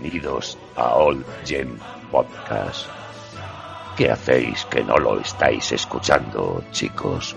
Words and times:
Bienvenidos 0.00 0.56
a 0.76 0.94
All 0.94 1.26
Gen 1.44 1.76
Podcast. 2.12 2.86
¿Qué 3.96 4.08
hacéis 4.08 4.64
que 4.66 4.84
no 4.84 4.96
lo 4.96 5.18
estáis 5.18 5.72
escuchando, 5.72 6.62
chicos? 6.70 7.34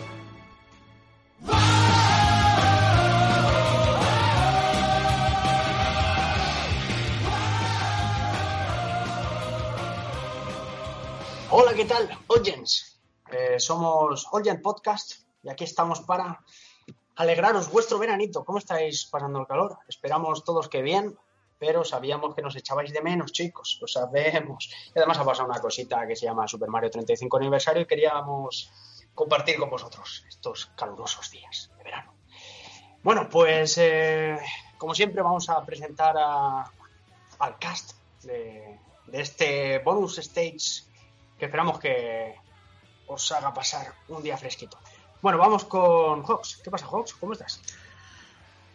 Hola, 11.50 11.74
¿qué 11.76 11.86
tal? 11.86 12.16
Oyens. 12.28 13.02
Eh, 13.32 13.60
somos 13.60 14.28
Oyen 14.34 14.62
Podcast 14.62 15.14
y 15.42 15.50
aquí 15.50 15.64
estamos 15.64 16.02
para 16.02 16.40
alegraros 17.16 17.72
vuestro 17.72 17.98
veranito. 17.98 18.46
¿Cómo 18.46 18.60
estáis 18.60 19.08
pasando 19.08 19.40
el 19.40 19.48
calor? 19.48 19.80
Esperamos 19.88 20.44
todos 20.44 20.70
que 20.70 20.84
bien, 20.84 21.18
pero 21.62 21.86
sabíamos 21.86 22.34
que 22.34 22.42
nos 22.42 22.56
echabais 22.56 22.92
de 22.92 23.04
menos, 23.04 23.32
chicos. 23.32 23.78
Lo 23.80 23.86
sabemos. 23.86 24.68
Y 24.96 24.98
además 24.98 25.20
ha 25.20 25.24
pasado 25.24 25.48
una 25.48 25.62
cosita 25.62 26.08
que 26.08 26.16
se 26.16 26.26
llama 26.26 26.48
Super 26.48 26.70
Mario 26.70 26.90
35 26.90 27.38
aniversario 27.38 27.84
y 27.84 27.86
queríamos 27.86 28.72
compartir 29.14 29.60
con 29.60 29.70
vosotros 29.70 30.26
estos 30.28 30.72
calurosos 30.76 31.30
días 31.30 31.70
de 31.78 31.84
verano. 31.84 32.16
Bueno, 33.04 33.30
pues 33.30 33.78
eh, 33.78 34.40
como 34.80 34.96
siempre 34.96 35.22
vamos 35.22 35.50
a 35.50 35.64
presentar 35.64 36.18
al 36.18 37.60
cast 37.60 37.92
de, 38.24 38.80
de 39.06 39.22
este 39.22 39.78
bonus 39.86 40.18
stage 40.18 40.84
que 41.38 41.46
esperamos 41.46 41.78
que 41.78 42.40
os 43.06 43.32
haga 43.34 43.54
pasar 43.54 43.94
un 44.08 44.24
día 44.24 44.36
fresquito. 44.36 44.80
Bueno, 45.22 45.38
vamos 45.38 45.66
con 45.66 46.24
Hawks. 46.24 46.60
¿Qué 46.64 46.72
pasa, 46.72 46.88
Hawks? 46.88 47.14
¿Cómo 47.14 47.34
estás? 47.34 47.62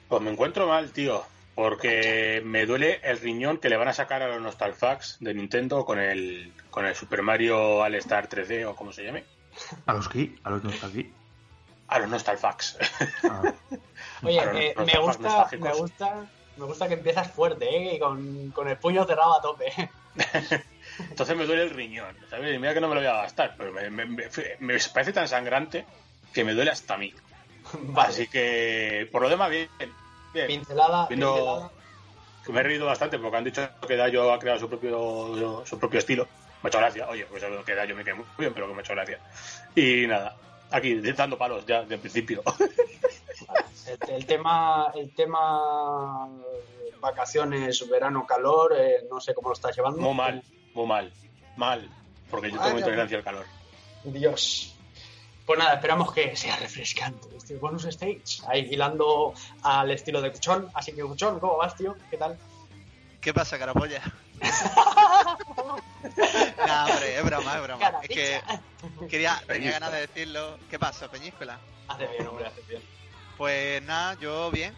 Pues 0.09 0.23
me 0.23 0.31
encuentro 0.31 0.69
mal, 0.69 0.93
tío. 0.93 1.25
Porque 1.57 2.43
me 2.45 2.67
duele 2.67 3.01
el 3.03 3.19
riñón 3.19 3.57
que 3.57 3.71
le 3.71 3.79
van 3.79 3.89
a 3.89 3.93
sacar 3.95 4.23
a 4.23 4.29
los 4.29 4.43
Nostalfax 4.43 5.17
de 5.21 5.33
Nintendo 5.35 5.85
con 5.87 5.99
el, 5.99 6.53
con 6.71 6.85
el 6.85 6.95
Super 6.95 7.23
Mario 7.23 7.79
All 7.79 7.95
Star 7.97 8.29
3D 8.29 8.67
o 8.67 8.77
como 8.77 8.93
se 8.93 9.05
llame. 9.05 9.25
¿A 9.87 9.95
los 9.95 10.07
qué? 10.09 10.35
¿A 10.45 10.51
los 10.51 10.61
que 10.61 10.69
no 10.69 10.75
está 10.75 10.87
aquí? 10.87 11.11
A 11.89 11.99
los 11.99 12.11
Nostalfax. 12.11 12.77
Ah, 13.25 13.43
Oye, 14.23 14.37
Claro, 14.43 14.59
eh, 14.59 14.75
los 14.77 14.87
me 14.87 14.99
gusta, 14.99 15.49
me 15.59 15.73
gusta, 15.73 16.27
me 16.57 16.65
gusta 16.67 16.89
que 16.89 16.95
empiezas 16.95 17.31
fuerte, 17.33 17.65
¿eh? 17.75 17.95
Y 17.95 17.99
con, 17.99 18.51
con 18.51 18.69
el 18.69 18.77
puño 18.77 19.05
cerrado 19.07 19.39
a 19.39 19.41
tope. 19.41 19.73
Entonces 21.11 21.37
me 21.37 21.47
duele 21.47 21.63
el 21.63 21.71
riñón. 21.71 22.15
¿sabes? 22.29 22.55
Y 22.55 22.59
mira 22.59 22.75
que 22.75 22.81
no 22.83 22.89
me 22.89 22.97
lo 22.97 23.01
voy 23.01 23.09
a 23.09 23.23
gastar, 23.23 23.55
pero 23.57 23.73
me, 23.73 23.89
me- 23.89 24.05
me- 24.07 24.29
me 24.61 24.79
parece 24.93 25.13
tan 25.15 25.27
sangrante 25.27 25.87
que 26.35 26.45
me 26.45 26.53
duele 26.53 26.71
hasta 26.71 26.95
a 26.95 26.99
mí. 26.99 27.15
Vale. 27.81 28.09
Así 28.11 28.27
que, 28.27 29.09
por 29.11 29.23
lo 29.23 29.31
demás, 29.31 29.49
bien. 29.51 29.69
Bien. 30.37 30.47
Pincelada, 30.47 31.09
pincelada. 31.09 31.71
Que 32.45 32.53
me 32.53 32.61
he 32.61 32.63
reído 32.63 32.87
bastante 32.87 33.19
porque 33.19 33.37
han 33.37 33.45
dicho 33.45 33.69
que 33.87 33.97
Dayo 33.97 34.33
ha 34.33 34.39
creado 34.39 34.61
su 34.61 34.69
propio, 34.69 35.65
su 35.67 35.79
propio 35.79 35.99
estilo. 35.99 36.29
Me 36.63 36.69
ha 36.69 36.69
hecho 36.69 36.79
gracia. 36.79 37.09
Oye, 37.09 37.27
pues 37.27 37.45
que 37.65 37.75
Dayo 37.75 37.97
me 37.97 38.05
cae 38.05 38.15
muy 38.15 38.25
bien, 38.39 38.55
pero 38.55 38.69
que 38.69 38.73
me 38.73 38.79
ha 38.79 38.83
hecho 38.83 38.95
gracia. 38.95 39.19
Y 39.75 40.07
nada, 40.07 40.37
aquí 40.71 40.95
dando 41.13 41.37
palos 41.37 41.67
ya 41.67 41.83
de 41.83 41.99
principio. 41.99 42.43
El, 43.87 44.15
el 44.15 44.27
tema, 44.27 44.93
el 44.95 45.15
tema 45.15 46.29
eh, 46.29 46.95
vacaciones, 47.01 47.89
verano, 47.89 48.27
calor, 48.27 48.75
eh, 48.77 49.07
no 49.11 49.21
sé 49.21 49.35
cómo 49.35 49.49
lo 49.49 49.55
estás 49.55 49.77
llevando. 49.77 50.01
Muy 50.01 50.15
mal, 50.15 50.43
muy 50.75 50.87
mal, 50.87 51.13
mal. 51.57 51.89
Porque 52.31 52.51
yo 52.51 52.57
Vaya. 52.57 52.67
tengo 52.67 52.79
intolerancia 52.79 53.19
al 53.19 53.25
calor. 53.25 53.47
Dios. 54.05 54.76
Pues 55.47 55.59
nada, 55.61 55.75
esperamos 55.75 56.13
que 56.13 56.35
sea 56.35 56.57
refrescante 56.57 57.29
este 57.37 57.57
bonus 57.57 57.85
stage. 57.85 58.43
Ahí 58.49 58.67
hilando 58.69 59.33
al 59.63 59.93
estilo 59.93 60.21
de 60.21 60.33
Cuchón. 60.33 60.69
Así 60.75 60.93
que, 60.93 61.03
Cuchón, 61.03 61.39
¿cómo 61.39 61.57
vas, 61.57 61.77
tío? 61.77 61.95
¿Qué 62.11 62.17
tal? 62.17 62.37
¿Qué 63.21 63.33
pasa, 63.33 63.57
carapolla? 63.57 64.03
nah, 66.67 66.87
hombre, 66.87 67.17
es 67.17 67.25
broma, 67.25 67.57
es 67.57 67.63
broma. 67.63 67.93
Es 68.03 68.09
que 68.09 68.41
quería, 69.09 69.41
tenía 69.47 69.71
ganas 69.71 69.93
de 69.93 70.01
decirlo. 70.01 70.59
¿Qué 70.69 70.81
pasa, 70.81 71.09
Peñíscola? 71.09 71.61
Hace 71.89 72.09
bien, 72.09 72.27
hombre, 72.27 72.47
hace 72.47 72.63
bien. 72.63 72.83
Pues 73.39 73.81
nada, 73.85 74.15
yo 74.15 74.51
bien. 74.51 74.75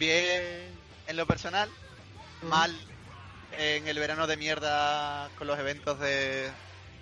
Bien 0.00 0.42
en 1.06 1.16
lo 1.16 1.26
personal. 1.26 1.70
Mal 2.42 2.76
en 3.56 3.86
el 3.86 3.98
verano 4.00 4.26
de 4.26 4.36
mierda 4.36 5.30
con 5.38 5.46
los 5.46 5.56
eventos 5.60 6.00
de, 6.00 6.50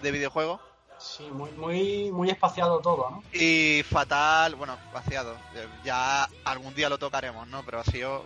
de 0.03 0.11
videojuegos. 0.11 0.61
Sí, 1.01 1.25
muy, 1.31 1.51
muy, 1.53 2.11
muy 2.13 2.29
espaciado 2.29 2.79
todo, 2.81 3.11
¿no? 3.11 3.25
Y 3.33 3.83
fatal, 3.85 4.55
bueno. 4.55 4.77
Eh, 5.11 5.67
Ya 5.83 6.29
algún 6.45 6.75
día 6.75 6.91
lo 6.91 6.99
tocaremos, 6.99 7.49
¿no? 7.49 7.63
Pero 7.65 7.81
ha 7.81 7.85
sido. 7.85 8.25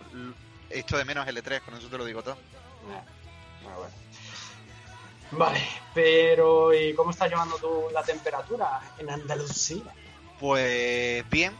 Esto 0.69 0.97
de 0.97 1.05
menos 1.05 1.25
L3, 1.25 1.61
con 1.61 1.75
eso 1.75 1.87
te 1.87 1.97
lo 1.97 2.03
digo 2.03 2.21
todo. 2.21 2.37
Bueno, 2.83 3.77
bueno. 3.77 3.93
Vale, 5.31 5.61
pero 5.93 6.73
¿y 6.73 6.93
cómo 6.95 7.11
estás 7.11 7.29
llevando 7.29 7.57
tú 7.57 7.85
la 7.93 8.03
temperatura 8.03 8.81
en 8.97 9.09
Andalucía? 9.09 9.83
Pues 10.39 11.27
bien, 11.29 11.53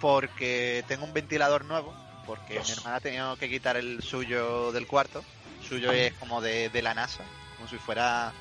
porque 0.00 0.84
tengo 0.88 1.04
un 1.04 1.12
ventilador 1.12 1.64
nuevo, 1.64 1.94
porque 2.26 2.54
Dios. 2.54 2.68
mi 2.68 2.72
hermana 2.74 2.96
ha 2.96 3.00
tenido 3.00 3.36
que 3.36 3.48
quitar 3.48 3.76
el 3.76 4.02
suyo 4.02 4.72
del 4.72 4.86
cuarto. 4.86 5.24
El 5.62 5.68
suyo 5.68 5.92
es 5.92 6.12
como 6.14 6.40
de, 6.40 6.68
de 6.68 6.82
la 6.82 6.94
NASA, 6.94 7.24
como 7.56 7.68
si 7.68 7.76
fuera 7.78 8.32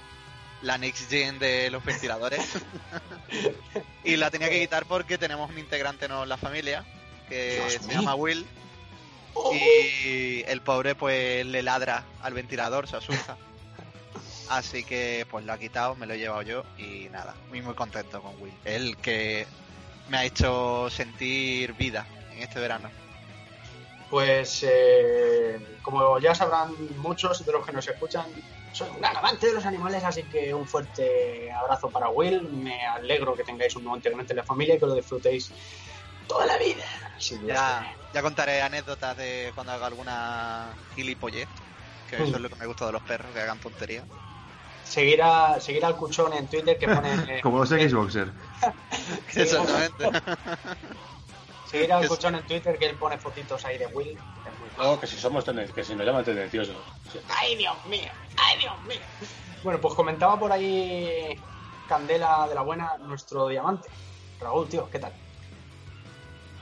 la 0.61 0.77
next 0.77 1.09
gen 1.09 1.39
de 1.39 1.69
los 1.69 1.83
ventiladores. 1.83 2.41
y 4.03 4.15
la 4.17 4.29
tenía 4.31 4.49
que 4.49 4.59
quitar 4.59 4.85
porque 4.85 5.17
tenemos 5.17 5.49
un 5.49 5.57
integrante 5.59 6.07
nuevo 6.07 6.23
en 6.23 6.29
la 6.29 6.37
familia, 6.37 6.85
que 7.27 7.55
Dios 7.55 7.73
se 7.73 7.87
mío. 7.87 7.97
llama 7.99 8.15
Will, 8.15 8.45
Oh, 9.35 9.53
y 9.53 10.43
el 10.47 10.61
pobre 10.61 10.95
pues 10.95 11.45
le 11.45 11.61
ladra 11.61 12.03
al 12.21 12.33
ventilador, 12.33 12.87
se 12.87 12.97
asusta. 12.97 13.37
Así 14.49 14.83
que 14.83 15.27
pues 15.29 15.45
lo 15.45 15.53
ha 15.53 15.59
quitado, 15.59 15.95
me 15.95 16.07
lo 16.07 16.15
he 16.15 16.17
llevado 16.17 16.41
yo 16.41 16.63
y 16.79 17.07
nada, 17.09 17.35
muy 17.49 17.61
muy 17.61 17.75
contento 17.75 18.21
con 18.23 18.33
Will. 18.41 18.53
El 18.65 18.97
que 18.97 19.45
me 20.09 20.17
ha 20.17 20.25
hecho 20.25 20.89
sentir 20.89 21.73
vida 21.73 22.07
en 22.33 22.39
este 22.41 22.59
verano. 22.59 22.89
Pues 24.09 24.65
eh, 24.67 25.77
como 25.83 26.17
ya 26.19 26.33
sabrán 26.33 26.73
muchos 26.97 27.45
de 27.45 27.51
los 27.51 27.63
que 27.63 27.71
nos 27.71 27.87
escuchan, 27.87 28.25
soy 28.71 28.89
un 28.89 28.99
gran 28.99 29.17
amante 29.17 29.47
de 29.47 29.53
los 29.53 29.65
animales, 29.65 30.03
así 30.03 30.23
que 30.23 30.53
un 30.53 30.67
fuerte 30.67 31.51
abrazo 31.51 31.89
para 31.89 32.09
Will. 32.09 32.43
Me 32.43 32.85
alegro 32.85 33.35
que 33.35 33.43
tengáis 33.43 33.75
un 33.75 33.83
nuevo 33.83 33.97
integrante 33.97 34.33
de 34.33 34.37
la 34.37 34.43
familia 34.43 34.75
y 34.75 34.79
que 34.79 34.85
lo 34.85 34.93
disfrutéis 34.93 35.51
toda 36.27 36.45
la 36.45 36.57
vida. 36.57 36.85
Ya, 37.45 37.95
ya 38.13 38.21
contaré 38.21 38.61
anécdotas 38.61 39.17
de 39.17 39.51
cuando 39.55 39.73
haga 39.73 39.87
alguna 39.87 40.73
gilipollez, 40.95 41.47
que 42.09 42.15
eso 42.15 42.35
es 42.35 42.41
lo 42.41 42.49
que 42.49 42.55
me 42.55 42.65
gusta 42.65 42.85
de 42.85 42.93
los 42.93 43.01
perros, 43.01 43.31
que 43.33 43.41
hagan 43.41 43.59
tonterías. 43.59 44.05
Seguir, 44.85 45.21
a, 45.21 45.59
seguir 45.59 45.85
al 45.85 45.95
cuchón 45.95 46.33
en 46.33 46.47
Twitter 46.47 46.77
que 46.77 46.87
pone. 46.87 47.13
eh, 47.37 47.41
Como 47.41 47.59
los 47.59 47.69
Xboxer. 47.69 48.31
Exactamente. 49.35 50.09
Seguir 51.69 51.93
al 51.93 52.03
Es- 52.03 52.09
cuchón 52.09 52.35
en 52.35 52.45
Twitter 52.45 52.77
que 52.79 52.85
él 52.89 52.95
pone 52.97 53.17
fotitos 53.17 53.63
ahí 53.65 53.77
de 53.77 53.87
Will. 53.87 54.17
No, 54.77 54.99
que 54.99 55.07
si 55.07 55.17
somos 55.17 55.43
que 55.43 55.83
si 55.83 55.95
nos 55.95 56.05
llaman 56.05 56.23
tendenciosos. 56.23 56.75
Sí. 57.11 57.19
¡Ay, 57.29 57.55
Dios 57.55 57.75
mío! 57.85 58.09
¡Ay, 58.37 58.59
Dios 58.59 58.73
mío! 58.87 58.99
Bueno, 59.63 59.79
pues 59.81 59.93
comentaba 59.93 60.39
por 60.39 60.51
ahí 60.51 61.37
Candela 61.87 62.47
de 62.47 62.55
la 62.55 62.61
Buena, 62.61 62.97
nuestro 62.99 63.47
diamante. 63.47 63.89
Raúl, 64.39 64.67
tío, 64.69 64.89
¿qué 64.89 64.99
tal? 64.99 65.11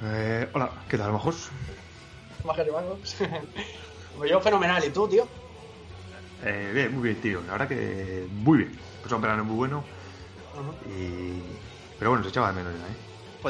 Eh, 0.04 0.50
hola, 0.54 0.72
¿qué 0.90 0.98
tal, 0.98 1.12
mojos? 1.12 1.50
Bajas 2.44 2.66
de 2.66 2.72
bajos. 2.72 3.16
Pues 4.18 4.32
yo 4.32 4.42
fenomenal, 4.42 4.84
¿y 4.84 4.90
tú, 4.90 5.08
tío? 5.08 5.28
Eh, 6.44 6.72
bien, 6.74 6.94
muy 6.94 7.10
bien, 7.10 7.22
tío. 7.22 7.42
La 7.42 7.54
verdad 7.54 7.68
que 7.68 8.28
muy 8.32 8.58
bien. 8.60 8.80
Pues 9.02 9.12
un 9.14 9.22
verano 9.22 9.44
muy 9.44 9.56
bueno. 9.56 9.84
Y... 10.88 11.40
Pero 12.00 12.12
bueno, 12.12 12.24
se 12.24 12.30
echaba 12.32 12.48
de 12.52 12.54
menos 12.64 12.74
ya, 12.74 12.88
¿eh? 12.88 12.98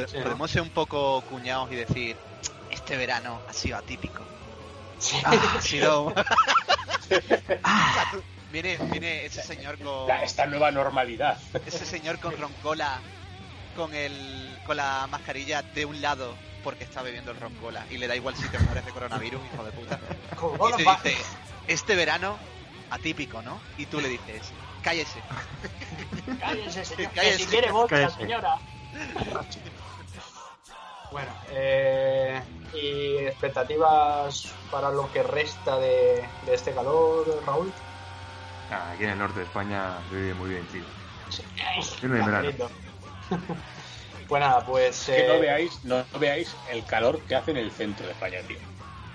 Pod- 0.01 0.07
Sí, 0.09 0.17
¿no? 0.17 0.23
Podemos 0.23 0.51
ser 0.51 0.61
un 0.61 0.69
poco 0.69 1.21
cuñados 1.21 1.71
y 1.71 1.75
decir, 1.75 2.15
este 2.71 2.97
verano 2.97 3.41
ha 3.49 3.53
sido 3.53 3.77
atípico. 3.77 4.23
Sí. 4.99 5.17
Ha 5.25 5.61
sido... 5.61 6.13
viene, 8.51 8.77
viene 8.91 9.25
ese 9.25 9.43
señor 9.43 9.77
con... 9.79 10.07
La- 10.07 10.23
esta 10.23 10.45
nueva 10.45 10.71
normalidad. 10.71 11.37
ese 11.65 11.85
señor 11.85 12.19
con 12.19 12.37
roncola 12.37 12.99
con 13.75 13.93
el 13.93 14.57
con 14.65 14.75
la 14.75 15.05
mascarilla 15.09 15.61
de 15.61 15.85
un 15.85 16.01
lado 16.01 16.33
porque 16.63 16.83
está 16.83 17.03
bebiendo 17.03 17.29
el 17.31 17.39
roncola 17.39 17.85
y 17.91 17.97
le 17.97 18.07
da 18.07 18.15
igual 18.15 18.35
si 18.35 18.47
te 18.49 18.57
mueres 18.59 18.83
de 18.85 18.91
coronavirus, 18.91 19.39
hijo 19.53 19.63
de 19.63 19.71
puta. 19.71 19.99
Y 20.69 20.73
te 21.03 21.09
dice, 21.09 21.21
este 21.67 21.95
verano 21.95 22.37
atípico, 22.89 23.41
¿no? 23.43 23.59
Y 23.77 23.85
tú 23.85 24.01
le 24.01 24.09
dices, 24.09 24.41
cállese. 24.81 25.19
Cállese, 26.39 26.83
señor. 26.85 27.09
que 27.13 27.15
Cállese. 27.19 27.37
si 27.37 27.45
quiere 27.45 27.71
vodka, 27.71 27.95
Cállese. 27.97 28.17
señora. 28.17 28.55
Bueno, 31.11 31.31
eh, 31.49 32.41
y 32.73 33.17
expectativas 33.17 34.53
para 34.71 34.89
lo 34.89 35.11
que 35.11 35.23
resta 35.23 35.77
de, 35.77 36.23
de 36.45 36.53
este 36.53 36.73
calor, 36.73 37.41
Raúl. 37.45 37.71
Ah, 38.69 38.91
aquí 38.93 39.05
en 39.05 39.11
el 39.11 39.19
norte 39.19 39.39
de 39.39 39.45
España 39.45 39.97
se 40.09 40.15
vive 40.15 40.33
muy 40.33 40.49
bien, 40.49 40.65
tío. 40.67 40.83
Yo 42.01 42.07
no 42.07 42.37
hay. 42.37 42.55
Pues 44.27 44.41
nada, 44.41 44.65
pues. 44.65 45.05
Que 45.05 45.25
no 45.25 45.35
eh, 45.35 45.39
veáis, 45.39 45.85
no, 45.85 46.03
no 46.11 46.19
veáis 46.19 46.53
el 46.69 46.83
calor 46.83 47.21
que 47.21 47.35
hace 47.35 47.51
en 47.51 47.57
el 47.57 47.71
centro 47.71 48.05
de 48.05 48.11
España, 48.11 48.39
tío. 48.45 48.57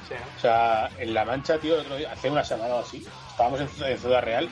Sí, 0.08 0.14
O 0.38 0.40
sea, 0.40 0.88
en 0.98 1.12
La 1.12 1.26
Mancha, 1.26 1.58
tío, 1.58 1.74
el 1.74 1.80
otro 1.82 1.96
día, 1.96 2.12
hace 2.12 2.30
una 2.30 2.42
semana 2.42 2.76
o 2.76 2.78
así, 2.78 3.06
estábamos 3.28 3.60
en, 3.60 3.84
en 3.84 3.98
Ciudad 3.98 4.22
Real 4.22 4.48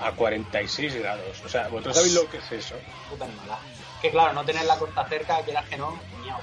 a 0.00 0.12
46 0.12 0.94
grados. 0.96 1.42
O 1.44 1.48
sea, 1.48 1.68
¿vosotros 1.68 1.94
sabéis 1.94 2.14
lo 2.14 2.28
que 2.28 2.38
es 2.38 2.52
eso? 2.52 2.74
puta 3.08 3.24
animalada. 3.24 3.60
Que 4.02 4.10
claro, 4.10 4.32
no 4.32 4.44
tener 4.44 4.64
la 4.64 4.76
costa 4.78 5.06
cerca, 5.06 5.42
quieras 5.42 5.68
que 5.68 5.76
no, 5.76 5.96
miau. 6.24 6.40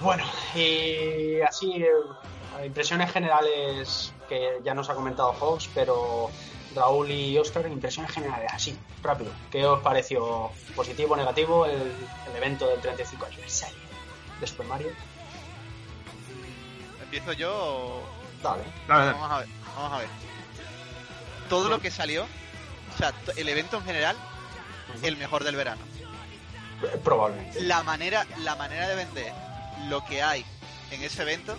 Bueno, 0.00 0.24
y 0.54 1.40
así, 1.40 1.82
eh, 1.82 2.66
impresiones 2.66 3.12
generales 3.12 4.12
que 4.28 4.60
ya 4.64 4.74
nos 4.74 4.90
ha 4.90 4.94
comentado 4.94 5.32
Fox, 5.34 5.68
pero 5.74 6.30
Raúl 6.74 7.10
y 7.10 7.38
Oscar, 7.38 7.66
impresiones 7.66 8.12
generales, 8.12 8.50
así, 8.52 8.76
rápido. 9.02 9.30
¿Qué 9.50 9.64
os 9.64 9.80
pareció 9.82 10.50
positivo 10.74 11.14
o 11.14 11.16
negativo 11.16 11.66
el, 11.66 11.80
el 11.80 12.36
evento 12.36 12.66
del 12.66 12.80
35 12.80 13.26
aniversario 13.26 13.78
de 14.40 14.46
Super 14.46 14.66
Mario? 14.66 14.88
¿Empiezo 17.02 17.32
yo 17.32 17.52
o...? 17.54 18.02
Dale. 18.42 18.64
Dale, 18.88 19.06
dale. 19.06 19.18
Vamos 19.18 19.30
a 19.30 19.38
ver, 19.38 19.48
vamos 19.76 19.92
a 19.92 19.98
ver. 19.98 20.08
Todo 21.48 21.68
lo 21.68 21.80
que 21.80 21.90
salió, 21.90 22.24
o 22.24 22.98
sea, 22.98 23.12
el 23.36 23.48
evento 23.48 23.78
en 23.78 23.84
general, 23.84 24.16
el 25.02 25.16
mejor 25.16 25.44
del 25.44 25.56
verano. 25.56 25.80
Eh, 26.82 27.00
Probablemente. 27.02 27.62
La 27.62 27.82
manera, 27.82 28.26
la 28.38 28.56
manera 28.56 28.88
de 28.88 28.96
vender 28.96 29.32
lo 29.88 30.04
que 30.04 30.22
hay 30.22 30.44
en 30.90 31.02
ese 31.02 31.22
evento, 31.22 31.56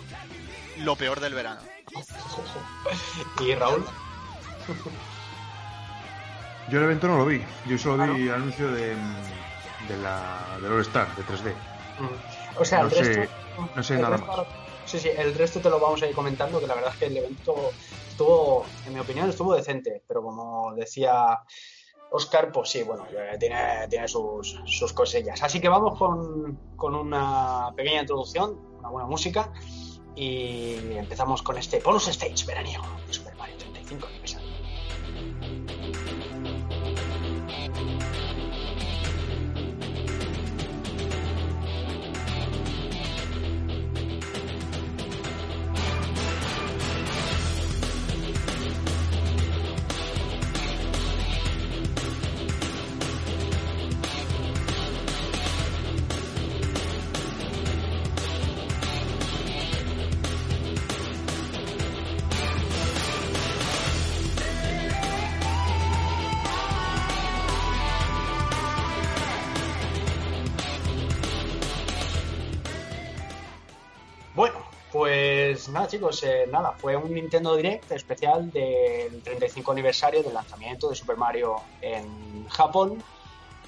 lo 0.78 0.96
peor 0.96 1.20
del 1.20 1.34
verano. 1.34 1.60
¿Y 3.40 3.54
Raúl? 3.54 3.84
Yo 6.68 6.78
el 6.78 6.84
evento 6.84 7.06
no 7.08 7.18
lo 7.18 7.26
vi. 7.26 7.42
Yo 7.66 7.78
solo 7.78 8.12
vi 8.14 8.28
el 8.28 8.34
anuncio 8.34 8.70
de, 8.72 8.88
de 9.88 9.96
la, 10.02 10.58
del 10.60 10.72
All 10.72 10.80
Star, 10.82 11.14
de 11.14 11.22
3D. 11.22 11.54
Mm. 12.00 12.60
O 12.60 12.64
sea, 12.64 12.80
No 12.80 12.88
el 12.88 12.92
sé- 12.92 13.02
resto. 13.14 13.34
no 13.74 13.82
sé 13.82 13.94
el 13.94 14.02
nada 14.02 14.16
resto- 14.16 14.46
Sí, 14.84 15.00
sí, 15.00 15.08
el 15.16 15.34
resto 15.34 15.58
te 15.60 15.68
lo 15.68 15.80
vamos 15.80 16.00
a 16.02 16.06
ir 16.06 16.14
comentando, 16.14 16.60
que 16.60 16.66
la 16.68 16.74
verdad 16.74 16.92
es 16.92 16.98
que 16.98 17.06
el 17.06 17.16
evento 17.16 17.70
estuvo, 18.08 18.64
en 18.86 18.94
mi 18.94 19.00
opinión, 19.00 19.28
estuvo 19.28 19.52
decente, 19.54 20.02
pero 20.06 20.22
como 20.22 20.72
decía 20.76 21.38
Oscar, 22.10 22.52
pues 22.52 22.70
sí, 22.70 22.82
bueno, 22.82 23.06
tiene, 23.38 23.88
tiene 23.88 24.08
sus, 24.08 24.60
sus 24.64 24.92
cosillas. 24.92 25.42
Así 25.42 25.60
que 25.60 25.68
vamos 25.68 25.98
con, 25.98 26.58
con 26.76 26.94
una 26.94 27.72
pequeña 27.76 28.00
introducción, 28.00 28.58
una 28.78 28.88
buena 28.88 29.08
música, 29.08 29.52
y 30.14 30.76
empezamos 30.96 31.42
con 31.42 31.58
este 31.58 31.80
bonus 31.80 32.08
stage 32.08 32.46
veraniego 32.46 32.84
de 33.06 33.12
Super 33.12 33.36
Mario 33.36 33.56
35 33.58 34.06
aniversario. 34.06 34.35
Nada 75.76 75.88
chicos, 75.88 76.22
eh, 76.22 76.46
nada, 76.50 76.72
fue 76.72 76.96
un 76.96 77.12
Nintendo 77.12 77.54
Direct 77.54 77.92
especial 77.92 78.50
del 78.50 79.20
35 79.22 79.72
aniversario 79.72 80.22
del 80.22 80.32
lanzamiento 80.32 80.88
de 80.88 80.94
Super 80.94 81.18
Mario 81.18 81.56
en 81.82 82.48
Japón 82.48 83.04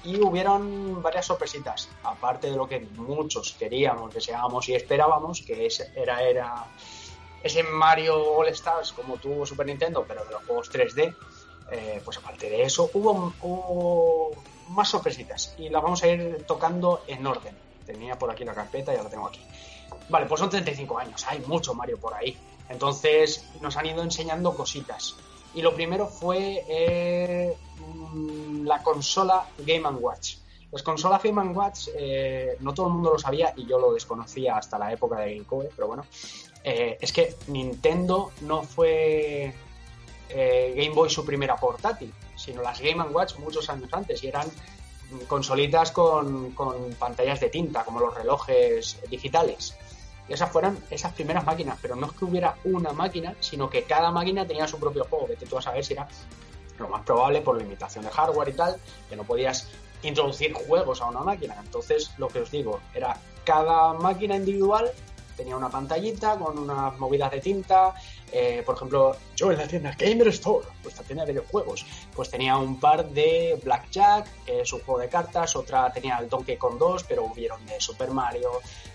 y 0.03 0.19
hubieron 0.19 1.03
varias 1.03 1.27
sorpresitas, 1.27 1.87
aparte 2.01 2.49
de 2.49 2.55
lo 2.57 2.67
que 2.67 2.79
muchos 2.79 3.55
queríamos, 3.59 4.11
deseábamos 4.11 4.67
y 4.69 4.73
esperábamos, 4.73 5.43
que 5.43 5.67
ese 5.67 5.91
era, 5.95 6.23
era 6.23 6.65
ese 7.43 7.61
Mario 7.61 8.15
All 8.37 8.47
Stars 8.47 8.91
como 8.91 9.17
tuvo 9.17 9.45
Super 9.45 9.67
Nintendo, 9.67 10.03
pero 10.07 10.25
de 10.25 10.31
los 10.31 10.43
juegos 10.45 10.71
3D, 10.71 11.15
eh, 11.71 12.01
pues 12.03 12.17
aparte 12.17 12.49
de 12.49 12.63
eso 12.63 12.89
hubo, 12.91 13.33
hubo 13.43 14.31
más 14.69 14.89
sorpresitas 14.89 15.53
y 15.59 15.69
las 15.69 15.83
vamos 15.83 16.01
a 16.01 16.07
ir 16.07 16.43
tocando 16.47 17.03
en 17.05 17.27
orden. 17.27 17.55
Tenía 17.85 18.17
por 18.17 18.31
aquí 18.31 18.45
la 18.45 18.55
carpeta, 18.55 18.95
ya 18.95 19.03
la 19.03 19.09
tengo 19.09 19.27
aquí. 19.27 19.41
Vale, 20.09 20.25
pues 20.25 20.39
son 20.39 20.49
35 20.49 20.97
años, 20.97 21.25
hay 21.27 21.39
mucho 21.41 21.73
Mario 21.73 21.97
por 21.97 22.13
ahí. 22.13 22.37
Entonces 22.69 23.45
nos 23.61 23.75
han 23.77 23.85
ido 23.85 24.03
enseñando 24.03 24.55
cositas. 24.55 25.15
Y 25.53 25.61
lo 25.61 25.73
primero 25.73 26.07
fue 26.07 26.63
eh, 26.69 27.57
mm, 28.13 28.65
la 28.65 28.83
consola 28.83 29.47
Game 29.59 29.87
Watch. 29.89 30.35
Las 30.71 30.83
consolas 30.83 31.23
Game 31.23 31.41
Watch, 31.51 31.89
eh, 31.95 32.55
no 32.59 32.73
todo 32.73 32.87
el 32.87 32.93
mundo 32.93 33.11
lo 33.13 33.19
sabía 33.19 33.53
y 33.57 33.65
yo 33.65 33.79
lo 33.79 33.93
desconocía 33.93 34.55
hasta 34.57 34.77
la 34.77 34.93
época 34.93 35.19
de 35.19 35.33
GameCube, 35.33 35.69
pero 35.75 35.87
bueno, 35.87 36.05
eh, 36.63 36.97
es 37.01 37.11
que 37.11 37.35
Nintendo 37.47 38.31
no 38.41 38.61
fue 38.61 39.51
eh, 40.29 40.73
Game 40.75 40.93
Boy 40.93 41.09
su 41.09 41.25
primera 41.25 41.55
portátil, 41.55 42.13
sino 42.35 42.61
las 42.61 42.79
Game 42.79 43.01
Watch 43.01 43.37
muchos 43.39 43.67
años 43.69 43.89
antes 43.91 44.23
y 44.23 44.27
eran 44.27 44.47
consolitas 45.27 45.91
con, 45.91 46.51
con 46.51 46.93
pantallas 46.93 47.39
de 47.39 47.49
tinta, 47.49 47.83
como 47.83 47.99
los 47.99 48.13
relojes 48.13 48.97
digitales. 49.09 49.75
Y 50.27 50.33
esas 50.33 50.51
fueron 50.51 50.77
esas 50.91 51.13
primeras 51.13 51.45
máquinas, 51.45 51.77
pero 51.81 51.95
no 51.95 52.07
es 52.07 52.13
que 52.13 52.25
hubiera 52.25 52.55
una 52.63 52.93
máquina, 52.93 53.35
sino 53.39 53.69
que 53.69 53.83
cada 53.83 54.11
máquina 54.11 54.45
tenía 54.45 54.67
su 54.67 54.79
propio 54.79 55.05
juego. 55.05 55.27
Vete 55.27 55.45
tú 55.45 55.57
a 55.57 55.61
saber 55.61 55.83
si 55.83 55.93
era 55.93 56.07
lo 56.77 56.87
más 56.87 57.03
probable 57.03 57.41
por 57.41 57.57
limitación 57.57 58.05
de 58.05 58.11
hardware 58.11 58.49
y 58.49 58.53
tal, 58.53 58.77
que 59.09 59.15
no 59.15 59.23
podías 59.23 59.67
introducir 60.03 60.53
juegos 60.53 61.01
a 61.01 61.07
una 61.07 61.21
máquina. 61.21 61.55
Entonces, 61.59 62.11
lo 62.17 62.27
que 62.27 62.41
os 62.41 62.51
digo, 62.51 62.79
era 62.93 63.17
cada 63.43 63.93
máquina 63.93 64.35
individual 64.35 64.91
tenía 65.39 65.55
una 65.55 65.69
pantallita 65.69 66.37
con 66.37 66.57
unas 66.57 66.99
movidas 66.99 67.31
de 67.31 67.39
tinta. 67.39 67.95
Eh, 68.31 68.63
por 68.65 68.75
ejemplo, 68.75 69.15
yo 69.35 69.51
en 69.51 69.57
la 69.57 69.67
tienda 69.67 69.95
Gamer 69.97 70.27
Store, 70.29 70.67
nuestra 70.83 71.03
tienda 71.03 71.25
de 71.25 71.33
videojuegos, 71.33 71.85
pues 72.15 72.29
tenía 72.29 72.57
un 72.57 72.79
par 72.79 73.09
de 73.09 73.59
Blackjack, 73.63 74.27
que 74.45 74.61
es 74.61 74.73
un 74.73 74.81
juego 74.81 74.99
de 74.99 75.09
cartas, 75.09 75.55
otra 75.55 75.91
tenía 75.91 76.17
el 76.17 76.29
Donkey 76.29 76.57
Kong 76.57 76.77
2, 76.77 77.03
pero 77.03 77.23
hubieron 77.25 77.65
de 77.65 77.79
Super 77.79 78.11
Mario, 78.11 78.51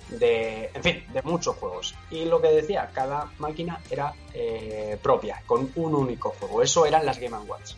de, 0.08 0.70
en 0.72 0.82
fin, 0.82 1.04
de 1.12 1.22
muchos 1.22 1.56
juegos. 1.56 1.94
Y 2.10 2.24
lo 2.24 2.40
que 2.40 2.48
decía, 2.48 2.90
cada 2.92 3.30
máquina 3.38 3.80
era 3.90 4.14
eh, 4.32 4.98
propia, 5.02 5.42
con 5.46 5.70
un 5.76 5.94
único 5.94 6.34
juego. 6.38 6.62
Eso 6.62 6.86
eran 6.86 7.04
las 7.04 7.18
Game 7.18 7.36
Watch. 7.38 7.74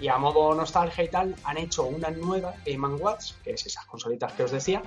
Y 0.00 0.08
a 0.08 0.16
modo 0.16 0.54
nostalgia 0.54 1.04
y 1.04 1.08
tal, 1.08 1.34
han 1.44 1.58
hecho 1.58 1.84
una 1.84 2.10
nueva 2.10 2.54
Game 2.64 2.86
Watch, 2.94 3.32
que 3.42 3.52
es 3.52 3.66
esas 3.66 3.84
consolitas 3.86 4.32
que 4.32 4.44
os 4.44 4.50
decía, 4.50 4.82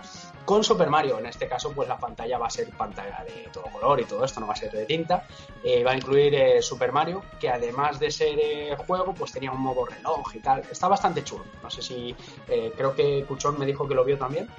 con 0.46 0.64
Super 0.64 0.90
Mario. 0.90 1.20
En 1.20 1.26
este 1.26 1.48
caso, 1.48 1.74
pues 1.74 1.90
la 1.90 1.98
pantalla 1.98 2.38
va 2.38 2.48
a 2.48 2.50
ser 2.50 2.70
pantalla 2.70 3.24
de 3.26 3.50
todo 3.52 3.64
color 3.66 4.00
y 4.00 4.06
todo 4.06 4.24
esto, 4.24 4.40
no 4.40 4.48
va 4.48 4.54
a 4.54 4.56
ser 4.58 4.72
de 4.72 4.86
tinta. 4.86 5.28
Eh, 5.64 5.84
va 5.84 5.92
a 5.92 5.96
incluir 5.96 6.34
eh, 6.34 6.62
Super 6.62 6.92
Mario, 6.92 7.24
que 7.40 7.50
además 7.50 8.00
de 8.00 8.10
ser 8.10 8.40
eh, 8.40 8.76
juego, 8.88 9.14
pues 9.14 9.32
tenía 9.32 9.52
un 9.52 9.62
modo 9.62 9.86
reloj 9.86 10.36
y 10.36 10.40
tal. 10.40 10.64
Está 10.72 10.88
bastante 10.88 11.24
chulo. 11.24 11.44
No 11.62 11.70
sé 11.70 11.82
si, 11.82 12.16
creo 12.46 12.96
que 12.96 13.26
Cuchón 13.28 13.60
me 13.60 13.66
dijo 13.66 13.88
que 13.88 13.96
lo 13.96 14.06
vio 14.06 14.18
también. 14.18 14.50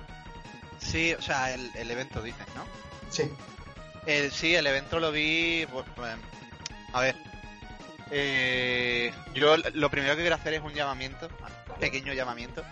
Sí, 0.79 1.15
o 1.15 1.23
sea, 1.23 1.55
el, 1.55 1.71
el 1.77 1.91
evento 1.91 2.21
dices, 2.21 2.47
¿no? 2.55 2.65
Sí. 3.11 3.31
El, 4.07 4.33
sí, 4.33 4.55
el 4.55 4.67
evento 4.67 4.99
lo 4.99 5.13
vi. 5.13 5.67
pues, 5.73 5.85
pues, 5.95 6.15
a 6.93 7.01
ver. 7.01 7.32
Eh, 8.15 9.11
yo 9.33 9.57
lo 9.57 9.91
primero 9.91 10.15
que 10.15 10.21
quiero 10.21 10.37
hacer 10.37 10.53
es 10.53 10.61
un 10.61 10.75
llamamiento, 10.75 11.29
pequeño 11.81 12.13
llamamiento. 12.13 12.63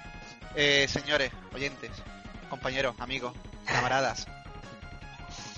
Eh, 0.54 0.86
señores, 0.86 1.32
oyentes, 1.54 1.90
compañeros, 2.50 2.94
amigos, 2.98 3.32
camaradas, 3.64 4.26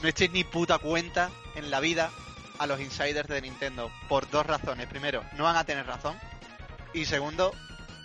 no 0.03 0.09
echéis 0.09 0.31
ni 0.31 0.45
puta 0.45 0.79
cuenta 0.79 1.31
en 1.57 1.71
la 1.71 1.81
vida 1.81 2.11
a 2.59 2.67
los 2.67 2.81
insiders 2.81 3.29
de 3.29 3.43
Nintendo 3.43 3.91
por 4.09 4.31
dos 4.31 4.47
razones. 4.47 4.87
Primero, 4.87 5.25
no 5.37 5.45
van 5.45 5.57
a 5.57 5.65
tener 5.65 5.85
razón. 5.85 6.17
Y 6.95 7.05
segundo, 7.05 7.53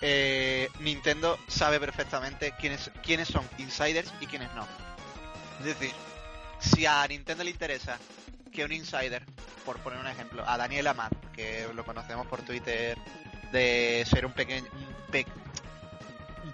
eh, 0.02 0.70
Nintendo 0.80 1.38
sabe 1.48 1.80
perfectamente 1.80 2.54
quiénes, 2.60 2.90
quiénes 3.04 3.28
son 3.28 3.48
insiders 3.60 4.12
y 4.20 4.26
quiénes 4.26 4.52
no. 4.56 4.68
Es 5.60 5.66
decir, 5.66 5.92
si 6.60 6.88
a 6.88 7.06
Nintendo 7.08 7.44
le 7.44 7.52
interesa 7.52 8.00
que 8.52 8.66
un 8.66 8.72
insider, 8.72 9.24
por 9.66 9.78
poner 9.80 10.00
un 10.00 10.08
ejemplo, 10.08 10.44
a 10.48 10.58
Daniel 10.58 10.88
Amat, 10.88 11.14
que 11.38 11.66
lo 11.74 11.86
conocemos 11.86 12.28
por 12.28 12.42
Twitter 12.42 12.98
de 13.54 14.04
ser 14.10 14.26
un 14.26 14.34
pequeño 14.34 14.68
un, 14.74 15.12
pe- 15.12 15.26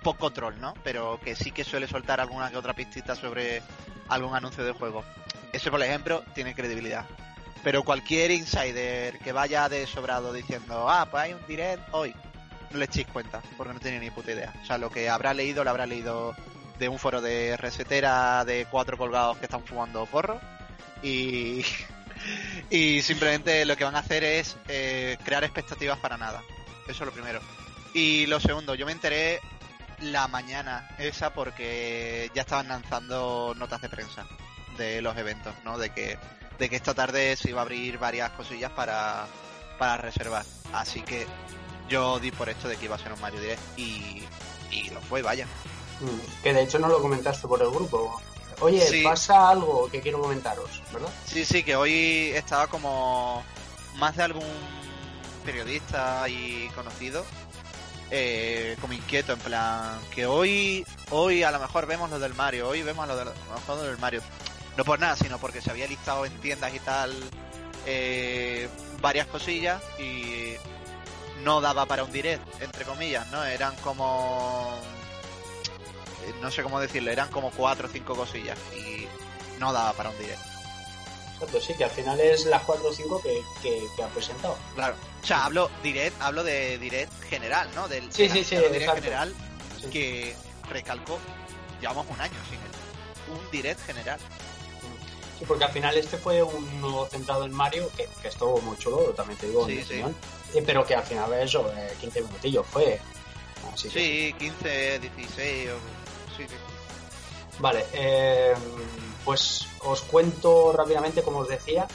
poco 0.03 0.31
troll, 0.31 0.59
¿no? 0.59 0.73
Pero 0.83 1.19
que 1.23 1.35
sí 1.35 1.51
que 1.51 1.63
suele 1.63 1.87
soltar 1.87 2.19
alguna 2.19 2.51
que 2.51 2.57
otra 2.57 2.73
pistita 2.73 3.15
sobre 3.15 3.63
algún 4.09 4.35
anuncio 4.35 4.63
de 4.63 4.73
juego. 4.73 5.03
Eso, 5.51 5.71
por 5.71 5.81
ejemplo, 5.81 6.23
tiene 6.35 6.53
credibilidad. 6.53 7.05
Pero 7.63 7.83
cualquier 7.83 8.31
insider 8.31 9.17
que 9.19 9.31
vaya 9.31 9.69
de 9.69 9.87
sobrado 9.87 10.33
diciendo, 10.33 10.89
ah, 10.89 11.07
pues 11.09 11.23
hay 11.23 11.33
un 11.33 11.45
direct 11.47 11.81
hoy, 11.93 12.13
no 12.71 12.77
le 12.77 12.85
echéis 12.85 13.07
cuenta, 13.07 13.41
porque 13.55 13.73
no 13.73 13.79
tiene 13.79 13.99
ni 13.99 14.11
puta 14.11 14.31
idea. 14.33 14.53
O 14.61 14.65
sea, 14.65 14.77
lo 14.77 14.89
que 14.91 15.09
habrá 15.09 15.33
leído, 15.33 15.63
lo 15.63 15.69
habrá 15.69 15.85
leído 15.85 16.35
de 16.77 16.89
un 16.89 16.99
foro 16.99 17.21
de 17.21 17.55
resetera 17.55 18.43
de 18.43 18.65
cuatro 18.69 18.97
colgados 18.97 19.37
que 19.37 19.45
están 19.45 19.63
fumando 19.63 20.05
porro 20.07 20.41
y, 21.01 21.63
y 22.69 23.01
simplemente 23.01 23.65
lo 23.65 23.75
que 23.75 23.83
van 23.83 23.95
a 23.95 23.99
hacer 23.99 24.23
es 24.23 24.57
eh, 24.67 25.17
crear 25.23 25.43
expectativas 25.43 25.97
para 25.99 26.17
nada. 26.17 26.41
Eso 26.87 27.03
es 27.03 27.07
lo 27.07 27.11
primero. 27.11 27.39
Y 27.93 28.25
lo 28.25 28.39
segundo, 28.39 28.75
yo 28.75 28.85
me 28.85 28.91
enteré 28.91 29.39
la 30.01 30.27
mañana 30.27 30.89
esa 30.97 31.33
porque 31.33 32.29
ya 32.33 32.41
estaban 32.41 32.67
lanzando 32.67 33.53
notas 33.57 33.81
de 33.81 33.89
prensa 33.89 34.25
de 34.77 35.01
los 35.01 35.15
eventos, 35.17 35.53
¿no? 35.63 35.77
De 35.77 35.91
que, 35.91 36.17
de 36.59 36.69
que 36.69 36.75
esta 36.75 36.93
tarde 36.93 37.35
se 37.35 37.49
iba 37.51 37.61
a 37.61 37.63
abrir 37.63 37.97
varias 37.99 38.31
cosillas 38.31 38.71
para, 38.71 39.27
para 39.77 39.97
reservar. 39.97 40.43
Así 40.73 41.01
que 41.01 41.27
yo 41.87 42.19
di 42.19 42.31
por 42.31 42.49
esto 42.49 42.67
de 42.67 42.75
que 42.77 42.85
iba 42.85 42.95
a 42.95 42.99
ser 42.99 43.13
un 43.13 43.21
Mario 43.21 43.39
Direct 43.39 43.61
y, 43.77 44.23
y 44.71 44.89
lo 44.89 44.99
fue, 45.01 45.21
vaya. 45.21 45.45
Mm, 46.01 46.41
Que 46.41 46.53
de 46.53 46.63
hecho 46.63 46.79
no 46.79 46.87
lo 46.87 47.01
comentaste 47.01 47.47
por 47.47 47.61
el 47.61 47.69
grupo. 47.69 48.19
Oye, 48.63 48.81
Sí. 48.87 49.03
pasa 49.03 49.49
algo 49.49 49.89
que 49.89 50.01
quiero 50.01 50.21
comentaros, 50.21 50.81
¿verdad? 50.91 51.09
Sí, 51.25 51.45
sí, 51.45 51.63
que 51.63 51.75
hoy 51.75 52.31
estaba 52.33 52.67
como 52.67 53.43
más 53.95 54.15
de 54.17 54.23
algún 54.23 54.47
periodista 55.45 56.27
y 56.29 56.69
conocido 56.75 57.25
eh, 58.11 58.77
como 58.79 58.93
inquieto, 58.93 59.33
en 59.33 59.39
plan, 59.39 59.99
que 60.13 60.25
hoy 60.25 60.85
hoy 61.09 61.43
a 61.43 61.51
lo 61.51 61.59
mejor 61.59 61.87
vemos 61.87 62.09
lo 62.09 62.19
del 62.19 62.33
Mario, 62.35 62.69
hoy 62.69 62.83
vemos 62.83 63.07
lo 63.07 63.15
del, 63.15 63.27
a 63.27 63.31
lo 63.31 63.55
mejor 63.55 63.77
lo 63.77 63.83
del 63.83 63.97
Mario. 63.97 64.21
No 64.77 64.83
por 64.85 64.99
nada, 64.99 65.15
sino 65.15 65.37
porque 65.39 65.61
se 65.61 65.69
había 65.71 65.87
listado 65.87 66.25
en 66.25 66.31
tiendas 66.39 66.73
y 66.73 66.79
tal 66.79 67.11
eh, 67.85 68.69
varias 69.01 69.27
cosillas 69.27 69.81
y 69.99 70.53
no 71.43 71.59
daba 71.59 71.85
para 71.85 72.03
un 72.03 72.11
direct, 72.11 72.41
entre 72.61 72.85
comillas, 72.85 73.27
¿no? 73.31 73.43
Eran 73.43 73.75
como... 73.77 74.79
eh, 76.27 76.33
No 76.41 76.49
sé 76.51 76.63
cómo 76.63 76.79
decirlo, 76.79 77.11
eran 77.11 77.29
como 77.29 77.51
cuatro 77.51 77.87
o 77.87 77.91
cinco 77.91 78.15
cosillas 78.15 78.57
y 78.75 79.07
no 79.59 79.71
daba 79.73 79.93
para 79.93 80.09
un 80.09 80.17
direct. 80.17 80.39
Exacto, 81.35 81.59
sí, 81.61 81.73
que 81.75 81.83
al 81.83 81.91
final 81.91 82.19
es 82.21 82.45
las 82.45 82.61
4 82.63 82.87
o 82.87 82.93
5 82.93 83.21
que, 83.21 83.41
que, 83.61 83.83
que 83.97 84.03
ha 84.03 84.07
presentado. 84.07 84.57
Claro. 84.75 84.95
O 85.21 85.25
sea, 85.25 85.45
hablo 85.45 85.69
direct, 85.81 86.21
hablo 86.21 86.43
de 86.43 86.77
direct 86.77 87.11
general, 87.23 87.67
¿no? 87.75 87.87
Del 87.89 88.03
Sí, 88.13 88.29
sí, 88.29 88.43
sí, 88.45 88.55
direct 88.55 88.75
exacto. 88.75 89.01
general 89.01 89.35
Sí. 89.81 89.89
que 89.89 90.35
recalco, 90.69 91.19
llevamos 91.81 92.05
un 92.09 92.21
año 92.21 92.33
sin 92.49 92.59
él. 92.59 93.39
Un 93.41 93.51
direct 93.51 93.81
general. 93.85 94.19
Sí, 95.39 95.45
porque 95.45 95.65
al 95.65 95.71
final 95.71 95.97
este 95.97 96.17
fue 96.17 96.41
uno 96.43 97.05
centrado 97.07 97.43
en 97.45 97.51
Mario, 97.51 97.89
que, 97.97 98.07
que 98.21 98.27
estuvo 98.29 98.61
muy 98.61 98.77
chulo, 98.77 98.97
también 99.15 99.37
te 99.37 99.47
digo, 99.47 99.63
en 99.63 99.69
Sí, 99.69 99.75
mi 99.75 99.81
sí. 99.81 99.85
opinión. 99.87 100.15
Eh, 100.53 100.63
Pero 100.65 100.85
que 100.85 100.95
al 100.95 101.03
final 101.03 101.33
eso, 101.33 101.69
eh, 101.75 101.93
15 101.99 102.21
minutillos 102.21 102.65
fue. 102.71 103.01
Así 103.73 103.89
que- 103.89 103.99
Sí, 103.99 104.35
15, 104.39 104.99
16 104.99 105.69
o... 105.71 106.02
Vale, 107.59 107.85
eh, 107.93 108.53
pues 109.23 109.67
os 109.81 110.01
cuento 110.01 110.73
rápidamente, 110.73 111.21
como 111.21 111.39
os 111.39 111.47
decía, 111.47 111.87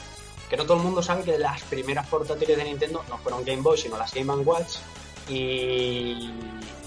que 0.49 0.57
no 0.57 0.63
todo 0.63 0.77
el 0.77 0.83
mundo 0.83 1.03
sabe 1.03 1.23
que 1.23 1.37
las 1.37 1.61
primeras 1.63 2.07
portátiles 2.07 2.57
de 2.57 2.63
Nintendo 2.63 3.03
no 3.09 3.17
fueron 3.17 3.43
Game 3.45 3.61
Boy, 3.61 3.77
sino 3.77 3.97
las 3.97 4.13
Game 4.13 4.33
Watch. 4.33 4.77
Y, 5.27 6.31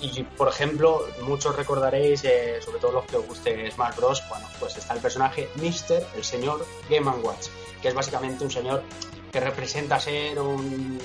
y, 0.00 0.26
por 0.36 0.48
ejemplo, 0.48 1.06
muchos 1.22 1.54
recordaréis, 1.54 2.24
eh, 2.24 2.60
sobre 2.60 2.80
todo 2.80 2.90
los 2.90 3.04
que 3.04 3.16
os 3.16 3.26
guste 3.26 3.70
Smash 3.70 3.94
Bros., 3.94 4.22
bueno, 4.28 4.48
pues 4.58 4.76
está 4.76 4.94
el 4.94 5.00
personaje 5.00 5.48
Mister, 5.56 6.04
el 6.16 6.24
señor 6.24 6.66
Game 6.90 7.08
Watch, 7.08 7.46
que 7.80 7.88
es 7.88 7.94
básicamente 7.94 8.42
un 8.42 8.50
señor 8.50 8.82
que 9.30 9.38
representa 9.38 10.00
ser 10.00 10.40
un, 10.40 10.98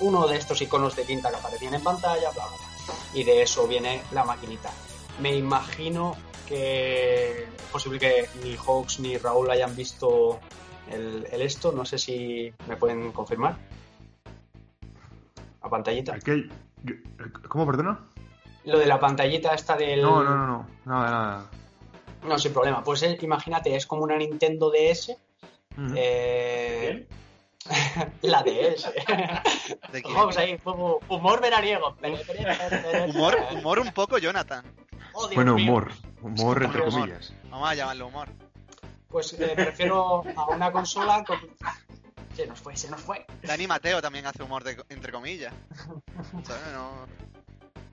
uno 0.00 0.26
de 0.26 0.36
estos 0.36 0.60
iconos 0.60 0.94
de 0.94 1.04
tinta 1.04 1.30
que 1.30 1.36
aparecían 1.36 1.72
en 1.72 1.82
pantalla, 1.82 2.30
bla, 2.32 2.44
bla, 2.46 2.56
bla. 2.56 2.94
Y 3.14 3.24
de 3.24 3.40
eso 3.40 3.66
viene 3.66 4.02
la 4.12 4.24
maquinita. 4.24 4.70
Me 5.20 5.34
imagino 5.34 6.16
que 6.48 7.42
es 7.44 7.62
posible 7.70 7.98
que 7.98 8.28
ni 8.42 8.56
Hawks 8.56 9.00
ni 9.00 9.18
Raúl 9.18 9.50
hayan 9.50 9.74
visto 9.76 10.40
el, 10.90 11.26
el 11.30 11.42
esto, 11.42 11.72
no 11.72 11.84
sé 11.84 11.98
si 11.98 12.52
me 12.66 12.76
pueden 12.76 13.12
confirmar. 13.12 13.56
La 15.62 15.68
pantallita. 15.68 16.14
Aquel- 16.14 16.50
¿Cómo, 17.48 17.66
perdona? 17.66 17.98
Lo 18.64 18.78
de 18.78 18.86
la 18.86 18.98
pantallita 19.00 19.54
esta 19.54 19.76
del... 19.76 20.00
No, 20.02 20.22
no, 20.22 20.34
no, 20.36 20.46
no. 20.46 20.66
Nada, 20.84 21.10
nada. 21.10 21.50
No, 22.22 22.38
sin 22.38 22.52
problema. 22.52 22.82
Pues 22.82 23.02
imagínate, 23.22 23.74
es 23.76 23.86
como 23.86 24.04
una 24.04 24.16
Nintendo 24.16 24.70
DS. 24.70 25.10
Ujú. 25.76 25.94
eh, 25.96 27.06
la 28.22 28.42
DS. 28.42 28.90
¿De 29.92 30.02
quién? 30.02 30.14
Vamos 30.14 30.36
ahí, 30.38 30.56
hu- 30.64 31.00
humor 31.08 31.40
veraniego. 31.40 31.96
Humor, 33.08 33.36
humor 33.52 33.78
un 33.80 33.92
poco, 33.92 34.18
Jonathan. 34.18 34.64
Oh, 35.20 35.28
Bueno, 35.34 35.54
humor. 35.56 35.90
Humor 36.22 36.62
entre 36.64 36.82
Humor. 36.82 36.92
comillas. 37.00 37.32
Vamos 37.50 37.68
a 37.70 37.74
llamarlo 37.74 38.06
humor. 38.08 38.28
Pues 39.08 39.32
eh, 39.34 39.54
me 39.56 39.64
refiero 39.64 40.22
a 40.36 40.46
una 40.46 40.70
consola 40.70 41.24
con... 41.24 41.38
Se 42.34 42.46
nos 42.46 42.60
fue, 42.60 42.76
se 42.76 42.88
nos 42.90 43.00
fue. 43.00 43.26
Dani 43.42 43.66
Mateo 43.66 44.00
también 44.00 44.26
hace 44.26 44.42
humor 44.42 44.62
de, 44.62 44.76
entre 44.90 45.10
comillas. 45.10 45.52
¿Sabes? 46.44 46.62
No... 46.72 47.06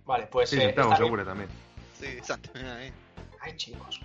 Vale, 0.05 0.27
pues... 0.27 0.49
Sí, 0.51 0.57
eh, 0.57 0.65
Santiago 0.65 0.91
esta- 0.91 1.03
Segura 1.03 1.25
también. 1.25 1.49
Sí, 1.99 2.19
Santi, 2.21 2.49
ahí. 2.59 2.93
Ay, 3.41 3.55
chicos. 3.57 4.01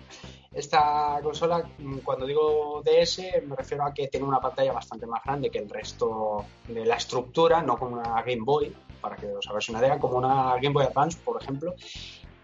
Esta 0.53 1.19
consola, 1.23 1.69
mm, 1.79 1.99
cuando 1.99 2.27
digo 2.27 2.83
DS, 2.85 3.23
me 3.47 3.55
refiero 3.57 3.85
a 3.85 3.93
que 3.93 4.09
tiene 4.09 4.27
una 4.27 4.41
pantalla 4.41 4.73
bastante 4.73 5.07
más 5.07 5.23
grande 5.25 5.51
que 5.51 5.59
el 5.59 5.69
resto 5.69 6.45
de 6.69 6.85
la 6.87 6.97
estructura, 6.97 7.61
no 7.63 7.77
como 7.79 7.97
una 7.97 8.23
Game 8.23 8.41
Boy, 8.43 8.75
para 9.01 9.17
que 9.17 9.27
os 9.27 9.47
hagáis 9.49 9.69
una 9.69 9.81
idea, 9.81 9.99
como 9.99 10.17
una 10.19 10.55
Game 10.55 10.71
Boy 10.71 10.85
Advance, 10.87 11.19
por 11.25 11.43
ejemplo. 11.43 11.75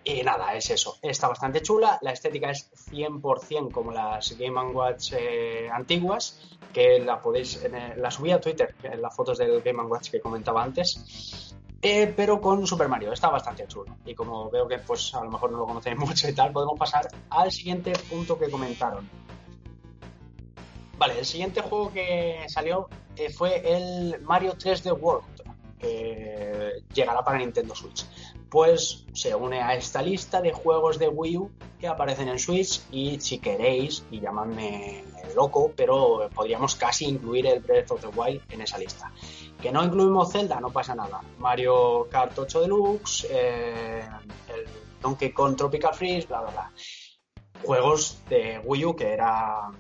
Y 0.09 0.23
nada, 0.23 0.55
es 0.55 0.71
eso. 0.71 0.99
Está 1.03 1.27
bastante 1.27 1.61
chula. 1.63 1.99
La 2.01 2.13
estética 2.13 2.51
es 2.53 2.71
100% 2.93 3.73
como 3.73 3.91
las 3.91 4.39
Game 4.39 4.61
Watch 4.71 5.13
eh, 5.19 5.69
antiguas, 5.69 6.39
que 6.73 7.01
la 7.01 7.21
podéis. 7.21 7.57
el- 7.65 8.01
la 8.01 8.09
subí 8.13 8.31
a 8.31 8.41
Twitter, 8.41 8.73
en 8.85 9.03
las 9.03 9.17
fotos 9.17 9.37
del 9.39 9.61
Game 9.63 9.83
Watch 9.83 10.11
que 10.13 10.21
comentaba 10.21 10.63
antes. 10.63 11.53
Eh, 11.83 12.13
pero 12.17 12.41
con 12.41 12.65
Super 12.69 12.87
Mario, 12.89 13.13
está 13.13 13.31
bastante 13.31 13.67
chulo. 13.67 13.97
Y 14.07 14.15
como 14.15 14.49
veo 14.49 14.69
que 14.69 14.79
pues 14.79 15.13
a 15.13 15.25
lo 15.25 15.31
mejor 15.33 15.51
no 15.51 15.59
lo 15.59 15.67
conocéis 15.67 15.97
mucho 15.99 16.29
y 16.29 16.33
tal, 16.35 16.53
podemos 16.53 16.79
pasar 16.79 17.09
al 17.31 17.51
siguiente 17.51 17.93
punto 18.09 18.39
que 18.39 18.49
comentaron. 18.49 19.11
Vale, 20.99 21.19
el 21.19 21.27
siguiente 21.27 21.63
juego 21.63 21.93
que 21.93 22.45
salió 22.49 22.89
eh, 23.17 23.29
fue 23.31 23.61
el 23.77 24.21
Mario 24.23 24.55
3D 24.57 24.97
World, 24.99 25.27
que 25.81 26.83
llegará 26.95 27.23
para 27.25 27.39
Nintendo 27.39 27.75
Switch. 27.75 28.07
Pues 28.51 29.05
se 29.13 29.35
une 29.35 29.61
a 29.61 29.75
esta 29.75 30.03
lista 30.03 30.41
de 30.41 30.53
juegos 30.53 30.99
de 30.99 31.09
Wii 31.09 31.37
U 31.37 31.51
que 31.79 31.89
aparecen 31.89 32.29
en 32.29 32.39
Switch 32.39 32.81
y 32.91 33.21
si 33.21 33.39
queréis, 33.39 34.05
y 34.11 34.21
llamadme 34.21 35.05
loco, 35.35 35.73
pero 35.77 36.31
podríamos 36.35 36.75
casi 36.75 37.07
incluir 37.07 37.47
el 37.47 37.61
Breath 37.61 37.91
of 37.91 38.01
the 38.01 38.09
Wild 38.09 38.43
en 38.51 38.63
esa 38.63 38.79
lista. 38.79 39.13
Que 39.61 39.71
no 39.73 39.85
incluimos 39.85 40.33
Zelda, 40.33 40.61
no 40.61 40.71
pasa 40.71 40.95
nada. 40.95 41.21
Mario 41.39 42.09
Kart 42.11 42.39
8 42.39 42.63
Deluxe, 42.63 43.27
eh, 43.31 44.09
el 44.49 44.67
Donkey 45.03 45.33
Kong 45.33 45.57
Tropical 45.57 45.95
Freeze, 45.95 46.27
bla 46.27 46.41
bla 46.43 46.51
bla. 46.51 46.73
Juegos 47.63 48.19
de 48.29 48.61
Wii 48.65 48.85
U 48.85 48.97
que, 48.97 49.13
era, 49.13 49.71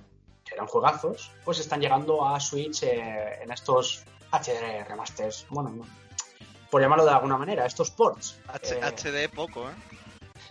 que 0.44 0.54
eran 0.54 0.66
juegazos, 0.66 1.30
pues 1.44 1.58
están 1.58 1.80
llegando 1.80 2.26
a 2.26 2.40
Switch 2.40 2.82
eh, 2.82 3.42
en 3.42 3.50
estos 3.50 4.04
HD 4.30 4.84
remasters. 4.86 5.46
Bueno, 5.50 5.70
no, 5.70 5.84
por 6.70 6.80
llamarlo 6.82 7.04
de 7.04 7.10
alguna 7.12 7.36
manera, 7.38 7.66
estos 7.66 7.90
ports. 7.90 8.36
H- 8.48 8.74
Eh, 8.74 8.80
HD 8.82 9.28
poco, 9.34 9.68
¿eh? 9.70 9.74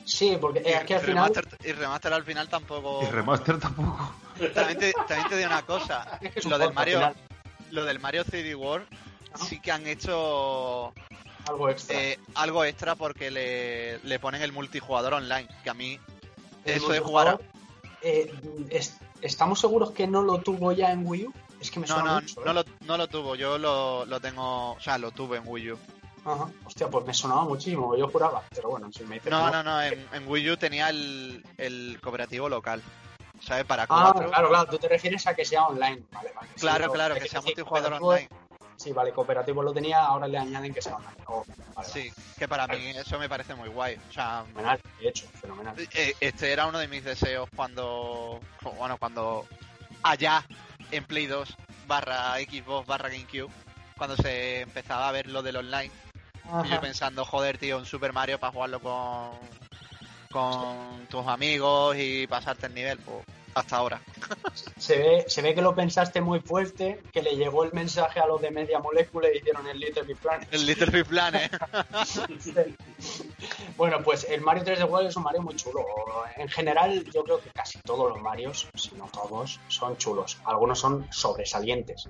Sí, 0.05 0.37
porque 0.39 0.61
Y, 0.65 0.69
es 0.71 0.83
que 0.83 0.95
al 0.95 1.01
final. 1.01 1.29
remaster, 1.33 1.47
y 1.63 1.71
remaster 1.71 2.13
al 2.13 2.23
final 2.23 2.47
tampoco. 2.49 3.01
Y 3.03 3.05
remaster 3.07 3.59
tampoco. 3.59 4.13
También 4.53 4.77
te, 4.79 4.93
también 5.07 5.27
te 5.29 5.37
digo 5.37 5.47
una 5.49 5.61
cosa. 5.63 6.17
Es 6.21 6.31
que 6.33 6.39
es 6.39 6.45
un 6.45 6.51
Lo 6.51 6.57
del 6.59 6.73
Mario, 6.73 7.13
lo 7.71 7.85
del 7.85 7.99
Mario 7.99 8.23
3D 8.25 8.55
World 8.55 8.87
Ajá. 9.33 9.45
sí 9.45 9.59
que 9.59 9.71
han 9.71 9.85
hecho 9.87 10.93
algo 11.47 11.69
extra. 11.69 11.97
eh, 11.99 12.19
algo 12.35 12.63
extra 12.63 12.95
porque 12.95 13.31
le, 13.31 13.99
le 13.99 14.19
ponen 14.19 14.41
el 14.41 14.51
multijugador 14.51 15.13
online. 15.15 15.47
Que 15.63 15.69
a 15.69 15.73
mí 15.73 15.99
El 16.65 16.75
eso 16.77 16.91
de 16.91 16.99
jugar. 16.99 17.27
a- 17.27 17.39
eh, 18.01 18.31
es- 18.69 18.97
¿Estamos 19.21 19.59
seguros 19.59 19.91
que 19.91 20.05
no 20.07 20.21
lo 20.21 20.39
tuvo 20.41 20.71
ya 20.71 20.91
en 20.91 21.01
Wii 21.07 21.25
U? 21.27 21.33
Es 21.59 21.71
que 21.71 21.79
me 21.79 21.87
No, 21.87 21.95
suena 21.95 22.15
no, 22.15 22.21
mucho, 22.21 22.41
no 22.45 22.51
¿eh? 22.51 22.53
lo, 22.53 22.63
no 22.85 22.97
lo 22.97 23.07
tuvo. 23.07 23.35
Yo 23.35 23.57
lo, 23.57 24.05
lo 24.05 24.19
tengo. 24.19 24.73
O 24.73 24.79
sea, 24.79 24.97
lo 24.99 25.09
tuve 25.11 25.37
en 25.37 25.43
Wii 25.47 25.71
U. 25.71 25.79
Ajá. 26.25 26.49
Hostia, 26.65 26.87
pues 26.89 27.05
me 27.05 27.13
sonaba 27.13 27.43
muchísimo, 27.45 27.95
yo 27.95 28.07
juraba. 28.09 28.43
Pero 28.53 28.69
bueno, 28.71 28.91
si 28.91 29.03
me 29.05 29.15
dices 29.15 29.31
No, 29.31 29.49
no, 29.51 29.61
no. 29.63 29.81
En, 29.81 30.07
en 30.11 30.27
Wii 30.27 30.51
U 30.51 30.57
tenía 30.57 30.89
el, 30.89 31.43
el 31.57 31.99
cooperativo 32.01 32.49
local. 32.49 32.81
¿Sabes? 33.41 33.65
Para 33.65 33.83
Ah, 33.83 33.87
cuatro. 33.87 34.29
claro, 34.29 34.49
claro, 34.49 34.69
tú 34.69 34.77
te 34.79 34.87
refieres 34.87 35.27
a 35.27 35.35
que 35.35 35.45
sea 35.45 35.65
online. 35.67 36.03
Vale, 36.11 36.31
vale. 36.35 36.47
Claro, 36.59 36.91
claro, 36.91 37.15
que 37.15 37.27
sea 37.27 37.41
sí, 37.41 37.47
multijugador 37.47 37.93
online. 37.93 38.29
Sí, 38.77 38.91
vale, 38.91 39.11
cooperativo 39.13 39.61
lo 39.63 39.71
tenía, 39.73 40.03
ahora 40.05 40.27
le 40.27 40.37
añaden 40.37 40.73
que 40.73 40.81
sea 40.81 40.95
online. 40.95 41.15
Oh, 41.27 41.43
vale, 41.47 41.63
vale. 41.75 41.87
Sí, 41.89 42.11
que 42.37 42.47
para 42.47 42.65
mí 42.67 42.89
eso 42.89 43.19
me 43.19 43.29
parece 43.29 43.53
muy 43.55 43.69
guay. 43.69 43.95
O 44.09 44.11
sea, 44.13 44.43
Fenomenal, 44.47 44.81
de 44.99 45.07
hecho, 45.09 45.27
fenomenal. 45.39 45.75
eh, 45.93 46.13
este 46.19 46.51
era 46.51 46.65
uno 46.65 46.79
de 46.79 46.87
mis 46.87 47.03
deseos 47.03 47.47
cuando. 47.55 48.39
Bueno, 48.77 48.97
cuando. 48.97 49.45
Allá, 50.03 50.43
en 50.91 51.03
Play 51.05 51.27
2, 51.27 51.55
barra 51.87 52.35
Xbox, 52.37 52.87
barra 52.87 53.09
GameCube, 53.09 53.51
cuando 53.97 54.15
se 54.17 54.61
empezaba 54.61 55.07
a 55.09 55.11
ver 55.11 55.27
lo 55.29 55.41
del 55.43 55.57
online. 55.57 55.91
Y 56.63 56.69
yo 56.69 56.81
pensando, 56.81 57.25
joder, 57.25 57.57
tío, 57.57 57.77
un 57.77 57.85
Super 57.85 58.13
Mario 58.13 58.39
para 58.39 58.53
jugarlo 58.53 58.79
con. 58.79 59.31
con 60.31 61.07
tus 61.07 61.25
amigos 61.27 61.95
y 61.97 62.27
pasarte 62.27 62.67
el 62.67 62.73
nivel. 62.73 62.99
Pues, 62.99 63.25
hasta 63.55 63.77
ahora. 63.77 64.01
Se 64.77 64.97
ve, 64.97 65.25
se 65.27 65.41
ve 65.41 65.55
que 65.55 65.61
lo 65.61 65.73
pensaste 65.73 66.19
muy 66.19 66.41
fuerte, 66.41 67.01
que 67.13 67.21
le 67.21 67.35
llegó 67.35 67.63
el 67.63 67.71
mensaje 67.71 68.19
a 68.19 68.27
los 68.27 68.41
de 68.41 68.51
Media 68.51 68.79
Molecule 68.79 69.31
y 69.33 69.37
hicieron 69.37 69.65
el 69.67 69.79
Little 69.79 70.03
Big 70.03 70.17
Planet. 70.17 70.47
El 70.51 70.65
Little 70.65 70.91
Big 70.91 71.05
Planet. 71.05 71.51
Bueno, 73.77 74.01
pues 74.03 74.25
el 74.29 74.41
Mario 74.41 74.63
3D 74.63 74.89
World 74.89 75.09
es 75.09 75.17
un 75.17 75.23
Mario 75.23 75.41
muy 75.41 75.55
chulo. 75.55 75.85
En 76.37 76.47
general, 76.47 77.03
yo 77.13 77.23
creo 77.23 77.41
que 77.41 77.49
casi 77.49 77.77
todos 77.79 78.09
los 78.09 78.21
Marios, 78.21 78.69
si 78.73 78.95
no 78.95 79.09
todos, 79.11 79.59
son 79.67 79.97
chulos. 79.97 80.37
Algunos 80.45 80.79
son 80.79 81.05
sobresalientes. 81.11 82.07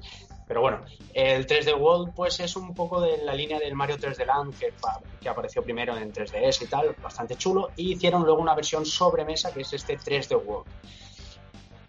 Pero 0.48 0.62
bueno, 0.62 0.86
el 1.14 1.48
3D 1.48 1.76
World 1.80 2.14
pues 2.14 2.40
es 2.40 2.56
un 2.56 2.74
poco 2.76 3.02
de 3.02 3.18
la 3.18 3.34
línea 3.34 3.58
del 3.58 3.74
Mario 3.74 3.98
3D 3.98 4.26
Land 4.26 4.60
que, 4.60 4.72
pa- 4.74 5.02
que 5.20 5.28
apareció 5.28 5.64
primero 5.64 5.98
en 5.98 6.14
3DS 6.14 6.62
y 6.62 6.68
tal, 6.68 6.96
bastante 7.02 7.36
chulo. 7.36 7.72
Y 7.76 7.94
hicieron 7.94 8.24
luego 8.24 8.42
una 8.42 8.54
versión 8.54 8.86
sobremesa 8.86 9.52
que 9.52 9.62
es 9.62 9.74
este 9.74 9.98
3D 9.98 10.40
World. 10.46 10.68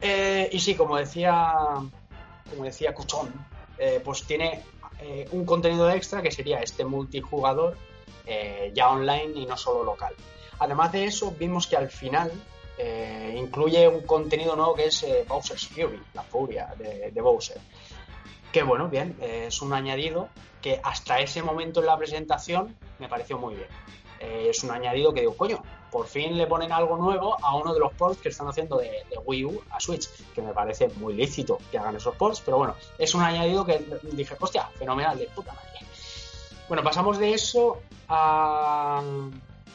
Eh, 0.01 0.49
y 0.53 0.59
sí, 0.59 0.75
como 0.75 0.97
decía, 0.97 1.53
como 2.51 2.65
decía 2.65 2.95
Cuchón, 2.95 3.33
eh, 3.79 4.01
pues 4.05 4.25
tiene 4.25 4.63
eh, 5.01 5.29
un 5.33 5.45
contenido 5.45 5.91
extra 5.91 6.23
que 6.23 6.31
sería 6.31 6.61
este 6.61 6.85
multijugador 6.85 7.77
ya 8.75 8.89
online 8.91 9.33
y 9.37 9.47
no 9.47 9.57
solo 9.57 9.85
local. 9.85 10.13
Además 10.59 10.91
de 10.91 11.05
eso, 11.05 11.31
vimos 11.39 11.69
que 11.69 11.77
al 11.77 11.89
final 11.89 12.33
incluye 13.37 13.87
un 13.87 14.01
contenido 14.03 14.57
nuevo 14.57 14.75
que 14.75 14.87
es 14.87 15.07
Bowser's 15.29 15.69
Fury, 15.69 16.03
la 16.13 16.23
furia 16.25 16.75
de 16.77 17.21
Bowser. 17.21 17.59
Que 18.57 18.63
bueno, 18.63 18.89
bien, 18.89 19.15
eh, 19.21 19.45
es 19.49 19.61
un 19.61 19.75
añadido 19.75 20.31
que 20.63 20.81
hasta 20.83 21.21
ese 21.21 21.43
momento 21.43 21.81
en 21.81 21.87
la 21.89 21.99
presentación 21.99 22.75
me 22.99 23.07
pareció 23.07 23.37
muy 23.37 23.55
bien. 23.55 23.69
Eh, 24.19 24.47
es 24.49 24.65
un 24.65 24.71
añadido 24.71 25.13
que 25.13 25.21
digo, 25.21 25.37
coño, 25.37 25.63
por 25.91 26.07
fin 26.07 26.39
le 26.39 26.47
ponen 26.47 26.73
algo 26.73 26.97
nuevo 26.97 27.37
a 27.45 27.55
uno 27.55 27.75
de 27.75 27.81
los 27.81 27.93
ports 27.93 28.19
que 28.19 28.31
están 28.31 28.49
haciendo 28.49 28.79
de, 28.79 29.05
Wii 29.27 29.45
U 29.45 29.61
a 29.71 29.79
Switch, 29.79 30.09
que 30.35 30.41
me 30.41 30.55
parece 30.55 30.89
muy 30.97 31.13
lícito 31.13 31.59
que 31.71 31.77
hagan 31.77 31.97
esos 31.97 32.15
ports, 32.15 32.41
pero 32.43 32.57
bueno, 32.57 32.75
es 32.99 33.15
un 33.15 33.23
añadido 33.23 33.67
que 33.67 33.85
dije, 34.05 34.35
hostia, 34.41 34.71
fenomenal, 34.79 35.19
de 35.19 35.27
puta 35.27 35.53
madre. 35.53 35.81
Bueno, 36.67 36.83
pasamos 36.83 37.19
de 37.19 37.35
eso 37.35 37.83
a, 38.09 39.03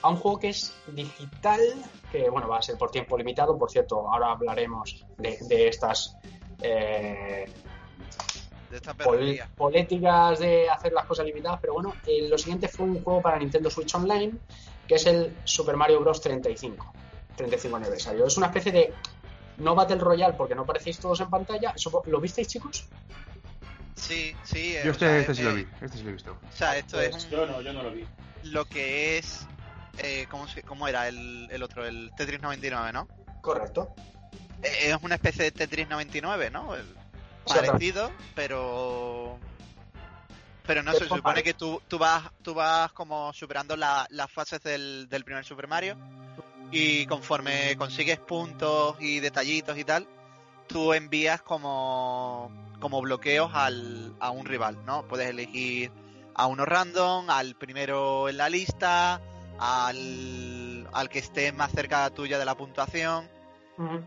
a 0.02 0.10
un 0.10 0.16
juego 0.16 0.40
que 0.40 0.50
es 0.50 0.74
digital, 0.88 1.62
que 2.12 2.32
bueno, 2.32 2.48
va 2.48 2.58
a 2.58 2.62
ser 2.64 2.80
por 2.80 2.90
tiempo 2.90 3.16
limitado, 3.16 3.60
por 3.60 3.70
cierto, 3.70 4.10
ahora 4.10 4.32
hablaremos 4.32 5.06
de, 5.20 5.38
de 5.42 5.68
estas 5.68 6.18
eh, 6.64 7.46
De 8.72 8.78
esta 8.78 8.94
pol- 8.96 9.18
perrería. 9.20 9.50
políticas 9.56 10.40
de 10.40 10.70
hacer 10.70 10.94
las 10.94 11.06
cosas 11.06 11.26
limitadas, 11.26 11.60
pero 11.62 11.74
bueno, 11.74 11.94
eh, 12.08 12.28
lo 12.30 12.38
siguiente 12.38 12.68
fue 12.68 12.86
un 12.86 13.04
juego 13.04 13.22
para 13.22 13.38
Nintendo 13.38 13.70
Switch 13.70 13.94
Online, 13.94 14.32
que 14.88 14.96
es 14.96 15.06
el 15.06 15.36
Super 15.44 15.76
Mario 15.78 16.00
Bros. 16.00 16.20
35, 16.22 16.94
35 17.36 17.78
aniversario. 17.78 18.26
Es 18.26 18.38
una 18.38 18.48
especie 18.48 18.72
de 18.72 18.94
no 19.58 19.76
Battle 19.76 19.98
Royale 19.98 20.34
porque 20.36 20.56
no 20.56 20.66
parecéis 20.66 20.98
todos 21.00 21.20
en 21.22 21.30
pantalla. 21.30 21.72
Eso- 21.76 22.02
¿Lo 22.08 22.20
visteis, 22.20 22.48
chicos? 22.48 22.86
Sí, 23.96 24.34
sí. 24.44 24.76
eh, 24.76 24.82
Yo 24.86 24.94
sea, 24.94 25.18
este, 25.20 25.32
este 25.32 25.36
sí 25.36 25.42
eh, 25.42 25.46
lo 25.46 25.54
vi, 25.56 25.68
este 25.82 25.98
sí 25.98 26.04
lo 26.04 26.10
he 26.10 26.14
visto. 26.14 26.32
O 26.32 26.56
sea, 26.58 26.76
esto 26.78 26.98
Pues 26.98 27.16
es 27.16 27.26
un- 27.26 27.30
yo 27.30 27.46
no, 27.46 27.62
yo 27.62 27.74
no 27.74 27.84
lo 27.84 27.92
vi. 27.92 28.06
lo 28.44 28.66
que 28.66 29.18
es. 29.18 29.46
Eh, 29.98 30.26
¿cómo, 30.32 30.48
se- 30.48 30.64
cómo 30.64 30.88
era 30.88 31.08
el, 31.08 31.48
el 31.52 31.62
otro? 31.64 31.86
El 31.86 32.12
Tetris 32.16 32.42
99, 32.42 32.92
¿no? 32.94 33.08
Correcto. 33.42 33.94
Eh, 34.64 34.90
es 34.92 34.98
una 35.02 35.16
especie 35.16 35.44
de 35.44 35.52
Tetris 35.52 35.88
99, 35.90 36.50
¿no? 36.50 36.76
El- 36.76 36.86
parecido, 37.46 38.12
pero. 38.36 39.38
Pero 40.66 40.84
no 40.84 40.92
se 40.94 41.06
supone 41.18 41.44
que 41.44 41.54
tú, 41.54 41.82
tú 41.88 41.98
vas 41.98 42.30
tú 42.44 42.54
vas 42.54 42.92
como 42.94 43.34
superando 43.34 43.76
la- 43.76 44.06
las 44.10 44.32
fases 44.32 44.62
del, 44.62 45.10
del 45.10 45.24
primer 45.26 45.44
Super 45.44 45.68
Mario 45.68 45.98
y 46.72 47.06
conforme 47.08 47.76
consigues 47.78 48.20
puntos 48.20 48.96
y 49.00 49.20
detallitos 49.20 49.78
y 49.78 49.84
tal, 49.84 50.08
tú 50.68 50.94
envías 50.94 51.42
como, 51.42 52.50
como 52.80 53.02
bloqueos 53.02 53.52
al, 53.54 54.16
a 54.20 54.30
un 54.30 54.46
rival, 54.46 54.78
¿no? 54.86 55.06
Puedes 55.08 55.30
elegir 55.30 55.92
a 56.36 56.46
uno 56.46 56.64
random, 56.64 57.30
al 57.30 57.56
primero 57.56 58.30
en 58.30 58.38
la 58.38 58.48
lista, 58.48 59.20
al, 59.60 60.88
al 60.94 61.10
que 61.10 61.20
esté 61.20 61.52
más 61.52 61.72
cerca 61.72 62.10
tuya 62.12 62.40
de 62.40 62.46
la 62.46 62.56
puntuación 62.56 63.30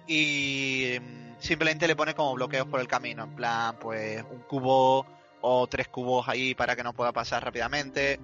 y 0.06 0.98
simplemente 1.44 1.86
le 1.86 1.94
pone 1.96 2.14
como 2.14 2.34
bloqueos 2.34 2.66
por 2.66 2.80
el 2.80 2.88
camino, 2.88 3.24
en 3.24 3.34
plan, 3.36 3.76
pues 3.80 4.24
un 4.30 4.40
cubo 4.40 5.06
o 5.42 5.66
tres 5.66 5.88
cubos 5.88 6.26
ahí 6.28 6.54
para 6.54 6.74
que 6.74 6.82
no 6.82 6.92
pueda 6.92 7.12
pasar 7.12 7.44
rápidamente. 7.44 8.18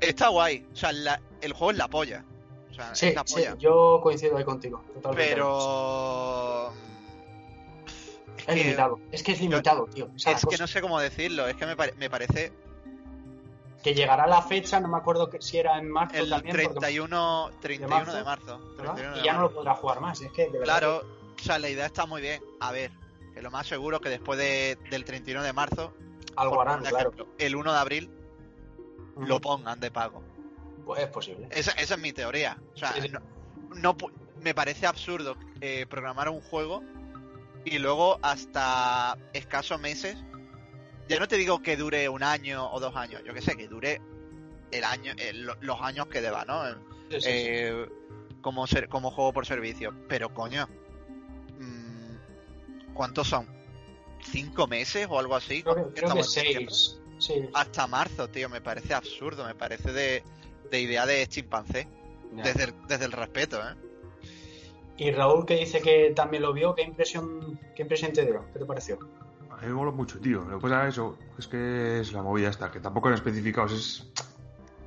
Está 0.00 0.28
guay, 0.28 0.66
o 0.72 0.76
sea, 0.76 0.92
la- 0.92 1.20
el 1.40 1.52
juego 1.52 1.70
es 1.72 1.76
la 1.78 1.88
polla. 1.88 2.24
O 2.70 2.74
sea, 2.74 2.94
Sí, 2.94 3.06
es 3.08 3.14
la 3.14 3.22
sí, 3.26 3.42
yo 3.58 4.00
coincido 4.02 4.36
ahí 4.36 4.44
contigo. 4.44 4.82
Totalmente. 4.94 5.30
Pero. 5.34 6.72
Es 8.36 8.44
que- 8.44 8.54
limitado. 8.54 9.00
Es 9.12 9.22
que 9.22 9.32
es 9.32 9.40
limitado, 9.40 9.86
tío. 9.86 10.08
Es 10.16 10.24
que 10.24 10.34
cosa. 10.34 10.56
no 10.62 10.66
sé 10.66 10.80
cómo 10.82 11.00
decirlo, 11.00 11.46
es 11.48 11.56
que 11.56 11.66
me, 11.66 11.76
pare- 11.76 11.94
me 11.96 12.10
parece 12.10 12.52
Que 13.82 13.94
llegará 13.94 14.26
la 14.26 14.42
fecha, 14.42 14.80
no 14.80 14.88
me 14.88 14.96
acuerdo 14.96 15.30
que, 15.30 15.40
si 15.40 15.58
era 15.58 15.78
en 15.78 15.88
marzo 15.88 16.16
el 16.18 16.28
también. 16.28 16.56
porque- 16.56 16.68
31, 16.80 17.50
31 17.60 18.14
de 18.14 18.24
marzo. 18.24 18.58
¿verdad? 18.76 18.94
31 18.94 19.14
de 19.14 19.20
Y 19.20 19.24
ya 19.24 19.32
no 19.34 19.38
marzo. 19.40 19.50
lo 19.54 19.58
podrá 19.60 19.74
jugar 19.76 20.00
más. 20.00 20.20
Es 20.22 20.32
que, 20.32 20.42
de 20.46 20.50
verdad, 20.58 20.64
Claro, 20.64 21.02
sea, 21.46 21.58
la 21.58 21.68
idea 21.68 21.86
está 21.86 22.06
muy 22.06 22.20
bien. 22.22 22.42
A 22.60 22.72
ver, 22.72 22.90
que 23.34 23.42
lo 23.42 23.50
más 23.50 23.66
seguro 23.66 24.00
que 24.00 24.08
después 24.08 24.38
de- 24.38 24.76
del 24.90 25.04
31 25.04 25.42
de 25.42 25.52
marzo, 25.52 25.94
algo 26.36 26.60
harán, 26.60 26.82
claro. 26.84 27.12
el 27.38 27.56
1 27.56 27.72
de 27.72 27.78
abril 27.78 28.10
lo 29.16 29.40
pongan 29.40 29.80
de 29.80 29.90
pago. 29.90 30.22
Pues 30.84 31.02
es 31.02 31.08
posible. 31.08 31.48
Esa, 31.50 31.72
esa 31.72 31.94
es 31.94 32.00
mi 32.00 32.12
teoría. 32.12 32.58
O 32.74 32.76
sea, 32.76 32.92
Sí, 32.92 33.02
sí. 33.02 33.08
no, 33.10 33.20
no 33.74 33.96
me 34.40 34.54
parece 34.54 34.86
absurdo 34.86 35.36
eh, 35.60 35.86
programar 35.88 36.28
un 36.28 36.40
juego 36.40 36.82
y 37.64 37.78
luego 37.78 38.18
hasta 38.22 39.16
escasos 39.32 39.80
meses, 39.80 40.16
ya 41.08 41.18
no 41.18 41.26
te 41.28 41.36
digo 41.36 41.62
que 41.62 41.76
dure 41.76 42.08
un 42.08 42.22
año 42.22 42.70
o 42.70 42.78
dos 42.80 42.94
años, 42.96 43.22
yo 43.24 43.32
que 43.34 43.40
sé, 43.42 43.56
que 43.56 43.66
dure 43.68 44.00
el 44.70 44.84
año, 44.84 45.12
el- 45.18 45.42
lo- 45.46 45.56
los 45.60 45.80
años 45.80 46.06
que 46.08 46.20
deba, 46.20 46.44
¿no? 46.44 46.62
Sí. 47.10 47.18
Eh, 47.24 47.88
como 48.42 48.66
ser, 48.66 48.88
como 48.88 49.10
juego 49.10 49.32
por 49.32 49.46
servicio. 49.46 49.92
Pero 50.08 50.32
coño, 50.34 50.68
¿cuántos 52.96 53.28
son? 53.28 53.46
¿Cinco 54.22 54.66
meses 54.66 55.06
o 55.08 55.18
algo 55.18 55.36
así? 55.36 55.62
creo 55.62 55.74
que, 55.76 55.82
creo 55.82 55.92
que 55.92 56.00
Estamos 56.00 56.26
en 56.26 56.32
septiembre. 56.32 56.74
seis. 56.74 57.00
Sí. 57.18 57.48
Hasta 57.54 57.86
marzo, 57.86 58.28
tío, 58.28 58.48
me 58.48 58.60
parece 58.60 58.92
absurdo, 58.92 59.44
me 59.46 59.54
parece 59.54 59.92
de, 59.92 60.22
de 60.70 60.80
idea 60.80 61.06
de 61.06 61.26
chimpancé. 61.28 61.88
Desde 62.32 62.64
el, 62.64 62.74
desde 62.88 63.04
el 63.06 63.12
respeto, 63.12 63.58
¿eh? 63.58 63.74
Y 64.98 65.10
Raúl 65.12 65.46
que 65.46 65.56
dice 65.56 65.80
que 65.80 66.12
también 66.14 66.42
lo 66.42 66.52
vio, 66.52 66.74
¿qué 66.74 66.82
impresión, 66.82 67.58
qué 67.74 67.82
impresión 67.82 68.12
te 68.12 68.26
dio? 68.26 68.44
¿Qué 68.52 68.58
te 68.58 68.64
pareció? 68.66 68.98
A 69.50 69.56
mí 69.58 69.68
me 69.68 69.72
mola 69.74 69.92
mucho, 69.92 70.18
tío. 70.18 70.40
Lo 70.42 70.58
que 70.58 70.62
pasa 70.62 70.88
es 70.88 70.94
eso, 70.94 71.16
es 71.38 71.46
que 71.46 72.00
es 72.00 72.12
la 72.12 72.22
movida 72.22 72.50
esta, 72.50 72.70
que 72.70 72.80
tampoco 72.80 73.08
han 73.08 73.14
especificado 73.14 73.68
es. 73.74 74.06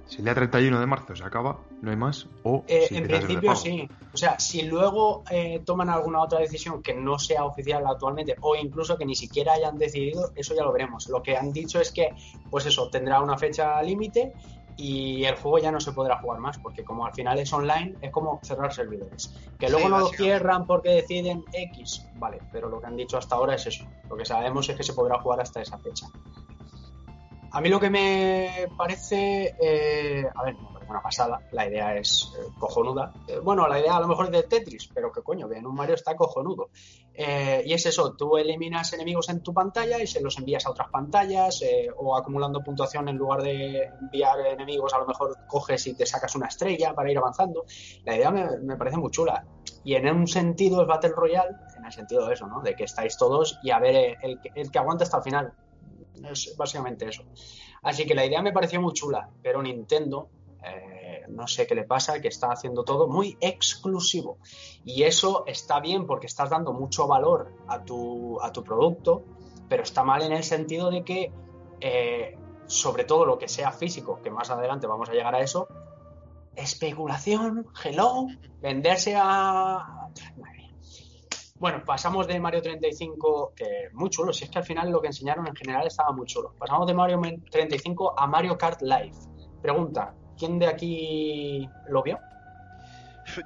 Si 0.09 0.17
el 0.17 0.23
día 0.23 0.33
31 0.33 0.79
de 0.79 0.85
marzo 0.87 1.15
se 1.15 1.23
acaba, 1.23 1.59
no 1.83 1.91
hay 1.91 1.95
más, 1.95 2.27
o 2.41 2.63
Eh, 2.67 2.87
si 2.87 2.97
en 2.97 3.07
principio 3.07 3.55
sí. 3.55 3.87
O 4.11 4.17
sea, 4.17 4.39
si 4.39 4.63
luego 4.63 5.23
eh, 5.29 5.61
toman 5.63 5.87
alguna 5.87 6.23
otra 6.23 6.39
decisión 6.39 6.81
que 6.81 6.95
no 6.95 7.19
sea 7.19 7.45
oficial 7.45 7.85
actualmente 7.85 8.35
o 8.41 8.55
incluso 8.55 8.97
que 8.97 9.05
ni 9.05 9.15
siquiera 9.15 9.53
hayan 9.53 9.77
decidido, 9.77 10.31
eso 10.35 10.55
ya 10.55 10.63
lo 10.63 10.73
veremos. 10.73 11.07
Lo 11.09 11.21
que 11.21 11.37
han 11.37 11.53
dicho 11.53 11.79
es 11.79 11.91
que, 11.91 12.09
pues 12.49 12.65
eso, 12.65 12.89
tendrá 12.89 13.21
una 13.21 13.37
fecha 13.37 13.79
límite 13.83 14.33
y 14.77 15.25
el 15.25 15.35
juego 15.35 15.59
ya 15.59 15.71
no 15.71 15.79
se 15.79 15.91
podrá 15.91 16.17
jugar 16.17 16.39
más, 16.39 16.57
porque 16.57 16.83
como 16.83 17.05
al 17.05 17.13
final 17.13 17.37
es 17.37 17.53
online, 17.53 17.95
es 18.01 18.11
como 18.11 18.39
cerrar 18.41 18.73
servidores. 18.73 19.31
Que 19.59 19.69
luego 19.69 19.85
Sí, 19.85 19.91
no 19.91 19.99
lo 19.99 20.07
cierran 20.07 20.65
porque 20.65 20.89
deciden 20.89 21.43
X, 21.53 22.07
vale, 22.15 22.41
pero 22.51 22.67
lo 22.67 22.81
que 22.81 22.87
han 22.87 22.95
dicho 22.95 23.17
hasta 23.17 23.35
ahora 23.35 23.53
es 23.53 23.67
eso. 23.67 23.85
Lo 24.09 24.17
que 24.17 24.25
sabemos 24.25 24.67
es 24.69 24.75
que 24.75 24.83
se 24.83 24.93
podrá 24.93 25.19
jugar 25.19 25.41
hasta 25.41 25.61
esa 25.61 25.77
fecha. 25.77 26.07
A 27.51 27.61
mí 27.61 27.69
lo 27.69 27.79
que 27.79 27.89
me 27.89 28.67
parece, 28.77 29.55
eh, 29.59 30.23
a 30.35 30.43
ver, 30.43 30.55
una 30.87 31.01
pasada, 31.01 31.39
la 31.51 31.67
idea 31.67 31.95
es 31.95 32.31
eh, 32.37 32.43
cojonuda. 32.59 33.11
Eh, 33.27 33.39
bueno, 33.39 33.67
la 33.67 33.79
idea 33.79 33.95
a 33.95 33.99
lo 33.99 34.07
mejor 34.07 34.25
es 34.25 34.31
de 34.31 34.43
Tetris, 34.43 34.91
pero 34.93 35.11
que 35.11 35.21
coño, 35.23 35.49
que 35.49 35.57
en 35.57 35.65
un 35.65 35.73
Mario 35.75 35.95
está 35.95 36.15
cojonudo. 36.15 36.69
Y 37.65 37.73
es 37.73 37.85
eso, 37.85 38.15
tú 38.15 38.37
eliminas 38.37 38.93
enemigos 38.93 39.27
en 39.29 39.41
tu 39.43 39.53
pantalla 39.53 40.01
y 40.01 40.07
se 40.07 40.21
los 40.21 40.37
envías 40.37 40.65
a 40.65 40.71
otras 40.71 40.87
pantallas 40.89 41.59
o 41.97 42.15
acumulando 42.15 42.63
puntuación 42.63 43.09
en 43.09 43.17
lugar 43.17 43.41
de 43.41 43.89
enviar 43.99 44.39
enemigos, 44.47 44.93
a 44.93 44.99
lo 44.99 45.05
mejor 45.05 45.35
coges 45.47 45.85
y 45.87 45.95
te 45.95 46.05
sacas 46.05 46.35
una 46.35 46.47
estrella 46.47 46.93
para 46.93 47.11
ir 47.11 47.17
avanzando. 47.17 47.65
La 48.05 48.15
idea 48.15 48.31
me, 48.31 48.77
parece 48.77 48.97
muy 48.97 49.11
chula. 49.11 49.43
Y 49.83 49.95
en 49.95 50.07
un 50.07 50.27
sentido 50.27 50.81
es 50.81 50.87
Battle 50.87 51.11
Royale, 51.13 51.49
en 51.77 51.85
el 51.85 51.91
sentido 51.91 52.25
de 52.25 52.35
eso, 52.35 52.47
¿no? 52.47 52.61
De 52.61 52.73
que 52.73 52.85
estáis 52.85 53.17
todos 53.17 53.59
y 53.63 53.71
a 53.71 53.79
ver 53.79 54.17
el, 54.21 54.39
que- 54.39 54.51
el 54.55 54.71
que 54.71 54.79
aguanta 54.79 55.03
hasta 55.03 55.17
el 55.17 55.23
final. 55.23 55.53
Es 56.23 56.55
básicamente 56.57 57.07
eso. 57.07 57.23
Así 57.81 58.05
que 58.05 58.15
la 58.15 58.25
idea 58.25 58.41
me 58.41 58.51
pareció 58.51 58.81
muy 58.81 58.93
chula, 58.93 59.29
pero 59.41 59.61
Nintendo, 59.61 60.29
eh, 60.63 61.23
no 61.29 61.47
sé 61.47 61.65
qué 61.67 61.75
le 61.75 61.83
pasa, 61.83 62.19
que 62.21 62.27
está 62.27 62.47
haciendo 62.47 62.83
todo 62.83 63.07
muy 63.07 63.37
exclusivo. 63.39 64.37
Y 64.83 65.03
eso 65.03 65.43
está 65.47 65.79
bien 65.79 66.05
porque 66.05 66.27
estás 66.27 66.49
dando 66.49 66.73
mucho 66.73 67.07
valor 67.07 67.53
a 67.67 67.83
tu, 67.83 68.39
a 68.41 68.51
tu 68.51 68.63
producto, 68.63 69.23
pero 69.67 69.83
está 69.83 70.03
mal 70.03 70.21
en 70.23 70.33
el 70.33 70.43
sentido 70.43 70.89
de 70.89 71.03
que, 71.03 71.31
eh, 71.79 72.37
sobre 72.67 73.03
todo 73.03 73.25
lo 73.25 73.37
que 73.37 73.47
sea 73.47 73.71
físico, 73.71 74.19
que 74.21 74.29
más 74.29 74.49
adelante 74.49 74.87
vamos 74.87 75.09
a 75.09 75.13
llegar 75.13 75.35
a 75.35 75.41
eso, 75.41 75.67
especulación, 76.55 77.67
hello, 77.83 78.27
venderse 78.61 79.15
a... 79.15 80.09
Bueno, 81.59 81.83
pasamos 81.83 82.25
de 82.25 82.39
Mario 82.39 82.61
35, 82.61 83.53
que 83.53 83.89
muy 83.91 84.09
chulo, 84.09 84.31
si 84.31 84.45
es 84.45 84.49
que 84.49 84.59
al 84.59 84.63
final 84.63 84.89
lo 84.89 85.01
que 85.01 85.07
enseñaron 85.07 85.45
en 85.45 85.55
general 85.55 85.85
estaba 85.85 86.13
muy 86.13 86.25
chulo. 86.25 86.55
Pasamos 86.57 86.87
de 86.87 86.93
Mario 86.93 87.19
35 87.51 88.17
a 88.17 88.27
Mario 88.27 88.57
Kart 88.57 88.81
Live. 88.81 89.15
Pregunta, 89.61 90.13
¿quién 90.37 90.57
de 90.57 90.67
aquí 90.67 91.69
lo 91.89 92.01
vio? 92.01 92.17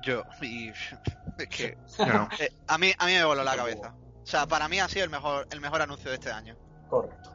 Yo, 0.04 0.24
y 0.42 0.70
es 1.40 1.48
que 1.50 1.78
no. 2.06 2.30
eh, 2.40 2.50
a 2.68 2.78
mí 2.78 2.92
a 2.98 3.06
mí 3.08 3.14
me 3.14 3.26
voló 3.26 3.44
la 3.44 3.56
cabeza. 3.56 3.96
O 4.22 4.26
sea, 4.26 4.46
para 4.46 4.68
mí 4.68 4.80
ha 4.80 4.88
sido 4.88 5.06
el 5.06 5.10
mejor 5.12 5.48
el 5.52 5.60
mejor 5.60 5.82
anuncio 5.82 6.12
de 6.12 6.18
este 6.18 6.32
año. 6.32 6.56
Correcto. 6.90 7.32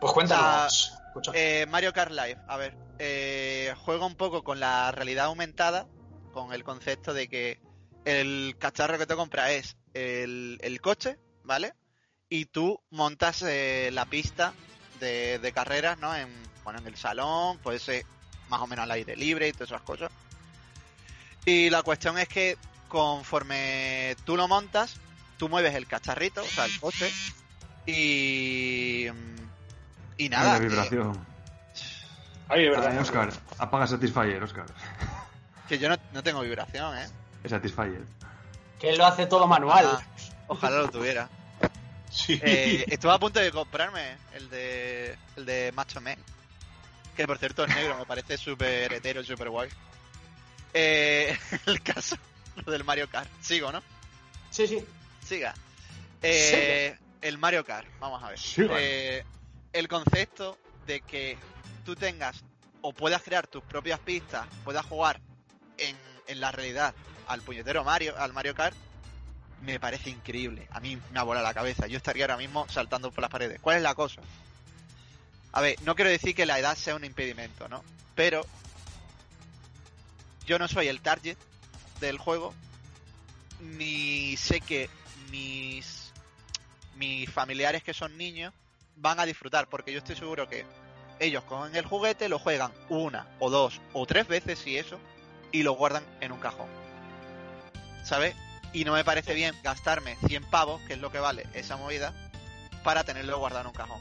Pues 0.00 0.12
cuéntanos. 0.12 0.96
Eh, 1.34 1.66
Mario 1.68 1.92
Kart 1.92 2.12
Live, 2.12 2.38
a 2.46 2.56
ver, 2.56 2.76
eh, 3.00 3.74
juega 3.84 4.06
un 4.06 4.14
poco 4.14 4.44
con 4.44 4.60
la 4.60 4.92
realidad 4.92 5.26
aumentada, 5.26 5.88
con 6.32 6.52
el 6.52 6.62
concepto 6.62 7.12
de 7.12 7.28
que 7.28 7.60
el 8.04 8.54
cacharro 8.58 8.96
que 8.96 9.06
te 9.06 9.16
compras 9.16 9.50
es 9.50 9.76
el, 9.94 10.58
el 10.62 10.80
coche, 10.80 11.18
¿vale? 11.44 11.74
Y 12.28 12.46
tú 12.46 12.80
montas 12.90 13.42
eh, 13.42 13.90
la 13.92 14.06
pista 14.06 14.52
de, 15.00 15.38
de 15.38 15.52
carreras, 15.52 15.98
¿no? 15.98 16.14
En, 16.14 16.28
bueno, 16.64 16.78
en 16.78 16.86
el 16.86 16.96
salón, 16.96 17.58
puede 17.58 17.78
ser 17.78 18.04
más 18.48 18.60
o 18.60 18.66
menos 18.66 18.84
al 18.84 18.90
aire 18.92 19.16
libre 19.16 19.48
y 19.48 19.52
todas 19.52 19.70
esas 19.70 19.82
cosas. 19.82 20.10
Y 21.44 21.70
la 21.70 21.82
cuestión 21.82 22.18
es 22.18 22.28
que 22.28 22.56
conforme 22.88 24.16
tú 24.24 24.36
lo 24.36 24.46
montas, 24.46 24.96
tú 25.38 25.48
mueves 25.48 25.74
el 25.74 25.86
cacharrito, 25.86 26.42
o 26.42 26.46
sea, 26.46 26.66
el 26.66 26.80
coche, 26.80 27.10
y... 27.86 29.06
Y 30.18 30.28
nada. 30.28 30.54
Ay, 30.54 30.60
la 30.60 30.66
eh, 30.66 30.68
vibración. 30.68 31.26
Ay, 32.48 32.62
de 32.62 32.68
Ay, 32.68 32.68
verdad. 32.68 33.00
Oscar, 33.00 33.32
apaga 33.58 33.86
Satisfyer, 33.86 34.42
Oscar. 34.42 34.66
Que 35.66 35.78
yo 35.78 35.88
no, 35.88 35.96
no 36.12 36.22
tengo 36.22 36.40
vibración, 36.42 36.98
¿eh? 36.98 37.06
Es 37.42 37.50
Satisfyer. 37.50 38.04
Que 38.80 38.90
él 38.90 38.98
lo 38.98 39.04
hace 39.06 39.26
todo 39.26 39.46
manual. 39.46 39.84
Ojalá, 39.84 40.06
ojalá 40.48 40.76
lo 40.78 40.90
tuviera. 40.90 41.28
Sí. 42.10 42.40
Eh, 42.42 42.86
estuve 42.88 43.12
a 43.12 43.20
punto 43.20 43.38
de 43.38 43.52
comprarme 43.52 44.16
el 44.34 44.50
de 44.50 45.16
el 45.36 45.46
de 45.46 45.70
Macho 45.76 46.00
Man. 46.00 46.16
Que 47.14 47.24
por 47.24 47.38
cierto 47.38 47.62
es 47.64 47.72
negro, 47.72 47.96
me 47.96 48.04
parece 48.04 48.36
súper 48.36 48.92
hetero, 48.92 49.22
súper 49.22 49.48
guay. 49.48 49.70
Eh, 50.74 51.38
el 51.66 51.80
caso 51.82 52.16
lo 52.64 52.72
del 52.72 52.84
Mario 52.84 53.08
Kart. 53.08 53.30
Sigo, 53.40 53.70
¿no? 53.72 53.82
Sí, 54.50 54.66
sí. 54.66 54.84
Siga. 55.24 55.54
Eh, 56.22 56.96
el 57.20 57.38
Mario 57.38 57.64
Kart, 57.64 57.86
vamos 57.98 58.22
a 58.22 58.30
ver. 58.30 58.38
Eh, 58.80 59.24
el 59.72 59.88
concepto 59.88 60.58
de 60.86 61.00
que 61.00 61.38
tú 61.84 61.94
tengas 61.94 62.42
o 62.82 62.92
puedas 62.92 63.22
crear 63.22 63.46
tus 63.46 63.62
propias 63.62 64.00
pistas, 64.00 64.46
puedas 64.64 64.84
jugar 64.84 65.20
en, 65.78 65.96
en 66.26 66.40
la 66.40 66.50
realidad 66.50 66.94
al 67.30 67.42
puñetero 67.42 67.84
Mario, 67.84 68.14
al 68.18 68.32
Mario 68.32 68.56
Kart, 68.56 68.76
me 69.62 69.78
parece 69.78 70.10
increíble. 70.10 70.66
A 70.70 70.80
mí 70.80 70.98
me 71.12 71.20
ha 71.20 71.22
volado 71.22 71.46
la 71.46 71.54
cabeza. 71.54 71.86
Yo 71.86 71.96
estaría 71.96 72.24
ahora 72.24 72.36
mismo 72.36 72.66
saltando 72.68 73.12
por 73.12 73.22
las 73.22 73.30
paredes. 73.30 73.60
¿Cuál 73.60 73.76
es 73.76 73.82
la 73.82 73.94
cosa? 73.94 74.20
A 75.52 75.60
ver, 75.60 75.80
no 75.82 75.94
quiero 75.94 76.10
decir 76.10 76.34
que 76.34 76.44
la 76.44 76.58
edad 76.58 76.76
sea 76.76 76.96
un 76.96 77.04
impedimento, 77.04 77.68
¿no? 77.68 77.84
Pero 78.16 78.44
yo 80.44 80.58
no 80.58 80.66
soy 80.66 80.88
el 80.88 81.00
target 81.00 81.36
del 82.00 82.18
juego, 82.18 82.52
ni 83.60 84.36
sé 84.36 84.60
que 84.60 84.90
mis 85.30 86.12
mis 86.96 87.30
familiares 87.30 87.82
que 87.82 87.94
son 87.94 88.18
niños 88.18 88.52
van 88.96 89.20
a 89.20 89.24
disfrutar, 89.24 89.68
porque 89.68 89.92
yo 89.92 89.98
estoy 89.98 90.16
seguro 90.16 90.48
que 90.48 90.66
ellos 91.20 91.44
cogen 91.44 91.76
el 91.76 91.86
juguete, 91.86 92.28
lo 92.28 92.38
juegan 92.38 92.72
una 92.88 93.26
o 93.38 93.50
dos 93.50 93.80
o 93.92 94.04
tres 94.04 94.26
veces 94.26 94.58
si 94.58 94.76
eso, 94.76 94.98
y 95.52 95.62
lo 95.62 95.72
guardan 95.72 96.04
en 96.20 96.32
un 96.32 96.40
cajón. 96.40 96.89
¿Sabes? 98.04 98.34
Y 98.72 98.84
no 98.84 98.92
me 98.92 99.04
parece 99.04 99.34
bien 99.34 99.54
gastarme 99.62 100.16
100 100.26 100.44
pavos, 100.44 100.80
que 100.82 100.94
es 100.94 100.98
lo 101.00 101.10
que 101.10 101.18
vale 101.18 101.46
esa 101.54 101.76
movida, 101.76 102.12
para 102.84 103.04
tenerlo 103.04 103.38
guardado 103.38 103.62
en 103.62 103.66
un 103.68 103.72
cajón. 103.74 104.00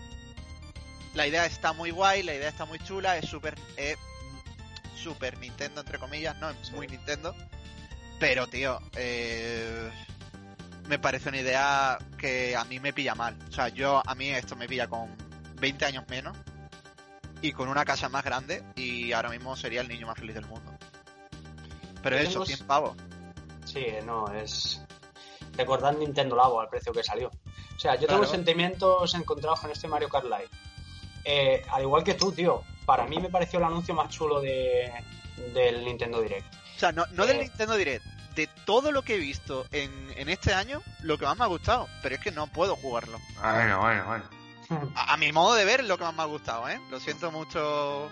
La 1.15 1.25
idea 1.25 1.45
está 1.45 1.73
muy 1.73 1.89
guay, 1.91 2.21
la 2.23 2.35
idea 2.35 2.49
está 2.49 2.65
muy 2.65 2.79
chula, 2.79 3.17
es 3.17 3.27
super, 3.27 3.55
es 3.77 3.97
super 4.95 5.37
Nintendo 5.39 5.81
entre 5.81 5.97
comillas, 5.97 6.35
no 6.37 6.49
es 6.51 6.71
muy 6.71 6.87
Nintendo. 6.87 7.35
Pero 8.19 8.47
tío, 8.47 8.79
eh, 8.95 9.89
me 10.87 10.99
parece 10.99 11.29
una 11.29 11.39
idea 11.39 11.97
que 12.17 12.55
a 12.55 12.63
mí 12.65 12.79
me 12.79 12.93
pilla 12.93 13.15
mal. 13.15 13.37
O 13.49 13.51
sea, 13.51 13.69
yo 13.69 14.03
a 14.05 14.13
mí 14.13 14.29
esto 14.29 14.55
me 14.55 14.67
pilla 14.67 14.87
con 14.87 15.15
20 15.55 15.85
años 15.85 16.03
menos 16.09 16.37
y 17.41 17.53
con 17.53 17.69
una 17.69 17.85
casa 17.85 18.09
más 18.09 18.23
grande 18.23 18.63
y 18.75 19.13
ahora 19.13 19.29
mismo 19.29 19.55
sería 19.55 19.81
el 19.81 19.87
niño 19.87 20.05
más 20.07 20.17
feliz 20.19 20.35
del 20.35 20.45
mundo. 20.45 20.71
Pero 22.03 22.17
eso, 22.17 22.29
Tenemos- 22.43 22.47
100 22.47 22.67
pavos. 22.67 22.97
Sí, 23.71 23.85
no, 24.05 24.27
es. 24.33 24.81
Recordad 25.55 25.93
Nintendo 25.93 26.35
Labo 26.35 26.61
al 26.61 26.69
precio 26.69 26.91
que 26.93 27.03
salió. 27.03 27.29
O 27.75 27.79
sea, 27.79 27.95
yo 27.95 28.07
tengo 28.07 28.25
sentimientos 28.25 29.13
encontrados 29.13 29.59
con 29.59 29.71
este 29.71 29.87
Mario 29.87 30.09
Kart 30.09 30.25
Live. 30.25 30.49
Eh, 31.25 31.61
al 31.69 31.81
igual 31.83 32.03
que 32.03 32.13
tú, 32.13 32.31
tío, 32.31 32.63
para 32.85 33.05
mí 33.05 33.19
me 33.19 33.29
pareció 33.29 33.59
el 33.59 33.65
anuncio 33.65 33.93
más 33.93 34.09
chulo 34.09 34.39
de, 34.41 34.91
del 35.53 35.83
Nintendo 35.85 36.21
Direct. 36.21 36.53
O 36.75 36.79
sea, 36.79 36.91
no, 36.91 37.05
no 37.11 37.25
del 37.25 37.37
Eh. 37.37 37.41
Nintendo 37.43 37.75
Direct, 37.75 38.05
de 38.35 38.47
todo 38.65 38.91
lo 38.91 39.01
que 39.01 39.15
he 39.15 39.17
visto 39.17 39.65
en, 39.71 39.91
en 40.15 40.29
este 40.29 40.53
año, 40.53 40.81
lo 41.01 41.17
que 41.17 41.25
más 41.25 41.37
me 41.37 41.43
ha 41.43 41.47
gustado. 41.47 41.87
Pero 42.01 42.15
es 42.15 42.21
que 42.21 42.31
no 42.31 42.47
puedo 42.47 42.75
jugarlo. 42.77 43.19
Bueno, 43.41 43.79
bueno, 43.81 44.05
bueno. 44.07 44.23
A, 44.95 45.13
a 45.13 45.17
mi 45.17 45.31
modo 45.31 45.55
de 45.55 45.65
ver, 45.65 45.81
es 45.81 45.87
lo 45.87 45.97
que 45.97 46.03
más 46.03 46.13
me 46.15 46.21
ha 46.21 46.25
gustado, 46.25 46.69
¿eh? 46.69 46.79
Lo 46.89 46.99
siento 46.99 47.31
mucho. 47.31 48.07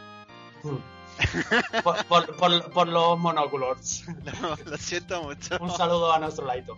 Por, 1.84 2.06
por- 2.06 2.36
por- 2.38 2.72
por 2.72 2.88
los 2.88 3.18
monóculos. 3.20 4.04
Lo, 4.42 4.56
lo 4.72 4.78
siento 4.78 5.24
mucho. 5.24 5.58
Un 5.60 5.72
saludo 5.72 6.12
a 6.12 6.20
nuestro 6.20 6.46
Laito. 6.46 6.76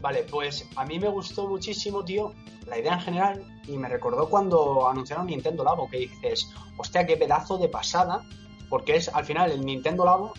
Vale, 0.00 0.24
pues 0.30 0.64
a 0.76 0.84
mí 0.84 0.98
me 0.98 1.08
gustó 1.08 1.48
muchísimo, 1.48 2.04
tío, 2.04 2.32
la 2.66 2.78
idea 2.78 2.94
en 2.94 3.00
general 3.00 3.60
y 3.66 3.76
me 3.76 3.88
recordó 3.88 4.28
cuando 4.28 4.88
anunciaron 4.88 5.26
Nintendo 5.26 5.64
Labo, 5.64 5.88
que 5.90 5.98
dices, 5.98 6.48
hostia, 6.76 7.04
qué 7.04 7.16
pedazo 7.16 7.58
de 7.58 7.68
pasada, 7.68 8.22
porque 8.68 8.94
es 8.94 9.08
al 9.08 9.24
final 9.24 9.50
el 9.50 9.64
Nintendo 9.66 10.04
Labo, 10.04 10.34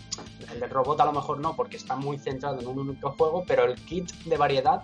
el 0.50 0.60
del 0.60 0.70
robot 0.70 0.98
a 1.00 1.04
lo 1.04 1.12
mejor 1.12 1.40
no, 1.40 1.54
porque 1.56 1.76
está 1.76 1.94
muy 1.96 2.18
centrado 2.18 2.58
en 2.60 2.68
un 2.68 2.78
único 2.78 3.10
juego, 3.12 3.44
pero 3.46 3.64
el 3.64 3.74
kit 3.84 4.10
de 4.24 4.36
variedad, 4.38 4.82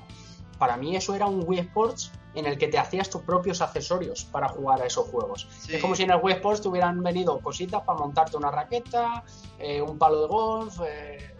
para 0.59 0.77
mí 0.77 0.97
eso 0.97 1.15
era 1.15 1.27
un 1.27 1.45
Wii 1.47 1.61
Sports 1.61 2.13
en 2.35 2.47
el 2.47 2.59
que 2.59 2.69
te 2.69 2.79
hacías 2.79 3.09
tus 3.09 3.23
propios 3.23 3.61
accesorios 3.63 4.25
para 4.25 4.49
jugar 4.49 4.83
a 4.83 4.87
esos 4.87 5.07
juegos. 5.09 5.49
Sí. 5.59 5.77
Es 5.77 5.81
como 5.83 5.95
si 5.95 6.03
en 6.03 6.11
el 6.11 6.21
Wii 6.23 6.35
Sports 6.35 6.61
te 6.61 6.69
hubieran 6.69 7.03
venido 7.03 7.39
cositas 7.41 7.83
para 7.83 7.99
montarte 7.99 8.37
una 8.37 8.51
raqueta, 8.51 9.25
eh, 9.59 9.81
un 9.81 9.99
palo 9.99 10.21
de 10.21 10.27
golf 10.29 10.81
eh, 10.87 11.35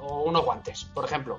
o 0.00 0.22
unos 0.22 0.44
guantes, 0.44 0.84
por 0.84 1.04
ejemplo. 1.04 1.38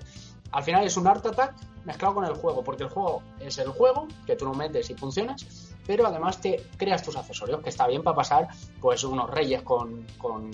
Al 0.51 0.63
final 0.63 0.83
es 0.83 0.97
un 0.97 1.07
Art 1.07 1.25
Attack 1.25 1.55
mezclado 1.85 2.15
con 2.15 2.25
el 2.25 2.33
juego, 2.33 2.63
porque 2.63 2.83
el 2.83 2.89
juego 2.89 3.23
es 3.39 3.57
el 3.57 3.69
juego, 3.69 4.07
que 4.25 4.35
tú 4.35 4.45
lo 4.45 4.53
metes 4.53 4.89
y 4.89 4.95
funcionas, 4.95 5.75
pero 5.85 6.05
además 6.05 6.41
te 6.41 6.63
creas 6.77 7.03
tus 7.03 7.15
accesorios, 7.15 7.61
que 7.61 7.69
está 7.69 7.87
bien 7.87 8.03
para 8.03 8.15
pasar 8.15 8.47
pues 8.81 9.03
unos 9.03 9.29
reyes 9.29 9.61
con, 9.61 10.05
con, 10.17 10.51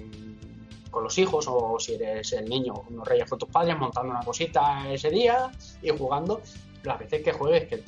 con 0.95 1.03
los 1.03 1.17
hijos, 1.17 1.45
o 1.49 1.77
si 1.77 1.95
eres 1.95 2.31
el 2.31 2.47
niño, 2.47 2.73
unos 2.89 3.05
reyes 3.05 3.29
con 3.29 3.37
tus 3.37 3.49
padres, 3.49 3.77
montando 3.77 4.11
una 4.11 4.23
cosita 4.23 4.89
ese 4.89 5.09
día 5.09 5.51
y 5.81 5.89
jugando 5.89 6.41
las 6.83 6.97
veces 6.97 7.21
que 7.21 7.33
juegues, 7.33 7.67
que 7.67 7.83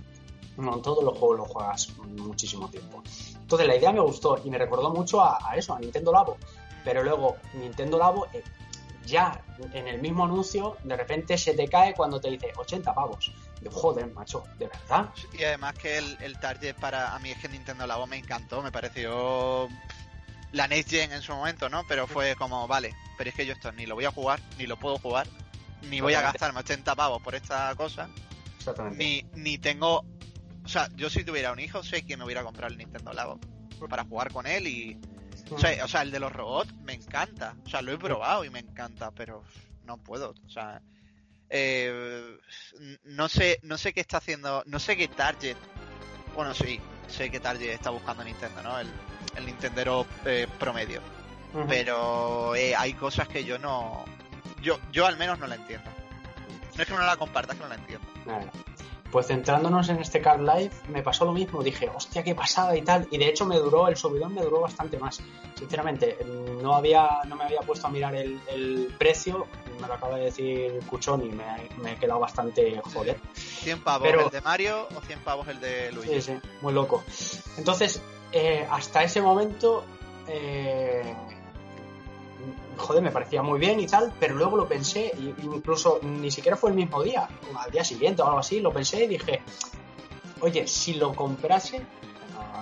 no 0.58 0.80
todos 0.80 1.06
los 1.06 1.18
juegos 1.18 1.38
los 1.38 1.48
juegas 1.48 1.98
muchísimo 2.00 2.70
tiempo. 2.70 3.02
Entonces 3.40 3.66
la 3.66 3.78
idea 3.78 3.94
me 3.94 4.02
gustó 4.02 4.42
y 4.44 4.50
me 4.50 4.58
recordó 4.58 4.90
mucho 4.90 5.22
a, 5.22 5.38
a 5.42 5.56
eso, 5.56 5.74
a 5.74 5.80
Nintendo 5.80 6.12
Labo. 6.12 6.36
Pero 6.84 7.02
luego 7.02 7.38
Nintendo 7.54 7.98
Labo 7.98 8.28
eh, 8.34 8.44
ya 9.06 9.42
en 9.72 9.88
el 9.88 10.02
mismo 10.02 10.26
anuncio 10.26 10.76
de 10.84 10.98
repente 10.98 11.38
se 11.38 11.54
te 11.54 11.70
cae 11.70 11.94
cuando 11.94 12.20
te 12.20 12.30
dice 12.30 12.52
80 12.58 12.94
pavos. 12.94 13.32
Yo, 13.62 13.72
joder, 13.72 14.12
macho, 14.12 14.44
¿de 14.60 14.68
verdad? 14.68 15.12
Y 15.32 15.46
además 15.46 15.76
que 15.76 15.98
el, 15.98 16.18
el 16.20 16.38
target 16.42 16.76
para 16.76 17.16
a 17.16 17.20
mí 17.20 17.32
es 17.32 17.38
que 17.38 17.48
Nintendo 17.48 17.88
Labo 17.88 18.06
me 18.06 18.18
encantó, 18.18 18.62
me 18.62 18.72
pareció 18.74 19.70
la 20.52 20.68
Next 20.68 20.90
Gen 20.90 21.12
en 21.12 21.22
su 21.22 21.34
momento, 21.34 21.70
¿no? 21.70 21.84
Pero 21.88 22.08
fue 22.08 22.36
como, 22.36 22.68
vale, 22.68 22.96
pero 23.18 23.30
es 23.30 23.36
que 23.36 23.46
yo 23.46 23.54
esto 23.54 23.72
ni 23.72 23.86
lo 23.86 23.96
voy 23.96 24.06
a 24.06 24.12
jugar, 24.12 24.40
ni 24.58 24.66
lo 24.66 24.78
puedo 24.78 24.98
jugar, 24.98 25.28
ni 25.84 26.02
voy 26.02 26.14
a 26.14 26.22
gastarme 26.22 26.60
80 26.60 26.96
pavos 26.96 27.22
por 27.22 27.36
esta 27.36 27.74
cosa, 27.76 28.10
Exactamente. 28.58 28.98
ni, 28.98 29.26
ni 29.34 29.58
tengo... 29.58 30.06
O 30.64 30.70
sea, 30.70 30.90
yo 30.96 31.10
si 31.10 31.24
tuviera 31.24 31.54
un 31.54 31.60
hijo 31.60 31.82
sé 31.82 32.06
que 32.06 32.18
me 32.18 32.26
hubiera 32.26 32.44
comprado 32.44 32.72
el 32.72 32.78
Nintendo 32.78 33.14
Labo 33.14 33.40
para 33.90 34.04
jugar 34.04 34.32
con 34.32 34.46
él 34.48 34.68
y... 34.68 35.00
O 35.50 35.58
sea, 35.58 35.86
o 35.86 35.88
sea, 35.88 36.02
el 36.02 36.12
de 36.12 36.20
los 36.20 36.34
robots 36.34 36.74
me 36.84 36.94
encanta. 36.94 37.56
O 37.66 37.70
sea, 37.70 37.82
lo 37.82 37.94
he 37.94 37.98
probado 37.98 38.44
y 38.44 38.50
me 38.50 38.60
encanta, 38.60 39.12
pero 39.12 39.46
no 39.86 39.98
puedo. 39.98 40.34
O 40.46 40.50
sea, 40.50 40.82
eh, 41.50 42.38
no 43.06 43.30
sé, 43.30 43.60
no 43.64 43.78
sé 43.78 43.94
qué 43.94 44.02
está 44.02 44.18
haciendo, 44.18 44.64
no 44.66 44.80
sé 44.80 44.98
qué 44.98 45.08
target. 45.08 45.56
Bueno, 46.36 46.54
sí, 46.54 46.80
sé 47.08 47.32
qué 47.32 47.40
target 47.40 47.70
está 47.70 47.90
buscando 47.92 48.24
Nintendo, 48.24 48.62
¿no? 48.62 48.78
El, 48.80 48.88
el 49.36 49.46
Nintendero 49.46 50.06
eh, 50.26 50.48
promedio. 50.60 51.02
Pero 51.68 52.54
eh, 52.56 52.76
hay 52.76 52.94
cosas 52.94 53.28
que 53.28 53.44
yo 53.44 53.58
no, 53.58 54.06
yo, 54.62 54.78
yo 54.92 55.08
al 55.08 55.18
menos 55.18 55.40
no 55.40 55.48
la 55.48 55.56
entiendo. 55.56 55.90
No 56.76 56.84
es 56.84 56.88
que 56.88 56.94
no 56.94 57.02
la 57.02 57.18
comparta, 57.18 57.54
es 57.54 57.58
que 57.58 57.64
no 57.64 57.70
la 57.70 57.76
entiendo. 57.76 58.06
Pues 59.12 59.28
centrándonos 59.28 59.88
en 59.90 60.00
este 60.00 60.22
Card 60.22 60.42
Live, 60.42 60.72
me 60.90 61.02
pasó 61.02 61.26
lo 61.26 61.32
mismo. 61.32 61.64
Dije, 61.64 61.90
hostia, 61.90 62.24
qué 62.24 62.36
pasada 62.36 62.76
y 62.76 62.82
tal. 62.84 63.08
Y 63.10 63.18
de 63.18 63.30
hecho 63.30 63.46
me 63.46 63.56
duró, 63.56 63.88
el 63.88 63.96
subidón 63.96 64.34
me 64.36 64.42
duró 64.42 64.60
bastante 64.60 65.00
más. 65.00 65.20
Sinceramente, 65.56 66.18
no 66.62 66.76
había, 66.76 67.08
no 67.26 67.36
me 67.38 67.46
había 67.46 67.62
puesto 67.62 67.88
a 67.88 67.90
mirar 67.90 68.14
el, 68.16 68.40
el 68.50 68.94
precio. 69.00 69.48
Me 69.82 69.88
lo 69.88 69.94
acaba 69.94 70.18
de 70.18 70.26
decir 70.26 70.80
Cuchón 70.90 71.24
y 71.26 71.30
me, 71.30 71.46
me 71.82 71.94
he 71.94 71.96
quedado 71.96 72.20
bastante 72.20 72.80
joder. 72.94 73.18
100 73.34 73.82
pavos 73.82 74.08
Pero- 74.08 74.26
el 74.26 74.30
de 74.30 74.42
Mario 74.42 74.88
o 74.96 75.02
100 75.02 75.20
pavos 75.22 75.48
el 75.48 75.60
de 75.62 75.92
Luigi. 75.94 76.22
Sí, 76.22 76.34
sí, 76.34 76.40
muy 76.62 76.74
loco. 76.74 77.04
Entonces, 77.58 78.02
eh, 78.32 78.68
hasta 78.70 79.04
ese 79.04 79.22
momento, 79.22 79.84
eh, 80.28 81.14
joder, 82.76 83.02
me 83.02 83.12
parecía 83.12 83.42
muy 83.42 83.60
bien 83.60 83.80
y 83.80 83.88
tal, 83.88 84.14
pero 84.20 84.36
luego 84.36 84.58
lo 84.58 84.68
pensé, 84.68 85.12
incluso 85.44 86.00
ni 86.04 86.30
siquiera 86.30 86.58
fue 86.58 86.72
el 86.72 86.76
mismo 86.76 87.02
día, 87.02 87.28
al 87.58 87.72
día 87.72 87.84
siguiente 87.84 88.22
o 88.22 88.26
algo 88.26 88.40
así, 88.40 88.60
lo 88.60 88.72
pensé 88.72 89.06
y 89.06 89.08
dije, 89.08 89.42
oye, 90.42 90.68
si 90.68 90.96
lo 90.96 91.14
comprase, 91.14 91.82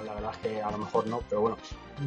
la 0.04 0.14
verdad 0.14 0.32
es 0.34 0.38
que 0.38 0.62
a 0.62 0.70
lo 0.70 0.78
mejor 0.78 1.08
no, 1.08 1.22
pero 1.28 1.42
bueno, 1.42 1.58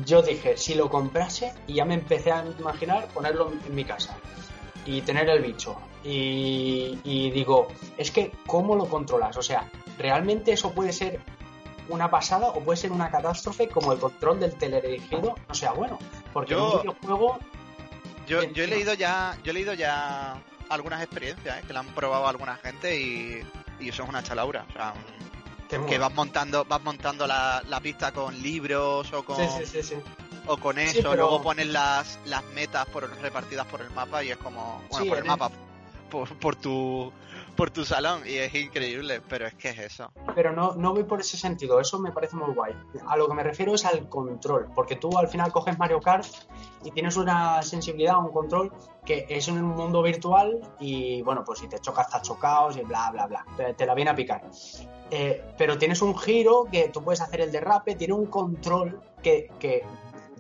yo 0.05 0.23
dije, 0.23 0.57
si 0.57 0.75
lo 0.75 0.89
comprase 0.89 1.53
y 1.67 1.75
ya 1.75 1.85
me 1.85 1.95
empecé 1.95 2.31
a 2.31 2.45
imaginar 2.59 3.09
ponerlo 3.09 3.51
en 3.67 3.75
mi 3.75 3.85
casa 3.85 4.17
y 4.87 5.01
tener 5.03 5.29
el 5.29 5.43
bicho. 5.43 5.77
Y 6.05 7.31
digo, 7.31 7.69
es 7.97 8.11
que, 8.11 8.33
¿cómo 8.47 8.77
lo 8.77 8.87
controlas? 8.87 9.37
O 9.37 9.43
sea, 9.43 9.69
¿realmente 9.99 10.53
eso 10.53 10.73
puede 10.73 10.93
ser 10.93 11.21
una 11.89 12.11
pasada 12.11 12.49
o 12.49 12.61
puede 12.61 12.77
ser 12.77 12.93
una 12.93 13.11
catástrofe 13.11 13.69
como 13.69 13.93
el 13.93 13.99
control 13.99 14.41
del 14.41 14.55
teledirigido 14.55 15.35
no 15.49 15.55
sea 15.55 15.73
bueno? 15.73 15.99
Porque 16.33 16.53
en 16.55 16.59
Yo- 16.61 16.73
un 16.75 16.81
videojuego, 16.83 17.39
Yo, 18.27 18.43
yo 18.43 18.65
he 18.65 18.67
leído 18.67 18.95
ya, 18.95 19.37
yo 19.43 19.51
he 19.51 19.55
leído 19.55 19.73
ya 19.75 20.37
algunas 20.69 21.03
experiencias 21.03 21.59
¿eh? 21.59 21.63
que 21.67 21.73
la 21.73 21.81
han 21.81 21.87
probado 21.89 22.29
alguna 22.29 22.57
gente 22.57 23.01
y, 23.01 23.43
y 23.81 23.89
eso 23.89 24.03
es 24.03 24.09
una 24.09 24.23
chalaura. 24.23 24.67
O 24.69 24.73
sea, 24.73 24.93
que, 25.69 25.85
que 25.87 25.99
vas 25.99 26.13
montando, 26.15 26.65
vas 26.65 26.83
montando 26.83 27.27
la, 27.27 27.63
la 27.69 27.81
pista 27.81 28.13
con 28.13 28.41
libros 28.43 29.11
o 29.13 29.25
con, 29.25 29.37
Sí, 29.37 29.45
sí, 29.59 29.67
sí, 29.67 29.83
sí. 29.83 29.95
o 30.47 30.57
con 30.59 30.79
eso, 30.79 31.11
pero- 31.11 31.15
luego 31.15 31.43
pones 31.43 31.67
las, 31.69 32.19
las 32.27 32.45
metas 32.55 32.87
por, 32.87 33.09
repartidas 33.21 33.67
por 33.67 33.81
el 33.81 33.91
mapa 33.91 34.23
y 34.23 34.31
es 34.31 34.37
como, 34.39 34.83
bueno, 34.91 35.07
por 35.07 35.17
el 35.19 35.25
en 35.25 35.27
mapa, 35.29 35.51
por, 36.11 36.29
por 36.39 36.57
tu 36.57 37.13
por 37.59 37.73
tu 37.73 37.85
salón 37.85 38.23
y 38.25 38.37
es 38.37 38.55
increíble, 38.55 39.21
pero 39.29 39.49
es 39.49 39.55
que 39.55 39.71
es 39.71 39.79
eso. 39.81 40.13
Pero 40.37 40.53
no, 40.53 40.77
no 40.77 40.93
voy 40.93 41.03
por 41.03 41.19
ese 41.19 41.37
sentido, 41.37 41.81
eso 41.81 41.99
me 41.99 42.13
parece 42.13 42.37
muy 42.37 42.55
guay. 42.55 42.73
A 43.09 43.17
lo 43.17 43.27
que 43.27 43.35
me 43.35 43.43
refiero 43.43 43.75
es 43.75 43.85
al 43.85 44.09
control, 44.09 44.69
porque 44.77 44.95
tú 44.95 45.19
al 45.19 45.27
final 45.27 45.51
coges 45.51 45.77
Mario 45.77 46.01
Kart 46.01 46.25
y 46.85 46.93
tienes 46.93 47.17
una 47.17 47.61
sensibilidad, 47.65 48.17
un 48.19 48.31
control 48.31 48.73
que 49.05 49.27
es 49.29 49.49
en 49.49 49.57
un 49.57 49.71
mundo 49.71 50.05
virtual 50.05 50.61
y 50.79 51.21
bueno, 51.23 51.43
pues 51.45 51.59
si 51.59 51.67
te 51.67 51.81
chocas, 51.81 52.07
estás 52.07 52.23
chocados 52.23 52.77
y 52.77 52.83
bla, 52.83 53.11
bla, 53.11 53.27
bla, 53.27 53.45
te, 53.77 53.85
la 53.85 53.95
viene 53.97 54.13
a 54.13 54.15
picar. 54.15 54.49
Eh, 55.11 55.45
pero 55.59 55.77
tienes 55.77 56.01
un 56.01 56.17
giro 56.17 56.69
que 56.71 56.91
tú 56.91 57.03
puedes 57.03 57.21
hacer 57.21 57.41
el 57.41 57.51
derrape, 57.51 57.97
tiene 57.97 58.15
un 58.15 58.27
control 58.27 59.03
que 59.21 59.51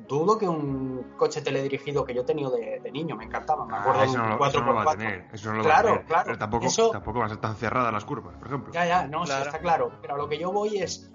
dudo 0.09 0.39
que 0.39 0.49
un 0.49 1.13
coche 1.17 1.43
teledirigido 1.43 2.05
que 2.05 2.15
yo 2.15 2.23
he 2.23 2.25
tenido 2.25 2.51
de, 2.51 2.81
de 2.81 2.91
niño, 2.91 3.15
me 3.17 3.25
encantaba, 3.25 3.67
me 3.67 3.77
acuerdo 3.77 4.01
Ah, 4.01 4.03
de 4.03 4.09
eso, 4.09 4.23
un 4.23 4.29
no, 4.31 4.47
eso 4.47 4.61
no 4.61 4.67
lo 4.67 4.75
va 4.75 4.83
a 4.83 4.85
4x4. 4.87 4.97
tener. 4.99 5.25
Eso 5.33 5.51
no 5.51 5.57
lo 5.59 5.63
Claro, 5.65 5.89
va 5.89 5.91
a 5.91 5.97
tener. 5.99 6.07
claro, 6.07 6.25
Pero 6.27 6.39
tampoco, 6.39 6.67
eso- 6.67 6.91
tampoco 6.91 7.19
van 7.21 7.27
a 7.27 7.29
ser 7.29 7.39
tan 7.39 7.55
cerradas 7.57 7.93
las 7.93 8.05
curvas, 8.05 8.37
por 8.37 8.47
ejemplo. 8.49 8.73
Ya, 8.73 8.87
ya, 8.87 9.07
no, 9.07 9.27
sí, 9.27 9.33
está 9.33 9.59
claro. 9.61 9.93
Pero 10.03 10.15
a 10.15 10.17
lo 10.19 10.29
que 10.29 10.39
yo 10.39 10.51
voy 10.51 10.79
es, 10.79 11.11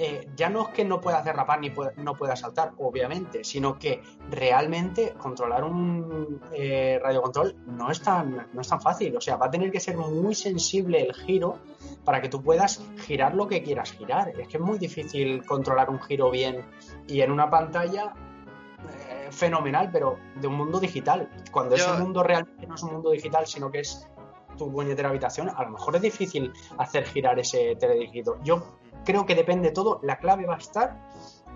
eh, 0.00 0.30
ya 0.36 0.48
no 0.48 0.62
es 0.62 0.68
que 0.68 0.84
no 0.84 1.00
pueda 1.00 1.22
derrapar 1.22 1.58
ni 1.58 1.70
pueda- 1.70 1.92
no 1.96 2.14
pueda 2.14 2.36
saltar, 2.36 2.70
obviamente, 2.78 3.42
sino 3.42 3.76
que 3.80 4.00
realmente 4.30 5.14
controlar 5.18 5.64
un 5.64 6.40
eh, 6.52 7.00
radiocontrol 7.02 7.56
no 7.66 7.90
es, 7.90 8.00
tan, 8.00 8.46
no 8.52 8.60
es 8.60 8.68
tan 8.68 8.80
fácil. 8.80 9.16
O 9.16 9.20
sea, 9.20 9.36
va 9.36 9.46
a 9.46 9.50
tener 9.50 9.72
que 9.72 9.80
ser 9.80 9.96
muy 9.96 10.36
sensible 10.36 11.02
el 11.02 11.12
giro 11.14 11.58
para 12.04 12.20
que 12.22 12.28
tú 12.28 12.40
puedas 12.42 12.80
girar 12.98 13.34
lo 13.34 13.48
que 13.48 13.62
quieras 13.64 13.90
girar. 13.90 14.28
Es 14.38 14.46
que 14.46 14.56
es 14.58 14.62
muy 14.62 14.78
difícil 14.78 15.44
controlar 15.44 15.90
un 15.90 16.00
giro 16.00 16.30
bien 16.30 16.64
y 17.08 17.20
en 17.22 17.32
una 17.32 17.50
pantalla 17.50 18.14
fenomenal, 19.38 19.90
pero 19.92 20.18
de 20.34 20.46
un 20.48 20.54
mundo 20.54 20.80
digital. 20.80 21.28
Cuando 21.52 21.76
Yo- 21.76 21.84
ese 21.84 22.02
mundo 22.02 22.22
realmente 22.22 22.66
no 22.66 22.74
es 22.74 22.82
un 22.82 22.92
mundo 22.92 23.10
digital, 23.10 23.46
sino 23.46 23.70
que 23.70 23.80
es 23.80 24.06
tu 24.56 24.70
puñetera 24.72 25.08
habitación, 25.10 25.48
a 25.48 25.62
lo 25.62 25.70
mejor 25.70 25.94
es 25.96 26.02
difícil 26.02 26.52
hacer 26.78 27.04
girar 27.06 27.38
ese 27.38 27.76
teledirigido. 27.76 28.38
Yo 28.42 28.74
creo 29.04 29.24
que 29.24 29.34
depende 29.36 29.70
todo, 29.70 30.00
la 30.02 30.18
clave 30.18 30.46
va 30.46 30.56
a 30.56 30.58
estar 30.58 31.00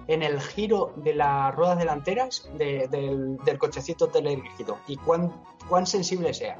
en 0.06 0.22
el 0.22 0.40
giro 0.40 0.92
de 0.96 1.14
las 1.14 1.54
ruedas 1.54 1.78
delanteras 1.78 2.48
de- 2.56 2.86
del, 2.88 3.36
del 3.38 3.58
cochecito 3.58 4.08
teledirigido 4.08 4.78
y 4.86 4.96
cuán, 4.96 5.32
cuán 5.68 5.86
sensible 5.86 6.32
sea. 6.34 6.58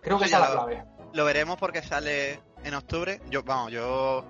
Creo 0.00 0.18
que 0.18 0.24
esa 0.26 0.36
es 0.38 0.42
la 0.42 0.52
clave. 0.52 0.84
Lo 1.12 1.24
veremos 1.24 1.56
porque 1.56 1.82
sale 1.82 2.40
en 2.64 2.74
octubre. 2.74 3.20
Yo, 3.30 3.42
vamos, 3.44 3.70
yo 3.72 4.24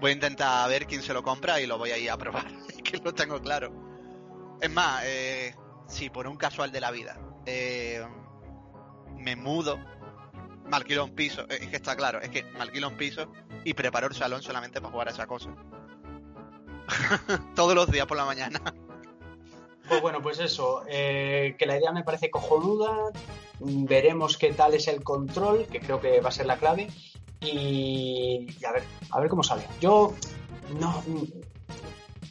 voy 0.00 0.10
a 0.12 0.14
intentar 0.14 0.68
ver 0.68 0.86
quién 0.86 1.02
se 1.02 1.12
lo 1.12 1.22
compra 1.24 1.60
y 1.60 1.66
lo 1.66 1.76
voy 1.78 1.90
a 1.90 1.98
ir 1.98 2.10
a 2.10 2.16
probar, 2.16 2.46
que 2.84 2.98
lo 2.98 3.12
tengo 3.12 3.40
claro. 3.40 3.72
Es 4.62 4.70
más, 4.70 5.02
eh, 5.04 5.56
si 5.88 6.08
por 6.08 6.28
un 6.28 6.36
casual 6.36 6.70
de 6.70 6.80
la 6.80 6.92
vida 6.92 7.18
eh, 7.46 8.00
me 9.18 9.34
mudo, 9.34 9.76
me 10.66 10.76
alquilo 10.76 11.04
un 11.04 11.16
piso, 11.16 11.42
eh, 11.50 11.58
es 11.62 11.68
que 11.68 11.76
está 11.76 11.96
claro, 11.96 12.20
es 12.20 12.28
que 12.28 12.44
me 12.44 12.60
alquilo 12.60 12.88
un 12.88 12.96
piso 12.96 13.26
y 13.64 13.74
preparo 13.74 14.06
el 14.06 14.14
salón 14.14 14.40
solamente 14.40 14.80
para 14.80 14.92
jugar 14.92 15.08
a 15.08 15.10
esa 15.10 15.26
cosa. 15.26 15.50
Todos 17.56 17.74
los 17.74 17.90
días 17.90 18.06
por 18.06 18.16
la 18.16 18.24
mañana. 18.24 18.60
Pues 19.88 20.00
bueno, 20.00 20.22
pues 20.22 20.38
eso, 20.38 20.84
eh, 20.88 21.56
que 21.58 21.66
la 21.66 21.76
idea 21.76 21.90
me 21.90 22.04
parece 22.04 22.30
cojonuda, 22.30 23.10
veremos 23.58 24.38
qué 24.38 24.52
tal 24.52 24.74
es 24.74 24.86
el 24.86 25.02
control, 25.02 25.66
que 25.66 25.80
creo 25.80 26.00
que 26.00 26.20
va 26.20 26.28
a 26.28 26.32
ser 26.32 26.46
la 26.46 26.56
clave, 26.56 26.88
y, 27.40 28.46
y 28.60 28.64
a 28.64 28.70
ver, 28.70 28.84
a 29.10 29.18
ver 29.18 29.28
cómo 29.28 29.42
sale. 29.42 29.66
Yo 29.80 30.14
no, 30.78 31.02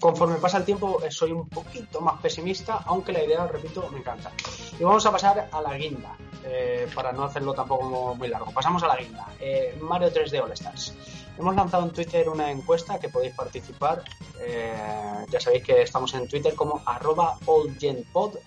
conforme 0.01 0.37
pasa 0.37 0.57
el 0.57 0.65
tiempo 0.65 0.99
eh, 1.03 1.11
soy 1.11 1.31
un 1.31 1.47
poquito 1.47 2.01
más 2.01 2.19
pesimista, 2.19 2.81
aunque 2.87 3.13
la 3.13 3.23
idea, 3.23 3.45
repito, 3.45 3.87
me 3.91 3.99
encanta. 3.99 4.31
Y 4.77 4.83
vamos 4.83 5.05
a 5.05 5.11
pasar 5.11 5.47
a 5.51 5.61
la 5.61 5.77
guinda, 5.77 6.17
eh, 6.43 6.87
para 6.93 7.11
no 7.11 7.23
hacerlo 7.23 7.53
tampoco 7.53 8.15
muy 8.15 8.27
largo. 8.27 8.51
Pasamos 8.51 8.81
a 8.81 8.87
la 8.87 8.97
guinda. 8.97 9.27
Eh, 9.39 9.77
Mario 9.79 10.11
3D 10.11 10.41
All 10.41 10.51
Stars. 10.53 10.95
Hemos 11.37 11.55
lanzado 11.55 11.83
en 11.83 11.91
Twitter 11.91 12.27
una 12.27 12.49
encuesta 12.49 12.99
que 12.99 13.09
podéis 13.09 13.35
participar. 13.35 14.03
Eh, 14.39 15.25
ya 15.29 15.39
sabéis 15.39 15.63
que 15.63 15.83
estamos 15.83 16.13
en 16.15 16.27
Twitter 16.27 16.55
como 16.55 16.81
arroba 16.85 17.37
allgenpod. 17.47 18.37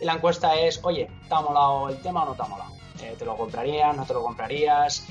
Y 0.00 0.04
la 0.04 0.14
encuesta 0.14 0.56
es, 0.56 0.80
oye, 0.82 1.08
¿te 1.28 1.34
ha 1.34 1.40
molado 1.40 1.88
el 1.90 2.02
tema 2.02 2.24
o 2.24 2.26
no 2.26 2.34
te 2.34 2.42
ha 2.42 2.46
molado? 2.46 2.72
Eh, 3.00 3.14
¿Te 3.16 3.24
lo 3.24 3.36
comprarías? 3.36 3.96
¿No 3.96 4.04
te 4.04 4.14
lo 4.14 4.22
comprarías? 4.22 5.06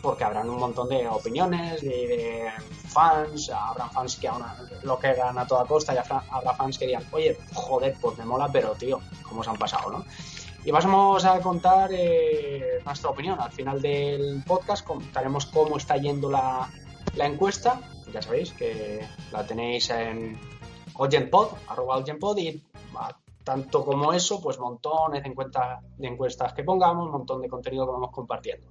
Porque 0.00 0.24
habrán 0.24 0.48
un 0.48 0.58
montón 0.58 0.88
de 0.88 1.08
opiniones, 1.08 1.80
de 1.80 2.50
fans, 2.92 3.50
habrán 3.50 3.90
fans 3.90 4.16
que 4.16 4.28
aún 4.28 4.42
lo 4.82 4.98
quedan 4.98 5.38
a 5.38 5.46
toda 5.46 5.64
costa 5.64 5.94
y 5.94 5.98
habrá 5.98 6.54
fans 6.54 6.78
que 6.78 6.86
digan, 6.86 7.04
oye, 7.12 7.36
joder, 7.54 7.96
pues 8.00 8.18
me 8.18 8.24
mola, 8.24 8.48
pero 8.52 8.72
tío, 8.74 9.00
¿cómo 9.28 9.42
se 9.42 9.50
han 9.50 9.56
pasado, 9.56 9.90
no? 9.90 10.04
Y 10.64 10.70
vamos 10.70 11.24
a 11.24 11.40
contar 11.40 11.90
eh, 11.92 12.80
nuestra 12.84 13.10
opinión. 13.10 13.40
Al 13.40 13.50
final 13.50 13.82
del 13.82 14.44
podcast 14.46 14.86
contaremos 14.86 15.46
cómo 15.46 15.76
está 15.76 15.96
yendo 15.96 16.30
la, 16.30 16.70
la 17.16 17.26
encuesta. 17.26 17.80
Ya 18.12 18.22
sabéis 18.22 18.52
que 18.52 19.04
la 19.32 19.44
tenéis 19.44 19.90
en 19.90 20.38
OgenPod, 20.94 21.48
arroba 21.66 21.96
OgenPod, 21.96 22.38
y 22.38 22.62
tanto 23.42 23.84
como 23.84 24.12
eso, 24.12 24.40
pues 24.40 24.58
montones 24.60 25.24
de, 25.24 25.30
encuesta- 25.30 25.80
de 25.98 26.06
encuestas 26.06 26.52
que 26.52 26.62
pongamos, 26.62 27.06
un 27.06 27.12
montón 27.12 27.42
de 27.42 27.48
contenido 27.48 27.84
que 27.86 27.92
vamos 27.92 28.10
compartiendo. 28.12 28.68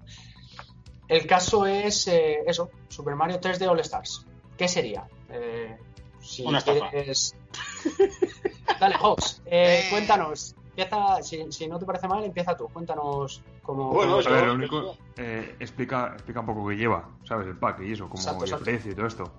El 1.11 1.27
caso 1.27 1.65
es 1.65 2.07
eh, 2.07 2.39
eso, 2.47 2.69
Super 2.87 3.15
Mario 3.15 3.37
3D 3.41 3.67
All 3.69 3.79
Stars. 3.81 4.25
¿Qué 4.57 4.67
sería? 4.69 5.05
Eh, 5.29 5.77
si 6.21 6.43
Una 6.45 6.59
estafa. 6.59 6.89
quieres- 6.89 7.35
Dale, 8.79 8.95
Hobbs, 8.99 9.41
eh, 9.45 9.81
Eh. 9.83 9.87
cuéntanos. 9.89 10.55
Empieza, 10.69 11.21
si, 11.21 11.51
si 11.51 11.67
no 11.67 11.77
te 11.77 11.85
parece 11.85 12.07
mal, 12.07 12.23
empieza 12.23 12.55
tú. 12.55 12.69
Cuéntanos 12.69 13.41
cómo. 13.61 13.89
Bueno, 13.91 14.11
cómo- 14.11 14.19
eso- 14.21 14.29
A 14.29 14.33
ver, 14.33 14.45
lo 14.47 14.53
único, 14.53 14.95
eh, 15.17 15.55
explica, 15.59 16.11
explica 16.13 16.39
un 16.39 16.45
poco 16.45 16.67
qué 16.69 16.75
lleva, 16.75 17.09
¿sabes? 17.25 17.45
El 17.47 17.57
pack 17.57 17.81
y 17.81 17.91
eso, 17.91 18.05
como 18.07 18.15
Exacto, 18.21 18.45
el 18.45 18.49
exacto. 18.49 18.63
precio 18.65 18.91
y 18.91 18.95
todo 18.95 19.07
esto. 19.07 19.31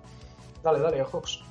Dale, 0.61 0.79
dale, 0.79 1.01
Hobbs. 1.03 1.43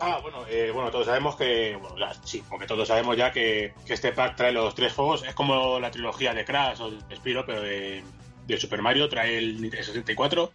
Ah, 0.00 0.20
bueno, 0.22 0.38
eh, 0.48 0.70
bueno, 0.72 0.90
todos 0.92 1.06
sabemos 1.06 1.34
que, 1.36 1.76
bueno, 1.76 1.98
ya, 1.98 2.14
sí, 2.22 2.42
porque 2.48 2.66
todos 2.66 2.86
sabemos 2.88 3.16
ya 3.16 3.30
que, 3.32 3.74
que 3.84 3.92
este 3.94 4.12
pack 4.12 4.36
trae 4.36 4.52
los 4.52 4.74
tres 4.76 4.94
juegos, 4.94 5.24
es 5.26 5.34
como 5.34 5.78
la 5.80 5.90
trilogía 5.90 6.32
de 6.32 6.44
Crash 6.46 6.80
o 6.80 6.90
de 6.92 7.16
Spyro, 7.16 7.44
pero 7.44 7.60
de, 7.60 8.02
de 8.46 8.58
Super 8.58 8.82
Mario, 8.82 9.08
trae 9.08 9.38
el 9.38 9.60
Nintendo 9.60 9.86
64, 9.86 10.52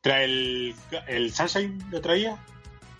trae 0.00 0.24
el, 0.24 0.74
el 1.06 1.32
Sunshine, 1.32 1.78
¿lo 1.90 2.00
traía? 2.00 2.36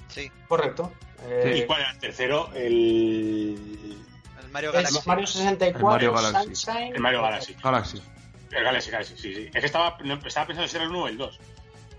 Sí, 0.09 0.31
Correcto. 0.49 0.93
Eh, 1.27 1.61
¿Y 1.63 1.67
cuál 1.67 1.83
era 1.83 1.91
el 1.91 1.99
tercero? 1.99 2.51
El, 2.55 3.97
el 4.43 4.49
Mario 4.51 4.73
Galaxy. 4.73 4.99
Mario 5.07 5.27
64, 5.27 5.79
El 5.79 5.85
Mario 5.85 6.13
Galaxy. 6.13 6.55
Sunshine. 6.55 6.95
el 6.95 7.01
Mario 7.01 7.23
Galaxy. 7.23 7.57
Galaxy. 7.63 8.03
El 8.51 8.65
Galaxy, 8.65 8.91
Galaxy, 8.91 9.15
sí, 9.17 9.35
sí. 9.35 9.51
Es 9.53 9.61
que 9.61 9.67
estaba, 9.67 9.97
estaba 10.27 10.47
pensando 10.47 10.69
si 10.69 10.77
era 10.77 10.85
el 10.85 10.91
1 10.91 11.03
o 11.03 11.09
el 11.09 11.17
2. 11.19 11.41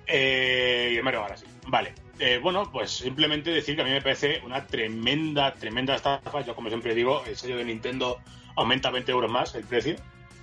Eh, 0.08 0.90
y 0.94 0.98
el 0.98 1.04
Mario 1.04 1.22
Galaxy. 1.22 1.46
Vale. 1.68 1.94
Eh, 2.20 2.40
bueno, 2.42 2.70
pues 2.72 2.92
simplemente 2.92 3.52
decir 3.52 3.76
que 3.76 3.82
a 3.82 3.86
mí 3.86 3.92
me 3.92 4.02
parece 4.02 4.42
una 4.44 4.68
tremenda, 4.68 5.54
tremenda 5.54 5.96
estafa. 5.96 6.42
Yo, 6.42 6.56
como 6.56 6.70
siempre 6.70 6.94
digo, 6.94 7.24
el 7.26 7.38
sello 7.38 7.58
de 7.58 7.66
Nintendo 7.66 8.20
aumenta 8.56 8.90
20 8.90 9.12
euros 9.12 9.32
más 9.32 9.56
el 9.56 9.64
precio. 9.64 9.96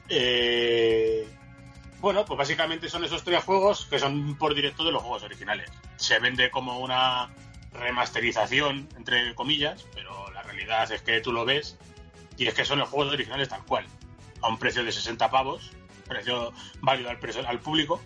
Eh, 0.09 1.27
Bueno, 2.00 2.24
pues 2.24 2.38
básicamente 2.38 2.88
son 2.88 3.04
esos 3.04 3.24
tres 3.24 3.42
juegos 3.44 3.87
que 3.87 3.98
son 3.98 4.37
por 4.37 4.54
directo 4.54 4.84
de 4.84 4.92
los 4.92 5.02
juegos 5.02 5.22
originales. 5.24 5.70
Se 5.96 6.18
vende 6.20 6.50
como 6.50 6.78
una 6.78 7.28
remasterización, 7.72 8.88
entre 8.96 9.34
comillas, 9.34 9.84
pero 9.94 10.30
la 10.30 10.42
realidad 10.42 10.90
es 10.92 11.02
que 11.02 11.20
tú 11.20 11.32
lo 11.32 11.44
ves 11.44 11.76
y 12.37 12.46
es 12.46 12.54
que 12.54 12.64
son 12.64 12.78
los 12.78 12.88
juegos 12.88 13.12
originales 13.12 13.48
tal 13.48 13.64
cual, 13.64 13.84
a 14.42 14.48
un 14.48 14.58
precio 14.58 14.84
de 14.84 14.92
60 14.92 15.28
pavos, 15.30 15.72
precio 16.06 16.52
válido 16.80 17.11
al, 17.11 17.18
precio, 17.18 17.46
al 17.46 17.58
público. 17.61 18.00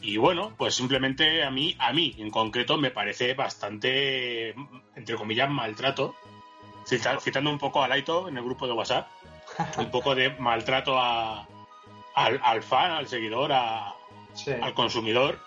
Y 0.00 0.16
bueno, 0.18 0.54
pues 0.56 0.74
simplemente 0.74 1.42
a 1.42 1.50
mí, 1.50 1.74
a 1.78 1.92
mí 1.92 2.14
en 2.18 2.30
concreto, 2.30 2.76
me 2.76 2.90
parece 2.90 3.34
bastante, 3.34 4.50
entre 4.94 5.16
comillas, 5.16 5.50
maltrato. 5.50 6.14
Cita- 6.86 7.18
Citando 7.18 7.50
un 7.50 7.58
poco 7.58 7.82
a 7.82 7.88
Laito 7.88 8.28
en 8.28 8.36
el 8.36 8.44
grupo 8.44 8.66
de 8.66 8.74
WhatsApp, 8.74 9.08
un 9.78 9.90
poco 9.90 10.14
de 10.14 10.30
maltrato 10.30 10.98
a, 11.00 11.48
al, 12.14 12.40
al 12.42 12.62
fan, 12.62 12.92
al 12.92 13.06
seguidor, 13.08 13.52
a, 13.52 13.94
Sí. 14.34 14.52
al 14.60 14.74
consumidor. 14.74 15.38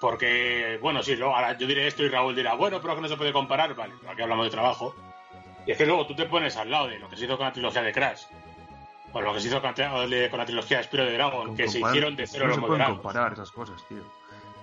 Porque, 0.00 0.78
bueno, 0.80 1.02
sí, 1.02 1.16
luego, 1.16 1.34
ahora 1.34 1.58
yo 1.58 1.66
diré 1.66 1.86
esto 1.88 2.04
y 2.04 2.08
Raúl 2.08 2.34
dirá, 2.36 2.54
bueno, 2.54 2.80
pero 2.80 2.94
que 2.94 3.00
no 3.02 3.08
se 3.08 3.16
puede 3.16 3.32
comparar. 3.32 3.74
Vale, 3.74 3.94
aquí 4.08 4.22
hablamos 4.22 4.46
de 4.46 4.50
trabajo. 4.50 4.94
Y 5.66 5.72
es 5.72 5.76
que 5.78 5.86
luego 5.86 6.06
tú 6.06 6.14
te 6.14 6.24
pones 6.26 6.56
al 6.56 6.70
lado 6.70 6.86
de 6.88 6.98
lo 6.98 7.08
que 7.08 7.16
se 7.16 7.24
hizo 7.24 7.36
con 7.36 7.46
la 7.46 7.52
trilogía 7.52 7.82
de 7.82 7.92
Crash, 7.92 8.22
o 9.12 9.20
lo 9.20 9.34
que 9.34 9.40
se 9.40 9.48
hizo 9.48 9.60
con 9.60 9.74
la, 9.76 10.06
de- 10.06 10.30
con 10.30 10.38
la 10.38 10.46
trilogía 10.46 10.78
de 10.78 10.84
Spiro 10.84 11.04
de 11.04 11.12
Dragon, 11.14 11.56
que 11.56 11.66
se 11.68 11.80
Comparar- 11.80 11.96
hicieron 11.96 12.16
de 12.16 12.26
cero 12.26 12.44
no 12.44 12.48
los 12.48 12.54
se 12.56 12.60
pueden 12.60 12.72
moderados. 12.78 13.00
comparar 13.00 13.32
esas 13.32 13.50
cosas, 13.50 13.84
tío. 13.88 14.02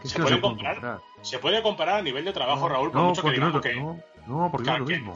Que 0.02 0.08
es 0.08 0.10
¿Se 0.12 0.16
que 0.16 0.20
no 0.22 0.26
pueden 0.26 0.42
pueden 0.42 0.58
comparar? 0.74 1.00
Se 1.22 1.40
puede 1.40 1.62
comparar 1.62 1.96
a 2.00 2.02
nivel 2.02 2.24
de 2.26 2.32
trabajo, 2.34 2.70
Raúl, 2.70 2.92
por 2.92 3.02
no, 3.02 3.08
mucho 3.10 3.22
que 3.22 3.28
no, 3.28 3.34
digamos 3.34 3.66
es 3.66 3.72
que. 3.74 3.80
no, 3.80 4.00
no, 4.28 4.52
porque 4.52 4.68
no 4.68 4.74
es 4.74 4.80
lo 4.80 4.86
que- 4.86 4.94
mismo. 4.96 5.14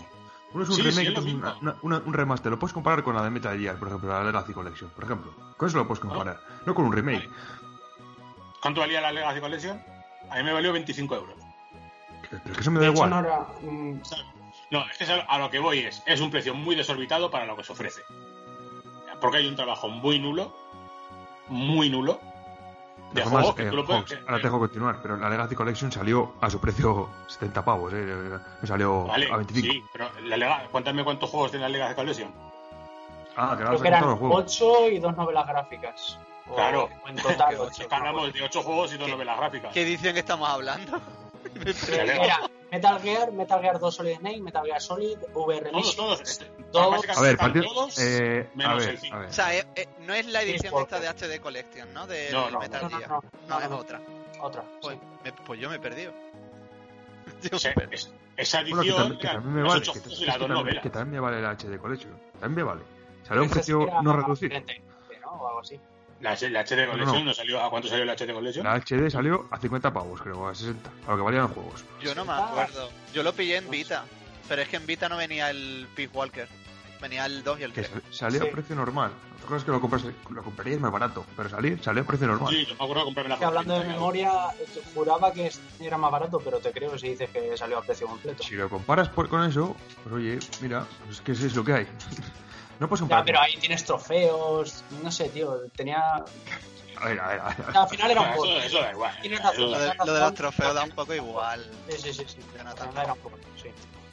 Uno 0.54 0.64
es 0.64 0.70
un 0.70 0.76
Sí, 0.78 0.82
remake, 0.82 1.10
es 1.18 1.26
una- 1.62 1.76
una- 1.84 2.02
un 2.06 2.14
remaster. 2.14 2.52
Lo 2.52 2.58
puedes 2.58 2.74
comparar 2.74 3.04
con 3.04 3.16
la 3.16 3.24
de 3.24 3.30
Metal 3.30 3.58
Gear, 3.60 3.78
por 3.78 3.88
ejemplo, 3.90 4.10
la 4.10 4.24
Legacy 4.24 4.54
Collection, 4.54 4.90
por 4.92 5.04
ejemplo. 5.04 5.32
Con 5.58 5.70
eso 5.70 5.78
lo 5.78 5.88
puedes 5.88 6.00
comparar. 6.00 6.40
No 6.66 6.74
con 6.74 6.86
un 6.86 6.92
remake. 6.94 7.28
Vale. 7.28 7.40
¿Cuánto 8.62 8.82
valía 8.82 9.00
la 9.02 9.12
Legacy 9.12 9.40
Collection? 9.40 9.80
A 10.32 10.36
mí 10.38 10.44
me 10.44 10.54
valió 10.54 10.74
25 10.74 11.16
euros. 11.16 11.36
Pero 12.30 12.42
es 12.46 12.52
que 12.56 12.62
eso 12.62 12.72
me 12.72 12.80
De 12.80 12.86
da 12.88 12.92
hecho, 12.92 13.06
igual. 13.06 13.10
no 13.10 13.20
era, 13.20 13.48
mm, 13.62 14.02
No, 14.72 14.86
es 14.88 14.98
que 15.00 15.04
es 15.04 15.10
a 15.10 15.22
a 15.22 15.40
lo 15.40 15.50
que 15.50 15.58
voy 15.60 15.80
es, 15.80 16.04
es 16.06 16.22
un 16.22 16.30
precio 16.30 16.54
muy 16.54 16.76
desorbitado 16.76 17.32
para 17.32 17.46
lo 17.48 17.56
que 17.56 17.64
se 17.64 17.72
ofrece. 17.72 18.02
Porque 19.20 19.38
hay 19.38 19.48
un 19.48 19.56
trabajo 19.56 19.90
muy 19.90 20.20
nulo, 20.20 20.56
muy 21.48 21.90
nulo, 21.90 22.20
de 23.14 23.24
juego 23.24 23.56
que 23.56 23.64
eh, 23.64 23.70
tú 23.70 23.76
lo 23.78 23.86
puedes... 23.86 24.02
Fox, 24.04 24.20
ahora 24.28 24.38
te 24.38 24.44
dejo 24.44 24.60
continuar, 24.60 25.00
pero 25.02 25.18
la 25.18 25.30
Legacy 25.30 25.56
Collection 25.56 25.92
salió 25.92 26.34
a 26.42 26.50
su 26.50 26.60
precio 26.60 27.10
70 27.28 27.66
pavos, 27.66 27.92
¿eh? 27.94 28.06
No 28.62 28.68
salió 28.68 29.06
Vale, 29.06 29.32
a 29.32 29.38
25. 29.38 29.74
sí, 29.74 29.84
pero 29.92 30.10
la 30.24 30.38
Lega- 30.38 30.68
cuéntame 30.72 31.04
cuántos 31.04 31.30
juegos 31.30 31.52
tiene 31.52 31.64
la 31.64 31.70
Legacy 31.70 31.96
Collection. 31.96 32.34
Ah, 33.36 33.56
que 33.58 33.64
creo 33.64 33.80
que 33.82 33.88
eran 33.88 34.06
los 34.06 34.20
juegos. 34.20 34.44
8 34.46 34.90
y 34.92 35.00
dos 35.00 35.16
novelas 35.16 35.48
gráficas. 35.48 36.20
Claro. 36.54 36.90
En 37.08 37.16
total, 37.16 37.50
Que 37.50 37.58
8. 37.62 37.82
Es 37.84 37.88
que 37.88 37.96
hablamos 37.96 38.34
de 38.34 38.44
8 38.44 38.64
juegos 38.64 38.94
y 38.94 38.98
dos 38.98 39.10
novelas 39.10 39.38
gráficas. 39.38 39.74
¿Qué 39.74 39.82
edición 39.84 40.18
estamos 40.18 40.50
hablando? 40.50 41.00
Mira, 41.66 42.40
Metal 42.72 43.02
Gear, 43.02 43.32
Metal 43.32 43.62
Gear 43.62 43.80
2 43.80 43.96
Solid 43.96 44.18
Snake, 44.18 44.42
Metal 44.42 44.64
Gear 44.66 44.82
Solid, 44.82 45.18
VR 45.34 45.72
Todos, 45.72 45.96
todos. 45.96 46.22
este, 46.22 46.46
Todos. 46.72 46.92
básicamente 46.92 47.20
A 47.20 47.22
ver, 47.22 47.38
partir- 47.38 47.64
todos, 47.64 47.98
eh, 48.00 48.50
a 48.54 48.58
menos 48.58 48.78
ver, 48.78 48.90
el 48.90 48.98
cinco. 49.00 49.16
a 49.16 49.20
ver. 49.20 49.30
O 49.30 49.34
sea, 49.34 49.58
eh, 49.58 49.68
eh, 49.76 49.88
no 50.02 50.14
es 50.14 50.26
la 50.28 50.42
edición 50.44 50.74
esta 50.80 51.00
de 51.00 51.08
HD 51.08 51.40
Collection, 51.42 51.94
¿no? 51.94 52.06
De 52.08 52.30
No, 52.32 52.50
no, 52.52 52.60
Metal 52.60 52.82
No, 52.84 52.90
no, 52.90 52.98
Gear. 52.98 53.10
no, 53.10 53.22
No, 53.48 53.60
no, 53.60 53.66
es 53.66 53.72
otra. 53.72 54.02
Otra. 54.42 54.64
Pues, 54.82 54.96
sí. 54.98 55.02
me, 55.24 55.34
pues 55.34 55.60
yo 55.60 55.70
me 55.70 55.76
he 55.78 55.80
perdido. 55.80 56.14
Perdido. 57.42 57.58
es- 57.92 58.14
esa 58.38 58.62
Bueno, 58.62 58.82
que, 58.82 58.88
edición, 58.88 58.98
también, 58.98 59.20
que 59.20 59.28
también 59.28 59.54
me 59.56 59.64
vale. 59.64 59.82
Que, 59.82 60.00
también, 60.26 60.50
novelas. 60.52 60.84
que 60.84 60.90
también 60.90 61.12
me 61.12 61.20
vale 61.20 61.42
la 61.42 61.52
HD 61.52 61.78
Collection. 61.80 62.14
También 62.40 62.56
me 62.56 62.64
vale. 62.64 62.82
Salió 63.24 63.42
a 63.42 63.46
un 63.46 63.52
Esa 63.52 63.54
sí 63.56 63.60
precio 63.74 63.82
era 63.88 64.02
no 64.02 64.14
reducido. 64.14 64.50
39, 64.50 65.20
¿no? 65.22 65.32
O 65.32 65.48
algo 65.48 65.60
así. 65.60 65.80
La, 66.22 66.32
la 66.50 66.64
HD 66.66 66.86
Collection 66.90 67.20
no. 67.20 67.26
no 67.26 67.34
salió. 67.34 67.62
¿A 67.64 67.70
cuánto 67.70 67.88
salió 67.88 68.04
la 68.06 68.14
HD 68.16 68.34
Collection? 68.34 68.66
La 68.66 68.76
HD 68.80 69.10
salió 69.10 69.48
a 69.52 69.58
50 69.58 69.94
pavos, 69.94 70.22
creo, 70.22 70.48
a 70.48 70.54
60. 70.56 70.90
A 71.08 71.12
lo 71.12 71.18
que 71.18 71.24
valían 71.24 71.44
los 71.44 71.52
juegos. 71.52 71.86
Yo 72.02 72.14
no 72.16 72.26
me 72.26 72.34
acuerdo. 72.34 72.90
Yo 73.14 73.24
lo 73.24 73.34
pillé 73.34 73.58
en 73.58 73.70
Vita. 73.70 74.04
Pero 74.48 74.62
es 74.64 74.68
que 74.68 74.78
en 74.78 74.86
Vita 74.86 75.08
no 75.08 75.16
venía 75.18 75.50
el 75.50 75.88
Peace 75.96 76.12
Walker. 76.14 76.48
Venía 77.02 77.26
el 77.26 77.44
2 77.44 77.60
y 77.60 77.64
el 77.64 77.72
Que 77.72 77.84
3. 77.84 77.92
sal- 77.94 78.04
salió 78.12 78.42
Sí. 78.42 78.48
a 78.48 78.52
precio 78.52 78.76
normal. 78.76 79.12
Otra 79.38 79.46
cosa 79.48 79.58
es 79.60 79.64
que 79.64 79.72
lo, 79.72 79.80
compras, 79.80 80.04
lo 80.30 80.44
comprarías 80.44 80.82
más 80.82 80.92
barato, 80.92 81.26
pero 81.38 81.48
salir, 81.48 81.82
salió 81.82 82.04
a 82.04 82.06
precio 82.06 82.28
normal. 82.28 82.54
Sí, 82.54 82.66
yo 82.66 82.76
me 82.76 82.84
acuerdo 82.84 82.96
de 83.00 83.06
comprarme 83.06 83.30
la 83.30 83.40
Que 83.40 83.46
hablando 83.46 83.74
de 83.74 83.80
por 83.80 83.86
30 83.86 84.00
memoria, 84.00 84.32
juraba 84.94 85.32
que 85.32 85.50
era 85.80 85.98
más 85.98 86.12
barato, 86.12 86.42
pero 86.44 86.60
te 86.60 86.74
creo 86.74 86.98
si 86.98 87.10
dices 87.12 87.30
que 87.30 87.56
salió 87.56 87.78
a 87.78 87.82
precio 87.84 88.06
completo. 88.08 88.44
Si 88.44 88.56
lo 88.56 88.68
comparas 88.70 89.08
por- 89.08 89.30
con 89.30 89.44
eso, 89.48 89.78
pues 90.04 90.14
oye, 90.16 90.40
mira, 90.62 90.86
pues 91.06 91.18
es 91.18 91.22
que 91.22 91.32
es 91.32 91.56
lo 91.56 91.64
que 91.64 91.74
hay. 91.74 91.88
No 92.80 92.88
puedes 92.88 93.00
Ya, 93.02 93.04
comparar. 93.04 93.26
pero 93.26 93.42
ahí 93.42 93.56
tienes 93.58 93.84
trofeos, 93.84 94.84
no 95.04 95.12
sé, 95.12 95.30
tío, 95.30 95.58
tenía... 95.76 96.00
A 97.02 97.06
ver, 97.06 97.20
a 97.20 97.28
ver, 97.30 97.40
a 97.40 97.44
ver. 97.50 97.78
Al 97.78 97.88
final 97.90 98.12
era 98.12 98.22
un 98.22 98.32
poco. 98.34 98.46
Eso, 98.46 98.60
eso 98.60 98.82
da 98.82 98.92
igual. 98.92 99.18
Tienes 99.22 99.40
Eso 99.40 99.50
razón. 99.50 99.72
Lo, 99.72 99.80
de, 99.80 99.94
lo 100.06 100.14
de 100.14 100.20
los 100.20 100.34
trofeos 100.34 100.74
da 100.76 100.84
un 100.84 100.92
poco 100.92 101.14
igual. 101.14 101.72
Sí, 101.90 101.98
sí, 102.02 102.14
sí, 102.14 102.26
sí. 102.28 102.40
Yo 102.58 102.64
no 102.64 102.70
Al 102.72 102.76
tanto. 102.76 102.92
final 102.92 103.04
era 103.06 103.14
un 103.14 103.20
poco, 103.20 103.38
sí. 103.62 103.70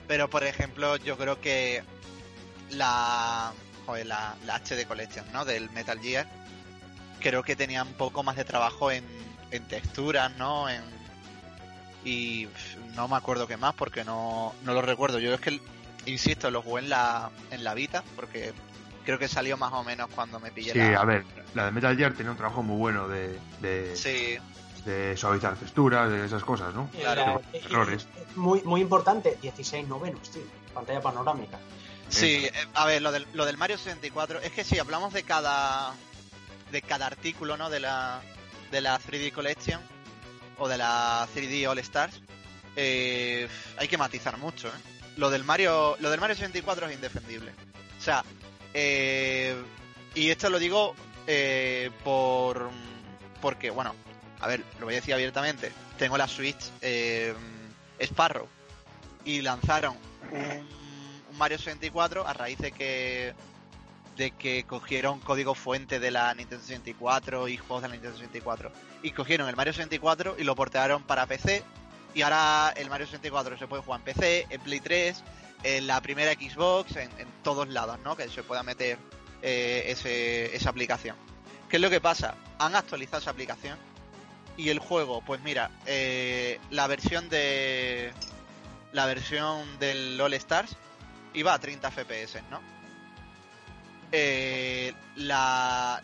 Pero 0.06 0.30
por 0.30 0.44
ejemplo, 0.44 0.96
yo 0.98 1.16
creo 1.16 1.40
que 1.40 1.82
la, 2.70 3.52
joder, 3.86 4.06
la, 4.06 4.36
la 4.44 4.56
HD 4.60 4.86
Collection, 4.86 5.24
¿no? 5.32 5.44
Del 5.44 5.68
Metal 5.70 5.98
Gear, 6.00 6.26
creo 7.20 7.42
que 7.42 7.56
tenía 7.56 7.82
un 7.82 7.94
poco 7.94 8.22
más 8.22 8.36
de 8.36 8.44
trabajo 8.44 8.92
en, 8.92 9.04
en 9.50 9.64
texturas, 9.66 10.30
¿no? 10.36 10.68
En, 10.68 10.82
y 12.04 12.46
no 12.94 13.08
me 13.08 13.16
acuerdo 13.16 13.48
qué 13.48 13.56
más 13.56 13.74
porque 13.74 14.04
no, 14.04 14.54
no 14.62 14.74
lo 14.74 14.82
recuerdo. 14.82 15.18
Yo 15.18 15.34
es 15.34 15.40
que, 15.40 15.60
insisto, 16.06 16.50
lo 16.50 16.62
jugué 16.62 16.82
en 16.82 16.88
la, 16.90 17.30
en 17.50 17.64
la 17.64 17.74
Vita 17.74 18.02
porque 18.14 18.52
creo 19.04 19.18
que 19.18 19.28
salió 19.28 19.56
más 19.56 19.72
o 19.72 19.84
menos 19.84 20.08
cuando 20.14 20.40
me 20.40 20.50
pillé 20.50 20.72
Sí, 20.72 20.78
la... 20.78 21.00
a 21.00 21.04
ver, 21.04 21.24
la 21.54 21.66
de 21.66 21.70
Metal 21.72 21.96
Gear 21.96 22.12
tenía 22.14 22.30
un 22.32 22.36
trabajo 22.36 22.62
muy 22.62 22.76
bueno 22.76 23.08
de, 23.08 23.38
de, 23.60 23.94
Sí, 23.96 24.36
de 24.84 25.16
suavizar 25.16 25.56
texturas, 25.56 26.10
de 26.10 26.24
esas 26.26 26.42
cosas, 26.44 26.74
¿no? 26.74 26.88
Claro. 26.90 27.40
Eh, 27.52 27.60
Errores. 27.64 28.06
eh, 28.16 28.24
Muy, 28.36 28.62
muy 28.62 28.80
importante, 28.80 29.38
16 29.42 29.86
novenos, 29.88 30.30
tío. 30.30 30.42
Pantalla 30.74 31.00
panorámica. 31.00 31.58
Sí, 32.08 32.44
eh, 32.44 32.52
a 32.74 32.84
ver, 32.86 33.02
lo 33.02 33.10
del, 33.10 33.26
lo 33.32 33.44
del 33.46 33.56
Mario 33.56 33.78
64, 33.78 34.40
es 34.40 34.52
que 34.52 34.62
si 34.64 34.78
hablamos 34.78 35.12
de 35.12 35.22
cada 35.24 35.92
de 36.70 36.82
cada 36.82 37.06
artículo, 37.06 37.56
¿no? 37.56 37.70
De 37.70 37.80
la 37.80 38.20
de 38.70 38.80
la 38.80 38.98
3D 39.00 39.32
Collection 39.32 39.80
o 40.58 40.68
de 40.68 40.76
la 40.78 41.26
3D 41.34 41.68
All 41.68 41.78
Stars, 41.78 42.20
eh, 42.76 43.48
hay 43.78 43.88
que 43.88 43.96
matizar 43.98 44.36
mucho, 44.38 44.68
¿eh? 44.68 44.72
Lo 45.16 45.30
del 45.30 45.44
Mario, 45.44 45.96
lo 46.00 46.10
del 46.10 46.20
Mario 46.20 46.36
64 46.36 46.88
es 46.88 46.94
indefendible. 46.94 47.52
O 47.98 48.02
sea, 48.02 48.24
eh, 48.74 49.56
y 50.14 50.30
esto 50.30 50.50
lo 50.50 50.58
digo 50.58 50.94
eh, 51.26 51.90
por 52.04 52.70
porque, 53.40 53.70
bueno, 53.70 53.94
a 54.40 54.46
ver, 54.46 54.62
lo 54.78 54.86
voy 54.86 54.94
a 54.94 54.96
decir 54.96 55.14
abiertamente. 55.14 55.72
Tengo 55.98 56.18
la 56.18 56.28
Switch 56.28 56.70
eh, 56.82 57.34
Sparrow 58.00 58.46
y 59.24 59.40
lanzaron 59.40 59.96
un, 60.30 60.68
un 61.30 61.38
Mario 61.38 61.58
64 61.58 62.26
a 62.26 62.32
raíz 62.32 62.58
de 62.58 62.72
que 62.72 63.34
de 64.16 64.30
que 64.30 64.64
cogieron 64.64 65.20
código 65.20 65.54
fuente 65.54 66.00
de 66.00 66.10
la 66.10 66.32
Nintendo 66.34 66.64
64 66.64 67.48
y 67.48 67.58
juegos 67.58 67.82
de 67.82 67.88
la 67.88 67.94
Nintendo 67.94 68.16
64 68.16 68.72
y 69.02 69.10
cogieron 69.12 69.48
el 69.48 69.56
Mario 69.56 69.74
64 69.74 70.36
y 70.38 70.44
lo 70.44 70.56
portearon 70.56 71.02
para 71.02 71.26
PC 71.26 71.62
y 72.16 72.22
ahora 72.22 72.72
el 72.74 72.88
Mario 72.88 73.06
64 73.06 73.58
se 73.58 73.68
puede 73.68 73.82
jugar 73.82 74.00
en 74.00 74.04
PC, 74.04 74.46
en 74.48 74.60
Play 74.62 74.80
3, 74.80 75.22
en 75.64 75.86
la 75.86 76.00
primera 76.00 76.32
Xbox, 76.32 76.96
en, 76.96 77.10
todos 77.42 77.68
lados, 77.68 77.98
¿no? 78.02 78.16
Que 78.16 78.26
se 78.30 78.42
pueda 78.42 78.62
meter 78.62 78.96
eh, 79.42 79.84
ese, 79.88 80.56
esa 80.56 80.70
aplicación. 80.70 81.14
¿Qué 81.68 81.76
es 81.76 81.82
lo 81.82 81.90
que 81.90 82.00
pasa? 82.00 82.34
Han 82.58 82.74
actualizado 82.74 83.20
esa 83.20 83.32
aplicación 83.32 83.78
y 84.56 84.70
el 84.70 84.78
juego, 84.78 85.20
pues 85.26 85.42
mira, 85.42 85.70
eh, 85.84 86.58
la 86.70 86.86
versión 86.86 87.28
de 87.28 88.14
la 88.92 89.04
versión 89.04 89.78
del 89.78 90.18
All 90.18 90.32
Stars 90.32 90.74
iba 91.34 91.52
a 91.52 91.58
30 91.58 91.90
FPS, 91.90 92.42
¿no? 92.50 92.62
Eh, 94.10 94.94
la, 95.16 96.02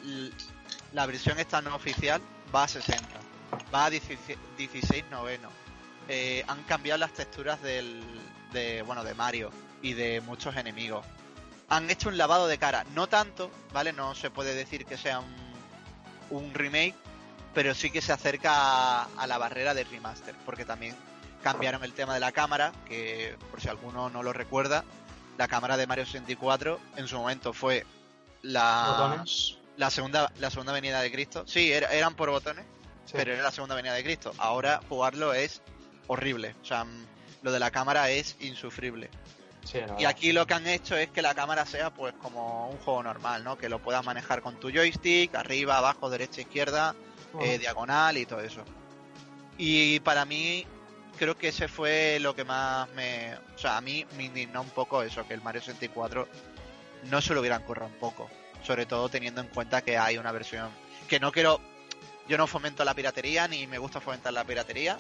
la 0.93 1.07
versión 1.07 1.39
esta 1.39 1.63
no 1.63 1.75
oficial 1.75 2.21
va 2.55 2.65
a 2.65 2.69
60, 2.69 3.03
va 3.75 3.87
a 3.87 3.91
16, 3.91 4.39
16 4.59 5.05
noveno. 5.11 5.62
Eh, 6.09 6.45
han 6.49 6.63
cambiado 6.65 6.99
las 6.99 7.13
texturas 7.13 7.63
del, 7.63 8.03
de, 8.53 8.83
bueno, 8.83 9.05
de 9.05 9.15
Mario 9.15 9.51
y 9.83 9.95
de 9.95 10.21
muchos 10.21 10.57
enemigos. 10.57 11.05
Han 11.69 11.91
hecho 11.91 12.09
un 12.09 12.19
lavado 12.19 12.47
de 12.49 12.59
cara, 12.59 12.85
no 12.95 13.09
tanto, 13.09 13.51
¿vale? 13.73 13.93
No 13.93 14.15
se 14.15 14.31
puede 14.31 14.55
decir 14.55 14.85
que 14.85 14.99
sea 14.99 15.21
un, 15.21 15.35
un 16.31 16.55
remake, 16.55 16.95
pero 17.55 17.75
sí 17.75 17.91
que 17.91 18.03
se 18.03 18.13
acerca 18.13 18.53
a, 18.55 19.09
a 19.17 19.27
la 19.27 19.39
barrera 19.39 19.73
del 19.75 19.89
remaster, 19.89 20.35
porque 20.45 20.65
también 20.65 20.95
cambiaron 21.43 21.83
el 21.85 21.93
tema 21.93 22.15
de 22.15 22.21
la 22.21 22.33
cámara, 22.33 22.73
que 22.87 23.37
por 23.51 23.61
si 23.61 23.69
alguno 23.69 24.11
no 24.11 24.23
lo 24.23 24.33
recuerda, 24.33 24.85
la 25.39 25.49
cámara 25.49 25.77
de 25.77 25.87
Mario 25.87 26.05
64 26.05 26.79
en 26.97 27.09
su 27.09 27.17
momento 27.17 27.53
fue 27.53 27.87
la, 28.43 29.25
la 29.77 29.91
segunda 29.91 30.31
la 30.39 30.51
segunda 30.51 30.73
venida 30.73 31.01
de 31.01 31.11
Cristo. 31.11 31.45
Sí, 31.47 31.73
era- 31.73 31.91
eran 31.93 32.15
por 32.15 32.31
botones, 32.31 32.65
Sí. 33.07 33.13
pero 33.17 33.33
era 33.33 33.43
la 33.43 33.51
segunda 33.51 33.75
venida 33.75 33.95
de 33.95 34.05
Cristo. 34.05 34.33
Ahora 34.39 34.81
jugarlo 34.89 35.33
es 35.35 35.63
horrible. 36.13 36.55
O 36.63 36.65
sea, 36.65 36.85
mm, 36.85 37.07
lo 37.43 37.53
de 37.53 37.59
la 37.59 37.71
cámara 37.71 38.11
es 38.11 38.37
insufrible. 38.41 39.11
Sí, 39.65 39.79
Y 39.99 40.07
aquí 40.07 40.33
lo 40.33 40.47
que 40.47 40.55
han 40.55 40.67
hecho 40.67 40.97
es 40.97 41.11
que 41.11 41.23
la 41.23 41.35
cámara 41.35 41.65
sea 41.67 41.91
pues 41.91 42.15
como 42.15 42.69
un 42.69 42.79
juego 42.79 43.03
normal, 43.03 43.45
¿no? 43.45 43.57
Que 43.57 43.69
lo 43.69 43.79
puedas 43.79 44.05
manejar 44.05 44.43
con 44.43 44.59
tu 44.59 44.71
joystick, 44.71 45.35
arriba, 45.37 45.79
abajo, 45.79 46.11
derecha, 46.11 46.41
izquierda, 46.41 46.97
eh, 47.41 47.59
diagonal 47.59 48.19
y 48.19 48.27
todo 48.27 48.41
eso. 48.41 48.65
Y 49.59 50.01
para 50.01 50.25
mí 50.25 50.67
creo 51.17 51.39
que 51.39 51.49
ese 51.49 51.69
fue 51.69 52.19
lo 52.21 52.35
que 52.35 52.45
más 52.45 52.89
me... 52.91 53.37
O 53.55 53.59
sea, 53.59 53.77
a 53.77 53.81
mí 53.81 54.05
me 54.17 54.25
indignó 54.25 54.63
un 54.63 54.71
poco 54.71 55.03
eso, 55.03 55.27
que 55.27 55.35
el 55.35 55.43
Mario 55.43 55.61
64 55.61 56.27
no 57.05 57.21
se 57.21 57.35
lo 57.35 57.41
hubieran 57.41 57.63
currado 57.63 57.91
un 57.93 57.99
poco. 57.99 58.29
Sobre 58.65 58.87
todo 58.87 59.09
teniendo 59.09 59.41
en 59.41 59.49
cuenta 59.49 59.83
que 59.83 59.97
hay 59.97 60.19
una 60.19 60.33
versión... 60.33 60.71
Que 61.09 61.21
no 61.21 61.31
quiero... 61.31 61.61
Yo 62.29 62.39
no 62.39 62.47
fomento 62.47 62.85
la 62.85 62.95
piratería, 62.95 63.47
ni 63.47 63.67
me 63.67 63.79
gusta 63.79 64.01
fomentar 64.01 64.33
la 64.33 64.45
piratería, 64.45 64.97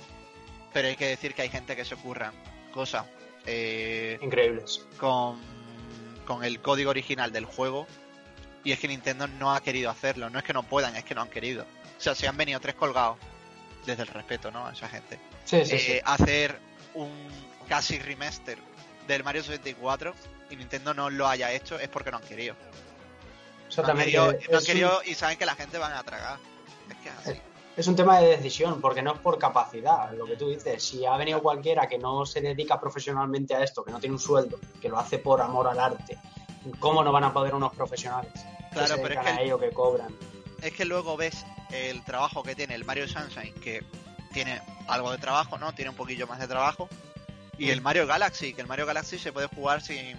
pero 0.73 0.89
hay 0.89 0.97
que 0.97 1.07
decir 1.07 1.35
que 1.35 1.43
hay 1.43 1.49
gente 1.49 1.77
que 1.77 1.85
se 1.85 1.97
curra 1.97 2.33
cosas 2.73 3.05
eh, 3.47 4.18
Increíbles. 4.23 4.85
con, 4.99 5.41
con 6.27 6.45
el 6.45 6.61
código 6.61 6.91
original 6.91 7.33
del 7.33 7.45
juego. 7.45 7.87
Y 8.64 8.73
es 8.73 8.79
que 8.79 8.87
Nintendo 8.89 9.27
no 9.27 9.53
ha 9.55 9.61
querido 9.61 9.91
hacerlo. 9.91 10.31
No 10.31 10.39
es 10.39 10.45
que 10.45 10.53
no 10.53 10.62
puedan, 10.62 10.95
es 10.97 11.05
que 11.05 11.14
no 11.14 11.23
han 11.23 11.29
querido. 11.29 11.64
O 11.99 12.01
sea, 12.01 12.14
se 12.14 12.29
han 12.29 12.37
venido 12.37 12.61
tres 12.61 12.75
colgados. 12.77 13.18
Desde 13.85 14.03
el 14.03 14.09
respeto, 14.09 14.53
¿no? 14.53 14.64
A 14.64 14.73
esa 14.73 14.89
gente. 14.89 15.18
Sí, 15.45 15.64
sí, 15.64 15.77
sí. 15.77 15.93
Eh, 15.95 16.03
hacer 16.05 16.57
un 16.95 17.11
casi 17.68 17.99
remaster 17.99 18.57
del 19.09 19.25
Mario 19.25 19.43
64 19.43 20.14
y 20.51 20.55
Nintendo 20.57 20.95
no 20.95 21.11
lo 21.11 21.27
haya 21.27 21.51
hecho 21.53 21.81
es 21.81 21.89
porque 21.89 22.12
no 22.12 22.18
han 22.18 22.23
querido. 22.23 22.55
No 22.55 22.61
han 22.70 23.66
Exactamente. 23.66 24.05
querido, 24.05 24.25
no 24.27 24.39
han 24.39 24.55
un- 24.61 24.64
querido 24.64 25.03
y 25.05 25.14
saben 25.16 25.37
que 25.37 25.47
la 25.47 25.57
gente 25.57 25.79
van 25.79 25.95
a 25.95 26.05
tragar. 26.05 26.39
Es 26.89 26.97
que 26.99 27.09
es 27.09 27.14
así. 27.16 27.41
Es 27.75 27.87
un 27.87 27.97
tema 27.97 28.18
de 28.18 28.29
decisión, 28.37 28.81
porque 28.83 29.01
no 29.01 29.14
es 29.14 29.18
por 29.20 29.39
capacidad, 29.39 30.12
lo 30.12 30.27
que 30.27 30.37
tú 30.37 30.51
dices. 30.51 30.83
Si 30.83 31.07
ha 31.07 31.16
venido 31.16 31.43
cualquiera 31.43 31.89
que 31.89 31.99
no 31.99 32.27
se 32.27 32.43
dedica 32.43 32.79
profesionalmente 32.79 33.55
a 33.55 33.62
esto, 33.62 33.83
que 33.83 33.91
no 33.91 33.99
tiene 33.99 34.14
un 34.14 34.20
sueldo, 34.20 34.59
que 34.81 34.91
lo 34.91 34.99
hace 34.99 35.18
por 35.18 35.41
amor 35.41 35.68
al 35.68 35.81
arte, 35.81 36.18
¿cómo 36.79 37.03
no 37.03 37.12
van 37.12 37.25
a 37.25 37.33
poder 37.33 37.55
unos 37.55 37.73
profesionales? 37.75 38.33
Claro, 38.73 38.97
pero 39.03 39.14
es 39.14 39.20
que 39.20 39.29
a 39.29 39.41
ello, 39.41 39.59
que 39.59 39.70
cobran. 39.70 40.14
es 40.61 40.73
que 40.73 40.85
luego 40.85 41.16
ves 41.16 41.47
el 41.70 42.05
trabajo 42.05 42.43
que 42.43 42.55
tiene 42.55 42.75
el 42.75 42.85
Mario 42.85 43.09
Sunshine, 43.09 43.55
que 43.55 43.83
tiene 44.33 44.61
algo 44.87 45.11
de 45.11 45.18
trabajo, 45.18 45.57
¿no? 45.57 45.75
Tiene 45.75 45.91
un 45.91 45.97
poquillo 45.97 46.27
más 46.27 46.41
de 46.41 46.49
trabajo. 46.49 46.89
Y 47.59 47.70
el 47.70 47.81
Mario 47.81 48.07
Galaxy, 48.07 48.55
que 48.55 48.61
el 48.61 48.66
Mario 48.66 48.87
Galaxy 48.87 49.18
se 49.18 49.33
puede 49.33 49.47
jugar 49.47 49.83
sin 49.83 50.16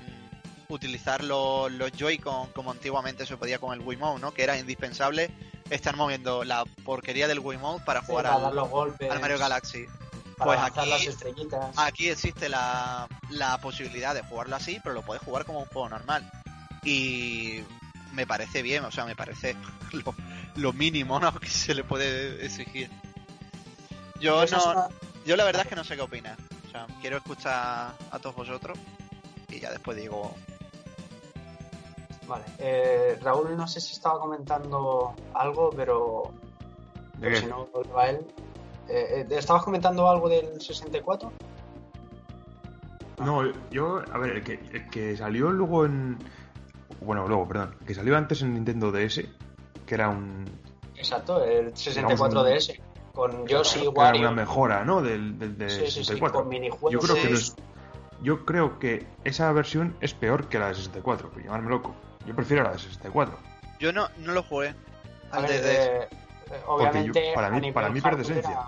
utilizar 0.70 1.24
los, 1.24 1.72
los 1.72 1.91
Joy-Con 1.91 2.51
como 2.51 2.72
antiguamente 2.72 3.26
se 3.26 3.38
podía 3.38 3.60
con 3.60 3.74
el 3.74 3.82
Wiimote, 3.82 4.22
¿no? 4.22 4.34
Que 4.34 4.43
era 4.43 4.58
indispensable 4.58 5.30
estar 5.70 5.95
moviendo 5.95 6.43
la 6.43 6.66
porquería 6.84 7.28
del 7.28 7.39
Wiimote 7.39 7.84
para 7.86 8.01
Sí, 8.01 8.07
jugar 8.07 8.26
para 8.26 8.36
al, 8.36 8.41
dar 8.43 8.53
los 8.53 8.70
golpes, 8.70 9.09
al 9.11 9.20
Mario 9.20 9.39
Galaxy. 9.39 9.86
para 10.38 10.45
Pues 10.45 10.59
aquí- 10.59 10.89
las 10.89 11.05
estrellitas. 11.05 11.78
Aquí 11.78 12.09
existe 12.09 12.49
la, 12.49 13.07
la 13.30 13.57
posibilidad 13.59 14.14
de 14.14 14.22
jugarlo 14.24 14.55
así, 14.55 14.80
pero 14.84 14.93
lo 14.95 15.01
puedes 15.03 15.24
jugar 15.24 15.45
como 15.45 15.59
un 15.59 15.66
juego 15.66 15.89
normal. 15.89 16.30
Y 16.84 17.61
me 18.11 18.28
parece 18.28 18.61
bien, 18.61 18.84
o 18.86 18.91
sea, 18.91 19.05
me 19.05 19.16
parece 19.16 19.55
lo, 19.93 20.14
lo 20.55 20.74
mínimo 20.74 21.20
¿no? 21.20 21.34
que 21.39 21.49
se 21.49 21.74
le 21.74 21.84
puede 21.84 22.45
exigir. 22.45 22.89
Yo 24.20 24.45
no, 24.45 24.64
una- 24.72 24.88
yo 25.26 25.36
la 25.36 25.43
verdad 25.43 25.64
es 25.64 25.68
que 25.68 25.76
no 25.76 25.84
sé 25.84 25.95
qué 25.95 26.01
opinas. 26.01 26.38
O 26.68 26.72
sea, 26.72 26.88
quiero 27.01 27.18
escuchar 27.18 27.93
a 28.11 28.20
todos 28.20 28.36
vosotros 28.36 28.78
y 29.49 29.59
ya 29.59 29.70
después 29.72 29.97
digo. 29.97 30.36
Vale. 32.28 32.43
Eh, 32.59 33.17
Raúl, 33.21 33.55
no 33.57 33.67
sé 33.67 33.80
si 33.82 33.93
estaba 33.93 34.19
comentando 34.19 35.13
algo, 35.34 35.69
pero, 35.76 36.32
¿De 37.17 37.28
pero 37.28 37.38
si 37.38 37.45
no, 37.47 37.67
a 37.97 38.07
él. 38.09 38.26
Eh, 38.89 39.26
eh, 39.30 39.36
¿Estabas 39.38 39.63
comentando 39.63 40.07
algo 40.09 40.30
del 40.30 40.59
64? 40.61 41.32
No, 43.19 43.43
yo, 43.69 44.01
a 44.11 44.17
ver, 44.17 44.38
el 44.38 44.43
que, 44.43 44.53
el 44.74 44.89
que 44.89 45.15
salió 45.15 45.51
luego 45.51 45.86
en. 45.86 46.17
Bueno, 47.01 47.28
luego, 47.28 47.47
perdón. 47.47 47.76
El 47.82 47.86
que 47.88 47.93
salió 47.93 48.17
antes 48.17 48.41
en 48.41 48.53
Nintendo 48.53 48.91
DS, 48.91 49.26
que 49.86 49.95
era 49.95 50.09
un. 50.09 50.45
Exacto, 50.95 51.43
el 51.43 51.76
64 51.76 52.43
Digamos 52.43 52.69
un- 52.69 52.76
DS. 52.76 52.82
Con 53.13 53.45
Yoshi, 53.47 53.80
que 53.82 53.86
era 53.86 53.91
Wario. 53.91 54.21
una 54.21 54.32
mejora, 54.32 54.84
¿no? 54.84 55.01
Del, 55.01 55.38
del 55.38 55.55
de 55.57 55.69
Sí, 55.69 55.82
sí, 55.82 55.86
sí, 55.86 55.91
64. 56.05 56.39
con 56.39 56.49
minijuegos. 56.49 56.91
yo 56.91 56.99
creo 56.99 57.15
que 57.15 57.38
Sí. 57.38 57.53
Yo 58.24 58.45
creo 58.45 58.80
que 58.80 59.05
esa 59.26 59.51
versión 59.51 59.95
es 59.99 60.13
peor 60.13 60.47
que 60.47 60.57
la 60.57 60.69
de 60.69 60.76
64, 60.76 61.30
por 61.30 61.43
llamarme 61.43 61.69
loco. 61.69 61.93
Yo 62.26 62.36
prefiero 62.36 62.63
la 62.63 62.71
de 62.71 62.80
64. 62.80 63.38
Yo 63.80 63.91
no, 63.91 64.07
no 64.17 64.34
lo 64.34 64.43
jugué. 64.43 64.74
A 65.32 65.39
ver, 65.41 65.61
de- 65.61 65.97
eh, 66.03 66.07
obviamente, 66.67 67.32
para 67.36 67.49
mí- 67.49 67.71
para 67.71 67.89
mí 67.89 67.99
pierde 68.01 68.21
esencia. 68.21 68.59